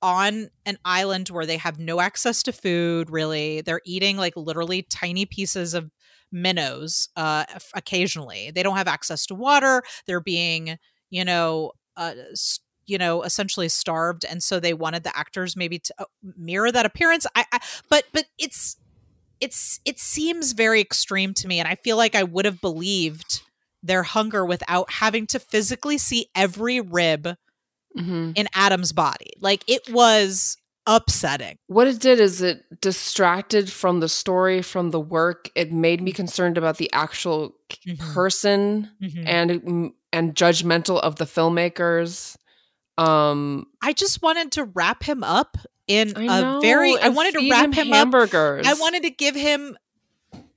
on 0.01 0.49
an 0.65 0.77
island 0.83 1.29
where 1.29 1.45
they 1.45 1.57
have 1.57 1.79
no 1.79 1.99
access 2.01 2.43
to 2.43 2.51
food 2.51 3.09
really. 3.09 3.61
They're 3.61 3.81
eating 3.85 4.17
like 4.17 4.35
literally 4.35 4.83
tiny 4.83 5.25
pieces 5.25 5.73
of 5.73 5.89
minnows 6.31 7.09
uh 7.15 7.45
occasionally. 7.73 8.51
They 8.53 8.63
don't 8.63 8.77
have 8.77 8.87
access 8.87 9.25
to 9.27 9.35
water. 9.35 9.83
They're 10.07 10.19
being 10.21 10.77
you 11.09 11.23
know 11.25 11.71
uh 11.97 12.13
you 12.85 12.97
know 12.97 13.23
essentially 13.23 13.69
starved. 13.69 14.25
And 14.25 14.43
so 14.43 14.59
they 14.59 14.73
wanted 14.73 15.03
the 15.03 15.17
actors 15.17 15.55
maybe 15.55 15.79
to 15.79 15.93
uh, 15.99 16.05
mirror 16.37 16.71
that 16.71 16.85
appearance. 16.85 17.25
I, 17.35 17.45
I 17.51 17.59
but 17.89 18.05
but 18.13 18.25
it's 18.37 18.77
it's 19.43 19.79
it 19.85 19.99
seems 19.99 20.53
very 20.53 20.79
extreme 20.81 21.33
to 21.33 21.47
me 21.47 21.59
and 21.59 21.67
i 21.67 21.75
feel 21.75 21.97
like 21.97 22.15
i 22.15 22.23
would 22.23 22.45
have 22.45 22.59
believed 22.61 23.41
their 23.81 24.03
hunger 24.03 24.45
without 24.45 24.89
having 24.91 25.27
to 25.27 25.39
physically 25.39 25.97
see 25.97 26.27
every 26.33 26.79
rib 26.79 27.27
hmm 27.97 28.31
in 28.35 28.47
Adam's 28.55 28.91
body. 28.93 29.31
Like 29.39 29.63
it 29.67 29.83
was 29.91 30.57
upsetting. 30.87 31.57
What 31.67 31.87
it 31.87 31.99
did 31.99 32.19
is 32.19 32.41
it 32.41 32.63
distracted 32.81 33.71
from 33.71 33.99
the 33.99 34.09
story, 34.09 34.63
from 34.63 34.89
the 34.89 34.99
work. 34.99 35.51
It 35.55 35.71
made 35.71 36.01
me 36.01 36.11
concerned 36.11 36.57
about 36.57 36.77
the 36.77 36.91
actual 36.93 37.53
Mhm. 37.85 38.13
person 38.13 38.89
Mhm. 39.01 39.23
and 39.27 39.91
and 40.11 40.35
judgmental 40.35 40.99
of 41.01 41.17
the 41.17 41.25
filmmakers. 41.25 42.35
Um, 42.97 43.67
I 43.83 43.93
just 43.93 44.21
wanted 44.23 44.51
to 44.53 44.63
wrap 44.65 45.03
him 45.03 45.23
up 45.23 45.57
in 45.87 46.13
a 46.15 46.59
very. 46.61 46.97
I 46.97 47.09
wanted 47.09 47.33
to 47.39 47.49
wrap 47.49 47.73
him, 47.73 47.91
up. 47.91 47.97
hamburgers. 47.97 48.67
I 48.67 48.73
wanted 48.73 49.03
to 49.03 49.09
give 49.09 49.35
him 49.35 49.77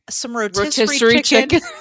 some 0.08 0.36
rotisserie, 0.36 0.86
rotisserie 0.86 1.22
chicken. 1.22 1.60
chicken. 1.60 1.68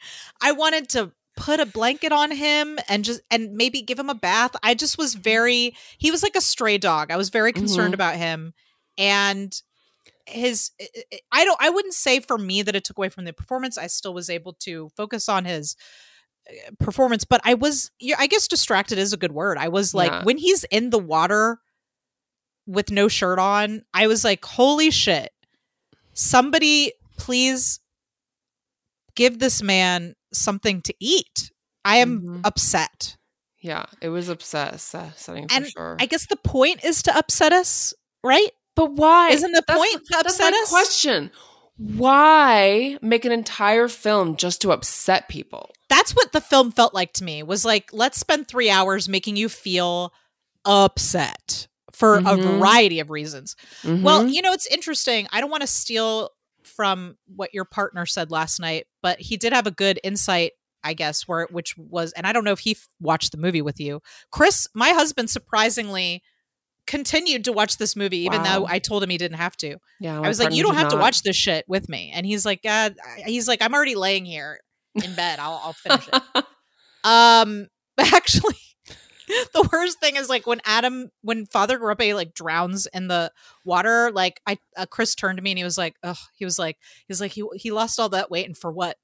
I 0.40 0.52
wanted 0.52 0.88
to 0.90 1.12
put 1.36 1.60
a 1.60 1.66
blanket 1.66 2.10
on 2.12 2.30
him 2.32 2.78
and 2.88 3.04
just 3.04 3.20
and 3.30 3.54
maybe 3.54 3.82
give 3.82 3.98
him 3.98 4.10
a 4.10 4.14
bath. 4.14 4.52
I 4.62 4.74
just 4.74 4.98
was 4.98 5.14
very. 5.14 5.74
He 5.98 6.10
was 6.10 6.22
like 6.22 6.36
a 6.36 6.40
stray 6.40 6.78
dog. 6.78 7.10
I 7.10 7.16
was 7.16 7.28
very 7.30 7.52
concerned 7.52 7.92
Mhm. 7.92 7.94
about 7.94 8.16
him 8.16 8.54
and 8.96 9.60
his 10.26 10.72
i 11.32 11.42
don't 11.42 11.56
i 11.58 11.70
wouldn't 11.70 11.94
say 11.94 12.20
for 12.20 12.36
me 12.36 12.60
that 12.60 12.76
it 12.76 12.84
took 12.84 12.98
away 12.98 13.08
from 13.08 13.24
the 13.24 13.32
performance 13.32 13.78
i 13.78 13.86
still 13.86 14.12
was 14.12 14.28
able 14.28 14.52
to 14.52 14.90
focus 14.94 15.26
on 15.26 15.46
his 15.46 15.74
uh, 16.50 16.70
performance 16.78 17.24
but 17.24 17.40
i 17.44 17.54
was 17.54 17.90
yeah, 17.98 18.14
i 18.18 18.26
guess 18.26 18.46
distracted 18.46 18.98
is 18.98 19.14
a 19.14 19.16
good 19.16 19.32
word 19.32 19.56
i 19.56 19.68
was 19.68 19.94
like 19.94 20.10
Yeah. 20.10 20.24
when 20.24 20.36
he's 20.36 20.64
in 20.64 20.90
the 20.90 20.98
water 20.98 21.60
with 22.68 22.90
no 22.90 23.08
shirt 23.08 23.38
on 23.38 23.82
i 23.94 24.06
was 24.06 24.22
like 24.22 24.44
holy 24.44 24.90
shit 24.90 25.30
somebody 26.14 26.92
please 27.16 27.80
give 29.16 29.38
this 29.38 29.62
man 29.62 30.14
something 30.32 30.80
to 30.82 30.94
eat 31.00 31.50
i 31.84 31.96
am 31.96 32.20
Mhm. 32.20 32.40
upset 32.44 33.16
yeah, 33.60 33.86
it 34.00 34.08
was 34.10 34.28
upset 34.28 34.74
upsetting 34.74 35.48
for 35.48 35.54
And 35.54 35.66
sure. 35.68 35.96
i 35.98 36.06
guess 36.06 36.26
the 36.26 36.36
point 36.36 36.84
is 36.84 37.02
to 37.04 37.16
upset 37.16 37.52
us 37.52 37.92
right 38.22 38.50
but 38.76 38.92
why? 38.92 39.30
Isn't 39.30 39.50
the 39.50 39.64
That's- 39.66 39.76
point 39.76 40.04
to 40.06 40.10
that's 40.12 40.34
upset 40.34 40.54
us? 40.54 40.68
question. 40.70 41.32
Why 41.78 42.96
make 43.02 43.24
an 43.24 43.32
entire 43.32 43.88
film 43.88 44.36
just 44.36 44.60
to 44.62 44.70
upset 44.70 45.28
people? 45.28 45.70
that's 45.88 46.14
what 46.14 46.30
the 46.32 46.40
film 46.40 46.70
felt 46.70 46.92
like 46.94 47.12
to 47.14 47.24
me 47.24 47.42
was 47.42 47.64
like 47.64 47.90
let's 47.92 48.20
spend 48.20 48.46
three 48.46 48.70
hours 48.70 49.08
making 49.08 49.34
you 49.36 49.48
feel 49.48 50.12
upset 50.64 51.66
for 51.98 52.18
a 52.18 52.22
Mhm. 52.22 52.58
variety 52.58 53.00
of 53.00 53.10
reasons 53.10 53.56
well 53.84 54.22
Mhm. 54.24 54.32
you 54.32 54.40
know 54.42 54.52
it's 54.52 54.66
interesting 54.66 55.26
i 55.32 55.40
don't 55.40 55.50
want 55.50 55.62
to 55.62 55.66
steal 55.66 56.30
from 56.62 57.16
what 57.34 57.52
your 57.52 57.64
partner 57.64 58.06
said 58.06 58.30
last 58.30 58.60
night 58.60 58.86
but 59.02 59.18
he 59.20 59.36
did 59.36 59.52
have 59.52 59.66
a 59.66 59.70
good 59.72 59.98
insight 60.04 60.52
i 60.84 60.92
guess 60.94 61.26
where 61.26 61.46
which 61.50 61.76
was 61.76 62.12
and 62.12 62.26
i 62.26 62.32
don't 62.32 62.44
know 62.44 62.52
if 62.52 62.60
he 62.60 62.72
f- 62.72 62.86
watched 63.00 63.32
the 63.32 63.38
movie 63.38 63.62
with 63.62 63.80
you 63.80 64.00
chris 64.30 64.68
my 64.74 64.90
husband 64.90 65.28
surprisingly 65.28 66.22
continued 66.86 67.44
to 67.44 67.52
watch 67.52 67.76
this 67.78 67.96
movie 67.96 68.18
even 68.18 68.42
Wow. 68.42 68.60
though 68.60 68.66
i 68.68 68.78
told 68.78 69.02
him 69.02 69.10
he 69.10 69.18
didn't 69.18 69.38
have 69.38 69.56
to 69.58 69.78
yeah, 70.00 70.20
I 70.20 70.28
was 70.28 70.38
like, 70.38 70.54
you 70.54 70.62
don't 70.62 70.76
have 70.76 70.88
to 70.90 70.96
watch 70.96 71.22
this 71.22 71.34
shit 71.34 71.64
with 71.66 71.88
me. 71.88 72.12
And 72.14 72.24
he's 72.24 72.46
like, 72.46 72.60
uh, 72.64 72.90
he's 73.26 73.48
like, 73.48 73.60
I'm 73.60 73.74
already 73.74 73.96
laying 73.96 74.24
here 74.24 74.60
in 74.94 75.12
bed. 75.16 75.40
I'll, 75.40 75.60
I'll 75.64 75.72
finish 75.72 76.06
it. 76.12 76.44
Um, 77.04 77.66
but 77.96 78.12
actually, 78.12 78.54
the 79.52 79.68
worst 79.72 80.00
thing 80.00 80.16
is 80.16 80.28
like 80.28 80.46
when 80.46 80.60
Adam, 80.64 81.10
when 81.22 81.46
Father 81.46 81.78
Garupe 81.78 82.14
like 82.14 82.34
drowns 82.34 82.86
in 82.86 83.08
the 83.08 83.30
water. 83.64 84.10
Like 84.12 84.40
I, 84.46 84.58
uh, 84.76 84.86
Chris 84.86 85.14
turned 85.14 85.38
to 85.38 85.42
me 85.42 85.52
and 85.52 85.58
he 85.58 85.64
was 85.64 85.78
like, 85.78 85.96
oh, 86.02 86.18
he 86.34 86.44
was 86.44 86.58
like, 86.58 86.78
he's 87.06 87.20
like, 87.20 87.32
he 87.32 87.44
he 87.56 87.70
lost 87.70 88.00
all 88.00 88.08
that 88.10 88.30
weight 88.30 88.46
and 88.46 88.56
for 88.56 88.72
what? 88.72 88.96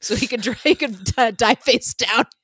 So 0.00 0.14
he 0.14 0.26
could 0.26 0.44
he 0.62 0.74
could 0.74 0.96
uh, 1.16 1.30
die 1.32 1.56
face 1.56 1.94
down. 1.94 2.26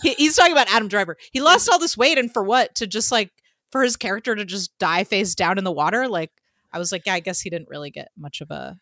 He, 0.00 0.14
he's 0.14 0.36
talking 0.36 0.52
about 0.52 0.72
Adam 0.72 0.86
Driver. 0.86 1.16
He 1.32 1.40
lost 1.40 1.68
all 1.68 1.80
this 1.80 1.96
weight 1.96 2.18
and 2.18 2.32
for 2.32 2.44
what? 2.44 2.76
To 2.76 2.86
just 2.86 3.10
like 3.10 3.32
for 3.72 3.82
his 3.82 3.96
character 3.96 4.36
to 4.36 4.44
just 4.44 4.78
die 4.78 5.02
face 5.02 5.34
down 5.34 5.58
in 5.58 5.64
the 5.64 5.72
water. 5.72 6.06
Like 6.06 6.30
I 6.72 6.78
was 6.78 6.92
like, 6.92 7.02
yeah, 7.04 7.14
I 7.14 7.20
guess 7.20 7.40
he 7.40 7.50
didn't 7.50 7.68
really 7.68 7.90
get 7.90 8.10
much 8.16 8.40
of 8.40 8.52
a 8.52 8.78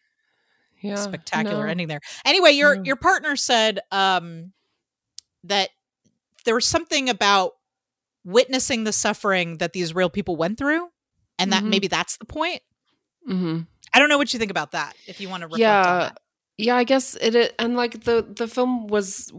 yeah, 0.83 0.97
spectacular 0.97 1.65
no. 1.65 1.71
ending 1.71 1.89
there. 1.89 2.01
Anyway, 2.27 2.51
your 2.51 2.77
No. 2.77 2.83
your 2.85 2.97
partner 2.97 3.35
said 3.35 3.81
um 3.91 4.53
that 5.45 5.71
there 6.45 6.55
was 6.55 6.67
something 6.67 7.09
about 7.09 7.53
witnessing 8.25 8.85
the 8.85 8.93
suffering 8.93 9.59
that 9.59 9.73
these 9.73 9.95
real 9.95 10.11
people 10.11 10.37
went 10.37 10.59
through 10.59 10.89
and 11.39 11.53
that 11.53 11.63
Mhm. 11.63 11.69
maybe 11.69 11.89
that's 11.89 12.17
the 12.17 12.25
point. 12.25 12.63
hmm 13.27 13.61
I 13.93 13.99
don't 14.01 14.09
know 14.09 14.19
what 14.19 14.33
you 14.33 14.39
think 14.39 14.51
about 14.51 14.73
that 14.73 14.97
if 15.07 15.21
you 15.21 15.29
want 15.29 15.43
to 15.43 15.47
reflect 15.47 15.63
on 15.63 15.71
Yeah, 15.71 15.99
that. 16.09 16.19
yeah. 16.59 16.77
I 16.77 16.85
guess 16.85 17.15
it, 17.21 17.35
it 17.37 17.55
and 17.59 17.77
like 17.77 18.03
the 18.05 18.27
the 18.29 18.49
film 18.49 18.89
was 18.89 19.33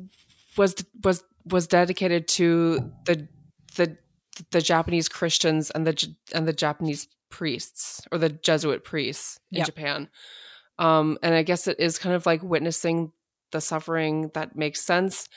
was 0.58 0.76
was 1.04 1.24
was 1.46 1.68
dedicated 1.68 2.28
to 2.30 2.92
the 3.06 3.28
the 3.76 3.98
the 4.52 4.62
Japanese 4.62 5.10
Christians 5.10 5.72
and 5.72 5.86
the 5.86 6.16
and 6.34 6.48
the 6.48 6.54
Japanese 6.54 7.08
priests 7.30 8.02
or 8.12 8.18
the 8.18 8.30
Jesuit 8.30 8.84
priests 8.86 9.40
in 9.52 9.58
Yep. 9.60 9.66
Japan. 9.68 10.10
Um, 10.80 11.18
and 11.22 11.34
I 11.36 11.44
guess 11.44 11.68
it 11.68 11.80
is 11.80 11.98
kind 12.00 12.16
of 12.16 12.26
like 12.26 12.42
witnessing 12.44 13.12
the 13.52 13.60
suffering 13.62 14.30
that 14.34 14.56
makes 14.56 14.82
sense, 14.82 15.28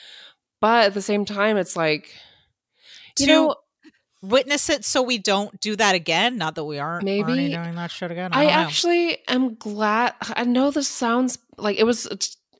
but 0.61 0.85
at 0.87 0.93
the 0.93 1.01
same 1.01 1.23
time, 1.25 1.55
it's 1.57 1.75
like 1.75 2.13
you 3.19 3.27
To 3.27 3.31
know 3.33 3.55
Witness 4.21 4.69
it 4.69 4.83
so 4.83 5.01
we 5.01 5.17
don't 5.17 5.57
do 5.61 5.77
that 5.77 5.95
again. 5.95 6.37
Not 6.37 6.55
that 6.55 6.65
we 6.65 6.77
aren't 6.77 7.05
Maybe- 7.05 7.23
already 7.23 7.53
doing 7.53 7.75
that 7.75 7.89
shit 7.89 8.11
again. 8.11 8.31
I, 8.33 8.47
I 8.47 8.51
actually 8.51 9.17
am 9.29 9.55
glad. 9.55 10.13
I 10.35 10.43
know 10.43 10.71
this 10.71 10.89
sounds 10.89 11.37
like 11.57 11.77
it 11.77 11.85
was. 11.85 12.05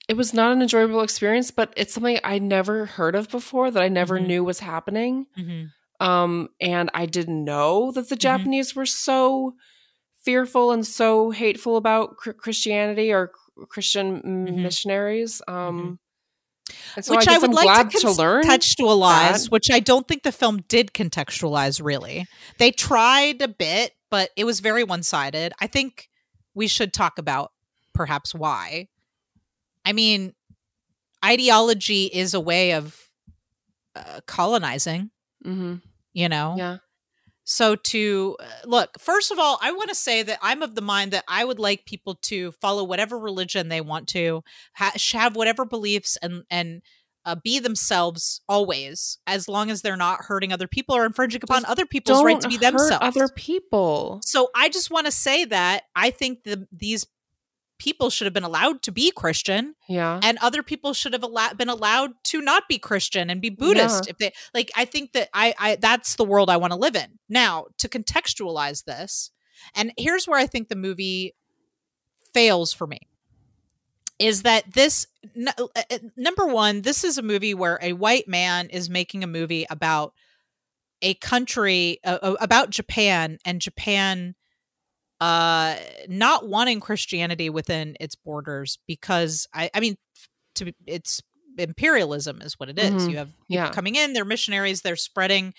It 0.08 0.16
was 0.16 0.34
not 0.34 0.54
an 0.54 0.62
enjoyable 0.62 1.02
experience, 1.02 1.52
but 1.52 1.74
it's 1.76 1.94
something 1.94 2.18
I 2.24 2.40
never 2.40 2.86
heard 2.86 3.14
of 3.14 3.30
before 3.30 3.72
that 3.72 3.84
I 3.84 3.90
never 3.90 4.18
Mhm. 4.18 4.28
knew 4.28 4.44
was 4.46 4.60
happening. 4.62 5.26
Mhm. 5.38 5.72
Um, 6.00 6.48
and 6.62 6.90
I 6.94 7.06
didn't 7.06 7.44
know 7.44 7.92
that 7.92 8.08
the 8.08 8.16
Mhm. 8.16 8.20
Japanese 8.20 8.74
were 8.74 8.86
so 8.86 9.56
fearful 10.24 10.72
and 10.72 10.88
so 10.88 11.32
hateful 11.32 11.76
about 11.76 12.16
Christianity 12.16 13.12
or 13.12 13.34
Christian 13.68 14.22
m- 14.24 14.46
Mhm. 14.48 14.56
missionaries. 14.64 15.42
Um, 15.48 15.80
And 15.80 16.00
so 17.02 17.16
which 17.16 17.28
I 17.28 17.36
I, 17.36 17.38
would 17.38 17.50
I'm 17.50 17.56
like 17.56 17.90
to, 17.90 18.00
to 18.00 18.12
learn. 18.12 18.44
contextualize, 18.44 19.50
which 19.52 19.70
I 19.72 19.80
don't 19.80 20.08
think 20.08 20.24
the 20.24 20.32
film 20.32 20.62
did 20.68 20.94
contextualize 20.94 21.84
really. 21.84 22.28
They 22.58 22.72
tried 22.72 23.42
a 23.42 23.48
bit, 23.48 23.94
but 24.10 24.30
it 24.36 24.46
was 24.46 24.60
very 24.60 24.84
one 24.84 25.04
sided. 25.04 25.54
I 25.60 25.68
think 25.68 26.10
we 26.54 26.68
should 26.68 26.94
talk 26.94 27.18
about 27.18 27.52
perhaps 27.94 28.34
why. 28.34 28.88
I 29.86 29.94
mean, 29.94 30.34
ideology 31.24 32.06
is 32.06 32.34
a 32.34 32.40
way 32.40 32.74
of 32.74 32.98
uh, 33.96 34.22
colonizing, 34.26 35.12
hmm 35.44 35.76
you 36.14 36.28
know? 36.28 36.56
Yeah. 36.58 36.78
So 37.52 37.76
to 37.76 38.38
uh, 38.40 38.46
look, 38.66 38.92
first 39.00 39.32
of 39.32 39.40
all, 39.40 39.58
I 39.60 39.72
want 39.72 39.90
to 39.90 39.96
say 39.96 40.22
that 40.22 40.38
I'm 40.40 40.62
of 40.62 40.76
the 40.76 40.84
mind 40.84 41.12
that 41.14 41.24
I 41.28 41.44
would 41.44 41.58
like 41.58 41.84
people 41.86 42.14
to 42.22 42.52
follow 42.52 42.84
whatever 42.84 43.18
religion 43.18 43.70
they 43.70 43.82
want 43.82 44.08
to, 44.10 44.44
ha- 44.76 44.94
have 45.14 45.36
whatever 45.36 45.66
beliefs, 45.66 46.16
and 46.22 46.44
and 46.52 46.84
uh, 47.26 47.34
be 47.44 47.58
themselves 47.58 48.42
always, 48.48 49.18
as 49.26 49.48
long 49.48 49.72
as 49.72 49.82
they're 49.82 49.98
not 49.98 50.26
hurting 50.26 50.54
other 50.54 50.68
people 50.68 50.96
or 50.96 51.08
infringing 51.08 51.42
upon 51.44 51.64
Just 51.64 51.72
other 51.72 51.88
people's 51.88 52.24
right 52.24 52.40
to 52.40 52.48
be 52.48 52.58
themselves. 52.58 53.00
other 53.02 53.28
people. 53.36 54.22
so 54.24 54.50
I 54.56 54.70
just 54.70 54.92
want 54.92 55.08
to 55.08 55.12
say 55.12 55.44
that 55.46 55.86
I 55.96 56.12
think 56.12 56.44
the 56.44 56.68
these 56.72 57.08
people 57.80 58.10
should 58.12 58.26
have 58.26 58.34
been 58.34 58.44
allowed 58.44 58.82
to 58.84 58.92
be 58.92 59.10
Christian 59.12 59.74
Yeah. 59.88 60.20
and 60.22 60.38
other 60.40 60.62
people 60.62 60.94
should 60.94 61.14
have 61.14 61.24
allow- 61.24 61.54
been 61.54 61.70
allowed 61.70 62.12
to 62.26 62.42
not 62.42 62.68
be 62.70 62.78
christian 62.78 63.30
and 63.30 63.42
be 63.42 63.50
buddhist 63.50 64.08
if 64.08 64.18
they 64.20 64.34
like 64.54 64.70
i 64.76 64.86
think 64.86 65.14
that 65.14 65.30
i 65.34 65.54
i 65.58 65.76
that's 65.78 66.16
the 66.16 66.24
world 66.26 66.50
i 66.50 66.58
want 66.58 66.72
to 66.74 66.78
live 66.80 66.96
in 66.96 67.18
now 67.30 67.66
to 67.80 67.88
contextualize 67.90 68.84
this 68.86 69.32
and 69.76 69.92
here's 69.98 70.28
where 70.28 70.40
i 70.40 70.46
think 70.46 70.68
the 70.70 70.76
movie 70.76 71.34
fails 72.34 72.72
for 72.74 72.86
me 72.86 73.00
is 74.20 74.44
that 74.44 74.72
this 74.74 75.08
n- 75.36 75.48
uh, 75.58 75.68
uh, 75.90 75.98
number 76.18 76.46
one 76.46 76.82
this 76.82 77.04
is 77.04 77.18
a 77.18 77.22
movie 77.24 77.54
where 77.54 77.80
a 77.82 77.94
white 77.94 78.28
man 78.28 78.70
is 78.70 78.90
making 78.90 79.24
a 79.24 79.28
movie 79.28 79.66
about 79.70 80.14
a 81.02 81.14
country 81.16 82.00
uh, 82.04 82.20
uh, 82.22 82.36
about 82.42 82.70
japan 82.70 83.38
and 83.46 83.62
japan 83.62 84.36
uh 85.22 85.76
not 86.08 86.48
wanting 86.48 86.80
christianity 86.80 87.50
within 87.50 87.96
its 88.00 88.16
borders 88.16 88.80
because 88.88 89.48
i 89.54 89.70
i 89.74 89.80
mean 89.80 89.96
to 90.56 90.66
be- 90.66 90.76
it's 90.88 91.22
imperialism 91.58 92.42
is 92.42 92.54
what 92.58 92.70
it 92.70 92.80
is. 92.80 93.04
Mhm. 93.06 93.12
you 93.12 93.18
have 93.18 93.28
people 93.30 93.46
Yeah. 93.50 93.70
coming 93.72 93.96
in 93.96 94.14
they're 94.14 94.24
missionaries 94.24 94.82
they're 94.82 94.96
spreading 94.96 95.54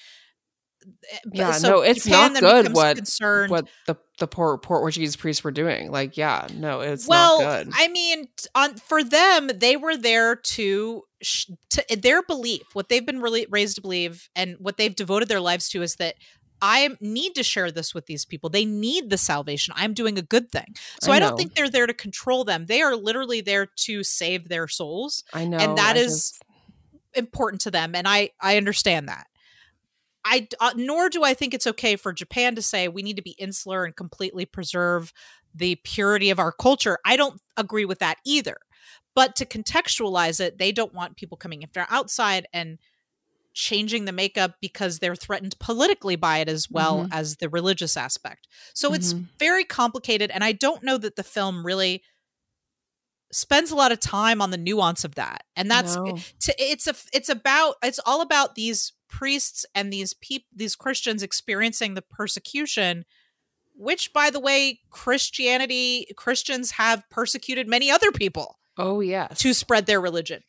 eh, 1.10 1.18
Yeah, 1.34 1.58
no, 1.62 1.80
it's 1.82 2.06
not 2.06 2.32
then 2.32 2.40
good 2.42 2.72
what- 2.74 2.96
concerned 2.96 3.50
What 3.50 3.68
the 3.86 3.96
the 4.18 4.26
poor 4.26 4.58
Portuguese 4.58 5.16
priests 5.16 5.42
were 5.42 5.50
doing. 5.50 5.90
Like, 5.90 6.18
yeah, 6.18 6.46
no, 6.54 6.80
it's 6.80 7.06
well 7.08 7.40
not 7.42 7.64
good. 7.64 7.72
i 7.74 7.88
mean 7.88 8.28
on 8.54 8.76
for 8.76 9.02
them 9.04 9.48
they 9.54 9.76
were 9.76 9.96
there 9.96 10.36
to, 10.36 11.02
sh- 11.22 11.46
to 11.70 11.84
their 11.96 12.22
belief 12.22 12.62
what 12.74 12.88
they've 12.88 13.04
been 13.04 13.20
really 13.20 13.46
raised 13.50 13.76
to 13.76 13.82
believe 13.82 14.28
and 14.34 14.56
what 14.58 14.76
they've 14.78 14.94
devoted 14.96 15.28
their 15.28 15.40
lives 15.40 15.68
to 15.70 15.82
is 15.82 15.96
that 15.96 16.16
i 16.62 16.88
need 17.00 17.34
to 17.34 17.42
share 17.42 17.70
this 17.70 17.94
with 17.94 18.06
these 18.06 18.24
people. 18.24 18.50
They 18.50 18.64
need 18.64 19.10
the 19.10 19.18
salvation. 19.18 19.74
I'm 19.76 19.94
doing 19.94 20.18
a 20.18 20.22
good 20.22 20.50
thing. 20.50 20.74
So 21.00 21.12
I 21.12 21.16
i, 21.16 21.18
don't 21.20 21.36
think 21.36 21.54
they're 21.54 21.70
there 21.70 21.86
to 21.86 21.94
control 21.94 22.44
them. 22.44 22.66
They 22.66 22.82
are 22.82 22.96
literally 22.96 23.40
there 23.40 23.66
to 23.66 24.02
save 24.04 24.48
their 24.48 24.68
souls 24.68 25.24
I 25.32 25.44
know. 25.46 25.58
and 25.58 25.78
that 25.78 25.96
I 25.96 26.00
is 26.00 26.12
just- 26.32 26.42
important 27.14 27.60
to 27.62 27.72
them 27.72 27.96
and 27.96 28.06
i 28.06 28.30
i 28.40 28.56
understand 28.56 29.08
that. 29.08 29.26
I 30.24 30.46
uh, 30.60 30.72
nor 30.76 31.08
do 31.08 31.24
i 31.24 31.34
think 31.34 31.54
it's 31.54 31.66
okay 31.66 31.96
for 31.96 32.12
japan 32.12 32.54
to 32.54 32.62
say 32.62 32.86
we 32.86 33.02
need 33.02 33.16
to 33.16 33.22
be 33.22 33.34
insular 33.38 33.84
and 33.84 33.96
completely 33.96 34.44
preserve 34.46 35.12
the 35.54 35.74
purity 35.82 36.30
of 36.30 36.38
our 36.38 36.52
culture. 36.52 36.98
I 37.04 37.16
don't 37.16 37.40
agree 37.56 37.84
with 37.84 37.98
that 37.98 38.18
either. 38.24 38.58
But 39.16 39.34
to 39.36 39.44
contextualize 39.44 40.40
it 40.40 40.58
they 40.58 40.70
don't 40.72 40.94
want 40.94 41.16
people 41.16 41.36
coming 41.36 41.62
if 41.62 41.72
they're 41.72 41.86
outside 41.90 42.46
and 42.52 42.78
changing 43.52 44.04
the 44.04 44.12
makeup 44.12 44.54
because 44.60 44.98
they're 44.98 45.16
threatened 45.16 45.58
politically 45.58 46.16
by 46.16 46.38
it 46.38 46.48
as 46.48 46.70
well 46.70 47.04
Mhm. 47.04 47.08
as 47.12 47.36
the 47.36 47.48
religious 47.48 47.96
aspect 47.96 48.46
so 48.74 48.94
it's 48.94 49.12
Mhm. 49.12 49.28
very 49.38 49.64
complicated 49.64 50.30
and 50.30 50.44
i 50.44 50.52
don't 50.52 50.82
know 50.84 50.96
that 50.96 51.16
the 51.16 51.22
film 51.24 51.66
really 51.66 52.02
spends 53.32 53.70
a 53.70 53.76
lot 53.76 53.92
of 53.92 54.00
time 54.00 54.40
on 54.42 54.50
the 54.50 54.56
nuance 54.58 55.04
of 55.04 55.14
that 55.14 55.44
and 55.56 55.70
that's 55.70 55.94
No. 55.96 56.16
to, 56.40 56.54
it's 56.62 56.86
a 56.86 56.94
it's 57.12 57.28
about 57.28 57.76
it's 57.82 58.00
all 58.04 58.20
about 58.22 58.54
these 58.56 58.92
priests 59.08 59.64
and 59.74 59.92
these 59.92 60.14
peop 60.14 60.46
these 60.54 60.76
Christians 60.76 61.22
experiencing 61.22 61.94
the 61.94 62.02
persecution 62.02 63.04
which 63.74 64.12
by 64.12 64.30
the 64.30 64.40
way 64.40 64.80
Christianity 64.90 66.06
Christians 66.16 66.72
have 66.72 67.02
persecuted 67.10 67.66
many 67.68 67.90
other 67.90 68.10
people 68.12 68.58
Oh 68.76 69.00
yes. 69.00 69.38
to 69.40 69.52
spread 69.54 69.86
their 69.86 70.00
religion. 70.00 70.42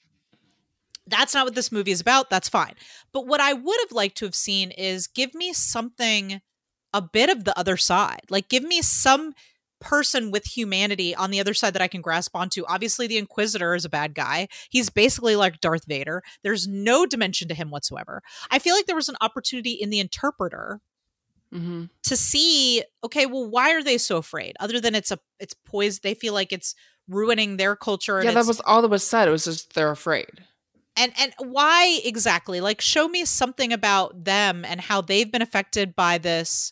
That's 1.11 1.33
not 1.33 1.45
what 1.45 1.55
this 1.55 1.71
movie 1.71 1.91
is 1.91 2.01
about. 2.01 2.29
That's 2.29 2.49
fine. 2.49 2.73
But 3.11 3.27
what 3.27 3.41
I 3.41 3.53
would 3.53 3.77
have 3.81 3.91
liked 3.91 4.17
to 4.17 4.25
have 4.25 4.35
seen 4.35 4.71
is 4.71 5.07
give 5.07 5.35
me 5.35 5.53
something 5.53 6.41
a 6.93 7.01
bit 7.01 7.29
of 7.29 7.43
the 7.43 7.57
other 7.57 7.77
side. 7.77 8.21
Like 8.29 8.49
give 8.49 8.63
me 8.63 8.81
some 8.81 9.33
person 9.79 10.29
with 10.31 10.45
humanity 10.45 11.15
on 11.15 11.31
the 11.31 11.39
other 11.39 11.53
side 11.53 11.73
that 11.73 11.81
I 11.81 11.87
can 11.87 12.01
grasp 12.01 12.35
onto. 12.35 12.63
Obviously 12.67 13.07
the 13.07 13.17
inquisitor 13.17 13.73
is 13.75 13.83
a 13.83 13.89
bad 13.89 14.13
guy. 14.13 14.47
He's 14.69 14.89
basically 14.89 15.35
like 15.35 15.59
Darth 15.59 15.85
Vader. 15.85 16.21
There's 16.43 16.67
no 16.67 17.05
dimension 17.05 17.47
to 17.47 17.55
him 17.55 17.71
whatsoever. 17.71 18.21
I 18.51 18.59
feel 18.59 18.75
like 18.75 18.85
there 18.85 18.95
was 18.95 19.09
an 19.09 19.17
opportunity 19.21 19.71
in 19.71 19.89
the 19.89 19.99
interpreter 19.99 20.79
hmm 21.51 21.85
to 22.03 22.15
see 22.15 22.81
okay 23.03 23.25
well 23.25 23.45
why 23.45 23.73
are 23.73 23.83
they 23.83 23.97
so 23.97 24.17
afraid 24.17 24.55
other 24.59 24.79
than 24.79 24.95
it's 24.95 25.11
a 25.11 25.19
it's 25.39 25.53
poised 25.53 26.01
they 26.01 26.13
feel 26.13 26.33
like 26.33 26.53
it's 26.53 26.73
ruining 27.09 27.57
their 27.57 27.75
culture 27.75 28.19
and 28.19 28.29
Yeah, 28.29 28.35
that 28.35 28.47
was 28.47 28.61
all 28.61 28.81
that 28.81 28.87
was 28.87 29.05
said. 29.05 29.27
It 29.27 29.31
was 29.31 29.45
just 29.45 29.73
they're 29.73 29.91
afraid. 29.91 30.45
And 31.01 31.13
and 31.19 31.33
why 31.39 31.99
exactly? 32.05 32.61
Like 32.61 32.79
show 32.79 33.07
me 33.07 33.25
something 33.25 33.73
about 33.73 34.23
them 34.23 34.63
and 34.63 34.79
how 34.79 35.01
they've 35.01 35.31
been 35.31 35.41
affected 35.41 35.95
by 35.95 36.17
this 36.19 36.71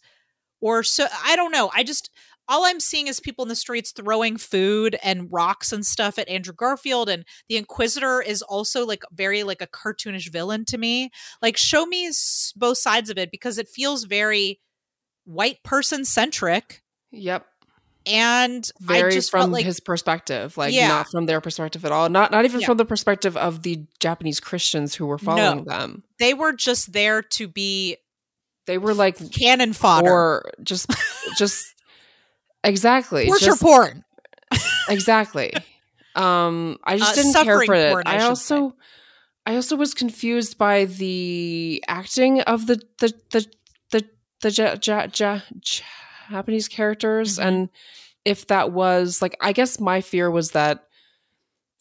or 0.61 0.83
so 0.83 1.07
i 1.25 1.35
don't 1.35 1.51
know. 1.51 1.71
I 1.73 1.83
just 1.83 2.11
all 2.47 2.65
i'm 2.65 2.79
seeing 2.79 3.07
is 3.07 3.19
people 3.19 3.43
in 3.43 3.49
the 3.49 3.55
streets 3.55 3.91
throwing 3.91 4.37
food 4.37 4.97
and 5.03 5.31
rocks 5.31 5.71
and 5.71 5.85
stuff 5.85 6.19
at 6.19 6.29
andrew 6.29 6.53
garfield 6.53 7.09
and 7.09 7.25
the 7.47 7.57
inquisitor 7.57 8.21
is 8.21 8.41
also 8.41 8.85
like 8.85 9.03
very 9.11 9.43
like 9.43 9.61
a 9.61 9.67
cartoonish 9.67 10.31
villain 10.31 10.65
to 10.65 10.77
me. 10.77 11.09
Like 11.41 11.57
show 11.57 11.85
me 11.85 12.11
both 12.55 12.77
sides 12.77 13.09
of 13.09 13.17
it 13.17 13.31
because 13.31 13.57
it 13.57 13.67
feels 13.67 14.03
very 14.03 14.59
white 15.25 15.63
person 15.63 16.05
centric 16.05 16.83
Yep. 17.11 17.45
And 18.09 18.69
i 18.89 19.09
just 19.09 19.29
from 19.31 19.39
felt 19.41 19.51
like 19.51 19.65
his 19.65 19.79
perspective, 19.79 20.57
like 20.57 20.73
Yeah. 20.73 20.87
not 20.89 21.07
from 21.11 21.25
their 21.27 21.39
perspective 21.41 21.85
at 21.85 21.91
all. 21.91 22.09
Not 22.09 22.31
not 22.31 22.45
even 22.45 22.61
Yeah. 22.61 22.67
from 22.67 22.77
the 22.77 22.85
perspective 22.85 23.37
of 23.37 23.61
the 23.63 23.85
Japanese 23.99 24.39
Christians 24.39 24.95
who 24.95 25.05
were 25.05 25.17
following 25.19 25.65
them. 25.65 26.03
they 26.19 26.33
were 26.33 26.53
just 26.53 26.91
there 26.93 27.21
to 27.21 27.47
be 27.47 27.97
They 28.65 28.77
were 28.77 28.93
like 28.93 29.17
cannon 29.31 29.73
fodder 29.73 30.09
or 30.11 30.51
just 30.63 30.87
just 31.37 31.65
exactly 32.63 33.27
torture 33.27 33.45
just- 33.45 33.61
porn 33.61 34.03
exactly 34.89 35.53
um 36.15 36.77
i 36.83 36.97
just 36.97 37.11
Uh, 37.17 37.21
didn't 37.21 37.43
care 37.45 37.61
for 37.65 37.73
it 37.75 37.91
porn, 37.91 38.03
I 38.05 38.17
i, 38.17 38.21
also 38.23 38.75
i 39.45 39.55
also 39.55 39.75
was 39.75 39.93
confused 39.93 40.57
by 40.57 40.85
the 40.85 41.83
acting 41.87 42.41
of 42.41 42.65
the 42.67 42.81
the 42.99 43.13
the 43.31 43.45
the, 43.91 44.03
the 44.41 44.49
ja, 44.51 44.75
ja, 44.81 45.07
ja, 45.13 45.41
japanese 46.29 46.67
characters 46.67 47.37
Mhm. 47.37 47.45
and 47.45 47.69
if 48.25 48.47
that 48.47 48.71
was 48.71 49.21
like 49.21 49.35
i 49.41 49.51
guess 49.53 49.79
my 49.79 50.01
fear 50.01 50.29
was 50.29 50.51
that 50.51 50.85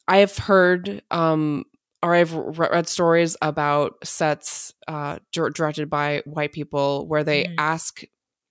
i 0.07 0.19
have 0.19 0.37
heard 0.37 1.03
um 1.11 1.65
or 2.03 2.15
i've 2.15 2.33
re- 2.35 2.69
read 2.71 2.89
stories 2.89 3.37
about 3.43 3.95
sets 4.05 4.73
uh 4.87 5.19
dir- 5.33 5.51
directed 5.51 5.91
by 5.91 6.23
white 6.25 6.53
people 6.53 7.07
where 7.09 7.25
they 7.25 7.45
Mhm. 7.45 7.55
ask 7.59 8.03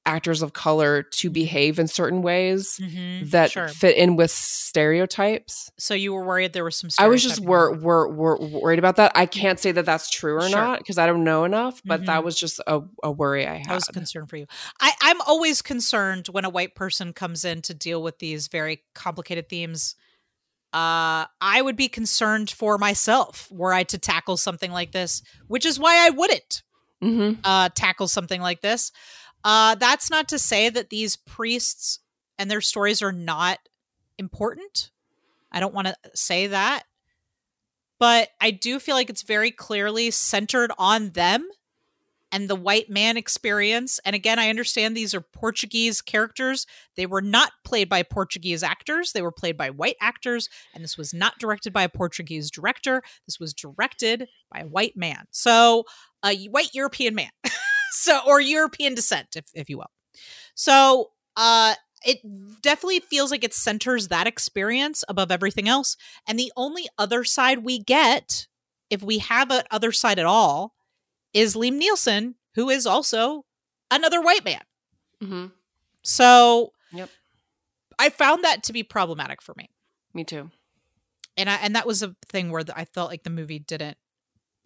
actors 0.07 0.41
of 0.41 0.53
color 0.53 1.03
to 1.03 1.29
behave 1.29 1.77
in 1.79 1.87
certain 1.87 2.21
ways 2.21 2.79
Mhm, 2.81 3.29
that 3.31 3.51
sure. 3.51 3.67
fit 3.67 3.97
in 3.97 4.15
with 4.15 4.31
stereotypes. 4.31 5.69
So 5.77 5.93
you 5.93 6.13
were 6.13 6.25
worried 6.25 6.53
there 6.53 6.63
was 6.63 6.77
some. 6.77 6.89
I 6.97 7.07
was 7.07 7.21
just 7.21 7.39
wor- 7.41 7.73
wor- 7.73 8.07
wor- 8.07 8.39
worried 8.39 8.79
about 8.79 8.95
that. 8.95 9.11
I 9.15 9.25
can't 9.25 9.59
say 9.59 9.71
that 9.73 9.85
that's 9.85 10.09
true 10.09 10.35
or 10.37 10.41
Sure. 10.49 10.49
not 10.57 10.79
because 10.79 10.97
I 10.97 11.05
don't 11.05 11.23
know 11.23 11.43
enough, 11.43 11.81
but 11.83 12.01
Mhm. 12.01 12.05
that 12.07 12.23
was 12.23 12.39
just 12.39 12.59
a, 12.65 12.81
a 13.03 13.11
worry 13.11 13.45
I 13.45 13.57
had. 13.57 13.69
I 13.71 13.75
was 13.75 13.83
concerned 13.85 14.29
for 14.29 14.37
you. 14.37 14.47
I, 14.79 14.93
I'm 15.01 15.19
always 15.21 15.61
concerned 15.61 16.27
when 16.27 16.45
a 16.45 16.49
white 16.49 16.73
person 16.75 17.11
comes 17.13 17.43
in 17.43 17.61
to 17.63 17.73
deal 17.73 18.01
with 18.01 18.19
these 18.19 18.47
very 18.47 18.83
complicated 18.95 19.49
themes. 19.49 19.95
Uh, 20.73 21.25
I 21.41 21.61
would 21.61 21.75
be 21.75 21.87
concerned 21.87 22.49
for 22.49 22.77
myself 22.77 23.49
were 23.51 23.73
I 23.73 23.83
to 23.83 23.97
tackle 23.97 24.37
something 24.37 24.71
like 24.71 24.91
this, 24.91 25.21
which 25.47 25.65
is 25.65 25.79
why 25.79 26.05
I 26.05 26.09
wouldn't 26.11 26.61
Mhm. 27.03 27.39
uh, 27.43 27.69
tackle 27.73 28.07
something 28.07 28.41
like 28.41 28.61
this. 28.61 28.91
Uh, 29.43 29.75
that's 29.75 30.09
not 30.09 30.27
to 30.29 30.39
say 30.39 30.69
that 30.69 30.89
these 30.89 31.15
priests 31.15 31.99
and 32.37 32.49
their 32.49 32.61
stories 32.61 33.01
are 33.01 33.11
not 33.11 33.59
important. 34.17 34.91
I 35.51 35.59
don't 35.59 35.73
want 35.73 35.87
to 35.87 35.95
say 36.13 36.47
that. 36.47 36.83
But 37.99 38.29
I 38.39 38.51
do 38.51 38.79
feel 38.79 38.95
like 38.95 39.09
it's 39.09 39.23
very 39.23 39.51
clearly 39.51 40.11
centered 40.11 40.71
on 40.77 41.11
them 41.11 41.47
and 42.31 42.49
the 42.49 42.55
white 42.55 42.89
man 42.89 43.17
experience. 43.17 43.99
And 44.05 44.15
again, 44.15 44.37
I 44.37 44.49
understand 44.49 44.95
these 44.95 45.15
are 45.15 45.21
Portuguese 45.21 46.01
characters. 46.01 46.67
They 46.95 47.05
were 47.05 47.21
not 47.21 47.53
played 47.63 47.89
by 47.89 48.03
Portuguese 48.03 48.63
actors, 48.63 49.13
they 49.13 49.21
were 49.21 49.31
played 49.31 49.57
by 49.57 49.69
white 49.69 49.95
actors. 50.01 50.49
And 50.73 50.83
this 50.83 50.97
was 50.97 51.13
not 51.13 51.39
directed 51.39 51.73
by 51.73 51.83
a 51.83 51.89
Portuguese 51.89 52.51
director. 52.51 53.01
This 53.25 53.39
was 53.39 53.53
directed 53.53 54.27
by 54.51 54.59
a 54.59 54.67
white 54.67 54.97
man. 54.97 55.25
So, 55.31 55.85
a 56.23 56.35
white 56.47 56.73
European 56.73 57.15
man. 57.15 57.29
so, 57.97 58.21
or 58.25 58.39
European 58.39 58.95
descent, 58.95 59.35
if, 59.35 59.45
if 59.53 59.69
you 59.69 59.77
will. 59.77 59.91
So, 60.55 61.11
uh, 61.35 61.75
it 62.05 62.19
definitely 62.61 62.99
feels 62.99 63.31
like 63.31 63.43
it 63.43 63.53
centers 63.53 64.07
that 64.09 64.27
experience 64.27 65.03
above 65.09 65.31
everything 65.31 65.67
else. 65.67 65.97
And 66.27 66.39
the 66.39 66.51
only 66.55 66.87
other 66.97 67.23
side 67.23 67.63
we 67.63 67.79
get, 67.79 68.47
if 68.89 69.01
we 69.01 69.17
have 69.17 69.49
an 69.51 69.63
other 69.71 69.91
side 69.91 70.19
at 70.19 70.25
all, 70.25 70.75
is 71.33 71.55
Liam 71.55 71.81
Neeson, 71.81 72.35
who 72.55 72.69
is 72.69 72.85
also 72.85 73.45
another 73.89 74.21
white 74.21 74.45
man. 74.45 74.61
Mm-hmm. 75.23 75.45
So 76.03 76.71
Yep. 76.93 77.09
I 77.99 78.09
found 78.09 78.43
that 78.43 78.63
to 78.63 78.73
be 78.73 78.83
problematic 78.83 79.41
for 79.41 79.53
me. 79.57 79.69
Me 80.13 80.23
too. 80.23 80.51
And 81.35 81.49
I, 81.49 81.55
and 81.55 81.75
that 81.75 81.87
was 81.87 82.03
a 82.03 82.15
thing 82.27 82.51
where 82.51 82.63
the, 82.63 82.77
I 82.77 82.85
felt 82.85 83.09
like 83.09 83.23
the 83.23 83.29
movie 83.29 83.59
didn't 83.59 83.97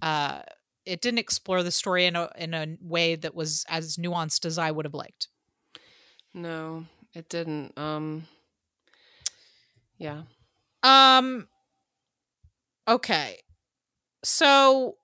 uh 0.01 0.41
it 0.85 1.01
didn't 1.01 1.19
explore 1.19 1.63
the 1.63 1.71
story 1.71 2.05
in 2.05 2.15
a 2.15 2.29
in 2.37 2.53
a 2.53 2.77
way 2.81 3.15
that 3.15 3.35
was 3.35 3.65
as 3.69 3.97
nuanced 3.97 4.45
as 4.45 4.57
I 4.57 4.71
would 4.71 4.85
have 4.85 4.93
liked. 4.93 5.27
No, 6.33 6.85
it 7.13 7.29
didn't. 7.29 7.77
Um. 7.77 8.27
Yeah. 9.97 10.23
Um 10.83 11.47
okay. 12.87 13.39
So 14.23 14.97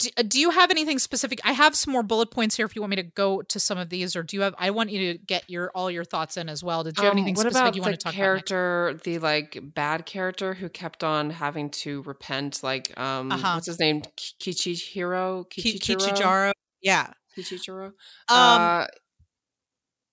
do, 0.00 0.08
uh, 0.16 0.22
do 0.22 0.40
you 0.40 0.50
have 0.50 0.70
anything 0.70 0.98
specific? 0.98 1.40
I 1.44 1.52
have 1.52 1.76
some 1.76 1.92
more 1.92 2.02
bullet 2.02 2.30
points 2.30 2.56
here 2.56 2.66
if 2.66 2.74
you 2.74 2.82
want 2.82 2.90
me 2.90 2.96
to 2.96 3.02
go 3.04 3.42
to 3.42 3.60
some 3.60 3.78
of 3.78 3.88
these 3.90 4.16
or 4.16 4.22
do 4.22 4.36
you 4.36 4.42
have 4.42 4.54
I 4.58 4.70
want 4.70 4.90
you 4.90 5.12
to 5.12 5.18
get 5.18 5.48
your 5.48 5.70
all 5.74 5.90
your 5.90 6.04
thoughts 6.04 6.36
in 6.36 6.48
as 6.48 6.64
well. 6.64 6.82
Did 6.84 6.96
you 6.98 7.04
have 7.04 7.12
Um, 7.12 7.18
anything 7.18 7.34
what 7.34 7.42
specific 7.42 7.62
about 7.62 7.74
you 7.76 7.82
the 7.82 7.86
want 7.88 8.00
to 8.00 8.04
talk 8.04 8.14
character, 8.14 8.88
about? 8.88 9.04
The 9.04 9.10
character, 9.10 9.20
the 9.20 9.62
like 9.62 9.74
bad 9.74 10.06
character 10.06 10.54
who 10.54 10.68
kept 10.68 11.04
on 11.04 11.30
having 11.30 11.70
to 11.70 12.02
repent? 12.02 12.62
Like, 12.62 12.98
um, 12.98 13.30
Uh-huh. 13.30 13.52
what's 13.54 13.66
his 13.66 13.78
name? 13.78 14.02
Ki- 14.16 14.52
Kichihiro. 14.52 15.40
about? 15.40 15.50
Ki- 15.50 15.78
Kichichiro. 15.78 15.96
Kichijaro. 16.16 16.52
Yeah. 16.82 17.12
Kichichiro. 17.36 17.86
Um 17.86 17.92
uh, 18.28 18.86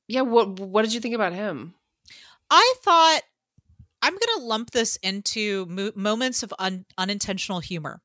yeah. 0.07 0.21
What 0.21 0.59
What 0.59 0.83
did 0.83 0.93
you 0.93 0.99
think 0.99 1.15
about 1.15 1.33
him? 1.33 1.73
I 2.49 2.73
thought 2.83 3.21
I'm 4.01 4.13
going 4.13 4.37
to 4.37 4.43
lump 4.43 4.71
this 4.71 4.95
into 4.97 5.65
mo- 5.67 5.91
moments 5.95 6.43
of 6.43 6.53
un- 6.59 6.85
unintentional 6.99 7.59
humor. 7.61 7.99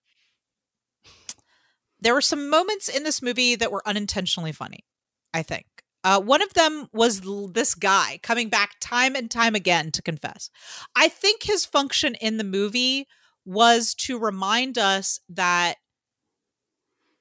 There 2.02 2.14
were 2.14 2.20
some 2.20 2.50
moments 2.50 2.88
in 2.88 3.04
this 3.04 3.22
movie 3.22 3.54
that 3.54 3.70
were 3.70 3.82
unintentionally 3.86 4.50
funny, 4.52 4.84
I 5.32 5.42
think. 5.42 5.66
Uh, 6.04 6.20
one 6.20 6.42
of 6.42 6.52
them 6.54 6.88
was 6.92 7.24
l- 7.24 7.46
this 7.46 7.76
guy 7.76 8.18
coming 8.24 8.48
back 8.48 8.72
time 8.80 9.14
and 9.14 9.30
time 9.30 9.54
again 9.54 9.92
to 9.92 10.02
confess. 10.02 10.50
I 10.96 11.08
think 11.08 11.44
his 11.44 11.64
function 11.64 12.16
in 12.16 12.38
the 12.38 12.44
movie 12.44 13.06
was 13.44 13.94
to 13.94 14.18
remind 14.18 14.78
us 14.78 15.20
that, 15.28 15.76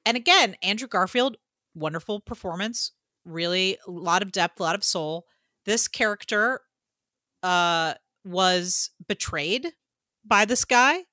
and 0.04 0.16
again, 0.16 0.56
Andrew 0.64 0.88
Garfield, 0.88 1.36
wonderful 1.76 2.18
performance, 2.18 2.90
really 3.24 3.78
a 3.86 3.90
lot 3.90 4.20
of 4.20 4.32
depth, 4.32 4.58
a 4.58 4.64
lot 4.64 4.74
of 4.74 4.82
soul. 4.82 5.26
This 5.64 5.86
character 5.86 6.60
uh 7.44 7.94
was 8.24 8.90
betrayed 9.08 9.68
by 10.24 10.44
this 10.44 10.64
guy 10.64 11.04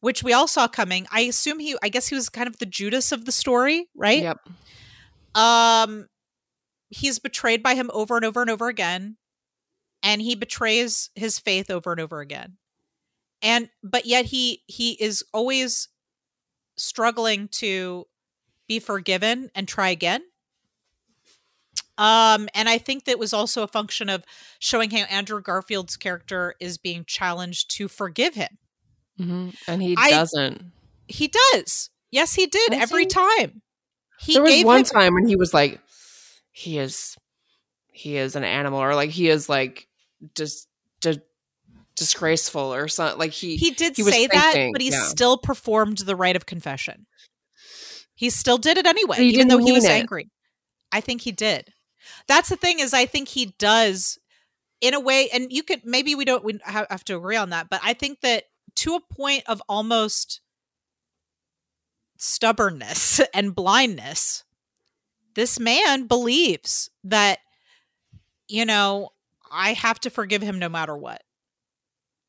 which 0.00 0.22
we 0.22 0.32
all 0.32 0.48
saw 0.48 0.66
coming. 0.66 1.06
I 1.12 1.20
assume 1.22 1.58
he 1.58 1.76
i 1.82 1.88
guess 1.88 2.08
he 2.08 2.14
was 2.14 2.28
kind 2.28 2.48
of 2.48 2.58
the 2.58 2.66
judas 2.66 3.12
of 3.12 3.24
the 3.24 3.32
story 3.32 3.88
right? 3.94 4.22
Yep. 4.22 4.38
um 5.34 6.08
he's 6.88 7.18
betrayed 7.18 7.62
by 7.62 7.74
him 7.74 7.90
over 7.94 8.16
and 8.16 8.24
over 8.24 8.40
and 8.40 8.50
over 8.50 8.68
again 8.68 9.16
and 10.02 10.20
he 10.20 10.34
betrays 10.34 11.10
his 11.14 11.38
faith 11.38 11.70
over 11.70 11.92
and 11.92 12.00
over 12.00 12.20
again. 12.20 12.56
And 13.42 13.70
but 13.82 14.06
yet 14.06 14.26
he 14.26 14.62
he 14.66 14.92
is 14.92 15.24
always 15.32 15.88
struggling 16.76 17.48
to 17.48 18.06
be 18.66 18.78
forgiven 18.78 19.50
and 19.54 19.66
try 19.68 19.88
again. 19.90 20.22
Um 21.98 22.48
and 22.54 22.68
i 22.68 22.78
think 22.78 23.04
that 23.04 23.18
was 23.18 23.32
also 23.34 23.62
a 23.62 23.68
function 23.68 24.08
of 24.08 24.24
showing 24.58 24.90
how 24.90 25.04
andrew 25.04 25.42
garfield's 25.42 25.96
character 25.96 26.54
is 26.60 26.78
being 26.78 27.04
challenged 27.04 27.70
to 27.76 27.88
forgive 27.88 28.34
him 28.34 28.58
hmm 29.20 29.50
And 29.68 29.82
he 29.82 29.94
I- 29.98 30.10
doesn't. 30.10 30.62
he 31.06 31.28
does 31.28 31.90
yes 32.10 32.34
he 32.34 32.46
did 32.46 32.70
Does 32.72 32.82
every 32.82 33.02
he? 33.02 33.06
time 33.08 33.62
he 34.20 34.34
there 34.34 34.42
was 34.42 34.52
gave 34.52 34.66
one 34.66 34.78
him- 34.80 34.84
time 34.84 35.14
when 35.14 35.26
he 35.26 35.36
was 35.36 35.52
like, 35.54 35.80
he 36.52 36.78
is, 36.78 37.16
he 37.92 38.16
is 38.16 38.36
an 38.36 38.44
animal, 38.44 38.78
or 38.80 38.94
like 38.94 39.10
he 39.10 39.28
is 39.28 39.48
like 39.48 39.86
just, 40.34 40.68
just 41.00 41.20
disgraceful 41.96 42.72
or 42.74 42.86
something. 42.88 43.18
Like 43.18 43.32
he, 43.32 43.56
he 43.56 43.70
did 43.70 43.96
he 43.96 44.02
say 44.02 44.26
that 44.26 44.70
but 44.72 44.80
he 44.80 44.90
yeah. 44.90 45.02
still 45.04 45.38
performed 45.38 45.98
the 45.98 46.16
rite 46.16 46.36
of 46.36 46.46
confession 46.46 47.06
he 48.14 48.28
still 48.30 48.58
did 48.58 48.76
it 48.78 48.86
anyway 48.86 49.18
even 49.20 49.48
though 49.48 49.58
he 49.58 49.72
was 49.72 49.84
it. 49.84 49.90
angry 49.90 50.28
i 50.92 51.00
think 51.00 51.20
he 51.22 51.32
did 51.32 51.68
that's 52.26 52.48
the 52.48 52.56
thing 52.56 52.78
is 52.80 52.92
i 52.94 53.04
think 53.06 53.28
he 53.28 53.54
does 53.58 54.18
in 54.80 54.94
a 54.94 55.00
way 55.00 55.28
and 55.32 55.50
you 55.52 55.62
could 55.62 55.80
maybe 55.84 56.14
we 56.14 56.24
don't 56.24 56.44
we 56.44 56.58
have 56.64 57.04
to 57.04 57.16
agree 57.16 57.36
on 57.36 57.50
that 57.50 57.68
but 57.70 57.80
i 57.84 57.92
think 57.94 58.20
that 58.22 58.44
to 58.76 58.94
a 58.94 59.14
point 59.14 59.42
of 59.46 59.62
almost 59.68 60.40
stubbornness 62.16 63.20
and 63.34 63.54
blindness 63.54 64.44
this 65.34 65.58
man 65.58 66.06
believes 66.06 66.90
that 67.04 67.38
you 68.48 68.66
know 68.66 69.10
i 69.50 69.72
have 69.72 69.98
to 70.00 70.10
forgive 70.10 70.42
him 70.42 70.58
no 70.58 70.68
matter 70.68 70.96
what. 70.96 71.22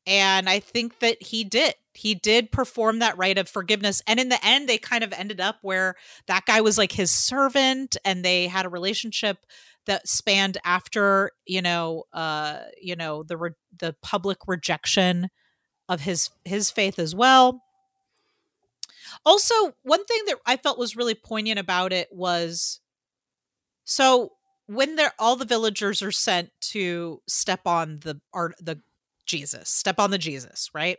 And 0.06 0.48
i 0.48 0.58
think 0.60 0.98
that 1.00 1.22
he 1.22 1.44
did. 1.44 1.74
He 1.94 2.14
did 2.14 2.50
perform 2.50 3.00
that 3.00 3.18
rite 3.18 3.36
of 3.36 3.48
forgiveness. 3.48 4.00
And 4.06 4.18
in 4.18 4.28
the 4.30 4.44
end 4.44 4.68
they 4.68 4.78
kind 4.78 5.04
of 5.04 5.12
ended 5.12 5.40
up 5.40 5.58
where 5.62 5.94
that 6.26 6.46
guy 6.46 6.60
was 6.60 6.78
like 6.78 6.92
his 6.92 7.10
servant 7.10 7.96
and 8.04 8.24
they 8.24 8.46
had 8.46 8.66
a 8.66 8.70
relationship 8.70 9.38
that 9.86 10.08
spanned 10.08 10.58
after 10.64 11.32
you 11.46 11.60
know 11.62 12.04
uh 12.12 12.60
you 12.80 12.96
know 12.96 13.22
the 13.22 13.36
re- 13.36 13.50
the 13.78 13.94
public 14.02 14.38
rejection 14.46 15.28
of 15.88 16.00
his 16.00 16.30
his 16.44 16.70
faith 16.70 16.98
as 16.98 17.14
well 17.14 17.62
also 19.26 19.54
one 19.82 20.04
thing 20.04 20.18
that 20.26 20.36
i 20.46 20.56
felt 20.56 20.78
was 20.78 20.96
really 20.96 21.14
poignant 21.14 21.58
about 21.58 21.92
it 21.92 22.08
was 22.12 22.80
so 23.84 24.32
when 24.66 24.96
they're 24.96 25.12
all 25.18 25.36
the 25.36 25.44
villagers 25.44 26.02
are 26.02 26.12
sent 26.12 26.50
to 26.60 27.20
step 27.28 27.66
on 27.66 27.98
the 28.02 28.20
art 28.32 28.54
the 28.60 28.80
jesus 29.26 29.68
step 29.68 29.98
on 29.98 30.10
the 30.10 30.18
jesus 30.18 30.70
right 30.72 30.98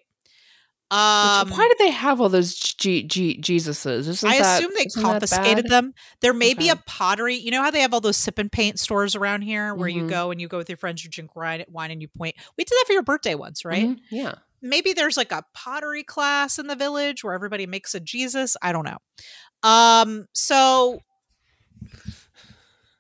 Which- 0.92 1.00
um 1.00 1.50
why 1.50 1.68
did 1.70 1.78
they 1.80 1.90
have 1.92 2.22
all 2.22 2.30
those 2.30 2.54
G- 2.56 3.02
G- 3.04 3.40
Jesuses? 3.42 4.08
Isn't 4.08 4.30
I 4.30 4.38
that- 4.40 4.60
assume 4.60 4.72
they 4.78 4.86
confiscated 4.86 5.68
them. 5.70 5.94
There 6.22 6.34
may 6.34 6.54
be 6.54 6.70
a 6.70 6.76
pottery. 6.76 7.36
You 7.36 7.50
know 7.50 7.64
how 7.64 7.72
they 7.72 7.80
have 7.82 7.96
all 7.96 8.02
those 8.02 8.18
sip 8.18 8.38
and 8.38 8.52
paint 8.52 8.80
stores 8.80 9.16
around 9.16 9.42
here 9.42 9.74
where 9.74 9.88
you 9.88 10.04
Mhm. 10.04 10.10
go 10.10 10.30
and 10.30 10.40
you 10.40 10.48
go 10.48 10.58
with 10.60 10.70
your 10.70 10.78
friends, 10.78 11.04
you 11.04 11.10
drink 11.10 11.36
wine, 11.36 11.64
wine 11.68 11.90
and 11.90 12.00
you 12.02 12.08
point. 12.10 12.36
We 12.58 12.64
did 12.64 12.76
that 12.78 12.84
for 12.86 12.94
your 12.94 13.02
birthday 13.02 13.34
once, 13.34 13.66
right? 13.66 13.88
Mhm, 13.88 14.00
Yeah. 14.12 14.36
Maybe 14.64 14.94
there's 14.94 15.18
like 15.18 15.32
a 15.34 15.44
pottery 15.54 16.04
class 16.04 16.58
in 16.58 16.68
the 16.68 16.76
village 16.76 17.24
where 17.24 17.34
everybody 17.34 17.68
makes 17.68 17.94
a 17.94 18.00
Jesus. 18.00 18.56
I 18.62 18.72
don't 18.72 18.86
know. 18.86 18.98
Um, 19.62 20.26
so 20.34 21.00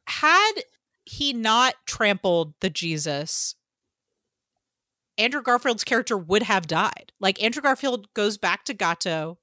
had 0.06 0.52
he 1.06 1.34
not 1.34 1.76
trampled 1.86 2.54
the 2.60 2.70
Jesus, 2.70 3.56
Andrew 5.18 5.42
Garfield's 5.42 5.84
character 5.84 6.18
would 6.18 6.44
have 6.44 6.68
died. 6.68 7.14
Like 7.20 7.42
Andrew 7.42 7.62
Garfield 7.62 8.14
goes 8.14 8.38
back 8.38 8.66
to 8.66 8.74
Goto. 8.74 9.40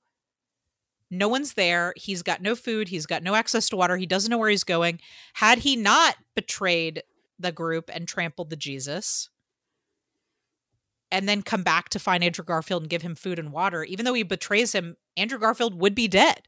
No 1.10 1.28
one's 1.28 1.54
there. 1.54 1.92
He's 1.96 2.22
got 2.22 2.42
no 2.42 2.54
food. 2.54 2.88
He's 2.88 3.06
got 3.06 3.22
no 3.22 3.34
access 3.34 3.68
to 3.70 3.76
water. 3.76 3.96
He 3.96 4.06
doesn't 4.06 4.30
know 4.30 4.38
where 4.38 4.50
he's 4.50 4.64
going. 4.64 5.00
Had 5.34 5.58
he 5.58 5.74
not 5.74 6.16
betrayed 6.36 7.02
the 7.38 7.52
group 7.52 7.90
and 7.92 8.06
trampled 8.06 8.50
the 8.50 8.56
Jesus, 8.56 9.28
and 11.12 11.28
then 11.28 11.42
come 11.42 11.62
back 11.62 11.88
to 11.90 11.98
find 11.98 12.22
Andrew 12.22 12.44
Garfield 12.44 12.82
and 12.82 12.90
give 12.90 13.02
him 13.02 13.14
food 13.14 13.38
and 13.38 13.52
water, 13.52 13.84
even 13.84 14.04
though 14.04 14.14
he 14.14 14.22
betrays 14.22 14.72
him, 14.72 14.96
Andrew 15.16 15.38
Garfield 15.38 15.74
would 15.80 15.94
be 15.94 16.08
dead. 16.08 16.42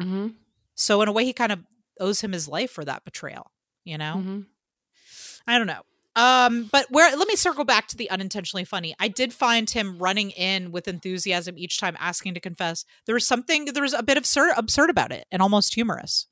hmm 0.00 0.28
So 0.74 1.02
in 1.02 1.08
a 1.08 1.12
way, 1.12 1.24
he 1.24 1.32
kind 1.32 1.52
of 1.52 1.60
owes 2.00 2.20
him 2.20 2.32
his 2.32 2.46
life 2.48 2.70
for 2.70 2.84
that 2.84 3.04
betrayal. 3.04 3.50
You 3.84 3.98
know, 3.98 4.14
hmm 4.14 4.40
I 5.46 5.58
don't 5.58 5.66
know. 5.68 5.82
Um, 6.16 6.68
but 6.72 6.86
where 6.90 7.14
let 7.14 7.28
me 7.28 7.36
circle 7.36 7.64
back 7.64 7.88
to 7.88 7.96
the 7.96 8.08
unintentionally 8.10 8.64
funny. 8.64 8.94
I 8.98 9.08
did 9.08 9.34
find 9.34 9.68
him 9.68 9.98
running 9.98 10.30
in 10.30 10.72
with 10.72 10.88
enthusiasm 10.88 11.56
each 11.58 11.78
time 11.78 11.94
asking 12.00 12.32
to 12.34 12.40
confess. 12.40 12.84
There 13.04 13.14
was 13.14 13.26
something 13.26 13.66
there 13.66 13.82
was 13.82 13.92
a 13.92 14.02
bit 14.02 14.16
absurd 14.16 14.54
absurd 14.56 14.88
about 14.90 15.12
it 15.12 15.26
and 15.30 15.42
almost 15.42 15.74
humorous. 15.74 16.26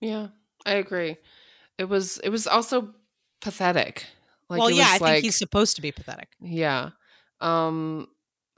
Yeah, 0.00 0.28
I 0.66 0.72
agree. 0.74 1.16
It 1.78 1.84
was. 1.84 2.18
It 2.18 2.30
was 2.30 2.48
also 2.48 2.94
pathetic. 3.40 4.06
Like, 4.50 4.58
well, 4.58 4.70
yeah, 4.70 4.88
I 4.88 4.92
was 4.94 4.98
think 4.98 5.02
like- 5.02 5.22
he's 5.22 5.36
supposed 5.38 5.76
to 5.76 5.82
be 5.82 5.92
pathetic. 5.92 6.28
Yeah. 6.40 6.90
Um, 7.40 8.08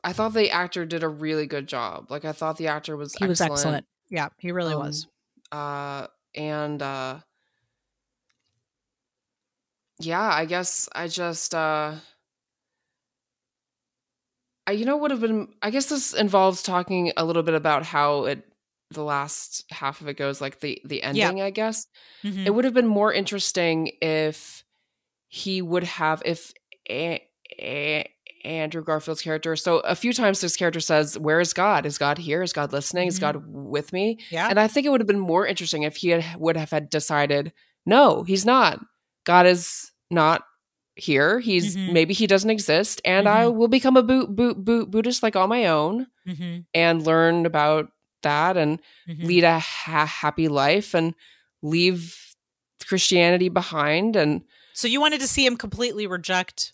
I 0.02 0.12
thought 0.12 0.32
the 0.32 0.50
actor 0.50 0.86
did 0.86 1.02
a 1.02 1.08
really 1.08 1.46
good 1.46 1.66
job. 1.66 2.10
Like, 2.10 2.24
I 2.24 2.32
thought 2.32 2.56
the 2.56 2.68
actor 2.68 2.96
was 2.96 3.14
He 3.18 3.26
was 3.26 3.40
excellent. 3.40 3.86
Yeah, 4.08 4.28
he 4.38 4.52
really 4.52 4.74
Um, 4.74 4.78
was. 4.80 5.06
uh 5.52 6.06
and 6.34 6.80
uh 6.80 7.20
yeah 9.98 10.28
i 10.34 10.44
guess 10.44 10.88
i 10.94 11.06
just 11.08 11.54
uh 11.54 11.96
I, 14.66 14.72
you 14.72 14.84
know 14.84 14.96
would 14.96 15.10
have 15.10 15.20
been 15.20 15.52
i 15.62 15.70
guess 15.70 15.86
this 15.88 16.12
involves 16.12 16.62
talking 16.62 17.12
a 17.16 17.24
little 17.24 17.42
bit 17.42 17.54
about 17.54 17.84
how 17.84 18.24
it 18.24 18.44
the 18.90 19.02
last 19.04 19.64
half 19.70 20.00
of 20.00 20.08
it 20.08 20.14
goes 20.16 20.40
like 20.40 20.60
the 20.60 20.80
the 20.84 21.02
ending 21.02 21.40
i 21.40 21.50
guess 21.50 21.86
Mhm. 22.24 22.46
it 22.46 22.50
would 22.50 22.64
have 22.64 22.74
been 22.74 22.86
more 22.88 23.12
interesting 23.12 23.92
if 24.02 24.64
he 25.28 25.62
would 25.62 25.84
have 25.84 26.22
if 26.26 26.52
A- 26.90 27.26
Andrew 28.44 28.82
Garfield's 28.82 29.22
character. 29.22 29.54
So 29.56 29.78
a 29.80 29.94
few 29.94 30.12
times 30.12 30.40
this 30.40 30.56
character 30.56 30.80
says, 30.80 31.18
"Where 31.18 31.40
is 31.40 31.52
God? 31.52 31.86
Is 31.86 31.98
God 31.98 32.18
here? 32.18 32.42
Is 32.42 32.52
God 32.52 32.72
listening? 32.72 33.08
Is 33.08 33.18
Mhm. 33.18 33.20
God 33.20 33.42
with 33.46 33.92
me?" 33.92 34.18
yeah. 34.30 34.48
And 34.48 34.58
I 34.58 34.66
think 34.66 34.86
it 34.86 34.90
would 34.90 35.00
have 35.00 35.06
been 35.06 35.18
more 35.18 35.46
interesting 35.46 35.82
if 35.82 35.96
he 35.96 36.08
had, 36.08 36.24
would 36.38 36.56
have 36.56 36.70
had 36.70 36.88
decided, 36.90 37.52
"No, 37.86 38.22
he's 38.22 38.44
not. 38.44 38.80
God 39.24 39.46
is 39.46 39.92
not 40.10 40.44
here. 40.96 41.38
He's 41.40 41.76
Mhm. 41.76 41.92
maybe 41.92 42.14
he 42.14 42.26
doesn't 42.26 42.50
exist, 42.50 43.00
and 43.04 43.28
I 43.28 43.44
Mhm. 43.44 43.54
will 43.54 43.68
become 43.68 43.96
a 43.96 44.02
Bu- 44.02 44.26
Bu- 44.26 44.86
Buddhist 44.86 45.22
like 45.22 45.36
on 45.36 45.48
my 45.48 45.66
own 45.66 46.06
Mhm. 46.26 46.64
and 46.74 47.06
learn 47.06 47.46
about 47.46 47.90
that 48.22 48.56
and 48.56 48.80
Mhm. 49.08 49.24
lead 49.24 49.44
a 49.44 49.58
ha- 49.58 50.04
happy 50.06 50.48
life 50.48 50.92
and 50.94 51.14
leave 51.62 52.34
Christianity 52.86 53.48
behind 53.48 54.16
and." 54.16 54.42
So 54.72 54.88
you 54.88 55.00
wanted 55.00 55.20
to 55.20 55.28
see 55.28 55.46
him 55.46 55.56
completely 55.56 56.06
reject. 56.06 56.72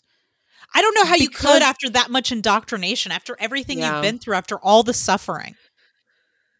I 0.75 0.81
don't 0.81 0.93
know 0.95 1.05
how 1.05 1.15
you 1.15 1.29
Because- 1.29 1.41
could 1.53 1.61
after 1.63 1.89
that 1.89 2.09
much 2.11 2.31
indoctrination, 2.31 3.11
after 3.11 3.35
everything 3.39 3.79
Yeah. 3.79 3.93
you've 3.95 4.01
been 4.03 4.19
through, 4.19 4.35
after 4.35 4.57
all 4.59 4.83
the 4.83 4.93
suffering. 4.93 5.55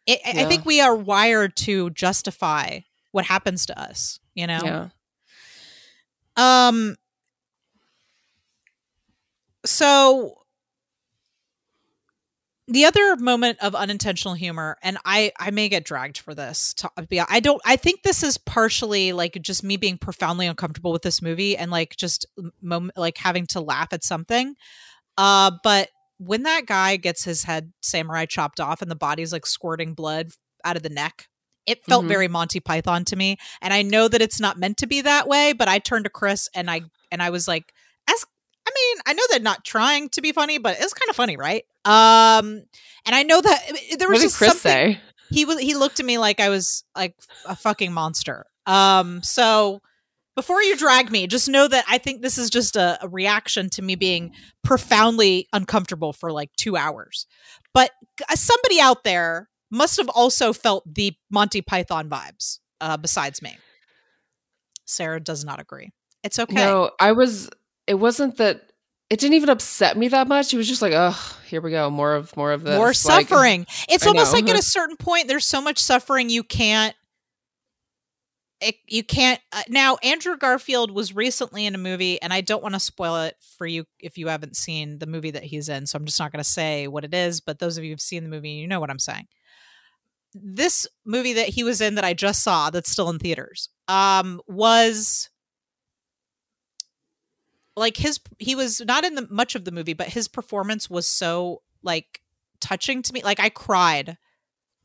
I- 0.10 0.20
I 0.26 0.30
I 0.44 0.46
think 0.46 0.66
we 0.66 0.80
are 0.82 0.96
wired 0.96 1.56
to 1.58 1.90
justify 1.92 2.80
what 3.12 3.26
happens 3.26 3.66
to 3.68 3.80
us. 3.80 4.20
You 4.34 4.48
know. 4.48 4.62
Yeah. 4.64 4.90
Um. 6.36 6.96
So 9.66 10.44
the 12.68 12.86
other 12.86 13.16
moment 13.16 13.60
of 13.62 13.76
unintentional 13.76 14.34
humor, 14.34 14.78
and 14.84 14.98
I 15.06 15.32
I 15.40 15.52
may 15.52 15.70
get 15.70 15.86
dragged 15.86 16.18
for 16.18 16.36
this. 16.36 16.74
To, 16.76 16.90
yeah, 17.10 17.26
I 17.30 17.40
don't. 17.40 17.62
I 17.66 17.76
think 17.78 18.04
this 18.04 18.24
is 18.24 18.38
partially 18.38 19.14
like 19.14 19.38
just 19.42 19.64
me 19.64 19.78
being 19.78 19.98
profoundly 19.98 20.48
uncomfortable 20.48 20.92
with 20.92 21.02
this 21.02 21.22
movie 21.22 21.56
and 21.56 21.72
like 21.72 21.96
just 21.96 22.26
moment 22.62 22.98
like 22.98 23.18
having 23.18 23.46
to 23.48 23.62
laugh 23.62 23.94
at 23.94 24.04
something. 24.04 24.56
Uh, 25.18 25.52
but 25.64 25.90
when 26.18 26.44
that 26.44 26.66
guy 26.66 26.98
gets 26.98 27.24
his 27.24 27.44
head 27.44 27.72
samurai 27.82 28.26
chopped 28.26 28.60
off 28.60 28.82
and 28.82 28.90
the 28.92 28.96
body's 28.96 29.32
like 29.32 29.46
squirting 29.46 29.94
blood 29.94 30.30
out 30.66 30.76
of 30.76 30.84
the 30.84 30.90
neck. 30.90 31.28
It 31.66 31.86
felt 31.86 32.06
Mhm. 32.06 32.10
very 32.10 32.28
Monty 32.30 32.60
Python 32.62 33.04
to 33.06 33.16
me, 33.18 33.38
and 33.62 33.74
I 33.74 33.82
know 33.82 34.08
that 34.08 34.22
it's 34.22 34.40
not 34.40 34.58
meant 34.58 34.78
to 34.78 34.88
be 34.88 35.02
that 35.02 35.28
way. 35.28 35.54
But 35.54 35.68
I 35.68 35.80
turned 35.80 36.06
to 36.06 36.10
Chris 36.10 36.50
and 36.56 36.70
I 36.72 36.82
and 37.12 37.22
I 37.22 37.30
was 37.30 37.48
like, 37.48 37.74
"As 38.10 38.26
I 38.68 38.72
mean, 38.76 39.02
I 39.06 39.14
know 39.14 39.24
they're 39.30 39.40
not 39.40 39.64
trying 39.64 40.10
to 40.10 40.22
be 40.22 40.34
funny, 40.34 40.58
but 40.58 40.78
it's 40.80 40.94
kind 40.94 41.10
of 41.10 41.16
funny, 41.16 41.38
right?" 41.38 41.64
Um, 41.86 42.64
and 43.06 43.16
I 43.16 43.24
know 43.24 43.40
that 43.40 43.62
there 43.98 44.10
What 44.10 44.16
was 44.16 44.22
did 44.22 44.26
just 44.28 44.38
Chris 44.38 44.50
something 44.62 44.94
say? 44.96 45.02
he 45.30 45.46
was 45.46 45.60
he 45.60 45.74
looked 45.74 46.00
at 46.00 46.06
me 46.06 46.18
like 46.18 46.40
I 46.40 46.50
was 46.50 46.84
like 46.96 47.16
a 47.46 47.56
fucking 47.56 47.94
monster. 47.94 48.46
Um, 48.66 49.24
so 49.24 49.82
before 50.36 50.62
you 50.62 50.76
drag 50.76 51.10
me, 51.12 51.26
just 51.28 51.48
know 51.50 51.68
that 51.68 51.86
I 51.88 51.98
think 51.98 52.22
this 52.22 52.38
is 52.38 52.50
just 52.50 52.76
a, 52.76 53.00
a 53.02 53.08
reaction 53.08 53.70
to 53.72 53.82
me 53.82 53.96
being 53.96 54.34
profoundly 54.64 55.48
uncomfortable 55.54 56.14
for 56.14 56.32
like 56.32 56.52
two 56.58 56.76
hours. 56.76 57.26
But 57.74 57.92
uh, 58.30 58.36
somebody 58.36 58.80
out 58.80 59.04
there 59.04 59.50
must 59.72 59.98
have 59.98 60.10
also 60.10 60.54
felt 60.54 60.84
the 60.94 61.14
Monty 61.32 61.62
Python 61.62 62.10
vibes. 62.10 62.60
Uh, 62.80 62.98
besides 62.98 63.42
me, 63.42 63.58
Sarah 64.86 65.20
does 65.20 65.44
not 65.44 65.60
agree. 65.60 65.90
It's 66.24 66.38
okay. 66.40 66.56
No, 66.56 66.92
I 67.00 67.14
was. 67.14 67.50
It 67.88 67.96
wasn't 67.96 68.38
that. 68.38 68.64
It 69.10 69.20
didn't 69.22 69.36
even 69.36 69.50
upset 69.50 69.96
me 69.98 70.10
that 70.10 70.28
much. 70.28 70.54
It 70.54 70.58
was 70.58 70.68
just 70.68 70.82
like, 70.82 70.92
oh, 70.94 71.38
here 71.48 71.62
we 71.62 71.72
go, 71.72 71.90
more 71.90 72.14
of 72.14 72.36
more 72.36 72.52
of 72.52 72.64
this. 72.64 72.76
More 72.76 72.88
Like, 72.88 72.96
suffering. 72.96 73.66
It's 73.88 74.06
I 74.06 74.10
almost 74.10 74.34
know. 74.34 74.40
like 74.40 74.50
at 74.50 74.60
a 74.60 74.62
certain 74.62 74.98
point, 74.98 75.28
there's 75.30 75.46
so 75.46 75.62
much 75.62 75.80
suffering 75.80 76.30
you 76.30 76.44
can't. 76.44 76.94
It, 78.60 78.76
you 78.88 79.04
can't 79.04 79.40
uh, 79.54 79.62
now. 79.70 79.98
Andrew 80.04 80.36
Garfield 80.36 80.90
was 80.92 81.16
recently 81.16 81.66
in 81.68 81.76
a 81.76 81.78
movie, 81.78 82.20
and 82.22 82.34
I 82.34 82.42
don't 82.42 82.64
want 82.64 82.74
to 82.74 82.80
spoil 82.80 83.16
it 83.18 83.36
for 83.58 83.68
you 83.68 83.86
if 84.00 84.18
you 84.18 84.28
haven't 84.30 84.58
seen 84.58 84.98
the 84.98 85.06
movie 85.06 85.30
that 85.32 85.44
he's 85.44 85.70
in. 85.70 85.86
So 85.86 85.96
I'm 85.96 86.06
just 86.06 86.20
not 86.20 86.32
going 86.32 86.44
to 86.44 86.50
say 86.50 86.88
what 86.88 87.06
it 87.06 87.14
is. 87.14 87.40
But 87.40 87.60
those 87.60 87.78
of 87.78 87.84
you 87.84 87.92
who've 87.92 88.02
seen 88.02 88.24
the 88.24 88.30
movie, 88.30 88.50
you 88.50 88.68
know 88.68 88.80
what 88.80 88.90
I'm 88.90 88.98
saying. 89.00 89.28
This 90.34 90.88
movie 91.06 91.34
that 91.34 91.50
he 91.50 91.64
was 91.64 91.82
in 91.82 91.96
that 91.96 92.04
I 92.04 92.14
just 92.16 92.44
saw, 92.44 92.72
that's 92.72 92.92
still 92.92 93.10
in 93.12 93.20
theaters, 93.20 93.70
um, 93.88 94.42
was 94.48 95.30
like 97.78 97.96
his. 97.98 98.20
He 98.40 98.56
was 98.56 98.82
not 98.82 99.06
in 99.06 99.16
the 99.16 99.28
much 99.30 99.56
of 99.56 99.64
the 99.64 99.72
movie, 99.72 99.94
but 99.94 100.08
his 100.08 100.28
performance 100.28 100.90
was 100.90 101.08
so 101.08 101.62
like 101.84 102.22
touching 102.60 103.02
to 103.04 103.14
me. 103.14 103.22
Like 103.24 103.40
I 103.40 103.50
cried 103.50 104.18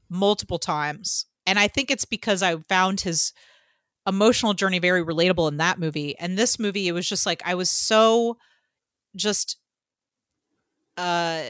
multiple 0.09 0.59
times. 0.59 1.27
And 1.47 1.59
I 1.59 1.67
think 1.67 1.91
it's 1.91 2.05
because 2.05 2.43
I 2.43 2.57
found 2.57 3.01
his 3.01 3.33
emotional 4.07 4.55
journey 4.55 4.79
very 4.79 5.05
relatable 5.05 5.49
in 5.49 5.57
that 5.57 5.79
movie. 5.79 6.17
And 6.19 6.39
this 6.39 6.59
movie, 6.59 6.87
it 6.87 6.93
was 6.93 7.09
just 7.09 7.27
like 7.27 7.43
I 7.45 7.55
was 7.55 7.71
so 7.71 8.37
just 9.17 9.57
uh 10.97 11.43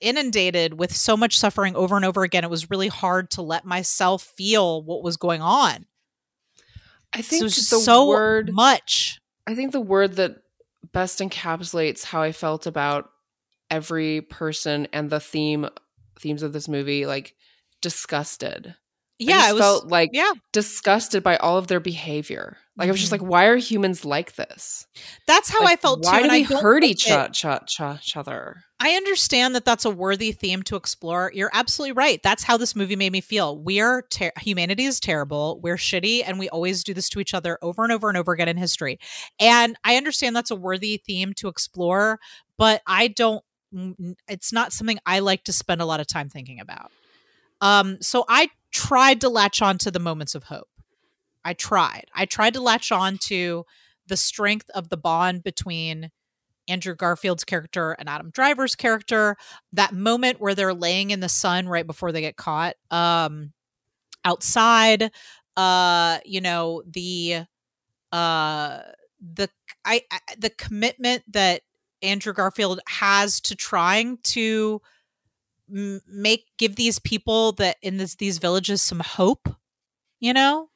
inundated 0.00 0.74
with 0.74 0.94
so 0.94 1.16
much 1.16 1.38
suffering 1.38 1.76
over 1.76 1.96
and 1.96 2.04
over 2.04 2.24
again. 2.24 2.44
It 2.44 2.50
was 2.50 2.70
really 2.70 2.88
hard 2.88 3.30
to 3.32 3.42
let 3.42 3.64
myself 3.64 4.22
feel 4.36 4.82
what 4.82 5.02
was 5.02 5.16
going 5.16 5.40
on. 5.40 5.86
I 7.14 7.20
So 7.20 7.28
think 7.30 7.40
it 7.40 7.44
was 7.44 7.54
just 7.54 7.70
the 7.70 7.78
so 7.78 8.08
word. 8.08 8.52
much. 8.52 9.20
I 9.46 9.54
think 9.54 9.72
the 9.72 9.80
word 9.80 10.16
that 10.16 10.41
best 10.92 11.20
encapsulates 11.20 12.04
how 12.04 12.22
I 12.22 12.32
felt 12.32 12.66
about 12.66 13.10
every 13.70 14.20
person 14.20 14.86
and 14.92 15.10
the 15.10 15.20
theme 15.20 15.68
themes 16.18 16.42
of 16.42 16.52
this 16.52 16.68
movie, 16.68 17.06
like 17.06 17.34
disgusted. 17.80 18.74
I 19.20 19.24
Yeah, 19.24 19.36
just 19.38 19.50
it 19.50 19.52
was 19.54 19.60
felt 19.62 19.86
like 19.88 20.10
yeah. 20.12 20.32
disgusted 20.52 21.22
by 21.22 21.36
all 21.36 21.56
of 21.58 21.68
their 21.68 21.80
behavior. 21.80 22.56
Like 22.76 22.88
I 22.88 22.90
was 22.90 23.00
just 23.00 23.10
Mhm. 23.12 23.20
like, 23.20 23.30
why 23.30 23.44
are 23.44 23.56
humans 23.56 24.04
like 24.04 24.34
this? 24.34 24.86
That's 25.26 25.48
how 25.50 25.60
Like, 25.60 25.74
I 25.74 25.76
felt 25.76 26.04
Why 26.04 26.12
too. 26.12 26.18
do 26.18 26.22
and 26.24 26.32
I 26.32 26.38
we 26.38 26.44
don't 26.44 26.62
hurt 26.62 26.82
each, 26.84 27.06
it- 27.06 27.12
o- 27.12 27.28
ch- 27.28 27.66
ch- 27.66 27.80
each 28.02 28.16
other? 28.16 28.64
I 28.80 28.92
understand 28.92 29.54
that 29.54 29.64
that's 29.64 29.84
a 29.84 29.90
worthy 29.90 30.32
theme 30.32 30.62
to 30.64 30.74
explore. 30.76 31.30
You're 31.34 31.50
absolutely 31.52 31.92
right. 31.92 32.20
That's 32.22 32.42
how 32.42 32.56
this 32.56 32.74
movie 32.74 32.96
made 32.96 33.12
me 33.12 33.20
feel. 33.20 33.56
We 33.56 33.78
are 33.80 34.02
ter- 34.10 34.32
humanity 34.40 34.84
is 34.86 34.98
terrible. 34.98 35.60
We're 35.62 35.76
shitty, 35.76 36.22
and 36.26 36.38
we 36.38 36.48
always 36.48 36.82
do 36.82 36.92
this 36.94 37.08
to 37.10 37.20
each 37.20 37.34
other 37.34 37.58
over 37.62 37.84
and 37.84 37.92
over 37.92 38.08
and 38.08 38.18
over 38.18 38.32
again 38.32 38.48
in 38.48 38.56
history. 38.56 38.98
And 39.38 39.76
I 39.84 39.96
understand 39.96 40.34
that's 40.34 40.50
a 40.50 40.56
worthy 40.56 40.96
theme 40.96 41.32
to 41.34 41.48
explore, 41.48 42.18
but 42.56 42.82
I 42.86 43.06
don't. 43.08 43.44
It's 44.26 44.52
not 44.52 44.72
something 44.72 44.98
I 45.06 45.20
like 45.20 45.44
to 45.44 45.52
spend 45.52 45.80
a 45.80 45.86
lot 45.86 46.00
of 46.00 46.06
time 46.08 46.28
thinking 46.28 46.58
about. 46.58 46.90
Um, 47.60 47.98
so 48.02 48.24
I 48.28 48.50
tried 48.72 49.20
to 49.20 49.28
latch 49.28 49.62
on 49.62 49.78
to 49.78 49.90
the 49.90 50.00
moments 50.00 50.34
of 50.34 50.44
hope. 50.44 50.68
I 51.44 51.54
tried. 51.54 52.06
I 52.14 52.24
tried 52.24 52.54
to 52.54 52.60
latch 52.60 52.92
on 52.92 53.18
to 53.24 53.64
the 54.06 54.16
strength 54.16 54.70
of 54.74 54.88
the 54.88 54.96
bond 54.96 55.42
between 55.42 56.10
Andrew 56.68 56.94
Garfield's 56.94 57.44
character 57.44 57.92
and 57.92 58.08
Adam 58.08 58.30
Driver's 58.30 58.74
character. 58.74 59.36
That 59.72 59.92
moment 59.92 60.40
where 60.40 60.54
they're 60.54 60.74
laying 60.74 61.10
in 61.10 61.20
the 61.20 61.28
sun 61.28 61.68
right 61.68 61.86
before 61.86 62.12
they 62.12 62.20
get 62.20 62.36
caught 62.36 62.76
um, 62.90 63.52
outside. 64.24 65.10
Uh, 65.56 66.18
you 66.24 66.40
know 66.40 66.82
the 66.86 67.44
uh 68.10 68.78
the 69.20 69.50
I, 69.84 70.02
I 70.10 70.18
the 70.38 70.50
commitment 70.50 71.24
that 71.32 71.62
Andrew 72.02 72.32
Garfield 72.32 72.80
has 72.88 73.40
to 73.42 73.54
trying 73.54 74.18
to 74.24 74.80
make 76.06 76.46
give 76.58 76.76
these 76.76 76.98
people 76.98 77.52
that 77.52 77.76
in 77.82 77.96
this 77.98 78.16
these 78.16 78.38
villages 78.38 78.82
some 78.82 79.00
hope. 79.00 79.48
You 80.20 80.34
know, 80.34 80.70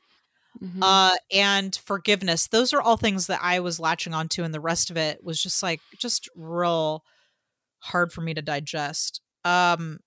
Mhm. 0.62 0.80
uh 0.82 1.16
and 1.32 1.76
forgiveness 1.76 2.49
those 2.49 2.72
are 2.72 2.80
all 2.82 2.97
things 2.97 3.26
that 3.28 3.40
i 3.42 3.61
was 3.61 3.80
latching 3.80 4.14
onto 4.14 4.42
and 4.44 4.55
the 4.55 4.61
rest 4.61 4.90
of 4.90 4.97
it 4.97 5.22
was 5.24 5.42
just 5.42 5.62
like 5.62 5.80
just 5.99 6.28
real 6.36 7.05
hard 7.80 8.12
for 8.12 8.20
me 8.22 8.34
to 8.34 8.42
digest 8.42 9.20
um 9.44 10.01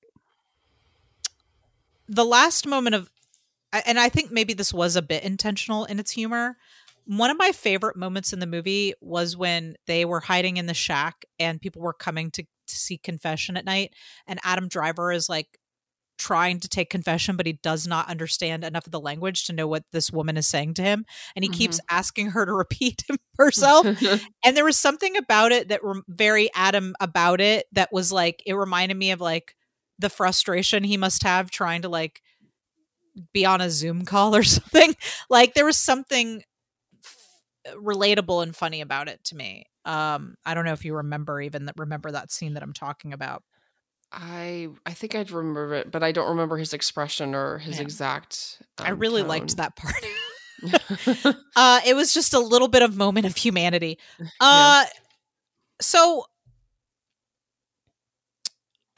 the 2.08 2.26
last 2.26 2.66
moment 2.68 2.96
of 2.96 3.10
and 3.86 4.00
i 4.00 4.10
think 4.10 4.32
maybe 4.32 4.54
this 4.54 4.74
was 4.74 4.96
a 4.96 5.02
bit 5.02 5.24
intentional 5.24 5.86
in 5.86 6.00
its 6.00 6.12
humor 6.12 6.58
one 7.10 7.32
of 7.32 7.40
my 7.40 7.52
favorite 7.52 7.98
moments 7.98 8.34
in 8.34 8.40
the 8.40 8.46
movie 8.46 8.94
was 9.02 9.36
when 9.36 9.76
they 9.88 10.06
were 10.06 10.20
hiding 10.20 10.58
in 10.58 10.68
the 10.68 10.76
shack 10.76 11.26
and 11.40 11.60
people 11.60 11.82
were 11.82 11.94
coming 11.94 12.30
to, 12.30 12.44
to 12.44 12.76
seek 12.76 13.02
confession 13.02 13.58
at 13.58 13.66
night 13.66 13.94
and 14.28 14.40
adam 14.44 14.68
driver 14.68 15.12
is 15.12 15.28
like 15.28 15.58
trying 16.20 16.60
to 16.60 16.68
take 16.68 16.90
confession, 16.90 17.38
but 17.38 17.46
he 17.46 17.54
does 17.54 17.88
not 17.88 18.10
understand 18.10 18.64
enough 18.64 18.86
of 18.86 18.92
the 18.92 19.00
language 19.00 19.46
to 19.46 19.54
know 19.54 19.66
what 19.66 19.86
this 19.92 20.12
woman 20.12 20.36
is 20.38 20.46
saying 20.46 20.74
to 20.76 20.84
him. 20.84 21.06
And 21.36 21.44
he 21.44 21.50
keeps 21.50 21.78
mm-hmm. 21.78 21.96
asking 21.98 22.32
her 22.32 22.46
to 22.46 22.54
repeat 22.54 23.04
herself. 23.38 23.86
and 24.44 24.56
there 24.56 24.66
was 24.66 24.78
something 24.78 25.16
about 25.16 25.52
it 25.52 25.70
that 25.70 25.80
very 26.08 26.50
Adam 26.54 26.94
about 27.00 27.42
it 27.42 27.66
that 27.72 27.92
was 27.92 28.12
like, 28.12 28.44
it 28.46 28.54
reminded 28.54 28.98
me 28.98 29.12
of 29.12 29.22
like 29.22 29.56
the 29.98 30.10
frustration 30.10 30.84
he 30.84 30.98
must 30.98 31.24
have 31.24 31.50
trying 31.50 31.82
to 31.82 31.90
like 31.90 32.22
be 33.34 33.46
on 33.46 33.62
a 33.62 33.70
Zoom 33.70 34.04
call 34.06 34.36
or 34.36 34.44
something. 34.44 34.96
Like 35.30 35.54
there 35.54 35.66
was 35.66 35.78
something 35.78 36.44
relatable 37.76 38.44
and 38.44 38.56
funny 38.56 38.82
about 38.82 39.08
it 39.08 39.24
to 39.26 39.36
me. 39.36 39.66
Um, 39.86 40.36
I 40.46 40.54
don't 40.54 40.66
know 40.66 40.74
if 40.74 40.86
you 40.86 40.96
remember 40.96 41.42
even 41.42 41.66
that 41.66 41.76
remember 41.78 42.12
that 42.12 42.32
scene 42.32 42.54
that 42.54 42.64
I'm 42.64 42.74
talking 42.74 43.14
about. 43.14 43.44
I 44.12 44.70
I 44.86 44.94
think 44.94 45.16
I'd 45.16 45.32
remember 45.32 45.74
it, 45.76 45.92
but 45.92 46.04
I 46.04 46.12
don't 46.12 46.30
remember 46.30 46.58
his 46.58 46.74
expression 46.74 47.36
or 47.36 47.60
his 47.60 47.78
Yeah. 47.78 47.84
exact. 47.84 48.62
I 48.80 48.92
um, 48.92 49.00
really 49.00 49.24
liked 49.24 49.58
that 49.58 49.76
part. 49.76 50.04
uh 51.56 51.80
it 51.86 51.96
was 51.96 52.14
just 52.14 52.34
a 52.34 52.40
little 52.40 52.68
bit 52.68 52.82
of 52.82 52.98
moment 52.98 53.26
of 53.26 53.34
humanity 53.38 53.98
uh 54.42 54.84
so 55.80 56.26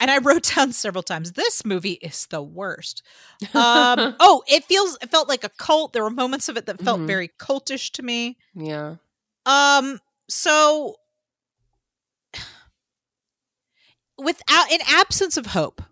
and 0.02 0.10
i 0.10 0.18
wrote 0.18 0.42
down 0.56 0.72
several 0.72 1.02
times 1.02 1.32
this 1.32 1.64
movie 1.64 1.98
is 2.02 2.26
the 2.26 2.42
worst 2.42 3.02
um 3.54 4.14
oh 4.20 4.42
it 4.46 4.64
feels 4.64 4.98
it 5.00 5.10
felt 5.10 5.28
like 5.28 5.44
a 5.44 5.48
cult 5.56 5.92
there 5.94 6.02
were 6.02 6.10
moments 6.10 6.48
of 6.50 6.56
it 6.58 6.66
that 6.66 6.82
felt 6.82 7.00
Mhm. 7.00 7.06
very 7.06 7.28
cultish 7.38 7.90
to 7.92 8.02
me 8.02 8.36
yeah. 8.54 8.96
um 9.46 9.98
so 10.28 10.96
without 14.18 14.70
an 14.70 14.80
absence 14.88 15.36
of 15.36 15.46
hope 15.46 15.82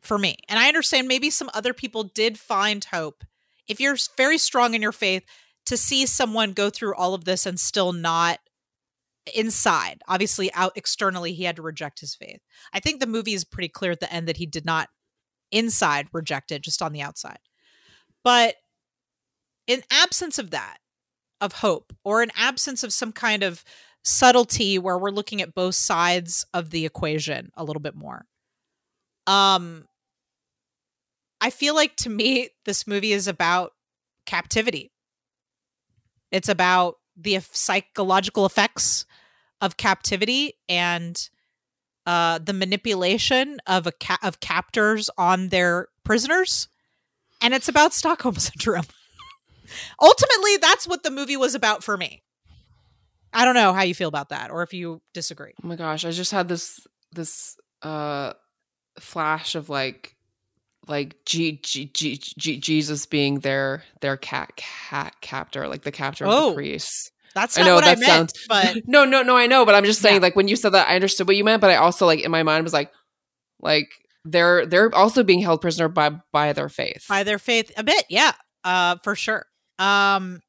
for 0.00 0.18
me 0.18 0.36
and 0.48 0.58
i 0.58 0.68
understand 0.68 1.08
maybe 1.08 1.30
some 1.30 1.50
other 1.54 1.72
people 1.72 2.04
did 2.04 2.38
find 2.38 2.84
hope 2.86 3.24
if 3.68 3.80
you're 3.80 3.96
very 4.16 4.38
strong 4.38 4.74
in 4.74 4.82
your 4.82 4.92
faith 4.92 5.24
to 5.66 5.76
see 5.76 6.06
someone 6.06 6.52
go 6.52 6.70
through 6.70 6.94
all 6.94 7.14
of 7.14 7.24
this 7.24 7.46
and 7.46 7.60
still 7.60 7.92
not 7.92 8.38
inside 9.34 10.02
obviously 10.08 10.52
out 10.54 10.72
externally 10.76 11.32
he 11.32 11.44
had 11.44 11.56
to 11.56 11.62
reject 11.62 12.00
his 12.00 12.14
faith. 12.14 12.40
I 12.72 12.80
think 12.80 13.00
the 13.00 13.06
movie 13.06 13.34
is 13.34 13.44
pretty 13.44 13.68
clear 13.68 13.92
at 13.92 14.00
the 14.00 14.12
end 14.12 14.28
that 14.28 14.36
he 14.36 14.46
did 14.46 14.64
not 14.64 14.88
inside 15.50 16.08
reject 16.12 16.52
it 16.52 16.62
just 16.62 16.82
on 16.82 16.92
the 16.92 17.02
outside. 17.02 17.38
But 18.22 18.56
in 19.66 19.82
absence 19.90 20.38
of 20.38 20.50
that 20.50 20.78
of 21.40 21.54
hope 21.54 21.92
or 22.04 22.22
in 22.22 22.30
absence 22.36 22.82
of 22.82 22.92
some 22.92 23.12
kind 23.12 23.42
of 23.42 23.64
subtlety 24.04 24.78
where 24.78 24.98
we're 24.98 25.10
looking 25.10 25.42
at 25.42 25.54
both 25.54 25.74
sides 25.74 26.44
of 26.54 26.70
the 26.70 26.86
equation 26.86 27.50
a 27.54 27.64
little 27.64 27.80
bit 27.80 27.94
more 27.94 28.24
um 29.26 29.84
i 31.42 31.50
feel 31.50 31.74
like 31.74 31.94
to 31.96 32.08
me 32.08 32.48
this 32.64 32.86
movie 32.86 33.12
is 33.12 33.28
about 33.28 33.72
captivity. 34.30 34.92
It's 36.30 36.48
about 36.48 36.96
the 37.16 37.40
psychological 37.40 38.46
effects 38.46 39.04
of 39.60 39.76
captivity 39.76 40.54
and 40.68 41.28
uh 42.06 42.38
the 42.38 42.52
manipulation 42.52 43.60
of 43.66 43.86
a 43.86 43.92
ca- 43.92 44.18
of 44.22 44.40
captors 44.40 45.10
on 45.18 45.48
their 45.48 45.88
prisoners 46.04 46.68
and 47.42 47.52
it's 47.54 47.68
about 47.68 47.92
stockholm 47.92 48.36
syndrome 48.36 48.84
ultimately 50.00 50.56
that's 50.56 50.86
what 50.86 51.02
the 51.02 51.10
movie 51.10 51.36
was 51.36 51.54
about 51.54 51.84
for 51.84 51.96
me 51.96 52.22
i 53.32 53.44
don't 53.44 53.54
know 53.54 53.72
how 53.72 53.82
you 53.82 53.94
feel 53.94 54.08
about 54.08 54.30
that 54.30 54.50
or 54.50 54.62
if 54.62 54.72
you 54.72 55.00
disagree 55.14 55.52
Oh 55.62 55.66
my 55.68 55.76
gosh, 55.76 56.04
I 56.04 56.10
just 56.10 56.32
had 56.32 56.48
this 56.48 56.80
this 57.12 57.56
uh 57.82 58.32
flash 58.98 59.54
of 59.54 59.68
like 59.68 60.16
like 60.88 61.16
G, 61.26 61.60
G, 61.62 61.86
G, 61.92 62.16
G, 62.16 62.56
Jesus 62.58 63.06
being 63.06 63.40
their 63.40 63.84
their 64.00 64.16
cat 64.16 64.56
cat 64.56 65.14
captor, 65.20 65.68
like 65.68 65.82
the 65.82 65.92
captor 65.92 66.24
of 66.24 66.30
Oh. 66.32 66.48
the 66.50 66.54
priests. 66.56 67.12
That's 67.34 67.58
I 67.58 67.62
know, 67.62 67.74
what 67.76 67.84
i 67.84 67.94
that 67.94 68.00
meant 68.00 68.30
sounds- 68.36 68.46
but 68.48 68.82
no, 68.88 69.04
no, 69.04 69.22
no, 69.22 69.36
I 69.36 69.46
know, 69.46 69.64
but 69.66 69.74
I'm 69.74 69.84
just 69.84 70.00
saying, 70.02 70.16
Yeah. 70.16 70.22
like 70.22 70.36
when 70.36 70.48
you 70.48 70.56
said 70.56 70.70
that, 70.70 70.88
I 70.88 70.94
understood 70.94 71.26
what 71.26 71.36
you 71.36 71.44
meant, 71.44 71.60
but 71.60 71.70
I 71.70 71.76
also 71.76 72.06
like 72.06 72.20
in 72.20 72.30
my 72.30 72.42
mind 72.42 72.64
was 72.64 72.72
like, 72.72 72.90
like 73.60 73.88
they're 74.24 74.66
they're 74.66 74.94
also 74.94 75.22
being 75.22 75.40
held 75.40 75.60
prisoner 75.60 75.88
by 75.88 76.10
by 76.32 76.52
their 76.52 76.68
faith. 76.68 77.06
by 77.08 77.22
their 77.24 77.38
faith 77.38 77.70
a 77.76 77.82
bit 77.82 78.04
yeah 78.10 78.32
uh 78.64 78.96
for 79.02 79.14
sure 79.14 79.44
um 79.78 80.40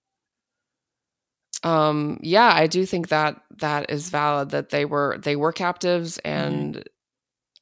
um 1.64 2.20
yeah 2.22 2.52
i 2.54 2.68
do 2.68 2.86
think 2.86 3.10
that 3.10 3.40
that 3.60 3.90
is 3.92 4.10
valid 4.10 4.50
that 4.50 4.70
they 4.70 4.84
were 4.84 5.18
they 5.22 5.36
were 5.36 5.52
captives 5.54 6.20
Mm-hmm. 6.26 6.54
and 6.54 6.90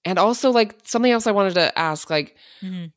and 0.05 0.17
also 0.17 0.51
like 0.51 0.75
something 0.85 1.11
else 1.11 1.27
i 1.27 1.31
wanted 1.31 1.55
to 1.55 1.77
ask 1.77 2.09
like 2.09 2.35
mhm. 2.63 2.91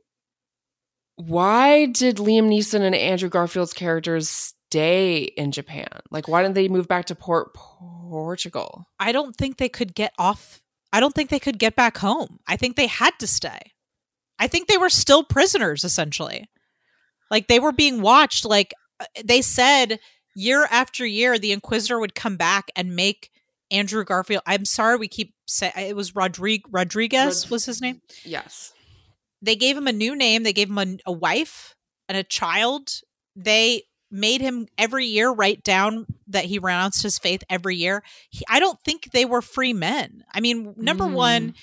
why 1.17 1.87
did 1.87 2.17
liam 2.17 2.49
neeson 2.49 2.81
and 2.83 2.95
andrew 2.95 3.29
garfield's 3.29 3.73
characters 3.73 4.55
stay 4.73 5.19
in 5.19 5.53
japan 5.53 5.89
like 6.11 6.29
why 6.29 6.43
didn't 6.43 6.55
they 6.55 6.69
move 6.69 6.89
back 6.89 7.05
to 7.05 7.15
port 7.15 7.55
portugal 7.55 8.87
I 9.01 9.13
don't 9.13 9.35
think 9.35 9.57
they 9.57 9.69
could 9.69 9.95
get 9.95 10.13
off. 10.19 10.61
I 10.93 11.01
don't 11.01 11.15
think 11.15 11.31
they 11.31 11.39
could 11.39 11.59
get 11.59 11.75
back 11.75 11.97
home. 11.99 12.39
I 12.47 12.57
think 12.57 12.77
they 12.77 12.87
had 12.87 13.13
to 13.21 13.27
stay. 13.27 13.73
I 14.39 14.47
think 14.47 14.69
they 14.69 14.77
were 14.77 14.91
still 14.91 15.25
prisoners, 15.25 15.85
essentially. 15.85 16.49
Like 17.31 17.49
they 17.49 17.59
were 17.59 17.73
being 17.73 18.03
watched. 18.03 18.45
Like 18.45 18.75
uh, 19.01 19.07
they 19.25 19.41
said 19.41 19.99
year 20.37 20.69
after 20.71 21.07
year, 21.07 21.39
the 21.39 21.53
Inquisitor 21.53 21.99
would 21.99 22.15
come 22.15 22.37
back 22.37 22.71
and 22.77 22.95
make 22.95 23.31
Andrew 23.71 24.05
Garfield. 24.05 24.43
I'm 24.47 24.67
sorry, 24.67 24.99
we 24.99 25.09
keep 25.09 25.35
saying 25.47 25.73
it 25.77 25.97
was 25.97 26.15
Rodrigue 26.15 26.67
Rodrigues 26.71 27.45
Rod- 27.47 27.51
was 27.51 27.65
his 27.65 27.81
name. 27.81 28.03
yes 28.25 28.73
They 29.41 29.57
gave 29.57 29.77
him 29.77 29.89
a 29.89 29.93
new 29.93 30.15
name. 30.15 30.43
They 30.43 30.53
gave 30.53 30.69
him 30.69 30.79
a, 30.79 30.97
a 31.07 31.13
wife 31.13 31.75
and 32.09 32.19
a 32.19 32.25
child. 32.25 32.91
They 33.35 33.85
made 34.13 34.41
him 34.43 34.69
every 34.79 35.07
year 35.07 35.31
write 35.31 35.65
down 35.65 36.07
that 36.29 36.45
he 36.45 36.59
renounced 36.59 37.03
his 37.03 37.19
faith 37.19 37.43
every 37.51 37.77
year. 37.77 38.03
He, 38.31 38.45
I 38.49 38.61
don't 38.61 38.79
think 38.83 39.11
they 39.13 39.25
were 39.25 39.43
free 39.43 39.73
men. 39.73 40.23
I 40.33 40.41
mean, 40.41 40.75
number 40.77 41.05
Mm. 41.05 41.13
one, 41.15 41.55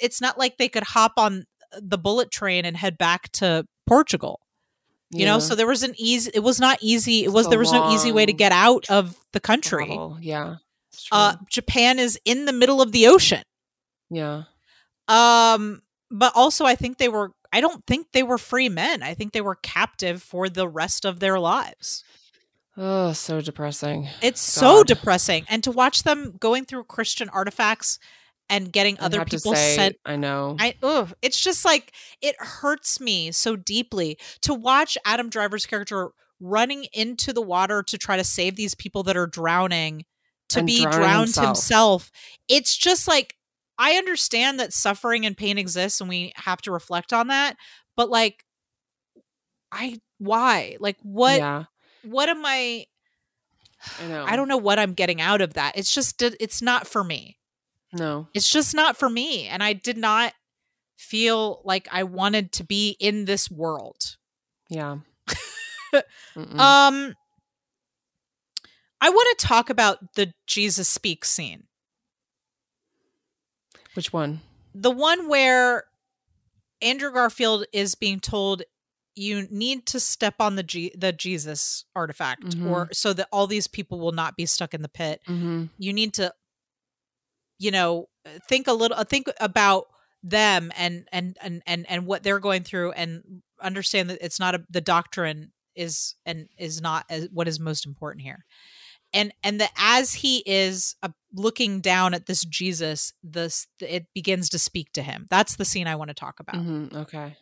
it's 0.00 0.20
not 0.20 0.36
like 0.38 0.58
they 0.58 0.68
could 0.68 0.82
hop 0.82 1.12
on 1.16 1.46
the 1.80 1.98
bullet 1.98 2.30
train 2.30 2.64
and 2.64 2.76
head 2.76 2.98
back 2.98 3.30
to 3.32 3.66
Portugal. 3.86 4.40
You 5.14 5.26
know, 5.26 5.38
so 5.40 5.54
there 5.54 5.66
was 5.66 5.82
an 5.82 5.92
easy. 5.98 6.30
It 6.34 6.42
was 6.42 6.58
not 6.58 6.78
easy. 6.80 7.22
It 7.24 7.32
was 7.32 7.46
a 7.46 7.50
there 7.50 7.58
was 7.58 7.70
no 7.70 7.92
easy 7.92 8.10
way 8.12 8.24
to 8.24 8.32
get 8.32 8.50
out 8.50 8.88
of 8.88 9.14
the 9.32 9.40
country. 9.40 9.84
Travel, 9.84 10.16
yeah. 10.22 10.54
Uh, 11.10 11.36
Japan 11.50 11.98
is 11.98 12.18
in 12.24 12.46
the 12.46 12.52
middle 12.52 12.80
of 12.80 12.92
the 12.92 13.06
ocean. 13.08 13.42
yeah 14.10 14.44
Um, 15.08 15.82
but 16.10 16.32
also 16.34 16.64
I 16.64 16.74
think 16.76 16.96
they 16.98 17.08
were. 17.08 17.32
I 17.52 17.60
don't 17.60 17.84
think 17.86 18.08
they 18.12 18.22
were 18.22 18.38
free 18.38 18.68
men. 18.68 19.02
I 19.02 19.14
think 19.14 19.32
they 19.32 19.40
were 19.40 19.56
captive 19.56 20.22
for 20.22 20.48
the 20.48 20.68
rest 20.68 21.04
of 21.04 21.20
their 21.20 21.38
lives. 21.38 22.02
oh 22.76 23.12
so 23.12 23.40
depressing 23.40 24.08
It's 24.22 24.40
so 24.40 24.82
depressing, 24.82 25.44
and 25.48 25.62
to 25.64 25.70
watch 25.70 26.02
them 26.04 26.34
going 26.38 26.64
through 26.64 26.84
Christian 26.84 27.28
artifacts 27.28 27.98
and 28.48 28.72
getting 28.72 28.98
I 29.00 29.04
other 29.06 29.24
people 29.24 29.54
say, 29.54 29.76
sent 29.76 29.96
i 30.04 30.16
know 30.16 30.56
I 30.58 30.74
ugh, 30.82 31.12
it's 31.22 31.40
just 31.40 31.64
like 31.64 31.92
it 32.20 32.34
hurts 32.38 33.00
me 33.00 33.30
so 33.32 33.56
deeply 33.56 34.18
to 34.42 34.52
watch 34.54 34.98
Adam 35.04 35.28
Driver's 35.30 35.64
character 35.66 36.10
running 36.40 36.86
into 36.92 37.32
the 37.32 37.40
water 37.42 37.82
to 37.84 37.96
try 37.96 38.16
to 38.16 38.24
save 38.24 38.56
these 38.56 38.74
people 38.74 39.04
that 39.04 39.16
are 39.16 39.28
drowning 39.28 40.04
to 40.48 40.58
And 40.58 40.66
be 40.66 40.82
drowned 40.82 41.28
himself. 41.28 41.46
himself. 41.46 42.10
It's 42.48 42.76
just 42.76 43.06
like 43.06 43.36
I 43.78 43.94
understand 43.94 44.60
that 44.60 44.72
suffering 44.72 45.26
and 45.26 45.36
pain 45.36 45.58
exists 45.58 46.00
and 46.00 46.08
we 46.08 46.32
have 46.36 46.62
to 46.62 46.72
reflect 46.72 47.12
on 47.12 47.28
that, 47.28 47.56
but 47.96 48.10
like 48.10 48.44
I 49.70 49.98
why? 50.18 50.76
Like 50.78 50.98
what 51.02 51.38
yeah. 51.38 51.64
what 52.04 52.28
am 52.28 52.44
I 52.44 52.86
i 54.00 54.06
know. 54.08 54.24
I 54.24 54.36
don't 54.36 54.48
know 54.48 54.58
what 54.58 54.78
I'm 54.78 54.92
getting 54.92 55.20
out 55.20 55.40
of 55.40 55.54
that. 55.54 55.76
It's 55.76 55.92
just 55.92 56.22
it's 56.22 56.62
not 56.62 56.86
for 56.86 57.02
me. 57.02 57.38
No. 57.94 58.28
it's 58.32 58.48
just 58.48 58.74
not 58.74 58.96
for 58.96 59.10
me 59.10 59.46
and 59.48 59.62
i 59.62 59.74
did 59.74 59.98
not 59.98 60.32
feel 60.96 61.60
like 61.62 61.86
i 61.92 62.04
wanted 62.04 62.50
to 62.52 62.64
be 62.64 62.96
in 62.98 63.26
this 63.26 63.50
world. 63.50 64.16
Yeah. 64.68 64.98
Um 66.34 67.14
i 69.02 69.10
want 69.10 69.38
to 69.38 69.46
talk 69.46 69.68
about 69.68 70.14
the 70.14 70.32
jesus 70.46 70.88
speaks 70.88 71.28
scene 71.28 71.64
which 73.94 74.12
one 74.12 74.40
the 74.74 74.90
one 74.90 75.28
where 75.28 75.84
andrew 76.80 77.12
garfield 77.12 77.64
is 77.72 77.94
being 77.94 78.20
told 78.20 78.62
you 79.14 79.46
need 79.50 79.84
to 79.86 80.00
step 80.00 80.34
on 80.40 80.56
the 80.56 80.62
G- 80.62 80.94
the 80.96 81.12
jesus 81.12 81.84
artifact 81.94 82.44
Mhm. 82.56 82.70
or 82.70 82.88
so 82.92 83.12
that 83.12 83.28
all 83.32 83.46
these 83.46 83.66
people 83.68 84.00
will 84.00 84.12
not 84.12 84.36
be 84.36 84.46
stuck 84.46 84.72
in 84.74 84.82
the 84.82 84.88
pit 84.88 85.20
mm-hmm. 85.28 85.64
you 85.78 85.92
need 85.92 86.14
to 86.14 86.32
you 87.58 87.70
know 87.70 88.08
think 88.48 88.66
a 88.66 88.72
little 88.72 89.02
think 89.04 89.26
about 89.40 89.86
them 90.22 90.70
and 90.76 91.06
and 91.12 91.36
and 91.42 91.62
and, 91.66 91.84
and 91.90 92.06
what 92.06 92.22
they're 92.22 92.38
going 92.40 92.62
through 92.62 92.92
and 92.92 93.42
understand 93.60 94.08
that 94.10 94.18
it's 94.24 94.38
not 94.40 94.54
a, 94.54 94.64
the 94.70 94.80
doctrine 94.80 95.52
is 95.74 96.14
and 96.26 96.48
is 96.58 96.80
not 96.80 97.04
as, 97.10 97.28
what 97.32 97.48
is 97.48 97.58
most 97.60 97.86
important 97.86 98.22
here 98.22 98.44
and 99.12 99.32
and 99.42 99.60
that 99.60 99.72
as 99.76 100.12
he 100.14 100.42
is 100.46 100.94
uh, 101.02 101.08
looking 101.34 101.80
down 101.80 102.14
at 102.14 102.26
this 102.26 102.44
jesus 102.44 103.12
this 103.22 103.66
it 103.80 104.06
begins 104.14 104.48
to 104.50 104.58
speak 104.58 104.92
to 104.92 105.02
him 105.02 105.26
that's 105.30 105.56
the 105.56 105.64
scene 105.64 105.86
i 105.86 105.96
want 105.96 106.08
to 106.08 106.14
talk 106.14 106.40
about 106.40 106.56
Mm-hmm. 106.56 106.96
okay 106.98 107.36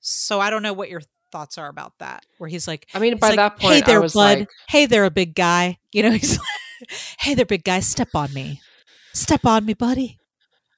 so 0.00 0.40
i 0.40 0.50
don't 0.50 0.62
know 0.62 0.72
what 0.72 0.88
your 0.90 1.02
thoughts 1.32 1.58
are 1.58 1.68
about 1.68 1.92
that 1.98 2.24
where 2.38 2.48
he's 2.48 2.66
like 2.68 2.86
i 2.94 2.98
mean 2.98 3.16
by 3.18 3.28
like, 3.28 3.36
that 3.36 3.58
point 3.58 3.74
hey 3.74 3.80
there, 3.82 4.00
bud. 4.00 4.14
like 4.14 4.48
hey 4.68 4.86
there, 4.86 5.04
a 5.04 5.10
big 5.10 5.34
guy. 5.34 5.78
You 5.92 6.02
know, 6.04 6.10
he's 6.22 6.38
like, 6.38 6.90
hey 7.20 7.34
there, 7.34 7.46
big 7.46 7.64
guy. 7.64 7.80
Step 7.80 8.08
on 8.14 8.32
me. 8.32 8.60
Step 9.12 9.44
on 9.46 9.64
me, 9.64 9.74
buddy. 9.74 10.18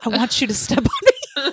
I 0.05 0.09
want 0.11 0.41
you 0.41 0.47
to 0.47 0.55
step 0.55 0.79
on 0.79 0.85
me. 1.05 1.53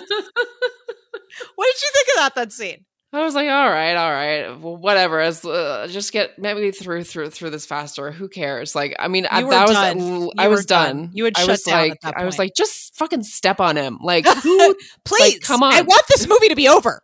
What 1.56 1.66
did 1.66 1.82
you 1.82 1.90
think 1.92 2.08
about 2.16 2.34
that 2.36 2.52
scene? 2.52 2.84
I 3.16 3.22
was 3.24 3.34
like, 3.34 3.48
all 3.48 3.68
right, 3.70 3.94
all 3.96 4.10
right, 4.12 4.60
well, 4.60 4.76
whatever. 4.76 5.20
As 5.20 5.44
uh, 5.44 5.86
just 5.90 6.12
get 6.12 6.38
maybe 6.38 6.70
through 6.70 7.04
through 7.04 7.30
through 7.30 7.50
this 7.50 7.64
faster. 7.66 8.10
Who 8.12 8.28
cares? 8.28 8.74
Like, 8.74 8.94
I 8.98 9.08
mean, 9.08 9.26
I, 9.30 9.42
that 9.42 9.68
was 9.68 9.72
done. 9.72 10.00
l- 10.00 10.20
You 10.22 10.32
I 10.38 10.48
was 10.48 10.66
done. 10.66 10.96
done. 10.96 11.10
You 11.12 11.24
had 11.24 11.36
I 11.36 11.40
shut 11.40 11.48
was 11.48 11.62
down 11.62 11.88
like, 11.88 11.98
I 12.04 12.24
was 12.24 12.38
like, 12.38 12.54
just 12.54 12.94
fucking 12.96 13.22
step 13.24 13.60
on 13.60 13.76
him. 13.76 13.98
Like, 14.02 14.26
who? 14.26 14.76
Please, 15.04 15.38
come 15.40 15.62
on. 15.62 15.72
I 15.72 15.82
want 15.82 16.04
this 16.08 16.28
movie 16.28 16.48
to 16.48 16.56
be 16.56 16.68
over. 16.68 17.00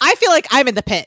I 0.00 0.14
feel 0.14 0.30
like 0.30 0.46
I'm 0.50 0.68
in 0.68 0.74
the 0.74 0.82
pit. 0.82 1.06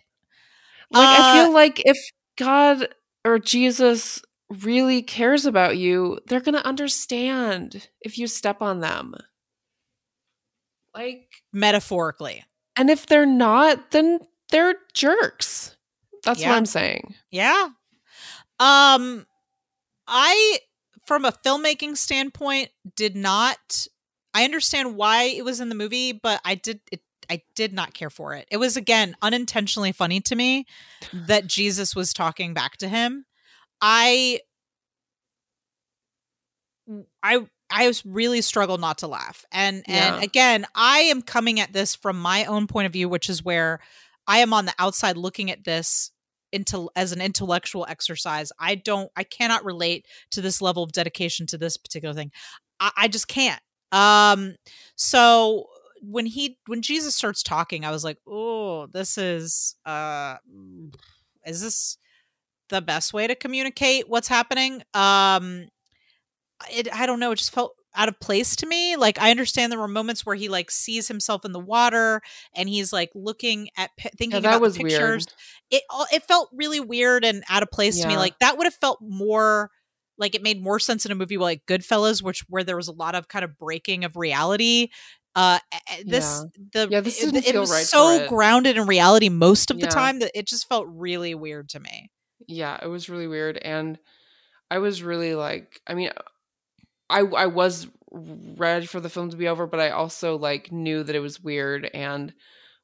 like, 0.91 1.09
I 1.09 1.19
Uh, 1.19 1.33
feel 1.43 1.53
like 1.53 1.81
if 1.85 1.97
God 2.37 2.89
or 3.23 3.39
Jesus 3.39 4.21
really 4.49 5.01
cares 5.01 5.45
about 5.45 5.77
you, 5.77 6.19
they're 6.27 6.41
gonna 6.41 6.59
understand 6.59 7.89
if 8.01 8.17
you 8.17 8.27
step 8.27 8.61
on 8.61 8.79
them. 8.81 9.15
Like, 10.93 11.27
metaphorically. 11.51 12.43
And 12.77 12.89
if 12.89 13.05
they're 13.05 13.25
not, 13.25 13.91
then 13.91 14.19
they're 14.51 14.75
jerks. 14.93 15.75
That's 16.23 16.39
Yeah. 16.39 16.49
what 16.49 16.57
I'm 16.57 16.65
saying. 16.65 17.15
Yeah. 17.31 17.69
Um 18.59 19.25
I 20.07 20.59
from 21.05 21.25
a 21.25 21.31
filmmaking 21.31 21.97
standpoint 21.97 22.69
did 22.95 23.15
not 23.15 23.87
I 24.33 24.43
understand 24.43 24.95
why 24.95 25.23
it 25.23 25.45
was 25.45 25.59
in 25.59 25.69
the 25.69 25.75
movie, 25.75 26.11
but 26.11 26.41
I 26.43 26.55
did 26.55 26.81
it 26.91 27.01
I 27.29 27.41
did 27.55 27.73
not 27.73 27.93
care 27.93 28.09
for 28.11 28.33
it. 28.35 28.47
It 28.51 28.57
was 28.57 28.77
again 28.77 29.15
unintentionally 29.21 29.91
funny 29.91 30.21
to 30.21 30.35
me 30.35 30.65
that 31.11 31.47
Jesus 31.47 31.95
was 31.95 32.13
talking 32.13 32.53
back 32.53 32.77
to 32.77 32.87
him. 32.87 33.25
I 33.81 34.41
I 37.23 37.47
I 37.69 37.87
was 37.87 38.05
really 38.05 38.41
struggle 38.41 38.77
not 38.77 38.99
to 38.99 39.07
laugh. 39.07 39.45
And 39.51 39.83
and 39.87 40.23
again, 40.23 40.65
I 40.75 40.99
am 40.99 41.21
coming 41.21 41.59
at 41.59 41.73
this 41.73 41.95
from 41.95 42.19
my 42.19 42.45
own 42.45 42.67
point 42.67 42.85
of 42.85 42.93
view, 42.93 43.09
which 43.09 43.29
is 43.29 43.43
where 43.43 43.79
I 44.27 44.39
am 44.39 44.53
on 44.53 44.65
the 44.65 44.73
outside 44.79 45.17
looking 45.17 45.51
at 45.51 45.63
this 45.63 46.11
into 46.51 46.89
as 46.95 47.11
an 47.11 47.21
intellectual 47.21 47.85
exercise. 47.89 48.51
I 48.59 48.75
don't 48.75 49.11
I 49.15 49.23
cannot 49.23 49.65
relate 49.65 50.05
to 50.31 50.41
this 50.41 50.61
level 50.61 50.83
of 50.83 50.91
dedication 50.91 51.45
to 51.47 51.57
this 51.57 51.77
particular 51.77 52.13
thing. 52.13 52.31
I, 52.79 52.91
I 52.97 53.07
just 53.07 53.27
can't. 53.27 53.61
Um 53.91 54.55
so 54.95 55.67
when 56.01 56.25
he 56.25 56.57
when 56.67 56.81
Jesus 56.81 57.15
starts 57.15 57.43
talking, 57.43 57.83
I 57.83 57.91
was 57.91 58.03
like, 58.03 58.17
oh, 58.27 58.87
this 58.87 59.17
is 59.17 59.75
uh 59.85 60.37
is 61.45 61.61
this 61.61 61.97
the 62.69 62.81
best 62.81 63.13
way 63.13 63.27
to 63.27 63.35
communicate 63.35 64.07
what's 64.07 64.27
happening? 64.27 64.81
Um 64.93 65.67
it 66.71 66.87
I 66.93 67.05
don't 67.05 67.19
know, 67.19 67.31
it 67.31 67.37
just 67.37 67.53
felt 67.53 67.75
out 67.95 68.09
of 68.09 68.19
place 68.19 68.55
to 68.57 68.65
me. 68.65 68.95
Like 68.97 69.19
I 69.21 69.31
understand 69.31 69.71
there 69.71 69.79
were 69.79 69.87
moments 69.87 70.25
where 70.25 70.35
he 70.35 70.49
like 70.49 70.69
sees 70.71 71.07
himself 71.07 71.45
in 71.45 71.51
the 71.53 71.59
water 71.59 72.21
and 72.55 72.67
he's 72.67 72.91
like 72.91 73.09
looking 73.15 73.69
at 73.77 73.91
thinking 74.17 74.43
Yeah, 74.43 74.49
about 74.51 74.61
was 74.61 74.73
the 74.73 74.83
pictures. 74.83 75.25
weird. 75.25 75.33
It 75.71 75.83
it 76.11 76.23
felt 76.23 76.49
really 76.53 76.79
weird 76.79 77.23
and 77.25 77.43
out 77.49 77.63
of 77.63 77.71
place 77.71 77.99
to 78.01 78.07
me. 78.07 78.17
Like 78.17 78.37
that 78.39 78.57
would 78.57 78.65
have 78.65 78.75
felt 78.75 78.99
more 79.01 79.71
like 80.17 80.35
it 80.35 80.41
made 80.43 80.61
more 80.61 80.79
sense 80.79 81.05
in 81.05 81.11
a 81.11 81.15
movie 81.15 81.37
like 81.37 81.65
Goodfellas, 81.65 82.21
which 82.21 82.41
where 82.49 82.63
there 82.63 82.77
was 82.77 82.87
a 82.87 82.93
lot 82.93 83.15
of 83.15 83.27
kind 83.27 83.43
of 83.45 83.57
breaking 83.57 84.03
of 84.05 84.15
reality. 84.15 84.89
Uh, 85.35 85.59
this 86.05 86.45
the 86.73 86.87
Yeah, 86.89 87.01
this 87.01 87.21
it, 87.23 87.35
it 87.35 87.51
feel 87.51 87.61
was 87.61 87.71
right 87.71 87.85
so 87.85 88.19
it. 88.21 88.29
grounded 88.29 88.77
in 88.77 88.87
reality 88.87 89.27
most 89.29 89.69
of 89.69 89.79
the 89.81 89.87
time 89.87 90.19
that 90.19 90.31
it 90.33 90.47
just 90.47 90.67
felt 90.69 90.85
really 90.89 91.35
weird 91.35 91.67
to 91.69 91.79
me. 91.79 92.09
yeah 92.47 92.77
it 92.81 92.87
was 92.87 93.09
really 93.09 93.27
weird 93.27 93.57
and 93.57 93.97
i 94.71 94.77
was 94.77 95.03
really 95.03 95.35
like 95.35 95.81
i 95.87 95.93
mean 95.93 96.09
i 97.09 97.19
i 97.19 97.45
was 97.45 97.87
ready 98.11 98.85
for 98.85 98.99
the 98.99 99.09
film 99.09 99.29
to 99.29 99.37
be 99.37 99.47
over 99.47 99.67
but 99.67 99.79
i 99.79 99.89
also 99.89 100.37
like 100.37 100.71
knew 100.71 101.03
that 101.03 101.15
it 101.15 101.19
was 101.19 101.41
weird 101.41 101.89
and 101.93 102.33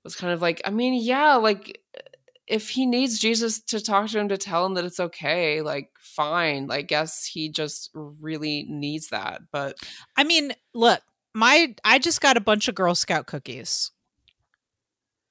was 0.03 0.15
kind 0.15 0.34
of 0.34 0.41
like 0.41 0.61
i 0.65 0.69
mean 0.69 0.93
yeah 0.93 1.36
like 1.36 1.80
if 2.47 2.69
he 2.69 2.86
needs 2.86 3.19
jesus 3.19 3.61
to 3.61 3.80
talk 3.80 4.09
to 4.09 4.19
him 4.19 4.28
to 4.28 4.38
tell 4.38 4.65
him 4.65 4.74
that 4.74 4.84
it's 4.84 4.99
okay 4.99 5.61
like 5.61 5.89
fine 5.99 6.69
i 6.69 6.82
guess 6.82 7.26
he 7.26 7.49
just 7.49 7.89
really 7.93 8.65
needs 8.67 9.09
that 9.09 9.41
but 9.51 9.78
I 10.17 10.24
mean, 10.24 10.53
look, 10.74 11.01
my 11.34 11.74
I 11.84 11.99
just 11.99 12.22
got 12.22 12.38
a 12.38 12.41
bunch 12.41 12.67
of 12.67 12.76
Girl 12.76 12.95
Scout 12.95 13.26
cookies 13.26 13.91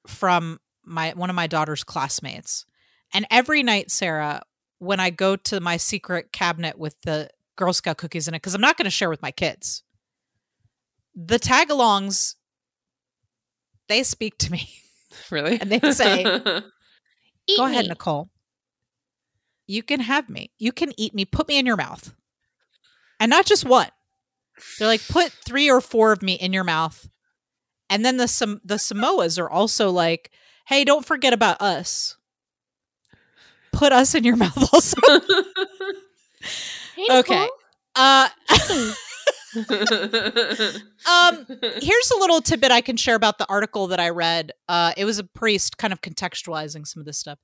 from 0.07 0.59
my 0.83 1.11
one 1.11 1.29
of 1.29 1.35
my 1.35 1.47
daughter's 1.47 1.83
classmates. 1.83 2.65
And 3.13 3.25
every 3.29 3.61
night, 3.63 3.91
Sarah, 3.91 4.41
when 4.79 4.99
I 4.99 5.09
go 5.09 5.35
to 5.35 5.59
my 5.59 5.77
secret 5.77 6.31
cabinet 6.31 6.77
with 6.77 6.99
the 7.01 7.29
Girl 7.61 7.73
Scout 7.73 7.97
cookies 7.97 8.27
in 8.27 8.33
it, 8.33 8.41
because 8.41 8.55
I'm 8.55 8.61
not 8.61 8.75
going 8.75 8.85
to 8.85 8.89
share 8.89 9.09
with 9.09 9.21
my 9.21 9.29
kids, 9.29 9.83
the 11.13 11.37
tag-alongs 11.37 12.33
they 13.87 14.01
speak 14.01 14.39
to 14.39 14.51
me. 14.51 14.67
really 15.29 15.61
And 15.61 15.71
they 15.71 15.91
say, 15.91 16.23
Go 17.57 17.65
ahead, 17.65 17.83
me. 17.83 17.89
Nicole. 17.89 18.29
You 19.67 19.83
can 19.83 19.99
have 19.99 20.27
me. 20.27 20.49
You 20.57 20.71
can 20.71 20.91
eat 20.97 21.13
me. 21.13 21.23
Put 21.23 21.47
me 21.47 21.59
in 21.59 21.67
your 21.67 21.77
mouth. 21.77 22.15
And 23.19 23.29
not 23.29 23.45
just 23.45 23.63
one. 23.63 23.89
They're 24.79 24.87
like, 24.87 25.07
put 25.07 25.31
three 25.31 25.69
or 25.69 25.81
four 25.81 26.11
of 26.11 26.23
me 26.23 26.33
in 26.33 26.53
your 26.53 26.63
mouth. 26.63 27.07
And 27.91 28.03
then 28.03 28.17
the 28.17 28.27
Sam- 28.27 28.61
the 28.65 28.75
Samoas 28.75 29.37
are 29.37 29.49
also 29.49 29.91
like, 29.91 30.31
hey, 30.65 30.83
don't 30.83 31.05
forget 31.05 31.31
about 31.31 31.61
us. 31.61 32.17
Put 33.71 33.91
us 33.91 34.15
in 34.15 34.23
your 34.23 34.35
mouth 34.35 34.73
also. 34.73 34.97
Hey, 36.95 37.19
Okay. 37.19 37.47
Uh 37.95 38.29
um 39.53 41.45
here's 41.81 42.11
a 42.11 42.17
little 42.17 42.41
tidbit 42.41 42.71
I 42.71 42.79
can 42.81 42.95
share 42.95 43.15
about 43.15 43.37
the 43.37 43.45
article 43.49 43.87
that 43.87 43.99
I 43.99 44.09
read. 44.09 44.53
Uh, 44.69 44.93
it 44.95 45.03
was 45.03 45.19
a 45.19 45.25
priest 45.25 45.77
kind 45.77 45.91
of 45.91 46.01
contextualizing 46.01 46.87
some 46.87 47.01
of 47.01 47.05
this 47.05 47.17
stuff. 47.17 47.39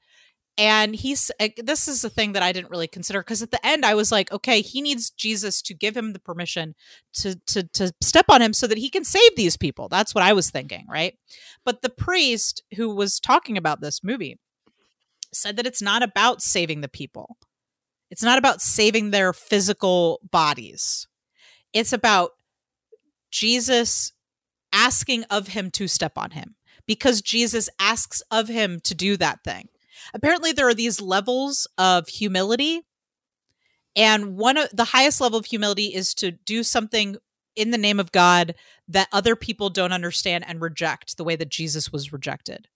And 0.58 0.96
he's 0.96 1.30
uh, 1.40 1.50
this 1.58 1.88
is 1.88 2.02
the 2.02 2.10
thing 2.10 2.32
that 2.32 2.42
I 2.42 2.52
didn't 2.52 2.72
really 2.72 2.88
consider 2.88 3.22
because 3.22 3.42
at 3.42 3.52
the 3.52 3.64
end 3.66 3.86
I 3.86 3.94
was 3.94 4.12
like, 4.12 4.32
okay, 4.32 4.62
he 4.62 4.82
needs 4.82 5.10
Jesus 5.12 5.62
to 5.64 5.74
give 5.74 5.96
him 5.98 6.14
the 6.14 6.20
permission 6.20 6.76
to 7.16 7.36
to 7.48 7.64
to 7.74 7.92
step 8.02 8.26
on 8.30 8.42
him 8.42 8.54
so 8.54 8.68
that 8.68 8.78
he 8.78 8.90
can 8.90 9.04
save 9.04 9.36
these 9.36 9.58
people. 9.58 9.90
That's 9.90 10.16
what 10.16 10.24
I 10.24 10.34
was 10.34 10.50
thinking, 10.50 10.86
right? 10.90 11.16
But 11.66 11.82
the 11.82 11.90
priest 11.90 12.64
who 12.76 12.96
was 12.96 13.20
talking 13.20 13.58
about 13.58 13.82
this 13.82 14.04
movie 14.04 14.40
said 15.34 15.58
that 15.58 15.68
it's 15.68 15.82
not 15.82 16.02
about 16.04 16.42
saving 16.42 16.82
the 16.82 16.88
people. 16.88 17.38
It's 18.10 18.24
not 18.24 18.38
about 18.38 18.62
saving 18.62 19.12
their 19.12 19.34
physical 19.34 20.20
bodies. 20.30 21.08
It's 21.74 21.94
about 21.94 22.32
Jesus 23.32 24.14
asking 24.74 25.24
of 25.26 25.50
him 25.50 25.72
to 25.72 25.88
step 25.88 26.18
on 26.18 26.32
him 26.32 26.56
because 26.86 27.22
Jesus 27.22 27.70
asks 27.80 28.22
of 28.32 28.48
him 28.48 28.80
to 28.82 28.96
do 28.96 29.18
that 29.18 29.44
thing. 29.44 29.68
Apparently, 30.14 30.52
there 30.52 30.68
are 30.68 30.74
these 30.74 31.02
levels 31.02 31.68
of 31.78 32.08
humility. 32.08 32.82
And 33.96 34.38
one 34.38 34.58
of 34.58 34.70
the 34.72 34.86
highest 34.86 35.20
level 35.20 35.40
of 35.40 35.46
humility 35.46 35.94
is 35.94 36.14
to 36.16 36.32
do 36.32 36.64
something 36.64 37.18
in 37.56 37.72
the 37.72 37.78
name 37.78 38.00
of 38.00 38.12
God 38.12 38.54
that 38.88 39.10
other 39.12 39.36
people 39.36 39.70
don't 39.70 39.92
understand 39.92 40.46
and 40.48 40.62
reject 40.62 41.18
the 41.18 41.24
way 41.24 41.36
that 41.36 41.50
Jesus 41.50 41.92
was 41.92 42.14
rejected. 42.14 42.68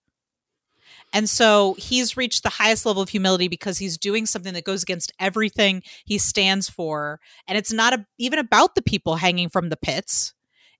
And 1.12 1.28
so 1.28 1.74
he's 1.78 2.16
reached 2.16 2.42
the 2.42 2.48
highest 2.48 2.86
level 2.86 3.02
of 3.02 3.08
humility 3.10 3.48
because 3.48 3.78
he's 3.78 3.98
doing 3.98 4.24
something 4.26 4.54
that 4.54 4.64
goes 4.64 4.82
against 4.82 5.12
everything 5.20 5.82
he 6.06 6.18
stands 6.18 6.68
for. 6.70 7.20
And 7.46 7.58
it's 7.58 7.72
not 7.72 7.92
a, 7.92 8.06
even 8.18 8.38
about 8.38 8.74
the 8.74 8.82
people 8.82 9.16
hanging 9.16 9.48
from 9.48 9.68
the 9.68 9.76
pits. 9.76 10.32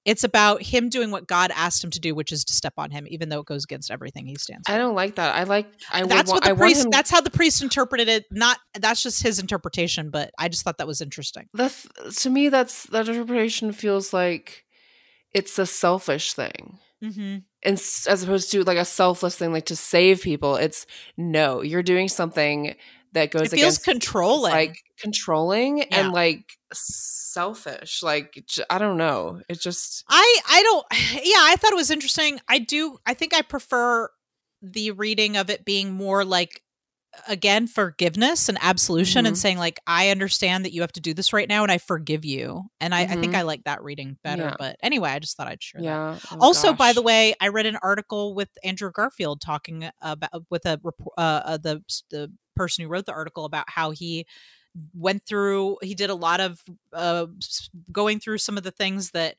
It's 0.05 0.24
about 0.24 0.62
him 0.62 0.89
doing 0.89 1.12
what 1.12 1.28
God 1.28 1.53
asked 1.55 1.85
him 1.85 1.91
to 1.91 2.01
do, 2.01 2.12
which 2.12 2.33
is 2.33 2.45
to 2.47 2.53
step 2.53 2.72
on 2.76 2.91
him, 2.91 3.07
even 3.09 3.28
though 3.28 3.39
it 3.39 3.47
goes 3.47 3.62
against 3.62 3.89
everything 3.89 4.26
he 4.26 4.35
stands 4.35 4.66
for. 4.66 4.74
I 4.74 4.78
don't 4.78 4.97
like 4.97 5.14
that. 5.14 5.37
I 5.37 5.45
like. 5.45 5.68
I 5.93 6.05
that's 6.07 6.28
wa- 6.28 6.37
what 6.39 6.43
the 6.43 6.51
I 6.51 6.55
priest. 6.55 6.85
him- 6.87 6.91
That's 6.91 7.09
how 7.09 7.20
the 7.20 7.30
priest 7.30 7.62
interpreted 7.62 8.09
it. 8.09 8.24
Not 8.33 8.59
that's 8.80 9.01
just 9.01 9.22
his 9.22 9.39
interpretation, 9.39 10.11
but 10.11 10.33
I 10.39 10.49
just 10.49 10.64
thought 10.64 10.78
that 10.78 10.89
was 10.89 11.01
interesting. 11.01 11.47
That's 11.55 11.87
to 12.22 12.30
me. 12.30 12.49
That's 12.49 12.83
that 12.89 13.07
interpretation 13.09 13.70
feels 13.72 14.12
like 14.12 14.64
it's 15.33 15.57
a 15.61 15.66
selfish 15.66 16.33
thing, 16.33 16.80
Mm-hmm. 17.05 17.37
And 17.64 17.74
as 18.08 18.22
opposed 18.22 18.50
to 18.52 18.64
like 18.64 18.78
a 18.78 18.84
selfless 18.84 19.36
thing, 19.36 19.52
like 19.52 19.66
to 19.66 19.76
save 19.76 20.22
people. 20.22 20.56
It's 20.56 20.86
no, 21.16 21.62
you're 21.62 21.82
doing 21.82 22.08
something 22.08 22.74
that 23.12 23.30
goes 23.30 23.42
It 23.42 23.50
feels 23.50 23.60
against 23.78 23.84
controlling. 23.84 24.52
like 24.52 24.76
controlling 24.98 25.78
Yeah. 25.78 25.86
and 25.90 26.12
like 26.12 26.56
selfish. 26.72 28.02
Like 28.02 28.42
i 28.70 28.78
don't 28.78 28.96
know. 28.96 29.40
It 29.48 29.60
just 29.60 30.04
I 30.08 30.40
I 30.50 30.62
don't 30.62 30.86
yeah, 31.24 31.40
I 31.40 31.56
thought 31.56 31.72
it 31.72 31.76
was 31.76 31.90
interesting. 31.90 32.40
I 32.48 32.58
do 32.58 32.98
I 33.06 33.14
think 33.14 33.34
I 33.34 33.42
prefer 33.42 34.08
the 34.62 34.92
reading 34.92 35.36
of 35.36 35.50
it 35.50 35.64
being 35.64 35.92
more 35.92 36.24
like 36.24 36.62
again 37.28 37.66
forgiveness 37.66 38.48
and 38.48 38.56
absolution 38.62 39.26
and 39.26 39.36
Mhm. 39.36 39.38
saying 39.40 39.58
like 39.58 39.78
I 39.86 40.08
understand 40.08 40.64
that 40.64 40.72
you 40.72 40.80
have 40.80 40.92
to 40.92 41.00
do 41.00 41.12
this 41.12 41.32
right 41.32 41.48
now 41.48 41.62
and 41.62 41.70
I 41.70 41.78
forgive 41.78 42.24
you. 42.24 42.64
And 42.80 42.94
I, 42.94 43.02
I 43.02 43.06
think. 43.16 43.34
I 43.34 43.42
like 43.42 43.64
that 43.64 43.82
reading 43.82 44.16
better. 44.24 44.44
Yeah. 44.44 44.54
But 44.58 44.76
anyway, 44.82 45.10
I 45.10 45.18
just 45.18 45.36
thought 45.36 45.46
I'd 45.48 45.62
share 45.62 45.80
that. 45.80 45.86
yeah. 45.86 46.18
Oh, 46.32 46.38
also, 46.40 46.72
by 46.72 46.92
the 46.94 47.02
way, 47.02 47.34
I 47.40 47.48
read 47.48 47.66
an 47.66 47.76
article 47.82 48.34
with 48.34 48.48
Andrew 48.64 48.90
Garfield 48.90 49.40
talking 49.40 49.90
about 50.00 50.44
with 50.50 50.64
a 50.64 50.80
uh, 51.18 51.20
uh, 51.20 51.56
the 51.58 51.82
the 52.10 52.32
person 52.56 52.82
who 52.84 52.88
wrote 52.88 53.06
the 53.06 53.12
article 53.12 53.44
about 53.44 53.68
how 53.68 53.90
he 53.90 54.26
went 54.94 55.24
through. 55.26 55.76
He 55.82 55.94
did 55.94 56.08
a 56.10 56.14
lot 56.14 56.40
of 56.40 56.62
uh, 56.94 57.26
going 57.90 58.20
through 58.20 58.38
some 58.38 58.56
of 58.56 58.62
the 58.64 58.70
things 58.70 59.10
that 59.10 59.36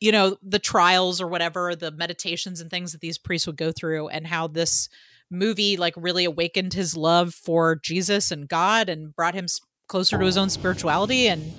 you 0.00 0.12
know 0.12 0.36
the 0.42 0.58
trials 0.58 1.20
or 1.20 1.26
whatever 1.28 1.74
the 1.74 1.90
meditations 1.90 2.60
and 2.60 2.70
things 2.70 2.92
that 2.92 3.00
these 3.00 3.18
priests 3.18 3.46
would 3.46 3.56
go 3.56 3.72
through 3.72 4.08
and 4.08 4.26
how 4.26 4.46
this 4.46 4.88
movie 5.34 5.76
like 5.76 5.94
really 5.96 6.24
awakened 6.24 6.72
his 6.72 6.96
love 6.96 7.34
for 7.34 7.76
jesus 7.76 8.30
and 8.30 8.48
god 8.48 8.88
and 8.88 9.14
brought 9.14 9.34
him 9.34 9.46
closer 9.88 10.18
to 10.18 10.24
his 10.24 10.36
own 10.36 10.48
spirituality 10.48 11.28
and 11.28 11.52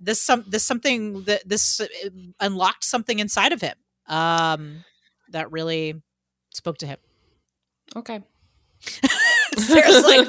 this 0.00 0.20
some 0.20 0.44
this 0.46 0.64
something 0.64 1.22
that 1.24 1.48
this 1.48 1.80
uh, 1.80 1.86
unlocked 2.40 2.84
something 2.84 3.18
inside 3.18 3.52
of 3.52 3.60
him 3.60 3.74
um 4.06 4.84
that 5.30 5.52
really 5.52 6.00
spoke 6.58 6.78
to 6.78 6.86
him. 6.86 6.98
Okay. 7.96 8.22
Sarah's 9.56 10.04
like, 10.04 10.28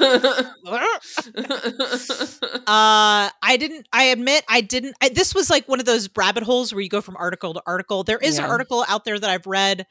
uh 2.66 3.30
i 3.42 3.56
didn't 3.60 3.86
i 3.92 4.04
admit 4.04 4.42
i 4.48 4.60
didn't 4.60 4.96
I, 5.00 5.10
this 5.10 5.36
was 5.36 5.48
like 5.48 5.68
one 5.68 5.78
of 5.78 5.86
those 5.86 6.08
rabbit 6.16 6.42
holes 6.42 6.72
where 6.72 6.80
you 6.80 6.88
go 6.88 7.00
from 7.00 7.16
article 7.16 7.54
to 7.54 7.62
article. 7.64 8.02
There 8.02 8.18
is 8.18 8.38
an 8.38 8.44
article 8.46 8.84
out 8.88 9.04
there 9.04 9.18
that 9.18 9.30
i've 9.30 9.46
read 9.46 9.86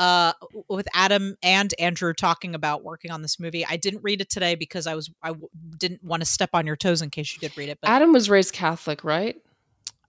uh 0.00 0.32
with 0.68 0.88
adam 0.94 1.36
and 1.42 1.72
andrew 1.78 2.12
talking 2.14 2.54
about 2.54 2.82
working 2.82 3.10
on 3.12 3.20
this 3.22 3.38
movie 3.38 3.64
i 3.66 3.76
didn't 3.76 4.02
read 4.02 4.20
it 4.20 4.30
today 4.30 4.54
because 4.54 4.86
i 4.86 4.94
was 4.94 5.10
i 5.22 5.28
w- 5.28 5.48
didn't 5.76 6.02
want 6.02 6.22
to 6.22 6.26
step 6.26 6.50
on 6.54 6.66
your 6.66 6.74
toes 6.74 7.02
in 7.02 7.10
case 7.10 7.32
you 7.34 7.38
did 7.38 7.52
read 7.56 7.68
it 7.68 7.78
but 7.82 7.88
Adam 7.90 8.12
was 8.12 8.28
raised 8.30 8.52
Catholic, 8.54 9.04
right? 9.04 9.36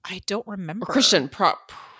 i 0.05 0.21
don't 0.25 0.47
remember 0.47 0.85
Or 0.87 0.93
Christian, 0.93 1.27
pro- 1.27 1.53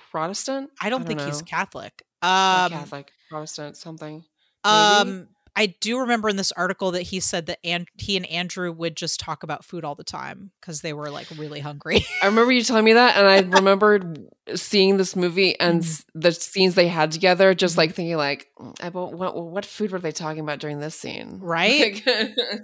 Protestant? 0.09 0.69
i 0.81 0.89
don't, 0.89 1.05
think 1.05 1.21
he's 1.21 1.41
catholic 1.43 2.01
um 2.23 2.71
Catholic, 2.71 3.11
Protestant, 3.29 3.75
something. 3.77 4.23
um 4.63 5.27
i 5.61 5.67
do 5.79 5.99
remember 5.99 6.27
in 6.29 6.35
this 6.35 6.51
article 6.53 6.91
that 6.91 7.03
he 7.03 7.19
said 7.19 7.45
that 7.45 7.59
and 7.63 7.87
he 7.97 8.17
and 8.17 8.25
andrew 8.25 8.71
would 8.71 8.95
just 8.97 9.19
talk 9.19 9.43
about 9.43 9.63
food 9.63 9.83
all 9.85 9.95
the 9.95 10.03
time 10.03 10.51
because 10.59 10.81
they 10.81 10.93
were 10.93 11.09
like 11.09 11.27
really 11.37 11.59
hungry 11.59 12.05
I 12.21 12.27
remember 12.27 12.51
you 12.51 12.63
telling 12.63 12.85
me 12.85 12.93
that, 12.93 13.17
and 13.17 13.27
I 13.27 13.39
remembered 13.57 14.27
seeing 14.55 14.97
this 14.97 15.15
movie 15.15 15.59
and 15.59 15.81
Mhm. 15.81 16.03
the 16.13 16.31
scenes 16.31 16.75
they 16.75 16.87
had 16.87 17.11
together, 17.11 17.53
just 17.55 17.73
Mhm. 17.75 17.77
like 17.77 17.93
thinking, 17.95 18.17
like, 18.17 18.47
I, 18.81 18.89
what, 18.89 19.13
what, 19.13 19.35
what 19.35 19.65
food 19.65 19.91
were 19.91 19.99
they 19.99 20.11
talking 20.11 20.41
about 20.41 20.59
during 20.59 20.79
this 20.79 20.95
scene? 20.95 21.39
Right? 21.41 22.03
Like- 22.05 22.61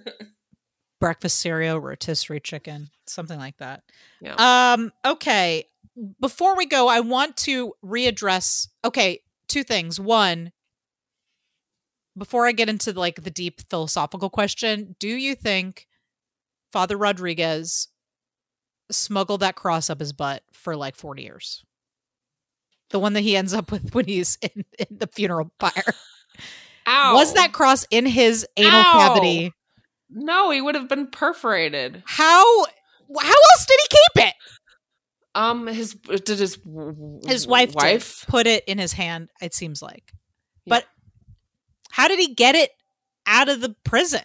breakfast 0.99 1.39
cereal, 1.39 1.79
rotisserie 1.79 2.39
chicken, 2.39 2.89
something 3.07 3.37
like 3.37 3.57
that. 3.57 3.83
Yeah. 4.21 4.73
Um, 4.73 4.91
okay. 5.05 5.65
Before 6.19 6.55
we 6.55 6.65
go, 6.65 6.87
I 6.87 6.99
want 7.01 7.37
to 7.37 7.73
readdress 7.83 8.67
okay, 8.85 9.21
two 9.47 9.63
things. 9.63 9.99
One, 9.99 10.51
before 12.17 12.47
I 12.47 12.51
get 12.51 12.69
into 12.69 12.91
like 12.93 13.23
the 13.23 13.29
deep 13.31 13.61
philosophical 13.69 14.29
question, 14.29 14.95
do 14.99 15.07
you 15.09 15.35
think 15.35 15.87
Father 16.71 16.97
Rodrigues 16.97 17.87
smuggled 18.91 19.41
that 19.41 19.55
cross 19.55 19.89
up 19.89 19.99
his 19.99 20.13
butt 20.13 20.43
for 20.51 20.75
like 20.75 20.95
40 20.95 21.23
years? 21.23 21.63
The 22.89 22.99
one 22.99 23.13
that 23.13 23.21
he 23.21 23.35
ends 23.35 23.53
up 23.53 23.71
with 23.71 23.93
when 23.93 24.05
he's 24.05 24.37
in, 24.41 24.65
in 24.79 24.97
the 24.97 25.07
funeral 25.07 25.51
pyre. 25.59 25.93
Ow. 26.87 27.13
Was 27.15 27.33
that 27.33 27.51
cross 27.51 27.85
in 27.91 28.05
his 28.05 28.47
anal 28.55 28.71
Ow. 28.79 28.93
cavity? 28.93 29.53
No, 30.09 30.51
he 30.51 30.61
would 30.61 30.75
have 30.75 30.87
been 30.87 31.07
perforated. 31.07 32.01
How 32.05 32.65
how 32.65 33.27
else 33.29 33.65
did 33.67 33.79
he 33.81 33.87
keep 33.89 34.27
it? 34.29 34.33
Um, 35.35 35.67
his 35.67 35.93
did 35.93 36.39
his 36.39 36.57
His 37.25 37.45
wife, 37.45 37.75
wife. 37.75 38.25
put 38.27 38.47
it 38.47 38.63
in 38.65 38.77
his 38.77 38.93
hand. 38.93 39.29
It 39.41 39.53
seems 39.53 39.81
like, 39.81 40.13
Yeah. 40.65 40.75
but 40.75 40.85
how 41.97 42.07
did 42.07 42.19
he 42.19 42.35
get 42.35 42.53
it 42.53 42.71
out 43.25 43.49
of 43.49 43.59
the 43.59 43.75
prison 43.83 44.21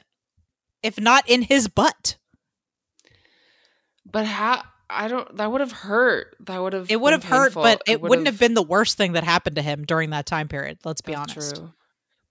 if 0.83 1.01
not 1.01 1.27
in 1.27 1.41
his 1.41 1.69
butt? 1.69 2.17
But 4.05 4.27
how? 4.27 4.63
I 4.91 5.09
don't. 5.09 5.35
That 5.39 5.51
would 5.51 5.63
have 5.63 5.73
hurt. 5.73 6.37
That 6.41 6.61
would 6.61 6.75
have. 6.75 6.91
It 6.91 7.01
would 7.01 7.15
have 7.15 7.25
hurt, 7.25 7.55
but 7.55 7.81
it 7.87 8.03
would 8.03 8.11
wouldn't 8.11 8.29
have 8.29 8.39
been 8.39 8.53
the 8.53 8.63
worst 8.63 8.99
thing 8.99 9.13
that 9.13 9.25
happened 9.25 9.57
to 9.57 9.63
him 9.63 9.85
during 9.87 10.11
that 10.11 10.27
time 10.27 10.49
period. 10.49 10.81
Let's 10.85 11.01
be 11.01 11.13
That's 11.13 11.33
honest. 11.33 11.57
True. 11.57 11.73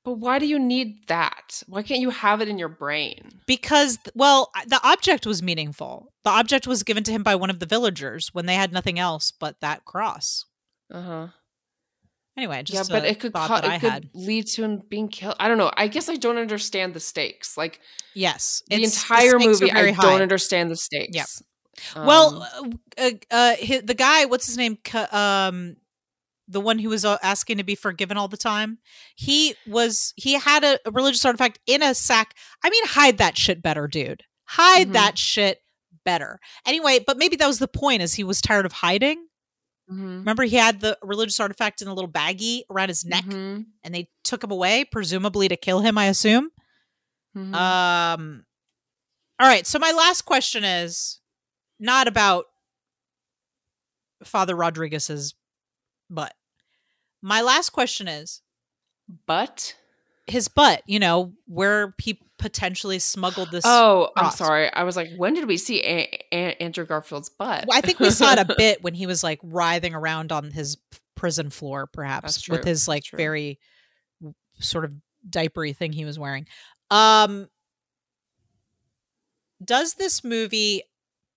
But 0.04 0.14
why 0.14 0.38
do 0.38 0.46
you 0.46 0.60
need 0.60 1.08
that? 1.08 1.64
Why 1.68 1.82
can't 1.82 2.02
you 2.02 2.12
have 2.12 2.40
it 2.42 2.48
in 2.48 2.60
your 2.60 2.70
brain? 2.70 3.42
Because, 3.48 3.98
well, 4.14 4.52
the 4.68 4.80
object 4.84 5.26
was 5.26 5.42
meaningful. 5.42 6.12
The 6.24 6.32
object 6.32 6.68
was 6.68 6.84
given 6.84 7.04
to 7.04 7.12
him 7.12 7.24
by 7.24 7.36
one 7.36 7.50
of 7.50 7.60
the 7.60 7.68
villagers 7.68 8.30
when 8.32 8.46
they 8.46 8.56
had 8.56 8.72
nothing 8.72 9.00
else 9.00 9.32
but 9.32 9.60
that 9.62 9.86
cross. 9.86 10.46
Uh 10.92 11.02
huh. 11.02 11.28
Anyway, 12.38 12.64
Yeah, 12.68 12.84
but 12.90 13.04
it 13.06 13.20
could 13.20 13.34
thought 13.34 13.48
co- 13.50 13.56
that 13.56 13.66
I 13.66 13.76
it 13.76 13.80
could 13.82 14.10
lead 14.14 14.48
to 14.48 14.64
him 14.64 14.82
being 14.90 15.10
killed. 15.10 15.36
I 15.40 15.48
don't 15.50 15.58
know. 15.58 15.70
I 15.76 15.88
guess 15.88 16.08
I 16.08 16.16
don't 16.16 16.38
understand 16.38 16.94
the 16.94 17.00
stakes. 17.02 17.58
Like 17.58 17.82
Yes, 18.14 18.64
the 18.70 18.76
it's- 18.76 18.96
entire 19.04 19.36
are 19.36 19.40
movie, 19.40 19.70
I 19.70 19.74
very 19.74 19.92
don't 19.94 20.22
understand 20.22 20.72
the 20.72 20.76
stakes. 20.78 21.16
Yep. 21.16 21.28
Um, 21.96 22.06
well, 22.06 22.42
uh, 22.44 22.70
uh, 22.98 23.12
uh, 23.32 23.56
hi- 23.62 23.82
the 23.84 23.94
guy, 23.94 24.26
what's 24.26 24.46
his 24.46 24.56
name? 24.58 24.78
Um, 25.12 25.76
the 26.48 26.60
one 26.62 26.80
who 26.80 26.90
was 26.90 27.06
uh, 27.06 27.18
asking 27.24 27.58
to 27.58 27.64
be 27.64 27.76
forgiven 27.76 28.18
all 28.18 28.28
the 28.28 28.38
time. 28.38 28.78
He 29.16 29.56
was. 29.68 30.14
He 30.18 30.34
had 30.34 30.64
a, 30.64 30.78
a 30.86 30.92
religious 30.92 31.24
artifact 31.26 31.60
in 31.66 31.82
a 31.82 31.94
sack. 31.96 32.36
I 32.64 32.70
mean, 32.70 32.86
hide 32.86 33.18
that 33.20 33.38
shit 33.38 33.62
better, 33.64 33.88
dude. 33.88 34.24
Hide 34.46 34.90
Mhm. 34.90 34.94
that 34.94 35.18
shit 35.18 35.62
better. 36.06 36.40
Anyway, 36.66 37.00
but 37.06 37.18
maybe 37.18 37.36
that 37.38 37.48
was 37.48 37.60
the 37.60 37.68
point. 37.70 38.02
Is 38.02 38.16
he 38.16 38.24
was 38.24 38.42
tired 38.42 38.66
of 38.66 38.74
hiding. 38.74 39.28
Mhm, 39.92 40.20
Remember, 40.20 40.44
he 40.44 40.56
had 40.56 40.80
the 40.80 40.98
religious 41.02 41.40
artifact 41.40 41.82
in 41.82 41.88
a 41.88 41.94
little 41.94 42.10
baggie 42.10 42.62
around 42.70 42.88
his 42.90 43.04
neck, 43.04 43.26
mhm, 43.26 43.66
and 43.84 43.94
they 43.94 44.10
took 44.24 44.44
him 44.44 44.52
away, 44.52 44.86
presumably 44.86 45.48
to 45.50 45.58
kill 45.58 45.82
him. 45.82 45.98
I 45.98 46.06
assume. 46.06 46.50
mhm. 47.36 47.54
Um. 47.54 48.46
All 49.40 49.48
right. 49.48 49.66
So 49.66 49.80
my 49.80 49.92
last 49.92 50.22
question 50.24 50.64
is 50.64 51.20
not 51.80 52.08
about 52.08 52.46
Father 54.24 54.56
Rodrigues's 54.56 55.34
butt. 56.10 56.34
My 57.22 57.42
last 57.42 57.70
question 57.72 58.08
is 58.08 58.42
but 59.26 59.76
his 60.28 60.48
butt. 60.48 60.84
You 60.86 61.00
know 61.00 61.34
where 61.48 61.94
he 61.98 62.20
potentially 62.42 63.00
smuggled 63.00 63.52
this. 63.52 63.64
oh, 63.66 64.10
I'm 64.18 64.32
sorry. 64.32 64.72
I 64.74 64.84
was 64.84 64.98
like, 64.98 65.12
when 65.16 65.34
did 65.34 65.48
we 65.48 65.56
see 65.58 65.80
a- 65.82 66.26
a- 66.34 66.62
Andrew 66.62 66.86
Garfield's 66.86 67.30
butt? 67.30 67.66
Well, 67.68 67.78
I 67.78 67.82
think 67.82 68.00
we 68.00 68.10
saw 68.10 68.34
it 68.34 68.40
a 68.40 68.56
bit 68.58 68.84
when 68.84 68.94
he 68.94 69.06
was 69.06 69.24
like 69.24 69.40
writhing 69.44 69.94
around 69.96 70.32
on 70.34 70.52
his 70.52 70.78
prison 71.16 71.50
floor, 71.52 71.88
perhaps 71.88 72.50
with 72.50 72.66
his 72.66 72.88
like 72.88 73.04
very 73.16 73.60
sort 74.60 74.84
of 74.86 74.94
diapery 75.30 75.72
thing 75.74 75.94
he 75.94 76.04
was 76.04 76.18
wearing. 76.20 76.48
Um, 76.90 77.48
does 79.64 79.94
this 79.94 80.24
movie 80.24 80.82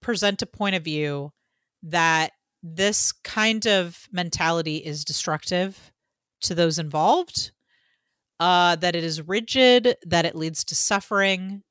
present 0.00 0.42
a 0.42 0.46
point 0.46 0.74
of 0.74 0.82
view 0.82 1.32
that 1.82 2.32
this 2.62 3.12
kind 3.12 3.66
of 3.66 4.08
mentality 4.10 4.78
is 4.78 5.04
destructive 5.04 5.92
to 6.40 6.54
those 6.54 6.78
involved? 6.78 7.52
Uh, 8.40 8.74
that 8.76 8.96
it 8.96 9.04
is 9.04 9.22
rigid, 9.22 9.96
that 10.04 10.24
it 10.24 10.34
leads 10.34 10.64
to 10.64 10.74
suffering, 10.74 11.62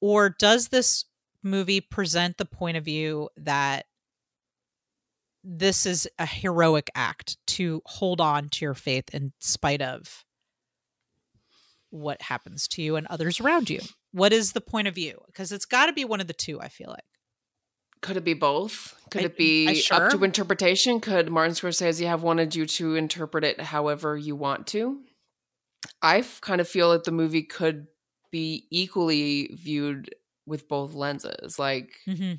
or 0.00 0.28
does 0.28 0.68
this 0.68 1.04
movie 1.44 1.80
present 1.80 2.36
the 2.38 2.44
point 2.44 2.76
of 2.76 2.84
view 2.84 3.28
that 3.36 3.86
this 5.44 5.86
is 5.86 6.08
a 6.18 6.26
heroic 6.26 6.90
act 6.94 7.36
to 7.46 7.80
hold 7.86 8.20
on 8.20 8.48
to 8.48 8.64
your 8.64 8.74
faith 8.74 9.14
in 9.14 9.32
spite 9.40 9.80
of 9.80 10.24
what 11.90 12.20
happens 12.22 12.68
to 12.68 12.82
you 12.82 12.96
and 12.96 13.06
others 13.06 13.40
around 13.40 13.70
you? 13.70 13.80
What 14.12 14.32
is 14.32 14.52
the 14.52 14.60
point 14.60 14.88
of 14.88 14.94
view? 14.94 15.20
Because 15.26 15.52
it's 15.52 15.64
got 15.64 15.86
to 15.86 15.92
be 15.92 16.04
one 16.04 16.20
of 16.20 16.26
the 16.26 16.32
two, 16.34 16.60
I 16.60 16.68
feel 16.68 16.88
like. 16.90 17.04
Could 18.02 18.16
it 18.16 18.24
be 18.24 18.34
both? 18.34 19.00
Could 19.10 19.22
I- 19.22 19.24
it 19.26 19.36
be 19.36 19.68
I- 19.68 19.96
up 19.96 20.10
to 20.10 20.24
interpretation? 20.24 21.00
Could 21.00 21.30
Martin 21.30 21.54
Scorsese 21.54 22.06
have 22.06 22.22
wanted 22.22 22.54
you 22.54 22.66
to 22.66 22.96
interpret 22.96 23.44
it 23.44 23.60
however 23.60 24.16
you 24.16 24.34
want 24.34 24.66
to? 24.68 25.02
I 26.02 26.24
kind 26.40 26.60
of 26.60 26.68
feel 26.68 26.92
that 26.92 27.04
the 27.04 27.12
movie 27.12 27.42
could 27.42 27.86
be 28.30 28.66
equally 28.70 29.56
viewed 29.60 30.14
with 30.46 30.68
both 30.68 30.94
lenses. 30.94 31.58
Like 31.58 31.92
Mm-hmm. 32.06 32.34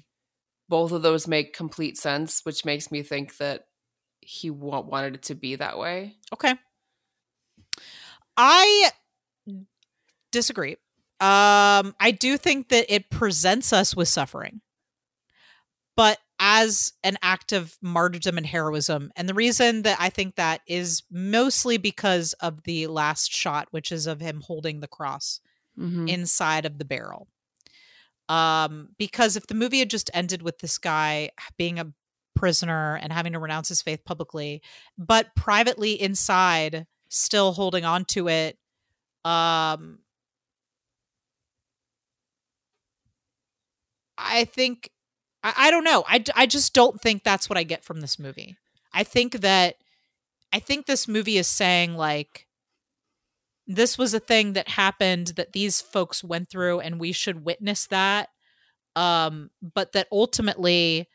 both 0.70 0.92
of 0.92 1.02
those 1.02 1.28
make 1.28 1.54
complete 1.54 1.98
sense, 1.98 2.42
which 2.44 2.66
makes 2.66 2.92
me 2.92 3.04
think 3.04 3.38
that 3.38 3.66
he 4.22 4.50
wa- 4.50 4.82
wanted 4.82 5.16
it 5.16 5.24
to 5.24 5.36
be 5.36 5.56
that 5.56 5.78
way. 5.78 6.18
Okay. 6.34 6.56
I 8.38 8.92
disagree. 10.32 10.78
Um, 11.20 11.96
I 12.00 12.16
do 12.18 12.38
think 12.38 12.70
that 12.70 12.86
it 12.94 13.10
presents 13.10 13.74
us 13.74 13.96
with 13.96 14.08
suffering, 14.08 14.62
but 15.96 16.18
as 16.44 16.92
an 17.04 17.18
act 17.22 17.54
of 17.54 17.78
martyrdom 17.82 18.36
and 18.36 18.48
heroism. 18.48 19.12
And 19.16 19.30
the 19.30 19.34
reason 19.34 19.84
that 19.84 19.98
I 20.00 20.10
think 20.10 20.36
that 20.36 20.62
is 20.66 21.04
mostly 21.12 21.78
because 21.78 22.34
of 22.42 22.64
the 22.64 22.88
last 22.88 23.32
shot, 23.32 23.68
which 23.72 23.92
is 23.92 24.08
of 24.08 24.20
him 24.20 24.42
holding 24.42 24.82
the 24.82 24.88
cross 24.88 25.40
Mm-hmm. 25.80 26.10
inside 26.10 26.66
of 26.66 26.78
the 26.80 26.86
barrel. 26.86 27.30
Um, 28.28 28.90
because 28.98 29.38
if 29.38 29.48
the 29.48 29.56
movie 29.56 29.80
had 29.80 29.90
just 29.90 30.12
ended 30.14 30.42
with 30.42 30.60
this 30.60 30.78
guy 30.78 31.32
being 31.58 31.80
a 31.80 31.94
prisoner 32.36 32.98
and 33.02 33.12
having 33.14 33.32
to 33.32 33.40
renounce 33.40 33.70
his 33.70 33.82
faith 33.82 34.04
publicly, 34.04 34.62
but 34.98 35.34
privately 35.34 35.94
inside, 35.94 36.88
still 37.08 37.54
holding 37.54 37.86
on 37.86 38.04
to 38.06 38.28
it, 38.28 38.58
um, 39.24 40.00
I 44.18 44.44
think 44.44 44.92
I, 45.44 45.54
I 45.58 45.72
don't 45.72 45.84
know. 45.84 46.04
I, 46.08 46.24
I 46.36 46.46
just 46.46 46.74
don't 46.74 47.00
think 47.02 47.24
that's 47.24 47.50
what 47.50 47.58
I 47.58 47.64
get 47.64 47.84
from 47.84 48.02
this 48.02 48.20
movie. 48.20 48.58
I 48.94 49.04
think 49.04 49.42
that 49.42 49.76
I 50.54 50.60
think 50.60 50.86
this 50.86 51.08
movie 51.08 51.38
is 51.38 51.48
saying 51.48 51.96
like 51.96 52.48
this 53.68 53.98
was 53.98 54.14
a 54.14 54.20
thing 54.20 54.54
that 54.54 54.70
happened 54.70 55.28
that 55.38 55.54
these 55.54 55.82
folks 55.82 56.24
went 56.24 56.50
through 56.50 56.80
and 56.80 57.00
we 57.00 57.12
should 57.12 57.46
witness 57.46 57.88
that 57.88 58.30
um 58.96 59.50
but 59.62 59.94
that 59.94 60.08
ultimately 60.12 61.08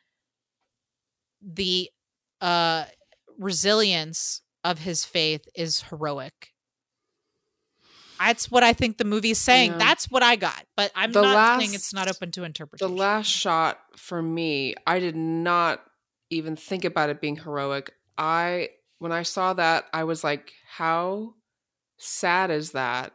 the 1.43 1.90
uh 2.40 2.85
resilience 3.39 4.43
of 4.65 4.81
his 4.81 5.05
faith 5.05 5.47
is 5.55 5.82
heroic 5.82 6.53
that's 8.18 8.51
what 8.51 8.62
i 8.62 8.72
think 8.72 8.98
the 8.98 9.05
movie's 9.05 9.38
saying 9.38 9.72
Yeah. 9.72 9.78
that's 9.78 10.10
what 10.10 10.22
i 10.22 10.36
got 10.36 10.64
but 10.76 10.90
i'm 10.94 11.12
The 11.12 11.22
not 11.22 11.60
saying 11.60 11.74
it's 11.74 11.93
not 11.94 12.09
open 12.09 12.30
to 12.32 12.44
interpretation. 12.44 12.94
The 12.94 13.01
last 13.01 13.26
shot 13.26 13.78
for 13.97 14.20
me, 14.22 14.74
I 14.86 14.98
did 14.98 15.16
not 15.16 15.82
even 16.30 16.56
think 16.56 16.84
about 16.84 17.10
it 17.10 17.20
being 17.20 17.36
heroic. 17.36 17.93
I 18.18 18.70
when 18.98 19.12
I 19.12 19.22
saw 19.22 19.52
that, 19.55 19.84
I 19.93 20.05
was 20.05 20.24
like, 20.24 20.52
how 20.68 21.34
sad 21.98 22.51
is 22.51 22.72
that? 22.72 23.12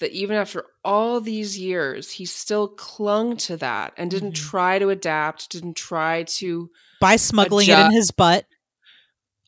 That 0.00 0.10
even 0.10 0.36
after 0.36 0.64
all 0.84 1.20
these 1.20 1.56
years, 1.58 2.10
he 2.10 2.24
still 2.26 2.66
clung 2.68 3.36
to 3.38 3.56
that 3.58 3.94
and 3.96 4.10
didn't 4.10 4.32
Mhm. 4.32 4.50
try 4.50 4.78
to 4.80 4.90
adapt, 4.90 5.50
didn't 5.50 5.74
try 5.76 6.24
to 6.24 6.70
by 7.00 7.16
smuggling 7.16 7.68
it 7.68 7.78
in 7.78 7.92
his 7.92 8.10
butt 8.10 8.44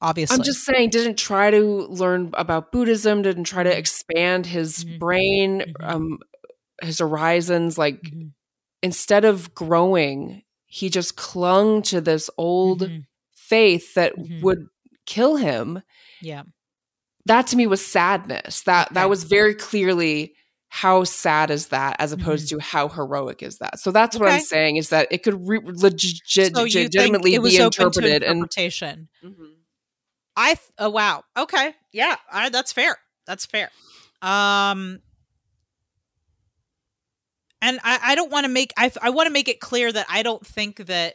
obviously 0.03 0.35
I'm 0.37 0.43
just 0.43 0.65
saying, 0.65 0.91
didn't 0.91 1.17
try 1.19 1.51
to 1.51 1.87
learn 1.89 2.31
about 2.35 2.73
Buddhism, 2.73 3.23
didn't 3.23 3.45
try 3.45 3.63
to 3.63 3.71
Mhm. 3.71 3.77
expand 3.79 4.47
his 4.47 4.85
Mhm. 4.85 4.99
brain, 4.99 5.61
Mhm. 5.61 5.75
um, 5.81 6.19
his 6.83 6.99
horizons. 6.99 7.79
Like 7.79 8.03
Mhm. 8.03 8.33
instead 8.83 9.25
of 9.25 9.55
growing, 9.55 10.43
he 10.67 10.89
just 10.91 11.17
clung 11.17 11.83
to 11.83 12.01
this 12.01 12.29
old 12.39 12.83
Mhm. 12.83 13.05
faith 13.35 13.95
that 13.95 14.13
would 14.43 14.67
kill 15.07 15.37
him. 15.37 15.83
yeah 16.21 16.43
That 17.27 17.47
to 17.49 17.57
me 17.57 17.67
was 17.67 17.85
sadness. 17.85 18.63
That 18.63 18.87
Okay. 18.89 18.95
that 18.95 19.09
was 19.11 19.25
very 19.25 19.55
clearly 19.55 20.35
how 20.69 21.05
sad 21.05 21.51
is 21.51 21.69
that, 21.69 21.97
as 21.99 22.13
opposed 22.13 22.49
Mm-hmm. 22.49 22.59
to 22.59 22.63
how 22.65 22.89
heroic 22.89 23.43
is 23.43 23.59
that. 23.59 23.79
So 23.81 23.91
that's 23.93 24.17
what 24.19 24.29
I'm 24.29 24.41
saying 24.41 24.77
is 24.77 24.89
that 24.91 25.09
it 25.11 25.23
could 25.23 25.47
re- 25.47 25.61
legit- 25.65 26.21
so 26.27 26.63
legitimately 26.63 27.35
it 27.35 27.43
be 27.43 27.57
interpreted 27.57 28.23
and 28.23 28.39
interpretation 28.39 29.09
Mhm. 29.25 29.56
I 30.37 30.55
th- 30.55 30.69
oh 30.79 30.91
wow. 30.91 31.25
Okay. 31.37 31.75
Yeah, 31.93 32.17
I, 32.31 32.49
that's 32.51 32.73
fair. 32.73 32.99
That's 33.27 33.47
fair. 33.47 33.71
Um 34.23 35.01
and 37.63 37.79
I, 37.83 37.99
I 38.03 38.15
don't 38.15 38.31
want 38.31 38.45
to 38.45 38.51
make 38.53 38.73
I, 38.77 38.91
I 39.03 39.11
want 39.11 39.27
to 39.27 39.33
make 39.33 39.49
it 39.49 39.61
clear 39.61 39.91
that 39.91 40.07
I 40.09 40.23
don't 40.23 40.47
think 40.47 40.87
that 40.87 41.15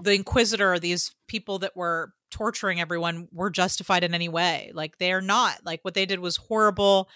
the 0.00 0.12
inquisitor 0.14 0.72
or 0.72 0.78
these 0.80 1.14
people 1.28 1.60
that 1.60 1.76
were 1.76 2.12
torturing 2.30 2.80
everyone 2.80 3.28
were 3.30 3.50
justified 3.50 4.02
in 4.04 4.14
any 4.14 4.28
way. 4.28 4.72
Like 4.74 4.98
they 4.98 5.12
are 5.12 5.20
not. 5.20 5.58
Like 5.64 5.80
what 5.82 5.94
they 5.94 6.06
did 6.06 6.18
was 6.18 6.36
horrible 6.36 7.08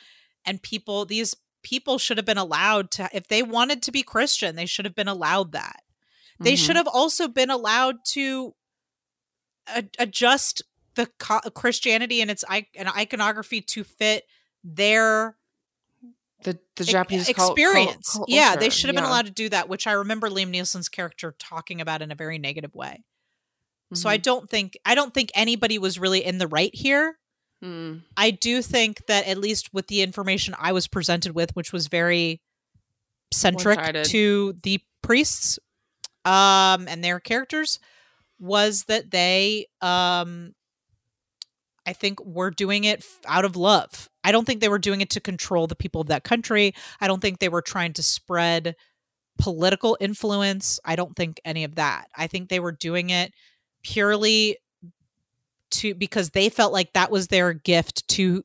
and 0.45 0.63
people 0.63 1.05
these 1.05 1.35
people 1.63 1.99
should 1.99 2.17
have 2.17 2.27
been 2.27 2.39
allowed 2.39 2.91
to 2.93 3.09
if 3.13 3.27
they 3.29 3.43
wanted 3.43 3.83
to 3.83 3.93
be 3.93 4.03
Christian, 4.03 4.55
they 4.57 4.67
should 4.67 4.85
have 4.85 4.95
been 4.95 5.09
allowed 5.09 5.53
that. 5.53 5.83
They 6.39 6.53
Mhm. 6.55 6.59
should 6.67 6.77
have 6.77 6.87
also 6.87 7.29
been 7.29 7.51
allowed 7.51 7.97
to 8.13 8.55
a- 9.67 9.89
adjust 9.99 10.63
the 10.97 11.07
co- 11.19 11.41
Christianity 11.55 12.21
and 12.21 12.31
its 12.31 12.45
I- 12.49 12.67
and 12.75 12.89
iconography 12.89 13.61
to 13.61 13.85
fit 13.85 14.25
their 14.65 15.37
the 16.43 16.59
the 16.77 16.85
Japanese 16.85 17.29
experience. 17.29 18.13
culture. 18.13 18.33
yeah, 18.33 18.57
they 18.57 18.69
should 18.71 18.89
have 18.89 18.95
been 18.97 19.05
allowed 19.05 19.27
to 19.27 19.33
do 19.33 19.49
that, 19.49 19.69
which 19.69 19.87
I 19.87 19.93
remember 19.93 20.29
Liam 20.29 20.51
Neeson's 20.51 20.89
character 20.89 21.35
talking 21.39 21.81
about 21.81 22.03
in 22.03 22.11
a 22.13 22.15
very 22.15 22.39
negative 22.39 22.75
way. 22.75 23.05
So 23.95 24.09
I 24.09 24.19
Mhm. 24.19 24.23
don't 24.23 24.51
think 24.51 24.77
I 24.85 24.95
don't 24.97 25.15
think 25.15 25.31
anybody 25.35 25.79
was 25.79 25.99
really 25.99 26.25
in 26.25 26.39
the 26.39 26.49
right 26.49 26.75
here. 26.75 27.19
Mm. 27.65 28.03
I 28.17 28.33
do 28.33 28.61
think 28.61 29.07
that 29.07 29.27
at 29.27 29.39
least 29.39 29.73
with 29.73 29.87
the 29.87 30.03
information 30.03 30.55
I 30.59 30.73
was 30.73 30.87
presented 30.89 31.35
with, 31.35 31.55
which 31.57 31.73
was 31.73 31.87
very 31.87 32.43
centric 33.33 33.77
One-sided. 33.79 34.05
to 34.07 34.55
the 34.63 34.81
priests 35.03 35.59
um, 36.25 36.87
and 36.89 37.03
their 37.05 37.21
characters, 37.21 37.79
was 38.41 38.85
that 38.85 39.11
they, 39.13 39.67
um, 39.81 40.55
I 41.87 41.93
think, 41.93 42.25
were 42.25 42.51
doing 42.51 42.85
it 42.85 42.99
f- 43.01 43.19
out 43.27 43.45
of 43.45 43.55
love. 43.57 44.09
I 44.25 44.33
don't 44.33 44.45
think 44.45 44.61
they 44.61 44.69
were 44.69 44.79
doing 44.79 45.01
it 45.01 45.11
to 45.11 45.21
control 45.21 45.67
the 45.67 45.77
people 45.77 46.01
of 46.01 46.09
that 46.09 46.25
country. 46.25 46.75
I 47.01 47.07
don't 47.07 47.21
think 47.21 47.39
they 47.39 47.49
were 47.49 47.63
trying 47.63 47.93
to 47.95 48.03
spread 48.03 48.75
political 49.39 49.97
influence. 50.01 50.81
I 50.85 50.97
don't 50.97 51.15
think 51.15 51.41
any 51.45 51.63
of 51.65 51.77
that. 51.77 52.07
I 52.17 52.27
think 52.27 52.49
they 52.49 52.59
were 52.61 52.73
doing 52.73 53.11
it 53.11 53.33
purely 53.83 54.59
to 55.73 55.95
because 55.95 56.31
they 56.31 56.49
felt 56.49 56.73
like 56.73 56.93
that 56.95 57.11
was 57.11 57.29
their 57.29 57.53
gift 57.53 58.07
to 58.09 58.45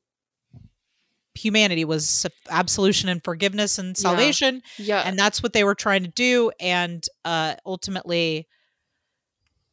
humanity 1.33 1.85
was 1.85 2.25
absolution 2.49 3.07
and 3.07 3.23
forgiveness 3.23 3.79
and 3.79 3.89
Yeah. 3.97 4.01
salvation 4.01 4.61
Yeah, 4.77 5.01
and 5.05 5.17
that's 5.17 5.41
what 5.41 5.53
they 5.53 5.63
were 5.63 5.75
trying 5.75 6.03
to 6.03 6.09
do 6.09 6.51
and 6.59 7.05
uh 7.23 7.55
ultimately 7.65 8.47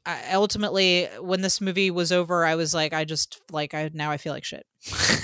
I 0.08 0.32
ultimately 0.34 1.06
when 1.20 1.42
this 1.42 1.60
movie 1.60 1.90
was 1.90 2.12
over 2.12 2.44
i 2.46 2.54
was 2.54 2.72
like 2.74 2.92
i 2.94 3.04
just 3.04 3.40
like 3.52 3.74
i 3.74 3.90
now 3.92 4.10
i 4.10 4.16
feel 4.16 4.32
like 4.32 4.44
shit 4.44 4.64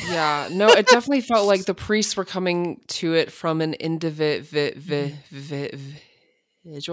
yeah. 0.08 0.48
No, 0.52 0.68
it 0.68 0.86
definitely 0.88 1.20
felt 1.22 1.46
like 1.46 1.64
the 1.64 1.74
priests 1.74 2.16
were 2.16 2.24
coming 2.24 2.80
to 2.88 3.14
it 3.14 3.30
from 3.32 3.60
an 3.62 3.74
individual 3.74 4.50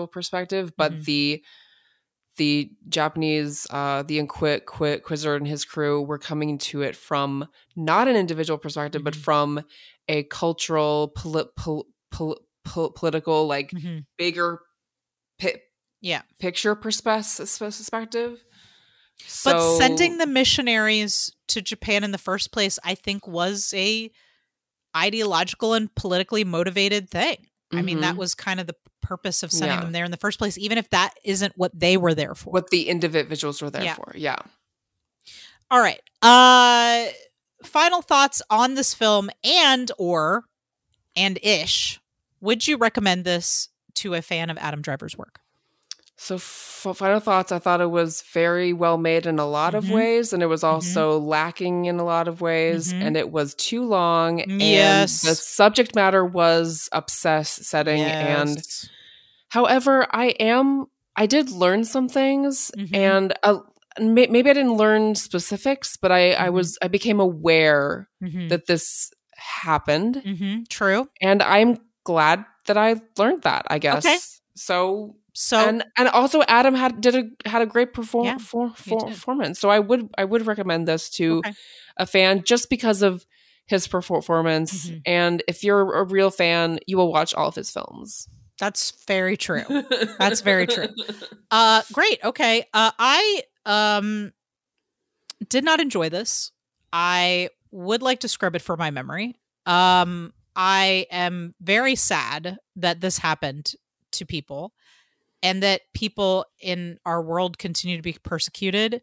perspective, 0.07 0.71
but 0.77 0.93
Mhm. 0.93 1.03
the 1.05 1.43
the 2.37 2.71
Japanese, 2.87 3.67
uh, 3.71 4.03
the 4.03 4.17
Inquit 4.17 4.65
Quit 4.65 4.99
Inquisitor 4.99 5.35
and 5.35 5.45
his 5.47 5.65
crew 5.65 6.01
were 6.01 6.17
coming 6.17 6.57
to 6.59 6.81
it 6.81 6.95
from 6.95 7.45
not 7.75 8.07
an 8.07 8.15
individual 8.15 8.57
perspective, 8.57 9.03
but 9.03 9.15
Mhm. 9.15 9.23
from 9.23 9.61
a 10.07 10.23
cultural, 10.23 11.09
poli- 11.09 11.49
pol- 11.57 11.87
pol- 12.09 12.39
pol- 12.63 12.91
political, 12.91 13.47
like 13.47 13.71
Mhm. 13.71 14.05
bigger 14.17 14.61
pi- 15.39 15.61
Yeah. 16.01 16.21
picture 16.39 16.75
perspe- 16.75 17.59
perspective. 17.59 18.43
but 19.45 19.77
sending 19.77 20.17
the 20.17 20.25
missionaries 20.25 21.31
to 21.47 21.61
japan 21.61 22.03
in 22.03 22.11
the 22.11 22.17
first 22.17 22.51
place 22.51 22.79
i 22.83 22.95
think 22.95 23.27
was 23.27 23.71
a 23.77 24.09
ideological 24.97 25.73
and 25.73 25.93
politically 25.95 26.43
motivated 26.43 27.09
thing 27.09 27.45
i 27.71 27.81
mean 27.83 28.01
that 28.01 28.15
Mhm. 28.15 28.17
was 28.17 28.33
kind 28.35 28.59
of 28.59 28.65
the 28.67 28.75
purpose 29.01 29.43
of 29.43 29.51
sending 29.51 29.77
Yeah. 29.77 29.83
them 29.83 29.91
there 29.91 30.05
in 30.05 30.11
the 30.11 30.17
first 30.17 30.39
place 30.39 30.57
even 30.57 30.77
if 30.77 30.89
that 30.89 31.13
isn't 31.23 31.53
what 31.55 31.71
they 31.77 31.97
were 31.97 32.13
there 32.15 32.33
for 32.35 32.49
what 32.51 32.69
the 32.71 32.89
individuals 32.89 33.61
were 33.61 33.69
there 33.69 33.83
Yeah. 33.83 33.95
for. 33.95 34.11
Yeah. 34.15 34.37
All 35.69 35.79
right. 35.79 36.01
Uh 36.21 37.07
final 37.63 38.01
thoughts 38.01 38.41
on 38.49 38.73
this 38.75 38.93
film 38.93 39.29
and 39.43 39.91
or 39.99 40.45
and 41.15 41.37
ish. 41.43 41.99
Would 42.39 42.67
you 42.67 42.77
recommend 42.77 43.23
this 43.25 43.69
to 43.95 44.13
a 44.15 44.21
fan 44.21 44.49
of 44.49 44.57
Adam 44.57 44.81
Driver's 44.81 45.15
work? 45.17 45.40
So, 46.23 46.35
f- 46.35 46.85
final 46.95 47.19
thoughts. 47.19 47.51
I 47.51 47.57
thought 47.57 47.81
it 47.81 47.89
was 47.89 48.21
very 48.31 48.73
well 48.73 48.99
made 48.99 49.25
in 49.25 49.39
a 49.39 49.45
lot 49.47 49.73
of 49.73 49.85
Mhm. 49.85 49.95
ways, 49.95 50.33
and 50.33 50.43
it 50.43 50.45
was 50.45 50.63
also 50.63 51.19
lacking 51.19 51.85
in 51.85 51.99
a 51.99 52.03
lot 52.03 52.27
of 52.27 52.41
ways, 52.41 52.93
Mhm. 52.93 53.01
and 53.01 53.17
it 53.17 53.31
was 53.31 53.55
too 53.55 53.83
long. 53.83 54.43
Yes. 54.47 55.23
and 55.23 55.31
the 55.31 55.35
subject 55.35 55.95
matter 55.95 56.23
was 56.23 56.89
upsetting. 56.91 58.01
And 58.03 58.49
Yes. 58.55 58.87
however, 59.49 60.05
I 60.11 60.27
am. 60.39 60.85
I 61.15 61.25
did 61.25 61.49
learn 61.49 61.83
some 61.85 62.07
things, 62.07 62.69
Mhm. 62.77 62.95
and 62.95 63.33
uh, 63.41 63.57
may- 63.99 64.27
maybe 64.27 64.49
I 64.49 64.53
didn't 64.53 64.77
learn 64.77 65.15
specifics, 65.15 65.97
but 65.97 66.11
I, 66.11 66.33
I 66.33 66.49
Mhm. 66.49 66.53
was. 66.53 66.77
I 66.83 66.87
became 66.87 67.19
aware 67.19 68.09
that 68.49 68.67
this 68.67 69.11
happened. 69.37 70.21
True. 70.69 71.09
and 71.19 71.41
I'm 71.41 71.79
glad 72.03 72.45
that 72.67 72.77
I 72.77 73.01
learned 73.17 73.41
that. 73.41 73.65
I 73.71 73.79
guess. 73.79 74.05
Okay. 74.05 74.17
So 74.55 75.15
So 75.33 75.57
and 75.57 75.83
and 75.97 76.07
also 76.09 76.41
Adam 76.47 76.75
had 76.75 76.99
did 77.01 77.15
a 77.15 77.49
had 77.49 77.61
a 77.61 77.65
great 77.65 77.93
perform, 77.93 78.25
Yeah, 78.25 78.37
for, 78.37 78.71
for, 78.75 79.07
performance. 79.09 79.59
So 79.59 79.69
I 79.69 79.79
would 79.79 80.09
I 80.17 80.25
would 80.25 80.45
recommend 80.45 80.87
this 80.87 81.09
to 81.11 81.37
Okay. 81.39 81.53
a 81.97 82.05
fan 82.05 82.43
just 82.43 82.69
because 82.69 83.01
of 83.01 83.25
his 83.65 83.87
performance. 83.87 84.89
Mhm. 84.89 85.01
And 85.05 85.43
if 85.47 85.63
you're 85.63 85.93
a 85.95 86.03
real 86.03 86.31
fan, 86.31 86.79
you 86.87 86.97
will 86.97 87.11
watch 87.11 87.33
all 87.33 87.47
of 87.47 87.55
his 87.55 87.69
films. 87.71 88.27
that's 88.59 88.91
very 89.07 89.37
true. 89.37 89.63
That's 90.19 90.41
very 90.51 90.67
true. 90.67 90.87
Uh 91.49 91.81
great. 91.93 92.19
Okay. 92.23 92.65
Uh 92.73 92.91
I 92.99 93.43
um 93.65 94.33
did 95.49 95.63
not 95.63 95.79
enjoy 95.79 96.09
this. 96.09 96.51
I 96.93 97.49
would 97.71 98.01
like 98.01 98.19
to 98.21 98.27
scrub 98.27 98.55
it 98.55 98.61
for 98.61 98.77
my 98.77 98.91
memory. 98.91 99.35
Um 99.65 100.33
I 100.55 101.07
am 101.11 101.55
very 101.61 101.95
sad 101.95 102.57
that 102.75 102.99
this 102.99 103.17
happened 103.17 103.71
to 104.13 104.25
people 104.25 104.73
and 105.43 105.63
that 105.63 105.81
people 105.93 106.45
in 106.59 106.99
our 107.05 107.21
world 107.21 107.57
continue 107.57 107.97
to 107.97 108.03
be 108.03 108.17
persecuted 108.23 109.01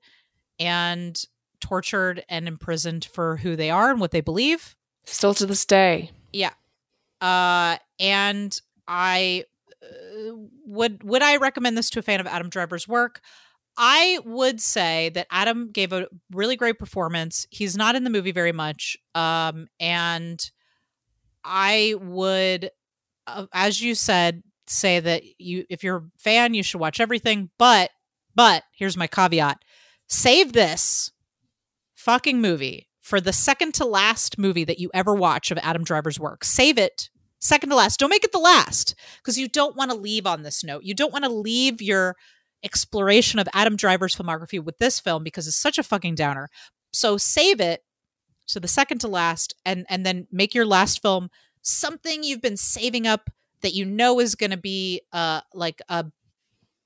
and 0.59 1.24
tortured 1.60 2.24
and 2.28 2.47
imprisoned 2.47 3.05
for 3.05 3.36
who 3.36 3.56
they 3.56 3.70
are 3.70 3.90
and 3.90 4.01
what 4.01 4.10
they 4.10 4.20
believe 4.20 4.74
Still 5.05 5.32
to 5.35 5.47
this 5.47 5.65
day. 5.65 6.10
Yeah. 6.32 6.52
Uh 7.20 7.77
and 7.98 8.60
i 8.86 9.44
uh, 9.82 10.32
would 10.65 11.02
would 11.02 11.23
i 11.23 11.36
recommend 11.36 11.77
this 11.77 11.90
to 11.90 11.98
a 11.98 12.02
fan 12.02 12.20
of 12.20 12.27
adam 12.27 12.48
driver's 12.48 12.86
work 12.86 13.20
I 13.81 14.19
would 14.24 14.60
say 14.60 15.10
that 15.10 15.28
Adam 15.31 15.70
gave 15.70 15.93
a 15.93 16.09
really 16.32 16.56
great 16.56 16.81
performance. 16.81 17.47
He's 17.51 17.77
not 17.77 17.94
in 17.94 18.02
the 18.02 18.10
movie 18.10 18.32
very 18.32 18.51
much. 18.51 18.97
Um, 19.15 19.69
and 19.78 20.51
I 21.44 21.94
would, 22.01 22.70
uh, 23.28 23.47
as 23.52 23.81
you 23.81 23.94
said, 23.94 24.43
say 24.70 25.01
that 25.01 25.23
you, 25.39 25.65
if 25.69 25.82
you're 25.82 25.97
a 25.97 26.11
fan, 26.19 26.55
you 26.55 26.62
should 26.62 26.81
watch 26.81 27.01
everything. 27.01 27.51
But, 27.59 27.90
but 28.35 28.65
here's 28.73 28.97
my 28.97 29.07
caveat: 29.07 29.62
save 30.09 30.53
this 30.53 31.12
fucking 31.95 32.40
movie 32.40 32.89
for 33.01 33.20
the 33.20 33.32
second 33.32 33.74
to 33.74 33.85
last 33.85 34.39
movie 34.39 34.65
that 34.65 34.78
you 34.78 34.90
ever 34.93 35.15
watch 35.15 35.51
of 35.51 35.59
Adam 35.59 35.82
Driver's 35.82 36.20
work. 36.20 36.45
Save 36.45 36.78
it 36.78 37.09
second 37.40 37.70
to 37.70 37.77
last. 37.77 37.99
Don't 37.99 38.11
make 38.11 38.24
it 38.24 38.32
the 38.32 38.39
last 38.39 38.95
because 39.19 39.39
you 39.39 39.49
don't 39.49 39.77
want 39.77 39.90
to 39.90 39.97
leave 39.97 40.27
on 40.27 40.43
this 40.43 40.62
note. 40.62 40.82
You 40.85 40.95
don't 40.95 41.12
want 41.12 41.24
to 41.24 41.31
leave 41.31 41.81
your 41.81 42.16
exploration 42.62 43.39
of 43.39 43.49
Adam 43.55 43.77
Driver's 43.77 44.15
filmography 44.15 44.62
with 44.62 44.78
this 44.78 45.01
film 45.01 45.23
because 45.23 45.47
it's 45.47 45.57
such 45.57 45.78
a 45.78 45.82
fucking 45.82 46.16
downer. 46.16 46.49
So 46.93 47.16
save 47.16 47.61
it 47.61 47.82
to 48.49 48.61
the 48.61 48.69
second 48.69 48.99
to 48.99 49.09
last 49.09 49.55
and 49.65 49.86
and 49.89 50.05
then 50.05 50.27
make 50.32 50.55
your 50.55 50.66
last 50.66 51.01
film 51.03 51.31
something 51.62 52.23
you've 52.23 52.43
been 52.43 52.57
saving 52.57 53.07
up 53.07 53.31
that 53.62 53.74
you 53.74 53.85
know 53.85 54.20
is 54.20 54.35
going 54.35 54.51
to 54.51 54.56
be 54.56 55.02
uh 55.12 55.40
like 55.55 55.80
a 55.89 56.06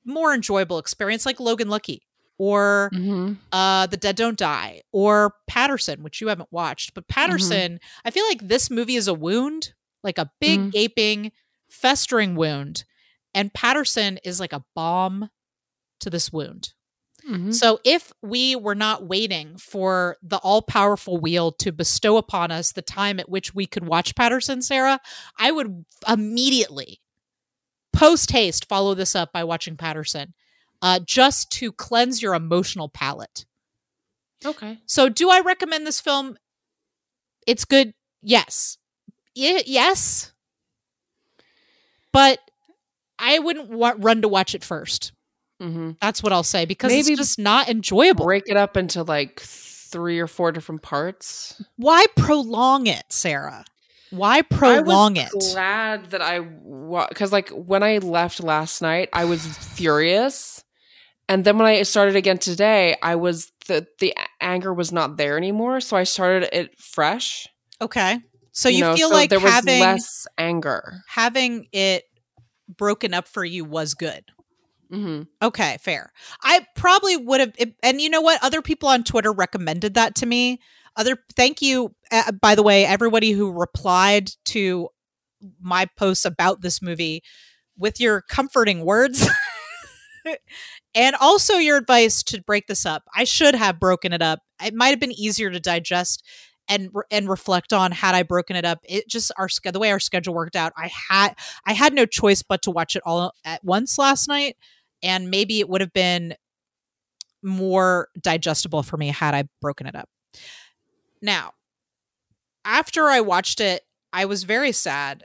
more 0.05 0.35
enjoyable 0.35 0.78
experience 0.78 1.24
like 1.27 1.39
Logan 1.40 1.69
Lucky 1.69 2.03
or 2.39 2.90
Mm-hmm. 2.93 3.35
uh 3.53 3.86
The 3.86 3.97
Dead 3.97 4.16
Don't 4.16 4.39
Die 4.39 4.82
or 4.93 5.35
Paterson 5.47 6.03
which 6.03 6.20
you 6.20 6.28
haven't 6.28 6.51
watched 6.53 6.94
but 6.94 7.07
Paterson 7.09 7.78
I 8.05 8.11
feel 8.11 8.27
like 8.27 8.47
this 8.49 8.70
movie 8.70 8.97
is 8.97 9.07
a 9.09 9.15
wound 9.15 9.74
like 10.03 10.19
a 10.19 10.31
big 10.40 10.59
Mhm. 10.61 10.73
gaping 10.73 11.32
festering 11.69 12.35
wound 12.35 12.85
and 13.35 13.53
Paterson 13.55 14.19
is 14.24 14.40
like 14.40 14.53
a 14.53 14.65
bomb 14.74 15.31
to 16.01 16.11
this 16.11 16.32
wound 16.32 16.73
Mm-hmm. 17.28 17.53
so 17.53 17.78
if 17.85 18.12
we 18.20 18.57
were 18.57 18.74
not 18.74 19.07
waiting 19.07 19.57
for 19.57 20.16
the 20.23 20.39
all-powerful 20.39 21.19
wheel 21.19 21.53
to 21.53 21.70
bestow 21.70 22.16
upon 22.16 22.51
us 22.51 22.73
the 22.73 22.82
time 22.82 23.20
at 23.20 23.28
which 23.28 23.55
we 23.55 23.65
could 23.66 23.86
watch 23.86 24.16
Paterson, 24.16 24.61
Sarah, 24.61 24.99
I 25.39 25.53
would 25.53 25.85
immediately 26.09 27.01
post 27.93 28.32
haste 28.32 28.69
follow 28.69 28.94
this 28.94 29.15
up 29.15 29.32
by 29.32 29.44
watching 29.44 29.77
Paterson. 29.77 30.35
Uh, 30.81 30.99
just 30.99 31.53
to 31.53 31.70
cleanse 31.70 32.20
your 32.20 32.35
emotional 32.35 32.89
palate. 32.89 33.44
Okay. 34.44 34.78
So, 34.86 35.09
do 35.09 35.31
I 35.31 35.39
recommend 35.39 35.86
this 35.86 36.01
film? 36.01 36.36
It's 37.47 37.65
good. 37.65 37.94
Yes. 38.20 38.78
Y- 39.36 39.62
yes. 39.65 40.32
But 42.12 42.40
I 43.16 43.39
wouldn't 43.39 43.70
wa- 43.70 43.94
run 43.97 44.23
to 44.23 44.28
watch 44.28 44.57
it 44.57 44.65
first. 44.65 45.12
Mm-hmm. 45.62 45.93
That's 46.01 46.22
what 46.22 46.32
I'll 46.32 46.43
say 46.43 46.64
because 46.64 46.90
Maybe 46.90 47.12
it's 47.12 47.20
just 47.20 47.39
not 47.39 47.68
enjoyable. 47.68 48.24
Break 48.24 48.44
it 48.48 48.56
up 48.56 48.76
into 48.76 49.05
like 49.05 49.40
three 49.40 50.18
or 50.18 50.26
four 50.26 50.51
different 50.51 50.82
parts. 50.82 51.62
Why 51.76 52.05
prolong 52.16 52.89
it, 52.89 53.05
Sarah? 53.10 53.64
Why 54.10 54.43
prolong 54.43 55.16
it? 55.16 55.30
Glad 55.30 56.10
that 56.10 56.20
I 56.20 56.40
because 56.40 57.32
like 57.32 57.51
when 57.51 57.82
I 57.82 57.98
left 57.98 58.43
last 58.43 58.82
night, 58.82 59.09
I 59.12 59.24
was 59.24 59.47
furious, 59.47 60.64
and 61.28 61.44
then 61.44 61.56
when 61.59 61.66
I 61.66 61.82
started 61.84 62.16
again 62.16 62.39
today, 62.39 62.97
I 63.02 63.14
was 63.14 63.52
the 63.66 63.86
the 64.01 64.14
anger 64.40 64.74
was 64.74 64.93
not 64.93 65.16
there 65.16 65.39
anymore. 65.39 65.80
So 65.80 65.97
I 65.97 66.05
started 66.05 66.48
it 66.52 66.78
fresh. 66.78 67.48
Okay. 67.80 68.18
So 68.51 68.68
you, 68.68 68.80
know, 68.80 68.94
feel 68.94 69.09
so 69.09 69.14
like 69.14 69.30
there 69.30 69.40
was 69.40 69.51
having 69.51 69.80
less 69.80 70.26
anger. 70.36 71.01
having 71.09 71.68
it 71.72 72.05
broken 72.68 73.14
up 73.14 73.26
for 73.26 73.44
you 73.44 73.64
was 73.64 73.94
good. 73.94 74.24
Mm-hmm. 74.93 75.23
Okay, 75.40 75.78
fair. 75.81 76.12
I 76.43 76.66
probably 76.77 77.16
would 77.16 77.40
have 77.40 77.55
and 77.82 78.01
you 78.01 78.10
know 78.10 78.20
what 78.20 78.43
other 78.43 78.60
people 78.60 78.89
on 78.89 79.05
Twitter 79.05 79.32
recommended 79.32 79.94
that 79.94 80.14
to 80.16 80.27
me. 80.27 80.60
Other 80.97 81.16
thank 81.35 81.62
you 81.62 81.94
uh, 82.10 82.32
by 82.32 82.55
the 82.55 82.62
way 82.62 82.85
everybody 82.85 83.32
who 83.32 83.51
replied 83.51 84.31
to 84.47 84.89
my 85.60 85.86
posts 85.97 86.27
about 86.27 86.60
this 86.60 86.82
movie 86.82 87.23
with 87.78 88.01
your 88.01 88.20
comforting 88.23 88.85
words. 88.85 89.27
and 90.94 91.16
also 91.20 91.55
your 91.55 91.78
advice 91.78 92.23
to 92.24 92.43
break 92.43 92.66
this 92.66 92.86
up. 92.86 93.05
I 93.16 93.24
should 93.24 93.55
have 93.55 93.81
broken 93.81 94.12
it 94.12 94.23
up. 94.23 94.40
It 94.64 94.74
might 94.74 94.89
have 94.89 95.01
been 95.01 95.12
easier 95.12 95.51
to 95.51 95.60
digest 95.60 96.23
and 96.69 96.90
and 97.10 97.28
reflect 97.28 97.73
on 97.73 97.93
had 97.93 98.14
I 98.14 98.23
broken 98.23 98.56
it 98.56 98.64
up. 98.64 98.81
It 98.85 99.09
just 99.09 99.32
our 99.36 99.48
the 99.73 99.78
way 99.78 99.90
our 99.90 100.01
schedule 100.01 100.35
worked 100.35 100.56
out. 100.56 100.73
I 100.77 100.90
had 101.09 101.35
I 101.66 101.73
had 101.73 101.94
no 101.94 102.06
choice 102.06 102.43
but 102.43 102.62
to 102.62 102.70
watch 102.70 102.97
it 102.97 103.02
all 103.05 103.32
at 103.44 103.64
once 103.64 103.98
last 103.98 104.28
night, 104.28 104.56
and 105.03 105.31
maybe 105.31 105.61
it 105.61 105.69
would 105.69 105.81
have 105.81 105.93
been 105.93 106.35
more 107.43 108.09
digestible 108.20 108.83
for 108.83 108.97
me 108.97 109.09
had 109.09 109.35
I 109.35 109.45
broken 109.61 109.87
it 109.87 109.97
up. 109.97 110.09
Now, 111.20 111.53
after 112.65 113.09
I 113.09 113.20
watched 113.20 113.61
it, 113.61 113.83
I 114.12 114.24
was 114.24 114.45
very 114.45 114.73
sad, 114.73 115.24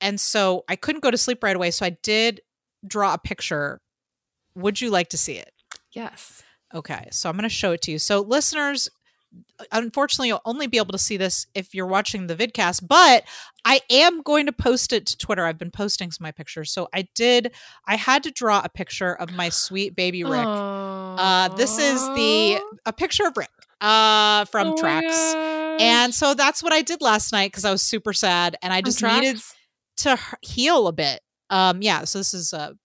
and 0.00 0.20
so 0.20 0.64
I 0.68 0.76
couldn't 0.76 1.02
go 1.02 1.10
to 1.10 1.18
sleep 1.18 1.42
right 1.42 1.54
away. 1.54 1.70
So 1.70 1.86
I 1.86 1.96
did 2.02 2.40
draw 2.86 3.14
a 3.14 3.18
picture. 3.18 3.80
Would 4.54 4.80
you 4.80 4.90
like 4.90 5.08
to 5.10 5.18
see 5.18 5.34
it? 5.34 5.52
Yes. 5.92 6.42
Okay, 6.74 7.08
so 7.10 7.28
I'm 7.28 7.36
going 7.36 7.42
to 7.42 7.48
show 7.48 7.72
it 7.72 7.82
to 7.82 7.90
you. 7.92 7.98
So, 7.98 8.20
listeners, 8.20 8.88
unfortunately, 9.70 10.28
you'll 10.28 10.40
only 10.44 10.66
be 10.66 10.78
able 10.78 10.92
to 10.92 10.98
see 10.98 11.16
this 11.16 11.46
if 11.54 11.74
you're 11.74 11.86
watching 11.86 12.26
the 12.26 12.34
vidcast, 12.34 12.86
but 12.86 13.24
I 13.64 13.80
am 13.90 14.22
going 14.22 14.46
to 14.46 14.52
post 14.52 14.92
it 14.92 15.06
to 15.06 15.16
Twitter. 15.16 15.44
I've 15.44 15.58
been 15.58 15.70
posting 15.70 16.10
some 16.10 16.24
of 16.24 16.28
my 16.28 16.32
pictures. 16.32 16.72
So, 16.72 16.88
I 16.94 17.08
did, 17.14 17.52
I 17.86 17.96
had 17.96 18.22
to 18.24 18.30
draw 18.30 18.62
a 18.64 18.68
picture 18.68 19.14
of 19.14 19.32
my 19.32 19.48
sweet 19.48 19.94
baby 19.94 20.24
Rick. 20.24 20.46
Uh, 20.46 21.48
this 21.48 21.78
is 21.78 22.00
the, 22.14 22.60
a 22.86 22.92
picture 22.92 23.26
of 23.26 23.36
Rick 23.36 23.50
uh, 23.82 24.44
from 24.46 24.68
Oh 24.68 24.76
Tracks. 24.76 25.34
And 25.80 26.14
so 26.14 26.34
that's 26.34 26.62
what 26.62 26.72
I 26.72 26.82
did 26.82 27.02
last 27.02 27.32
night 27.32 27.50
because 27.50 27.64
I 27.64 27.70
was 27.70 27.82
super 27.82 28.12
sad 28.12 28.56
and 28.62 28.72
I 28.72 28.80
just 28.80 29.02
needed 29.02 29.40
to 29.98 30.18
heal 30.40 30.86
a 30.86 30.92
bit. 30.92 31.20
Um, 31.50 31.82
yeah, 31.82 32.04
so 32.04 32.18
this 32.18 32.32
is 32.32 32.52
a 32.52 32.76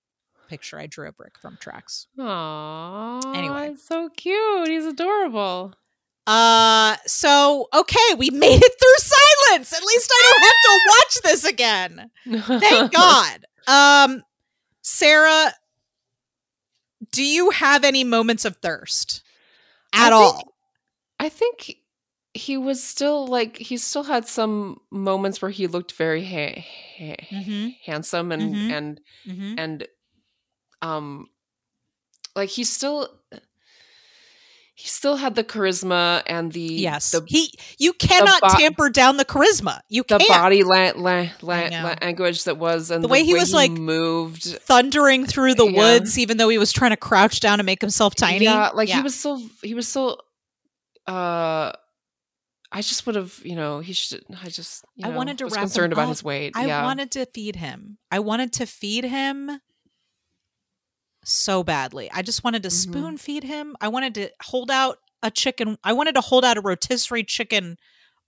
picture 0.50 0.80
I 0.80 0.88
drew 0.88 1.08
of 1.08 1.20
Rick 1.20 1.38
from 1.40 1.58
Tracks. 1.60 2.08
Aww. 2.18 3.36
Anyway. 3.36 3.76
so 3.78 4.10
cute. 4.10 4.68
He's 4.68 4.86
adorable. 4.86 5.74
Uh, 6.28 6.98
so 7.06 7.68
okay, 7.74 8.14
we 8.18 8.30
made 8.30 8.62
it 8.62 8.74
through 8.80 8.98
silence. 8.98 9.74
At 9.74 9.84
least 9.84 10.12
I 10.14 10.24
don't 10.30 10.44
have 10.44 10.62
to 10.64 10.80
watch 10.90 11.22
this 11.24 11.44
again. 11.46 12.12
Thank 12.60 12.92
God. 12.94 13.46
Um, 13.68 14.24
Sarah, 14.82 15.54
do 17.12 17.24
you 17.24 17.50
have 17.52 17.84
any 17.84 18.04
moments 18.04 18.46
of 18.46 18.58
thirst 18.58 19.24
at 19.94 20.12
I 20.14 20.20
think- 20.20 20.36
all? 20.36 20.54
I 21.20 21.30
think 21.30 21.76
he 22.36 22.58
was 22.58 22.84
still 22.84 23.26
like 23.26 23.58
he 23.58 23.78
still 23.78 24.04
had 24.04 24.28
some 24.28 24.80
moments 24.92 25.42
where 25.42 25.50
he 25.50 25.66
looked 25.66 25.94
very 25.94 26.24
ha- 26.24 26.64
ha- 27.00 27.26
Mhm. 27.32 27.76
handsome 27.84 28.32
and 28.32 28.54
Mhm. 28.54 28.72
and 28.72 29.02
Mm-hmm. 29.26 29.56
and 29.58 29.88
um 30.84 31.28
like 32.36 32.50
he 32.50 32.64
still 32.64 33.17
he 34.80 34.88
still 34.88 35.16
had 35.18 35.34
the 35.34 35.44
charisma 35.44 36.22
and 36.28 36.52
the 36.52 36.62
Yes, 36.62 37.10
the, 37.10 37.24
he. 37.26 37.52
You 37.80 37.94
cannot 37.94 38.42
bo- 38.42 38.50
tamper 38.50 38.92
down 38.92 39.18
the 39.18 39.26
charisma. 39.26 39.80
You 39.90 40.04
the 40.08 40.20
can't. 40.20 40.30
body 40.30 40.64
la- 40.64 40.92
la- 40.96 41.30
la- 41.42 41.96
language 42.00 42.44
that 42.44 42.58
was 42.60 42.92
and 42.92 43.04
The 43.04 43.08
way 43.08 43.24
he 43.24 43.34
was, 43.34 43.52
like, 43.56 43.72
moved 43.72 44.44
thundering 44.44 45.26
through 45.26 45.56
the 45.56 45.66
Yeah. 45.68 45.78
woods, 45.80 46.20
even 46.20 46.38
though 46.38 46.50
he 46.50 46.60
was 46.60 46.72
trying 46.72 46.92
to 46.92 46.98
crouch 46.98 47.40
down 47.40 47.60
and 47.60 47.66
make 47.66 47.82
himself 47.82 48.14
tiny. 48.14 48.46
Yeah, 48.46 48.70
like 48.70 48.88
Yeah. 48.88 48.98
he 48.98 49.02
was 49.02 49.16
so 49.16 49.42
he 49.64 49.74
was 49.74 49.88
so 49.88 50.20
uh 51.08 51.72
I 52.70 52.82
just 52.82 53.06
would 53.08 53.16
have, 53.16 53.40
you 53.44 53.56
know, 53.56 53.80
he 53.80 53.94
should 53.94 54.24
I 54.44 54.50
just 54.50 54.86
you 54.96 55.08
I 55.08 55.10
know, 55.10 55.18
wanted 55.18 55.40
to 55.40 55.46
was 55.46 55.56
concerned 55.58 55.92
about 55.94 56.10
his 56.10 56.24
weight. 56.24 56.52
I 56.56 56.68
yeah. 56.68 56.84
wanted 56.84 57.10
to 57.12 57.26
feed 57.26 57.56
him. 57.56 57.98
I 58.12 58.20
wanted 58.20 58.54
to 58.54 58.68
feed 58.68 59.06
him 59.06 59.60
so 61.30 61.64
badly. 61.64 62.10
I 62.12 62.22
just 62.22 62.44
wanted 62.44 62.64
to 62.64 62.70
Mhm. 62.70 62.74
spoon 62.74 63.18
feed 63.18 63.44
him. 63.44 63.76
I 63.82 63.88
wanted 63.90 64.14
to 64.16 64.32
hold 64.44 64.72
out 64.72 65.00
a 65.22 65.30
chicken. 65.32 65.78
I 65.84 65.94
wanted 65.94 66.16
to 66.16 66.22
hold 66.22 66.46
out 66.46 66.58
a 66.58 66.62
rotisserie 66.62 67.24
chicken 67.24 67.78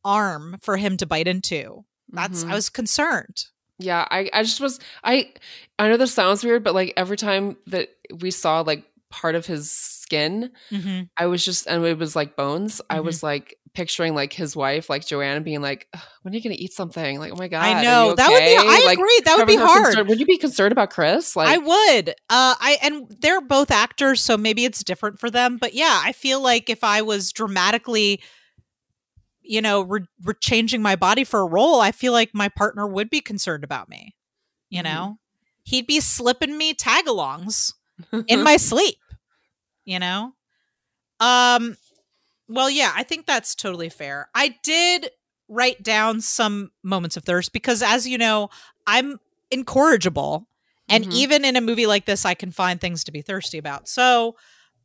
arm 0.03 0.57
for 0.61 0.77
him 0.77 0.97
to 0.97 1.05
bite 1.05 1.27
into. 1.27 1.85
That's 2.09 2.43
Mhm. 2.43 2.51
I 2.51 2.55
was 2.55 2.69
concerned. 2.69 3.45
Yeah, 3.77 4.05
I 4.11 4.29
I 4.33 4.43
just 4.43 4.59
was 4.59 4.79
I 5.03 5.33
I 5.77 5.87
know 5.87 5.97
this 5.97 6.13
sounds 6.13 6.43
weird, 6.43 6.63
but 6.63 6.73
like 6.73 6.93
every 6.97 7.15
time 7.17 7.57
that 7.67 7.89
we 8.19 8.31
saw 8.31 8.61
like 8.61 8.83
part 9.09 9.35
of 9.35 9.45
his 9.45 9.98
skin, 10.09 10.51
Mm-hmm. 10.71 11.01
I 11.17 11.27
was 11.27 11.45
just 11.45 11.67
and 11.67 11.85
it 11.85 11.97
was 11.97 12.15
like 12.15 12.35
bones. 12.35 12.81
I 12.89 12.97
Mhm. 12.97 13.03
was 13.05 13.21
like 13.23 13.55
picturing 13.73 14.15
like 14.15 14.33
his 14.33 14.55
wife, 14.55 14.89
like 14.89 15.05
Joanna, 15.05 15.41
being 15.41 15.61
like, 15.61 15.87
"When 16.23 16.33
are 16.33 16.37
you 16.37 16.41
going 16.43 16.55
to 16.55 16.61
eat 16.61 16.73
something?" 16.73 17.19
Like, 17.19 17.31
"Oh 17.31 17.35
my 17.35 17.47
god, 17.47 17.63
I 17.63 17.83
know 17.83 18.09
you 18.09 18.15
that 18.15 18.29
would 18.29 18.39
be. 18.39 18.55
I 18.57 18.81
Like, 18.85 18.97
agree. 18.97 19.19
That 19.25 19.37
would 19.37 19.47
be 19.47 19.55
hard. 19.55 20.07
Would 20.07 20.19
you 20.19 20.25
be 20.25 20.37
concerned 20.37 20.71
about 20.71 20.89
Chris? 20.89 21.35
Like, 21.35 21.49
I 21.49 21.57
would. 21.57 22.09
Uh, 22.29 22.55
I 22.59 22.77
and 22.81 23.05
they're 23.21 23.41
both 23.41 23.69
actors, 23.71 24.21
so 24.21 24.37
maybe 24.37 24.65
it's 24.65 24.83
different 24.83 25.19
for 25.19 25.29
them. 25.29 25.57
But 25.57 25.73
yeah, 25.75 26.01
I 26.03 26.11
feel 26.13 26.41
like 26.41 26.69
if 26.69 26.83
I 26.83 27.01
was 27.03 27.31
dramatically, 27.31 28.21
you 29.41 29.61
know, 29.61 29.81
re- 29.81 30.07
re- 30.23 30.33
changing 30.41 30.81
my 30.81 30.95
body 30.95 31.23
for 31.23 31.41
a 31.41 31.45
role, 31.47 31.79
I 31.79 31.91
feel 31.91 32.11
like 32.13 32.31
my 32.33 32.49
partner 32.49 32.87
would 32.87 33.09
be 33.11 33.21
concerned 33.21 33.63
about 33.63 33.87
me. 33.89 34.15
You 34.69 34.81
Mhm. 34.81 34.85
know, 34.85 35.19
he'd 35.63 35.87
be 35.87 35.99
slipping 35.99 36.57
me 36.57 36.73
tagalongs 36.73 37.73
in 38.27 38.41
my 38.43 38.57
sleep. 38.57 38.97
You 39.89 39.99
know? 39.99 40.33
Um 41.19 41.75
well, 42.47 42.69
yeah, 42.69 42.91
I 42.95 43.03
think 43.03 43.25
that's 43.27 43.53
totally 43.53 43.89
fair. 43.89 44.29
I 44.33 44.55
did 44.63 45.11
write 45.49 45.83
down 45.83 46.19
some 46.21 46.71
moments 46.83 47.15
of 47.17 47.23
thirst 47.23 47.53
because 47.53 47.83
as 47.83 48.07
you 48.07 48.17
know, 48.17 48.49
I'm 48.87 49.19
incorrigible 49.51 50.47
and 50.87 51.05
Mhm. 51.05 51.13
even 51.13 51.45
in 51.45 51.55
a 51.55 51.61
movie 51.61 51.85
like 51.87 52.05
this 52.05 52.25
I 52.25 52.33
can 52.35 52.51
find 52.51 52.79
things 52.81 53.03
to 53.05 53.11
be 53.11 53.21
thirsty 53.21 53.57
about. 53.57 53.87
So, 53.87 54.35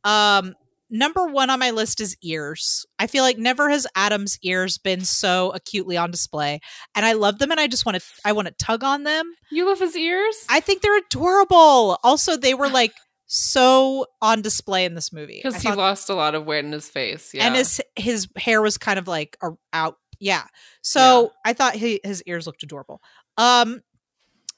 um 0.03 0.55
number 0.91 1.25
1 1.25 1.49
on 1.49 1.57
my 1.59 1.71
list 1.71 1.99
is 1.99 2.15
ears. 2.21 2.85
I 2.99 3.07
feel 3.07 3.23
like 3.23 3.39
never 3.39 3.71
has 3.71 3.87
Adam's 3.95 4.37
ears 4.43 4.77
been 4.77 5.03
so 5.03 5.51
acutely 5.51 5.97
on 5.97 6.11
display 6.11 6.59
and 6.93 7.05
I 7.07 7.13
love 7.13 7.39
them 7.39 7.49
and 7.51 7.59
I 7.59 7.65
just 7.67 7.85
want 7.87 7.97
to 7.99 8.03
I 8.23 8.31
want 8.33 8.47
to 8.47 8.53
tug 8.53 8.83
on 8.83 9.03
them. 9.03 9.33
You 9.51 9.65
love 9.67 9.79
his 9.79 9.95
ears? 9.95 10.35
I 10.49 10.59
think 10.59 10.81
they're 10.83 10.97
adorable. 10.97 11.97
Also, 12.03 12.37
they 12.37 12.53
were 12.53 12.69
like 12.69 12.93
so 13.27 14.05
on 14.21 14.41
display 14.41 14.85
in 14.85 14.93
this 14.95 15.11
movie. 15.11 15.39
Because 15.43 15.61
he 15.61 15.67
thought- 15.69 15.77
lost 15.77 16.09
a 16.09 16.13
lot 16.15 16.35
of 16.35 16.45
weight 16.45 16.65
in 16.65 16.71
his 16.71 16.87
face. 16.89 17.33
Yeah. 17.33 17.47
and 17.47 17.55
his 17.55 17.81
his 17.95 18.27
hair 18.37 18.61
was 18.61 18.77
kind 18.77 18.99
of 18.99 19.07
like 19.07 19.37
a, 19.41 19.49
out. 19.73 19.97
Yeah. 20.19 20.43
So 20.81 21.23
Yeah. 21.23 21.29
I 21.45 21.53
thought 21.53 21.75
he, 21.75 21.99
his 22.03 22.21
ears 22.23 22.45
looked 22.47 22.63
adorable. 22.63 23.01
Um, 23.37 23.81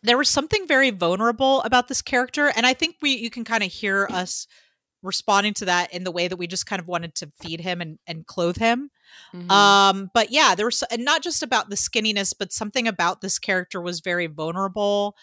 there 0.03 0.18
was 0.18 0.30
something 0.30 0.68
very 0.68 0.91
vulnerable 0.91 1.61
about 1.64 1.88
this 1.88 2.02
character, 2.02 2.52
and 2.56 2.65
I 2.65 2.73
think 2.73 2.98
we 3.02 3.18
you 3.18 3.30
can 3.30 3.44
kind 3.44 3.64
of 3.64 3.72
hear 3.72 4.07
us 4.11 4.48
responding 5.03 5.53
to 5.53 5.65
that 5.65 5.94
in 5.94 6.03
the 6.03 6.11
way 6.11 6.27
that 6.27 6.38
we 6.38 6.48
just 6.48 6.65
kind 6.65 6.80
of 6.80 6.88
wanted 6.88 7.15
to 7.15 7.31
feed 7.41 7.61
him 7.61 7.81
and 7.81 7.98
and 8.06 8.26
clothe 8.26 8.57
him. 8.57 8.91
Mhm. 9.34 9.49
Um, 9.49 10.11
but 10.14 10.31
yeah, 10.31 10.53
there 10.56 10.65
was 10.65 10.84
and 10.91 11.03
not 11.06 11.23
just 11.23 11.41
about 11.41 11.69
the 11.69 11.76
skinniness, 11.76 12.34
but 12.38 12.52
something 12.53 12.88
about 12.88 13.22
this 13.22 13.39
character 13.39 13.80
was 13.81 14.02
very 14.02 14.27
vulnerable 14.27 15.15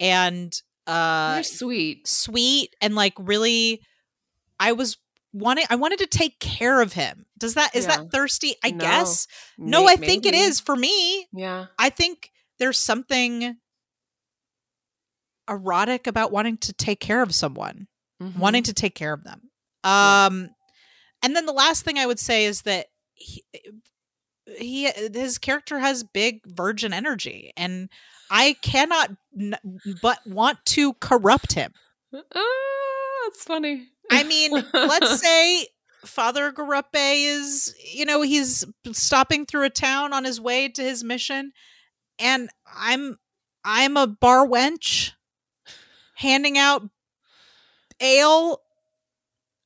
and 0.00 0.60
uh 0.88 1.42
sweet. 1.42 2.06
sweet 2.08 2.74
and 2.80 2.94
like 2.94 3.14
really 3.18 3.82
I 4.58 4.72
was 4.72 4.96
wanting 5.32 5.66
I 5.70 5.76
wanted 5.76 5.98
to 6.00 6.06
take 6.06 6.40
care 6.40 6.80
of 6.80 6.94
him. 6.94 7.26
Does 7.38 7.54
that 7.54 7.74
is 7.76 7.84
Yeah. 7.86 7.98
that 7.98 8.10
thirsty? 8.10 8.56
I 8.64 8.70
No. 8.70 8.78
guess. 8.84 9.26
No, 9.58 9.84
May- 9.84 9.92
I 9.92 9.96
think 9.96 10.24
it 10.26 10.32
maybe. 10.32 10.44
is 10.44 10.60
for 10.60 10.74
me. 10.74 11.26
Yeah. 11.32 11.66
I 11.78 11.90
think 11.90 12.30
there's 12.58 12.78
something 12.78 13.56
erotic 15.48 16.06
about 16.06 16.32
wanting 16.32 16.58
to 16.58 16.72
take 16.72 17.00
care 17.00 17.22
of 17.22 17.34
someone 17.34 17.86
wanting 18.36 18.64
to 18.64 18.72
take 18.74 18.96
care 18.96 19.12
of 19.12 19.22
them. 19.22 19.42
Yeah. 19.84 20.26
Um, 20.26 20.50
and 21.22 21.36
then 21.36 21.46
the 21.46 21.52
last 21.52 21.84
thing 21.84 21.98
I 21.98 22.06
would 22.06 22.18
say 22.18 22.44
is 22.46 22.62
that 22.62 22.86
he, 23.14 23.44
he 24.58 24.90
his 24.90 25.38
character 25.38 25.78
has 25.78 26.02
big 26.02 26.40
virgin 26.46 26.92
energy, 26.92 27.52
and 27.56 27.88
I 28.30 28.56
cannot 28.62 29.10
n- 29.38 29.56
but 30.02 30.18
want 30.26 30.58
to 30.66 30.94
corrupt 30.94 31.52
him. 31.52 31.72
Ah, 32.14 32.40
that's 33.24 33.44
funny. 33.44 33.88
I 34.10 34.24
mean, 34.24 34.52
let's 34.72 35.20
say 35.22 35.66
Father 36.04 36.52
Garupe 36.52 36.84
is, 36.94 37.74
you 37.92 38.04
know, 38.04 38.22
he's 38.22 38.64
stopping 38.92 39.44
through 39.46 39.64
a 39.64 39.70
town 39.70 40.12
on 40.12 40.24
his 40.24 40.40
way 40.40 40.68
to 40.68 40.82
his 40.82 41.02
mission, 41.04 41.52
and 42.18 42.48
I'm 42.74 43.18
I'm 43.64 43.96
a 43.96 44.06
bar 44.06 44.46
wench 44.46 45.12
handing 46.14 46.56
out 46.58 46.82
ale. 48.00 48.60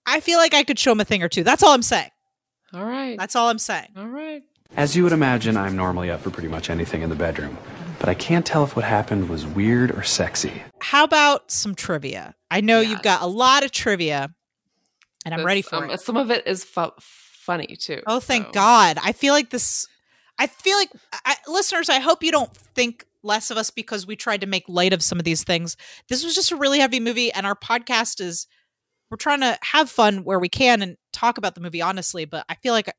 I 0.04 0.20
feel 0.20 0.38
like 0.38 0.54
I 0.54 0.64
could 0.64 0.78
show 0.78 0.90
him 0.92 1.00
a 1.00 1.04
thing 1.04 1.22
or 1.22 1.28
two. 1.28 1.44
That's 1.44 1.62
all 1.62 1.72
I'm 1.72 1.82
saying. 1.82 2.10
All 2.74 2.84
right. 2.84 3.16
That's 3.18 3.36
all 3.36 3.48
I'm 3.48 3.58
saying. 3.58 3.88
All 3.96 4.06
right. 4.08 4.42
As 4.76 4.96
you 4.96 5.04
would 5.04 5.12
imagine, 5.12 5.56
I'm 5.56 5.76
normally 5.76 6.10
up 6.10 6.22
for 6.22 6.30
pretty 6.30 6.48
much 6.48 6.70
anything 6.70 7.02
in 7.02 7.10
the 7.10 7.14
bedroom. 7.14 7.56
But 8.02 8.08
I 8.08 8.14
can't 8.14 8.44
tell 8.44 8.64
if 8.64 8.74
what 8.74 8.84
happened 8.84 9.28
was 9.28 9.46
weird 9.46 9.92
or 9.92 10.02
sexy. 10.02 10.60
How 10.80 11.04
about 11.04 11.52
some 11.52 11.76
trivia? 11.76 12.34
I 12.50 12.60
know 12.60 12.80
you've 12.80 13.00
got 13.02 13.22
a 13.22 13.28
lot 13.28 13.62
of 13.62 13.70
trivia, 13.70 14.34
and 15.24 15.32
I'm 15.32 15.38
This, 15.38 15.46
ready 15.46 15.62
for 15.62 15.76
um, 15.76 15.90
it. 15.90 16.00
Some 16.00 16.16
of 16.16 16.32
it 16.32 16.44
is 16.44 16.64
fu- 16.64 16.90
funny 16.98 17.76
too. 17.76 18.02
Oh, 18.08 18.18
thank 18.18 18.46
so. 18.46 18.52
God. 18.54 18.98
I 19.00 19.12
feel 19.12 19.32
like 19.32 19.50
this. 19.50 19.86
I 20.36 20.48
feel 20.48 20.76
like, 20.78 20.90
I, 21.24 21.36
listeners, 21.46 21.88
I 21.88 22.00
hope 22.00 22.24
you 22.24 22.32
don't 22.32 22.52
think 22.52 23.06
less 23.22 23.52
of 23.52 23.56
us 23.56 23.70
because 23.70 24.04
we 24.04 24.16
tried 24.16 24.40
to 24.40 24.48
make 24.48 24.64
light 24.68 24.92
of 24.92 25.00
some 25.00 25.20
of 25.20 25.24
these 25.24 25.44
things. 25.44 25.76
This 26.08 26.24
was 26.24 26.34
just 26.34 26.50
a 26.50 26.56
really 26.56 26.80
heavy 26.80 26.98
movie, 26.98 27.32
and 27.32 27.46
our 27.46 27.54
podcast 27.54 28.20
is, 28.20 28.48
we're 29.12 29.16
trying 29.16 29.42
to 29.42 29.56
have 29.62 29.88
fun 29.88 30.24
where 30.24 30.40
we 30.40 30.48
can 30.48 30.82
and 30.82 30.96
talk 31.12 31.38
about 31.38 31.54
the 31.54 31.60
movie 31.60 31.80
honestly, 31.80 32.24
but 32.24 32.44
I 32.48 32.56
feel 32.56 32.72
like 32.72 32.92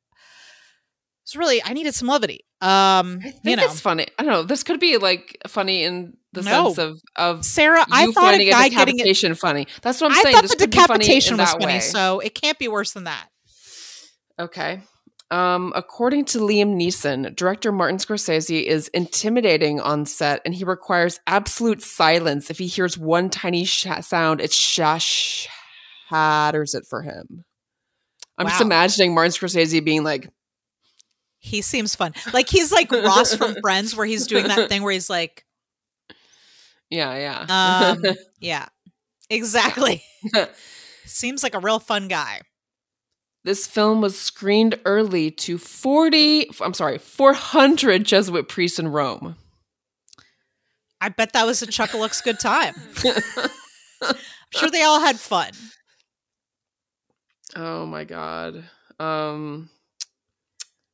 it's 1.23 1.35
really, 1.35 1.63
I 1.63 1.73
needed 1.73 1.95
some 1.95 2.07
levity. 2.07 2.41
Um, 2.61 3.19
I 3.21 3.31
think 3.31 3.35
you 3.43 3.55
know, 3.57 3.65
it's 3.65 3.81
funny. 3.81 4.07
I 4.17 4.23
don't 4.23 4.31
know. 4.31 4.43
This 4.43 4.63
could 4.63 4.79
be 4.79 4.97
like 4.97 5.37
funny 5.47 5.83
in 5.83 6.15
the 6.31 6.41
No. 6.43 6.67
sense 6.73 6.77
of 6.77 6.99
of 7.17 7.45
Sarah, 7.45 7.85
I 7.91 8.05
thought 8.11 8.23
a 8.23 8.27
finding 8.31 8.49
guy 8.49 8.65
a 8.65 8.69
getting 8.69 8.95
it. 8.95 8.97
decapitation 8.99 9.35
funny. 9.35 9.67
That's 9.81 9.99
what 10.01 10.11
I'm 10.11 10.17
I 10.17 10.21
saying. 10.23 10.35
thought 10.35 10.41
This 10.43 10.55
the 10.55 10.67
be 10.67 10.77
funny 10.77 10.87
decapitation 10.87 11.37
was 11.37 11.51
funny, 11.51 11.65
way. 11.65 11.79
so 11.81 12.19
it 12.19 12.33
can't 12.35 12.57
be 12.57 12.67
worse 12.69 12.93
than 12.93 13.03
that. 13.05 13.27
Okay. 14.39 14.81
Um, 15.31 15.73
according 15.75 16.25
to 16.25 16.37
Liam 16.39 16.75
Neeson, 16.75 17.35
director 17.35 17.71
Martin 17.71 17.97
Scorsese 17.97 18.63
is 18.63 18.87
intimidating 18.89 19.79
on 19.79 20.05
set, 20.05 20.41
and 20.45 20.53
he 20.53 20.63
requires 20.63 21.19
absolute 21.25 21.81
silence. 21.81 22.49
If 22.51 22.59
he 22.59 22.67
hears 22.67 22.97
one 22.99 23.29
tiny 23.31 23.65
sh- 23.65 23.87
sound, 24.01 24.41
it 24.41 24.51
sh- 24.53 25.47
shatters 26.09 26.75
it 26.75 26.85
for 26.87 27.01
him. 27.01 27.45
I'm 28.37 28.47
just 28.47 28.61
imagining 28.61 29.13
Martin 29.15 29.31
Scorsese 29.31 29.83
being 29.83 30.03
like, 30.03 30.29
He 31.43 31.61
seems 31.61 31.93
fun. 31.93 32.13
Like 32.31 32.47
he's 32.47 32.71
like 32.71 32.89
Ross 32.89 33.35
from 33.35 33.53
Friends, 33.61 33.93
where 33.97 34.05
he's 34.05 34.27
doing 34.27 34.47
that 34.47 34.69
thing 34.69 34.81
where 34.81 34.93
he's 34.93 35.09
like, 35.09 35.43
"Yeah, 36.89 37.45
yeah, 37.47 37.95
um, 37.97 38.15
yeah, 38.39 38.67
exactly. 39.29 40.01
Seems 41.05 41.43
like 41.43 41.53
a 41.53 41.59
real 41.59 41.79
fun 41.79 42.07
guy. 42.07 42.39
This 43.43 43.67
film 43.67 43.99
was 43.99 44.17
screened 44.17 44.79
early 44.85 45.31
to 45.31 45.57
40, 45.57 46.49
I'm 46.61 46.73
sorry, 46.73 46.97
400 46.97 48.05
Jesuit 48.05 48.47
priests 48.47 48.79
in 48.79 48.87
Rome. 48.87 49.35
I 51.01 51.09
bet 51.09 51.33
that 51.33 51.45
was 51.45 51.61
a 51.61 51.67
Chuck 51.67 51.93
Looks 51.93 52.21
good 52.21 52.39
time. 52.39 52.73
I'm 54.01 54.15
sure 54.51 54.69
they 54.71 54.83
all 54.83 55.01
had 55.01 55.19
fun. 55.19 55.51
oh 57.57 57.85
my 57.85 58.05
god. 58.05 58.63
Um 58.97 59.69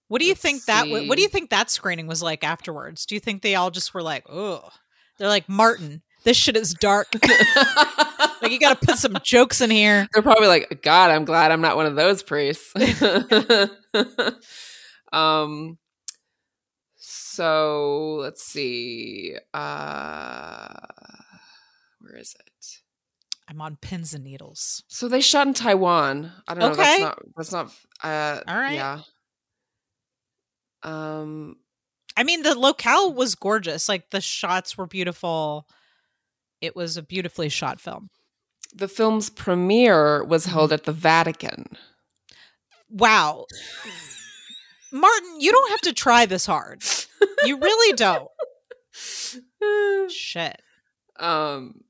What 0.10 0.20
do 0.20 0.26
you 0.26 0.32
Let's 0.32 0.42
think 0.42 0.66
that? 0.66 0.90
What 0.90 1.16
do 1.16 1.22
you 1.22 1.30
think 1.30 1.52
that 1.52 1.70
screening 1.70 2.08
was 2.08 2.22
like 2.22 2.44
afterwards? 2.44 3.06
Do 3.06 3.16
you 3.16 3.22
think 3.22 3.44
they 3.44 3.54
all 3.54 3.70
just 3.70 3.94
were 3.94 4.02
like, 4.02 4.26
"Oh," 4.28 4.68
they're 5.18 5.28
like, 5.28 5.48
"Martin, 5.48 6.02
this 6.24 6.36
shit 6.36 6.58
is 6.58 6.74
dark. 6.74 7.08
like 8.42 8.52
you 8.52 8.60
got 8.60 8.82
to 8.82 8.88
put 8.88 8.98
some 8.98 9.16
jokes 9.24 9.62
in 9.62 9.70
here." 9.70 10.08
They're 10.12 10.24
probably 10.24 10.48
like, 10.48 10.82
God, 10.82 11.12
I'm 11.12 11.26
glad 11.26 11.52
I'm 11.52 11.62
not 11.62 11.76
one 11.76 11.86
of 11.86 11.96
those 11.96 12.24
priests. 12.24 12.74
um 15.14 15.78
so 16.96 18.16
let's 18.16 18.44
see. 18.44 19.36
Uh 19.54 20.74
where 22.00 22.18
is 22.18 22.36
it? 22.40 22.46
I'm 23.48 23.62
on 23.62 23.76
pins 23.76 24.16
and 24.16 24.24
needles. 24.24 24.84
So 24.88 25.08
they 25.08 25.22
shot 25.22 25.46
in 25.46 25.54
Taiwan. 25.54 26.32
I 26.48 26.56
don't 26.56 26.62
know. 26.62 26.72
Okay. 26.72 26.84
That's 26.84 27.00
not 27.00 27.20
that's 27.38 27.52
not 27.52 27.72
uh 28.04 28.42
All 28.48 28.58
right. 28.58 28.74
yeah. 28.74 29.02
Um 30.84 31.58
I 32.18 32.24
mean, 32.24 32.42
the 32.44 32.58
locale 32.58 33.14
was 33.14 33.36
gorgeous. 33.36 33.88
Like 33.88 34.10
the 34.10 34.20
shots 34.22 34.78
were 34.78 34.88
beautiful. 34.88 35.68
It 36.62 36.76
was 36.76 36.98
a 36.98 37.02
beautifully 37.04 37.50
shot 37.50 37.80
film. 37.80 38.10
the 38.76 38.88
film's 38.88 39.30
premiere 39.30 40.24
was 40.24 40.44
Mm-hmm. 40.46 40.54
held 40.54 40.74
at 40.74 40.84
the 40.84 40.92
Vatican. 40.92 41.66
Wow. 42.90 43.46
Martin, 44.92 45.40
you 45.40 45.52
don't 45.52 45.70
have 45.72 45.82
to 45.82 45.94
try 45.94 46.26
this 46.26 46.46
hard. 46.46 46.84
You 47.46 47.58
really 47.60 47.94
don't. 47.96 48.28
Shit. 50.12 50.62
Um 51.20 51.82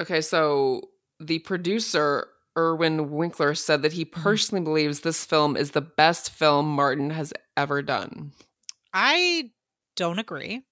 okay, 0.00 0.20
so 0.20 0.80
the 1.20 1.38
producer 1.40 2.26
Irwin 2.56 3.10
Winkler 3.10 3.54
said 3.54 3.82
that 3.82 3.92
he 3.92 4.04
Mm-hmm. 4.04 4.22
personally 4.22 4.64
believes 4.64 5.00
this 5.00 5.24
film 5.24 5.56
is 5.56 5.70
the 5.72 5.80
best 5.80 6.30
film 6.30 6.66
Martin 6.66 7.10
has 7.10 7.32
ever 7.56 7.82
done. 7.82 8.32
I 8.92 9.50
don't 9.96 10.18
agree, 10.18 10.62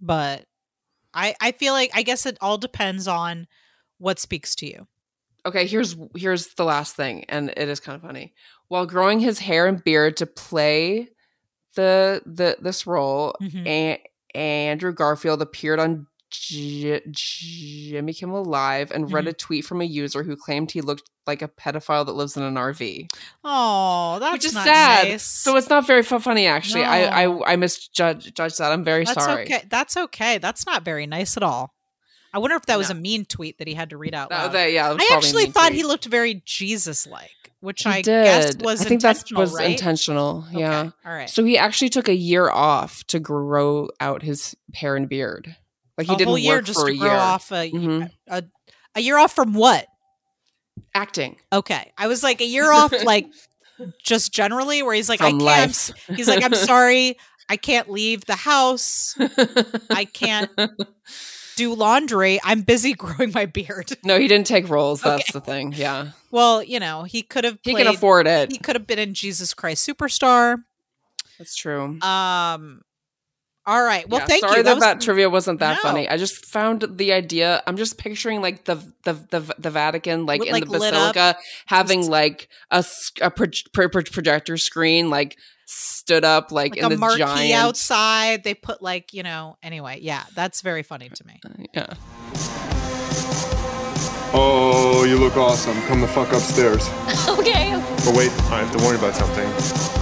but 0.00 0.44
I 1.14 1.34
I 1.40 1.52
feel 1.52 1.72
like 1.72 1.90
I 1.94 2.02
guess 2.02 2.26
it 2.26 2.38
all 2.40 2.58
depends 2.58 3.06
on 3.08 3.46
what 3.98 4.18
speaks 4.18 4.54
to 4.56 4.66
you. 4.66 4.86
Okay, 5.44 5.66
here's 5.66 5.96
here's 6.16 6.48
the 6.54 6.64
last 6.64 6.96
thing 6.96 7.24
and 7.28 7.50
it 7.56 7.68
is 7.68 7.80
kind 7.80 7.96
of 7.96 8.02
funny. 8.02 8.34
While 8.68 8.86
growing 8.86 9.20
his 9.20 9.38
hair 9.38 9.66
and 9.66 9.82
beard 9.84 10.16
to 10.18 10.26
play 10.26 11.08
the 11.74 12.22
the 12.26 12.56
this 12.60 12.86
role, 12.86 13.34
Mhm. 13.42 13.66
A- 13.66 14.02
Andrew 14.34 14.92
Garfield 14.92 15.40
appeared 15.40 15.78
on 15.78 16.06
J- 16.30 17.02
Jimmy 17.10 18.12
Kimmel 18.12 18.44
Live 18.44 18.90
and 18.90 19.12
read 19.12 19.24
Mhm. 19.26 19.28
a 19.30 19.32
tweet 19.32 19.64
from 19.64 19.80
a 19.80 19.84
user 19.84 20.22
who 20.22 20.36
claimed 20.36 20.70
he 20.72 20.80
looked 20.80 21.08
like 21.26 21.40
a 21.42 21.48
pedophile 21.48 22.04
that 22.06 22.12
lives 22.12 22.36
in 22.36 22.42
an 22.42 22.56
RV. 22.56 23.08
Oh, 23.44 24.18
that's 24.20 24.32
which 24.32 24.44
is 24.44 24.54
not 24.54 24.64
sad. 24.64 25.08
nice. 25.08 25.22
So 25.24 25.56
it's 25.56 25.68
not 25.68 25.86
very 25.86 26.02
funny, 26.02 26.46
actually. 26.46 26.84
I 26.84 27.24
No. 27.26 27.42
I 27.42 27.52
I 27.52 27.56
misjudged 27.56 28.34
judged 28.36 28.58
that. 28.58 28.72
I'm 28.72 28.84
very 28.84 29.04
that's 29.04 29.22
sorry. 29.24 29.44
okay. 29.44 29.62
That's 29.68 29.96
okay. 29.96 30.38
That's 30.38 30.66
not 30.66 30.82
very 30.84 31.06
nice 31.06 31.36
at 31.36 31.42
all. 31.42 31.74
I 32.34 32.38
wonder 32.38 32.56
if 32.56 32.66
that 32.66 32.76
was 32.76 32.90
a 32.90 32.94
mean 32.94 33.24
tweet 33.24 33.58
that 33.58 33.66
he 33.68 33.74
had 33.74 33.90
to 33.90 33.96
read 33.96 34.14
out 34.14 34.30
loud. 34.30 34.52
that- 34.52 34.72
yeah, 34.72 34.92
I 34.98 35.10
actually 35.14 35.46
thought 35.46 35.68
tweet. 35.68 35.76
he 35.78 35.84
looked 35.84 36.04
very 36.04 36.42
Jesus-like, 36.44 37.52
which 37.60 37.84
He 37.84 37.88
I 37.88 38.02
guess 38.02 38.54
did. 38.56 38.62
was 38.64 38.82
I 38.82 38.84
think 38.84 39.00
that 39.02 39.10
intentional, 39.16 39.40
was 39.40 39.52
right? 39.54 39.70
intentional. 39.70 40.44
Yeah. 40.52 40.80
Okay, 40.80 40.90
All 41.06 41.12
right. 41.12 41.30
So 41.30 41.44
he 41.44 41.56
actually 41.56 41.88
took 41.88 42.08
a 42.08 42.14
year 42.14 42.50
off 42.50 43.04
to 43.04 43.18
grow 43.20 43.88
out 44.00 44.22
his 44.22 44.54
hair 44.74 44.96
and 44.96 45.08
beard. 45.08 45.56
Like 45.98 46.06
he 46.08 46.14
a 46.14 46.16
didn't 46.16 46.28
whole 46.28 46.38
year 46.38 46.56
work 46.56 46.64
just 46.66 46.78
for 46.80 46.86
to 46.88 46.92
a 46.92 46.96
grow 46.96 47.08
year. 47.08 47.16
off 47.16 47.50
a, 47.52 47.70
Mhm. 47.70 48.10
a 48.28 48.44
a 48.94 49.00
year 49.00 49.16
off 49.18 49.34
from 49.34 49.54
what? 49.54 49.86
Acting 50.94 51.36
Okay, 51.52 51.92
I 51.96 52.06
was 52.06 52.22
like 52.22 52.40
a 52.40 52.46
year 52.46 52.70
off, 52.72 52.92
like 53.04 53.26
just 54.02 54.32
generally, 54.32 54.82
where 54.82 54.94
he's 54.94 55.08
like, 55.08 55.20
from 55.20 55.26
I 55.26 55.30
can't. 55.30 55.40
life. 55.42 55.90
He's 56.16 56.28
like, 56.28 56.42
I'm 56.44 56.54
sorry, 56.54 57.16
I 57.48 57.56
can't 57.56 57.90
leave 57.90 58.24
the 58.26 58.36
house. 58.36 59.14
I 59.90 60.06
can't 60.06 60.50
do 61.56 61.74
laundry. 61.74 62.40
I'm 62.44 62.62
busy 62.62 62.92
growing 62.94 63.32
my 63.34 63.46
beard. 63.46 63.92
no, 64.04 64.18
he 64.18 64.28
didn't 64.28 64.46
take 64.46 64.68
roles. 64.68 65.00
That's 65.02 65.22
Okay. 65.24 65.32
the 65.32 65.40
thing. 65.40 65.72
Yeah, 65.76 66.10
Well, 66.30 66.62
you 66.62 66.80
know, 66.80 67.04
he 67.04 67.22
could 67.22 67.44
have. 67.44 67.58
he 67.62 67.74
can 67.74 67.86
afford 67.86 68.26
it. 68.26 68.50
He 68.52 68.58
could 68.58 68.76
have 68.76 68.86
been 68.86 68.98
in 68.98 69.12
Jesus 69.14 69.52
Christ 69.54 69.86
Superstar. 69.88 70.58
That's 71.38 71.54
true. 71.54 71.98
Um. 72.00 72.82
All 73.66 73.82
right. 73.82 74.08
Well, 74.08 74.20
Yeah, 74.20 74.26
thank 74.26 74.40
sorry 74.44 74.58
you. 74.58 74.62
that, 74.62 74.78
that 74.80 74.96
was- 74.98 75.04
trivia 75.04 75.28
wasn't 75.28 75.58
that 75.60 75.76
No. 75.76 75.82
funny. 75.82 76.08
I 76.08 76.16
just 76.18 76.46
found 76.46 76.84
the 76.98 77.12
idea. 77.12 77.62
I'm 77.66 77.76
just 77.76 77.98
picturing 77.98 78.40
like 78.40 78.64
the 78.64 78.76
the 79.04 79.14
the, 79.30 79.54
the 79.58 79.70
Vatican, 79.70 80.24
like 80.24 80.38
With, 80.40 80.48
in 80.48 80.52
like, 80.54 80.64
the 80.66 80.70
basilica, 80.78 81.36
having 81.66 82.00
Just- 82.00 82.10
like 82.10 82.48
a, 82.70 82.84
a 83.22 83.30
pro- 83.30 83.48
pro- 83.72 83.88
pro- 83.88 84.02
projector 84.02 84.56
screen, 84.56 85.10
like 85.10 85.36
stood 85.68 86.24
up, 86.24 86.52
like, 86.52 86.72
like 86.76 86.78
in 86.78 86.84
a 86.84 86.88
the 86.90 86.96
marquee 86.96 87.18
giant. 87.18 87.54
outside. 87.54 88.44
They 88.44 88.54
put 88.54 88.82
like 88.82 89.12
you 89.12 89.24
know. 89.24 89.56
Anyway, 89.64 89.98
yeah, 90.00 90.22
that's 90.36 90.60
very 90.62 90.84
funny 90.84 91.08
to 91.08 91.26
me. 91.26 91.40
Uh, 91.44 91.64
yeah. 91.74 93.45
Oh, 94.38 95.04
you 95.04 95.16
look 95.18 95.36
awesome. 95.38 95.80
Come 95.82 96.02
the 96.02 96.08
fuck 96.08 96.32
upstairs. 96.32 96.88
Okay. 97.26 97.72
But 98.04 98.14
wait, 98.16 98.30
I 98.50 98.60
have 98.62 98.72
to 98.76 98.82
warn 98.82 98.94
you 98.96 98.98
about 99.00 99.14
something. 99.14 99.48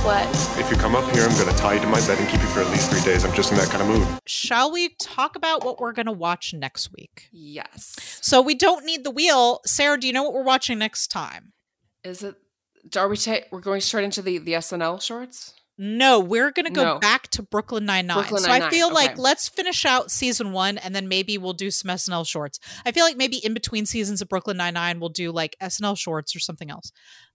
What? 0.04 0.26
If 0.58 0.70
you 0.70 0.76
come 0.76 0.94
up 0.94 1.04
here, 1.14 1.24
I'm 1.24 1.36
gonna 1.38 1.56
tie 1.56 1.74
you 1.74 1.80
to 1.80 1.86
my 1.86 2.00
bed 2.06 2.18
and 2.18 2.28
keep 2.28 2.40
you 2.40 2.46
for 2.48 2.60
at 2.60 2.70
least 2.70 2.90
three 2.90 3.00
days. 3.02 3.24
I'm 3.24 3.32
just 3.34 3.50
in 3.52 3.58
that 3.58 3.68
kind 3.68 3.82
of 3.82 3.88
mood. 3.88 4.06
Shall 4.26 4.70
we 4.72 4.90
talk 5.00 5.36
about 5.36 5.64
what 5.64 5.78
we're 5.80 5.92
going 5.92 6.06
to 6.06 6.12
watch 6.12 6.52
next 6.54 6.92
week? 6.92 7.28
Yes. 7.32 7.96
So 8.22 8.40
we 8.42 8.54
don't 8.54 8.84
need 8.84 9.04
the 9.04 9.10
wheel. 9.10 9.60
Sarah, 9.66 9.98
do 9.98 10.06
you 10.06 10.12
know 10.12 10.22
what 10.22 10.32
we're 10.34 10.42
watching 10.44 10.78
next 10.78 11.08
time? 11.08 11.52
Is 12.02 12.22
it? 12.22 12.34
Are 12.96 13.08
we? 13.08 13.16
Ta- 13.16 13.44
we're 13.50 13.60
going 13.60 13.80
straight 13.80 14.04
into 14.04 14.22
the 14.22 14.38
the 14.38 14.52
SNL 14.54 15.00
shorts. 15.02 15.54
No, 15.76 16.20
we're 16.20 16.52
going 16.52 16.66
to 16.66 16.70
go 16.70 16.84
No. 16.84 16.98
back 17.00 17.28
to 17.30 17.42
Brooklyn 17.42 17.84
Nine 17.84 18.06
Nine. 18.06 18.18
Brooklyn 18.18 18.42
So 18.42 18.48
I 18.48 18.58
Nine-Nine, 18.58 18.70
feel 18.70 18.92
like 18.92 19.18
let's 19.18 19.48
finish 19.48 19.84
out 19.84 20.10
season 20.10 20.52
one, 20.52 20.78
and 20.78 20.94
then 20.94 21.08
maybe 21.08 21.36
we'll 21.36 21.52
do 21.52 21.70
some 21.72 21.90
SNL 21.90 22.24
shorts. 22.26 22.60
I 22.86 22.92
feel 22.92 23.04
like 23.04 23.16
maybe 23.16 23.38
in 23.44 23.54
between 23.54 23.84
seasons 23.84 24.22
of 24.22 24.28
Brooklyn 24.28 24.56
Nine 24.56 24.74
Nine, 24.74 25.00
we'll 25.00 25.08
do 25.08 25.32
like 25.32 25.56
SNL 25.60 25.98
shorts 25.98 26.36
or 26.36 26.38
something 26.38 26.70
else. 26.70 26.92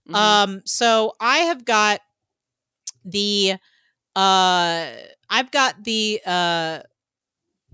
Mhm. 0.08 0.14
Um, 0.14 0.62
so 0.64 1.12
I 1.20 1.38
have 1.38 1.64
got 1.66 2.00
the 3.04 3.54
uh 4.16 4.86
I've 5.28 5.50
got 5.50 5.84
the 5.84 6.20
uh 6.26 6.80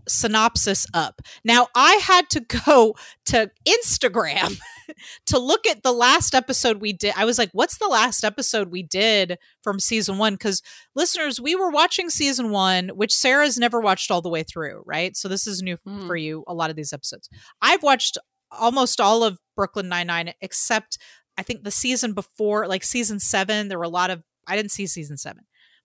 synopsis 0.08 0.86
up. 0.94 1.20
Now 1.44 1.68
I 1.74 1.94
had 1.94 2.28
to 2.30 2.40
go 2.40 2.94
to 3.26 3.50
Instagram 3.66 4.58
to 5.26 5.38
look 5.38 5.66
at 5.66 5.82
the 5.82 5.92
last 5.92 6.34
episode 6.34 6.80
we 6.80 6.92
did. 6.92 7.14
I 7.16 7.24
was 7.24 7.38
like, 7.38 7.50
what's 7.52 7.78
the 7.78 7.88
last 7.88 8.24
episode 8.24 8.70
we 8.70 8.82
did 8.82 9.38
from 9.62 9.80
season 9.80 10.18
1 10.18 10.36
cuz 10.36 10.62
listeners, 10.94 11.40
we 11.40 11.54
were 11.54 11.70
watching 11.70 12.10
season 12.10 12.50
1, 12.50 12.90
which 12.90 13.14
Sarah's 13.14 13.58
never 13.58 13.80
watched 13.80 14.10
all 14.10 14.22
the 14.22 14.28
way 14.28 14.42
through, 14.42 14.82
right? 14.86 15.16
So 15.16 15.28
this 15.28 15.46
is 15.46 15.62
new 15.62 15.76
Mhm. 15.86 16.06
for 16.06 16.16
you 16.16 16.44
a 16.46 16.54
lot 16.54 16.70
of 16.70 16.76
these 16.76 16.92
episodes. 16.92 17.28
I've 17.62 17.82
watched 17.82 18.18
almost 18.50 19.00
all 19.00 19.24
of 19.24 19.38
Brooklyn 19.56 19.88
Nine-Nine 19.88 20.32
except 20.40 20.98
I 21.38 21.42
think 21.42 21.64
the 21.64 21.70
season 21.70 22.14
before, 22.14 22.66
like 22.66 22.82
season 22.84 23.20
seven, 23.20 23.68
there 23.68 23.78
were 23.78 23.84
a 23.84 23.88
lot 23.88 24.10
of 24.10 24.22
I 24.46 24.56
didn't 24.56 24.70
see 24.70 24.86
season 24.86 25.16
seven, 25.18 25.44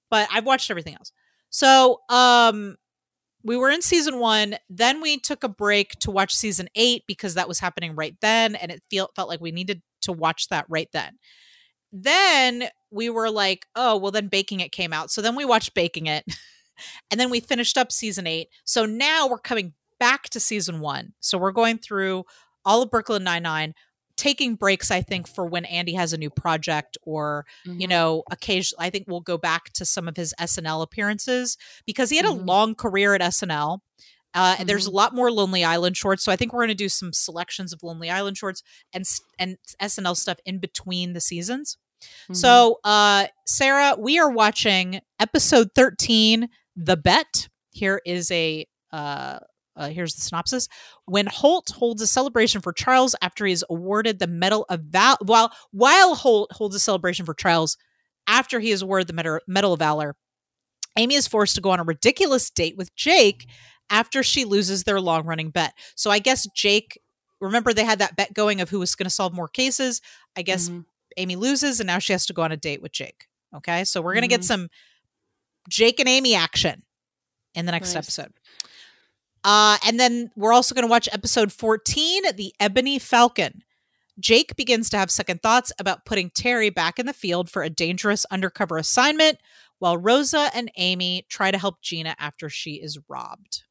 but 0.10 0.28
I've 0.32 0.46
watched 0.46 0.70
everything 0.72 0.94
else. 0.96 1.12
So 1.50 2.00
um 2.10 2.78
we 3.44 3.58
were 3.58 3.70
in 3.70 3.82
season 3.82 4.20
one, 4.20 4.56
then 4.70 5.02
we 5.02 5.18
took 5.18 5.44
a 5.44 5.50
break 5.50 5.92
to 6.00 6.12
watch 6.12 6.36
season 6.36 6.68
eight 6.76 7.04
because 7.08 7.36
that 7.36 7.48
was 7.48 7.60
happening 7.60 7.96
right 7.96 8.16
then, 8.22 8.56
and 8.56 8.72
it 8.72 8.84
feel 8.90 9.10
felt 9.16 9.30
like 9.30 9.42
we 9.42 9.52
needed 9.52 9.82
to 10.02 10.12
watch 10.12 10.50
that 10.50 10.66
right 10.70 10.90
then. 10.94 11.18
Then 11.92 12.70
we 12.90 13.10
were 13.10 13.30
like, 13.30 13.66
oh, 13.76 13.98
well, 13.98 14.12
then 14.12 14.28
Baking 14.28 14.60
It 14.60 14.72
came 14.72 14.94
out. 14.94 15.12
So 15.12 15.22
then 15.22 15.36
we 15.36 15.46
watched 15.46 15.74
Baking 15.74 16.08
It. 16.08 16.26
and 17.12 17.20
then 17.20 17.30
we 17.30 17.40
finished 17.40 17.78
up 17.78 17.92
season 17.92 18.28
eight. 18.28 18.48
So 18.64 18.86
now 18.86 19.28
we're 19.28 19.40
coming 19.40 19.74
back 20.00 20.30
to 20.30 20.40
season 20.40 20.80
one. 20.80 21.14
So 21.20 21.38
we're 21.38 21.52
going 21.52 21.78
through 21.78 22.24
all 22.64 22.82
of 22.82 22.92
Brooklyn 22.92 23.24
Nine-Nine, 23.24 23.74
taking 24.22 24.54
breaks, 24.56 24.92
I 24.92 25.02
think, 25.02 25.28
for 25.28 25.46
when 25.48 25.66
Andy 25.66 25.94
has 25.96 26.14
a 26.14 26.18
new 26.18 26.30
project 26.30 26.96
or, 27.02 27.44
you 27.66 27.88
Mhm. 27.88 27.90
know, 27.90 28.24
occasionally, 28.30 28.86
I 28.86 28.90
think 28.92 29.08
we'll 29.08 29.20
go 29.22 29.36
back 29.38 29.74
to 29.74 29.84
some 29.84 30.08
of 30.08 30.16
his 30.16 30.32
SNL 30.38 30.84
appearances 30.84 31.58
because 31.88 32.12
he 32.12 32.18
had 32.18 32.26
a 32.28 32.30
Mhm. 32.30 32.46
long 32.46 32.76
career 32.76 33.16
at 33.16 33.22
SNL. 33.22 33.82
Uh, 34.36 34.56
and 34.60 34.70
There's 34.70 34.86
a 34.86 34.92
Mhm. 34.92 34.94
lot 34.94 35.16
more 35.16 35.32
Lonely 35.32 35.64
Island 35.64 35.98
shorts, 35.98 36.24
so 36.24 36.32
I 36.32 36.36
think 36.36 36.54
we're 36.54 36.60
going 36.60 36.68
to 36.70 36.76
do 36.76 36.88
some 36.88 37.12
selections 37.14 37.74
of 37.74 37.82
Lonely 37.84 38.10
Island 38.12 38.38
shorts 38.38 38.62
and 38.94 39.06
and 39.40 39.58
SNL 39.80 40.16
stuff 40.16 40.38
in 40.46 40.60
between 40.60 41.14
the 41.14 41.20
seasons. 41.20 41.78
So, 42.32 42.80
uh, 42.84 43.28
Sarah, 43.46 43.96
we 43.98 44.18
are 44.20 44.30
watching 44.32 45.02
episode 45.20 45.70
13, 45.76 46.50
The 46.76 46.96
Bet. 46.98 47.50
Here 47.72 48.02
is 48.06 48.30
a 48.32 48.66
uh, 48.94 49.40
uh, 49.76 49.90
here's 49.90 50.16
the 50.16 50.22
synopsis. 50.22 50.68
When 51.06 51.28
Holt 51.28 51.70
holds 51.72 52.02
a 52.02 52.08
celebration 52.08 52.62
for 52.62 52.74
Charles 52.74 53.16
after 53.22 53.46
he 53.46 53.54
is 53.54 53.64
awarded 53.70 54.20
the 54.20 54.28
Medal 54.28 54.66
of 54.70 54.82
Val, 54.82 55.18
while 55.22 55.52
while 55.72 56.16
Holt 56.16 56.52
holds 56.52 56.76
a 56.76 56.80
celebration 56.80 57.26
for 57.26 57.34
Charles 57.34 57.78
after 58.28 58.60
he 58.60 58.72
is 58.72 58.82
awarded 58.82 59.08
the 59.08 59.40
Medal, 59.48 59.74
of 59.74 59.80
Valor, 59.80 60.16
Amy 60.98 61.16
is 61.16 61.28
forced 61.28 61.56
to 61.56 61.62
go 61.62 61.70
on 61.72 61.80
a 61.80 61.84
ridiculous 61.84 62.50
date 62.50 62.76
with 62.78 62.94
Jake 62.96 63.48
after 63.90 64.24
she 64.24 64.46
loses 64.46 64.84
their 64.84 65.00
long 65.02 65.26
running 65.26 65.50
bet. 65.52 65.74
So 65.96 66.12
I 66.12 66.20
guess 66.20 66.48
Jake, 66.56 67.00
remember 67.40 67.74
they 67.74 67.84
had 67.86 68.00
that 68.00 68.16
bet 68.16 68.34
going 68.34 68.62
of 68.62 68.70
who 68.70 68.80
was 68.80 68.96
going 68.96 69.06
to 69.06 69.10
solve 69.10 69.34
more 69.34 69.48
cases. 69.48 70.02
I 70.36 70.42
guess 70.44 70.70
Mhm. 70.70 70.86
Amy 71.18 71.36
loses 71.36 71.80
and 71.80 71.88
now 71.88 72.00
she 72.00 72.14
has 72.14 72.26
to 72.28 72.34
go 72.34 72.42
on 72.42 72.52
a 72.52 72.58
date 72.58 72.82
with 72.82 72.92
Jake. 72.92 73.28
Okay. 73.56 73.84
So 73.84 74.02
we're 74.02 74.14
going 74.14 74.22
to 74.22 74.28
Mhm. 74.28 74.30
get 74.30 74.44
some 74.46 74.70
Jake 75.70 76.00
and 76.00 76.08
Amy 76.10 76.36
action 76.36 76.84
in 77.54 77.66
the 77.66 77.72
next 77.72 77.94
Nice. 77.94 78.04
episode. 78.04 78.34
Uh, 79.44 79.78
and 79.86 80.00
then 80.00 80.32
we're 80.36 80.54
also 80.54 80.76
going 80.76 80.86
to 80.86 80.92
watch 80.92 81.10
episode 81.12 81.52
14, 81.52 82.36
The 82.36 82.54
Ebony 82.60 83.00
Falcon. 83.00 83.64
Jake 84.20 84.56
begins 84.56 84.90
to 84.90 84.98
have 84.98 85.10
second 85.10 85.42
thoughts 85.42 85.72
about 85.80 86.06
putting 86.06 86.30
Terry 86.30 86.70
back 86.70 87.00
in 87.00 87.06
the 87.06 87.14
field 87.14 87.50
for 87.50 87.64
a 87.64 87.70
dangerous 87.70 88.26
undercover 88.26 88.78
assignment, 88.78 89.40
while 89.80 89.98
Rosa 89.98 90.52
and 90.54 90.72
Amy 90.78 91.26
try 91.28 91.50
to 91.50 91.58
help 91.58 91.82
Gina 91.82 92.16
after 92.20 92.50
she 92.50 92.74
is 92.76 93.00
robbed. 93.08 93.64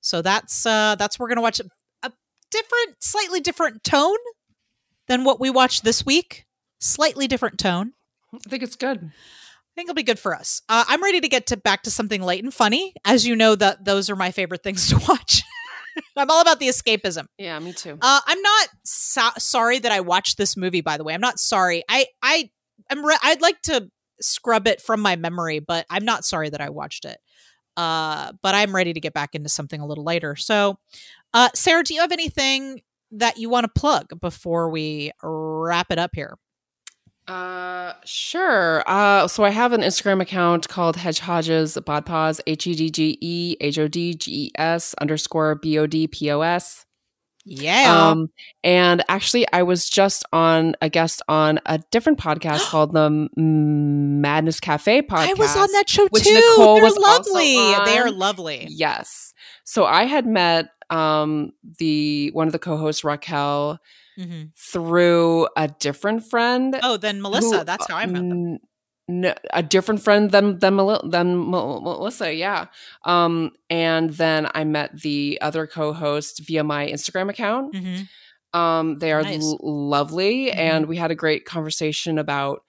So 0.00 0.22
that's 0.22 0.66
uh 0.66 0.96
that's 0.96 1.18
we're 1.18 1.28
gonna 1.28 1.40
watch 1.40 1.60
a, 1.60 1.64
a 2.02 2.12
different, 2.50 3.02
slightly 3.02 3.40
different 3.40 3.84
tone 3.84 4.16
than 5.06 5.24
what 5.24 5.40
we 5.40 5.50
watched 5.50 5.84
this 5.84 6.04
week. 6.04 6.46
Slightly 6.80 7.28
different 7.28 7.58
tone. 7.58 7.92
I 8.34 8.38
think 8.48 8.62
it's 8.62 8.76
good. 8.76 9.12
I 9.76 9.80
think 9.80 9.90
it'll 9.90 9.94
be 9.96 10.04
good 10.04 10.18
for 10.18 10.34
us. 10.34 10.62
Uh, 10.70 10.84
I'm 10.88 11.02
ready 11.02 11.20
to 11.20 11.28
get 11.28 11.48
to 11.48 11.56
back 11.58 11.82
to 11.82 11.90
something 11.90 12.22
light 12.22 12.42
and 12.42 12.52
funny. 12.54 12.94
As 13.04 13.26
you 13.26 13.36
know, 13.36 13.54
that 13.56 13.84
those 13.84 14.08
are 14.08 14.16
my 14.16 14.30
favorite 14.30 14.62
things 14.62 14.88
to 14.88 14.96
watch. 15.06 15.42
I'm 16.16 16.30
all 16.30 16.40
about 16.40 16.60
the 16.60 16.68
escapism. 16.68 17.26
Yeah, 17.36 17.58
me 17.58 17.74
too. 17.74 17.98
Uh, 18.00 18.20
I'm 18.26 18.40
not 18.40 18.68
so- 18.84 19.30
sorry 19.38 19.78
that 19.78 19.92
I 19.92 20.00
watched 20.00 20.38
this 20.38 20.56
movie. 20.56 20.80
By 20.80 20.96
the 20.96 21.04
way, 21.04 21.12
I'm 21.12 21.20
not 21.20 21.38
sorry. 21.38 21.82
I 21.90 22.06
I 22.22 22.50
am. 22.90 23.04
Re- 23.04 23.18
I'd 23.22 23.42
like 23.42 23.60
to 23.64 23.90
scrub 24.22 24.66
it 24.66 24.80
from 24.80 25.00
my 25.00 25.16
memory, 25.16 25.58
but 25.58 25.84
I'm 25.90 26.06
not 26.06 26.24
sorry 26.24 26.48
that 26.48 26.60
I 26.62 26.70
watched 26.70 27.04
it. 27.04 27.18
Uh, 27.76 28.32
but 28.42 28.54
I'm 28.54 28.74
ready 28.74 28.94
to 28.94 29.00
get 29.00 29.12
back 29.12 29.34
into 29.34 29.50
something 29.50 29.78
a 29.78 29.86
little 29.86 30.04
lighter. 30.04 30.36
So, 30.36 30.78
uh, 31.34 31.50
Sarah, 31.54 31.82
do 31.82 31.92
you 31.92 32.00
have 32.00 32.12
anything 32.12 32.80
that 33.12 33.36
you 33.36 33.50
want 33.50 33.64
to 33.64 33.78
plug 33.80 34.18
before 34.22 34.70
we 34.70 35.12
wrap 35.22 35.88
it 35.90 35.98
up 35.98 36.12
here? 36.14 36.38
Uh, 37.28 37.94
sure. 38.04 38.84
Uh, 38.86 39.26
so 39.26 39.44
I 39.44 39.50
have 39.50 39.72
an 39.72 39.80
Instagram 39.80 40.20
account 40.20 40.68
called 40.68 40.96
Hedgehodges 40.96 41.76
Bodpos, 41.82 42.40
H 42.46 42.66
E 42.66 42.74
D 42.74 42.90
G 42.90 43.18
E 43.20 43.56
H 43.60 43.78
O 43.78 43.88
D 43.88 44.14
G 44.14 44.30
E 44.46 44.50
S 44.56 44.94
underscore 45.00 45.56
B 45.56 45.78
O 45.78 45.86
D 45.86 46.06
P 46.06 46.30
O 46.30 46.40
S. 46.42 46.86
Yeah. 47.48 48.10
Um, 48.10 48.28
and 48.64 49.04
actually, 49.08 49.46
I 49.52 49.62
was 49.62 49.88
just 49.88 50.24
on 50.32 50.74
a 50.82 50.90
guest 50.90 51.22
on 51.28 51.60
a 51.64 51.78
different 51.90 52.18
podcast 52.18 52.60
called 52.70 52.92
the 52.92 53.28
Madness 53.36 54.58
Cafe 54.60 55.02
podcast. 55.02 55.28
I 55.28 55.34
was 55.34 55.56
on 55.56 55.70
that 55.72 55.88
show 55.88 56.08
which 56.08 56.24
too. 56.24 56.34
Nicole 56.34 56.80
They're 56.80 56.90
lovely. 56.90 57.54
They 57.84 57.98
are 57.98 58.10
lovely. 58.10 58.66
Yes. 58.68 59.32
So 59.64 59.84
I 59.84 60.04
had 60.04 60.26
met 60.26 60.68
um 60.90 61.52
the 61.78 62.30
one 62.32 62.46
of 62.46 62.52
the 62.52 62.58
co-hosts 62.60 63.02
Raquel 63.02 63.80
Mhm. 64.18 64.50
through 64.56 65.48
a 65.56 65.68
different 65.68 66.24
friend. 66.24 66.78
Oh, 66.82 66.96
then 66.96 67.20
Melissa. 67.20 67.58
who, 67.58 67.64
that's 67.64 67.86
how 67.88 67.96
I 67.96 68.06
met 68.06 68.28
them. 68.28 68.58
no, 69.08 69.34
a 69.52 69.62
different 69.62 70.02
friend 70.02 70.30
than 70.30 70.58
than, 70.58 70.76
than 71.10 71.50
Melissa, 71.50 72.32
yeah. 72.34 72.66
Um, 73.04 73.52
and 73.70 74.10
then 74.10 74.48
I 74.54 74.64
met 74.64 75.00
the 75.00 75.38
other 75.40 75.66
co-host 75.66 76.40
via 76.46 76.64
my 76.64 76.86
Instagram 76.88 77.28
account. 77.30 77.74
Mhm. 77.74 78.08
Um, 78.52 78.98
they 78.98 79.12
are 79.12 79.22
Nice. 79.22 79.42
l- 79.44 79.58
lovely, 79.62 80.46
Mhm. 80.46 80.56
and 80.56 80.86
we 80.86 80.96
had 80.96 81.10
a 81.10 81.14
great 81.14 81.44
conversation 81.44 82.18
about 82.18 82.62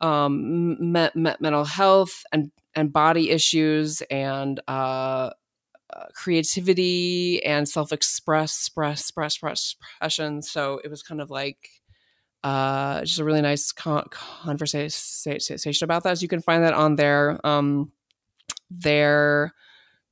um 0.00 0.92
me- 0.92 1.10
me- 1.14 1.36
mental 1.40 1.64
health 1.64 2.24
and 2.32 2.50
and 2.74 2.92
body 2.92 3.30
issues 3.30 4.00
and 4.10 4.60
uh, 4.68 5.30
uh 5.92 6.06
creativity 6.14 7.42
and 7.44 7.68
self-express 7.68 8.50
express 8.68 9.00
express 9.00 9.76
expression 9.78 10.42
so 10.42 10.80
it 10.84 10.88
was 10.90 11.02
kind 11.02 11.20
of 11.20 11.30
like 11.30 11.68
uh 12.44 13.00
just 13.02 13.18
a 13.18 13.24
really 13.24 13.40
nice 13.42 13.72
con- 13.72 14.06
conversation 14.10 15.38
about 15.82 16.02
that 16.04 16.18
so 16.18 16.22
you 16.22 16.28
can 16.28 16.40
find 16.42 16.62
that 16.64 16.74
on 16.74 16.96
their 16.96 17.44
um 17.46 17.92
their 18.70 19.52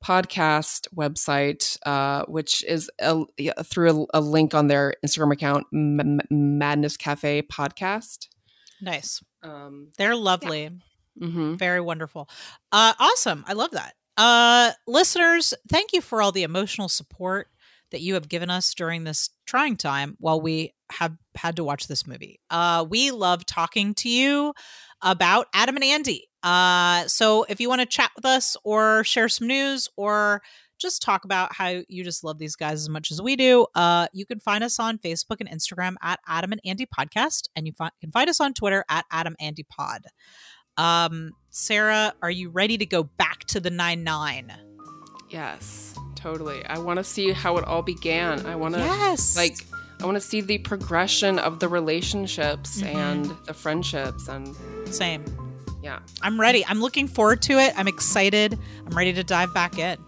podcast 0.04 0.86
website 0.94 1.76
uh 1.86 2.24
which 2.26 2.62
is 2.64 2.90
a, 3.00 3.24
through 3.64 4.06
a, 4.14 4.18
a 4.18 4.20
link 4.20 4.54
on 4.54 4.66
their 4.68 4.94
instagram 5.04 5.32
account 5.32 5.66
M- 5.72 6.20
madness 6.30 6.96
cafe 6.96 7.42
podcast 7.42 8.28
Nice. 8.80 9.20
um 9.42 9.88
They're 9.98 10.14
lovely. 10.14 10.70
mhm. 11.20 11.58
Very 11.58 11.80
wonderful. 11.80 12.28
Uh, 12.70 12.92
awesome. 13.00 13.44
I 13.48 13.54
love 13.54 13.72
that. 13.72 13.94
Uh, 14.18 14.72
listeners, 14.88 15.54
thank 15.68 15.92
you 15.92 16.00
for 16.00 16.20
all 16.20 16.32
the 16.32 16.42
emotional 16.42 16.88
support 16.88 17.46
that 17.92 18.00
you 18.00 18.14
have 18.14 18.28
given 18.28 18.50
us 18.50 18.74
during 18.74 19.04
this 19.04 19.30
trying 19.46 19.76
time 19.76 20.16
while 20.18 20.40
we 20.40 20.74
have 20.90 21.16
had 21.36 21.56
to 21.56 21.64
watch 21.64 21.86
this 21.86 22.06
movie. 22.06 22.40
Uh, 22.50 22.84
we 22.88 23.12
love 23.12 23.46
talking 23.46 23.94
to 23.94 24.08
you 24.08 24.52
about 25.02 25.46
Adam 25.54 25.76
and 25.76 25.84
Andy. 25.84 26.26
Uh, 26.42 27.06
so 27.06 27.44
if 27.48 27.60
you 27.60 27.68
want 27.68 27.80
to 27.80 27.86
chat 27.86 28.10
with 28.16 28.24
us 28.24 28.56
or 28.64 29.04
share 29.04 29.28
some 29.28 29.46
news 29.46 29.88
or 29.96 30.42
just 30.78 31.02
talk 31.02 31.24
about 31.24 31.52
how 31.52 31.82
you 31.88 32.04
just 32.04 32.24
love 32.24 32.38
these 32.38 32.56
guys 32.56 32.80
as 32.80 32.88
much 32.88 33.10
as 33.10 33.22
we 33.22 33.36
do, 33.36 33.66
uh, 33.74 34.06
you 34.12 34.26
can 34.26 34.40
find 34.40 34.62
us 34.64 34.78
on 34.78 34.98
Facebook 34.98 35.36
and 35.40 35.48
Instagram 35.48 35.94
at 36.02 36.20
Adam 36.26 36.52
and 36.52 36.60
Andy 36.64 36.86
Podcast, 36.86 37.48
and 37.56 37.66
you 37.66 37.72
fi- 37.72 37.90
can 38.00 38.10
find 38.10 38.28
us 38.28 38.40
on 38.40 38.54
Twitter 38.54 38.84
at 38.88 39.04
Adam 39.10 39.34
Andy 39.40 39.64
Pod. 39.64 40.02
Um, 40.78 41.34
Sarah, 41.50 42.14
are 42.22 42.30
you 42.30 42.48
ready 42.50 42.78
to 42.78 42.86
go 42.86 43.02
back 43.02 43.40
to 43.46 43.60
the 43.60 43.68
nine 43.70 44.04
nine? 44.04 44.52
Yes, 45.28 45.94
totally. 46.14 46.64
I 46.64 46.78
want 46.78 46.98
to 46.98 47.04
see 47.04 47.32
how 47.32 47.56
it 47.58 47.64
all 47.64 47.82
began. 47.82 48.46
I 48.46 48.56
want 48.56 48.74
to 48.74 48.80
Yes. 48.80 49.36
like 49.36 49.66
I 50.00 50.06
want 50.06 50.14
to 50.14 50.20
see 50.20 50.40
the 50.40 50.58
progression 50.58 51.38
of 51.40 51.58
the 51.58 51.66
relationships 51.68 52.80
Mhm. 52.80 52.94
and 52.94 53.24
the 53.46 53.52
friendships 53.54 54.28
and 54.28 54.54
same. 54.88 55.24
yeah. 55.82 55.98
I'm 56.22 56.40
ready. 56.40 56.64
I'm 56.66 56.80
looking 56.80 57.08
forward 57.08 57.42
to 57.42 57.58
it. 57.58 57.72
I'm 57.76 57.88
excited. 57.88 58.56
I'm 58.86 58.96
ready 58.96 59.12
to 59.14 59.24
dive 59.24 59.52
back 59.52 59.76
in. 59.78 59.98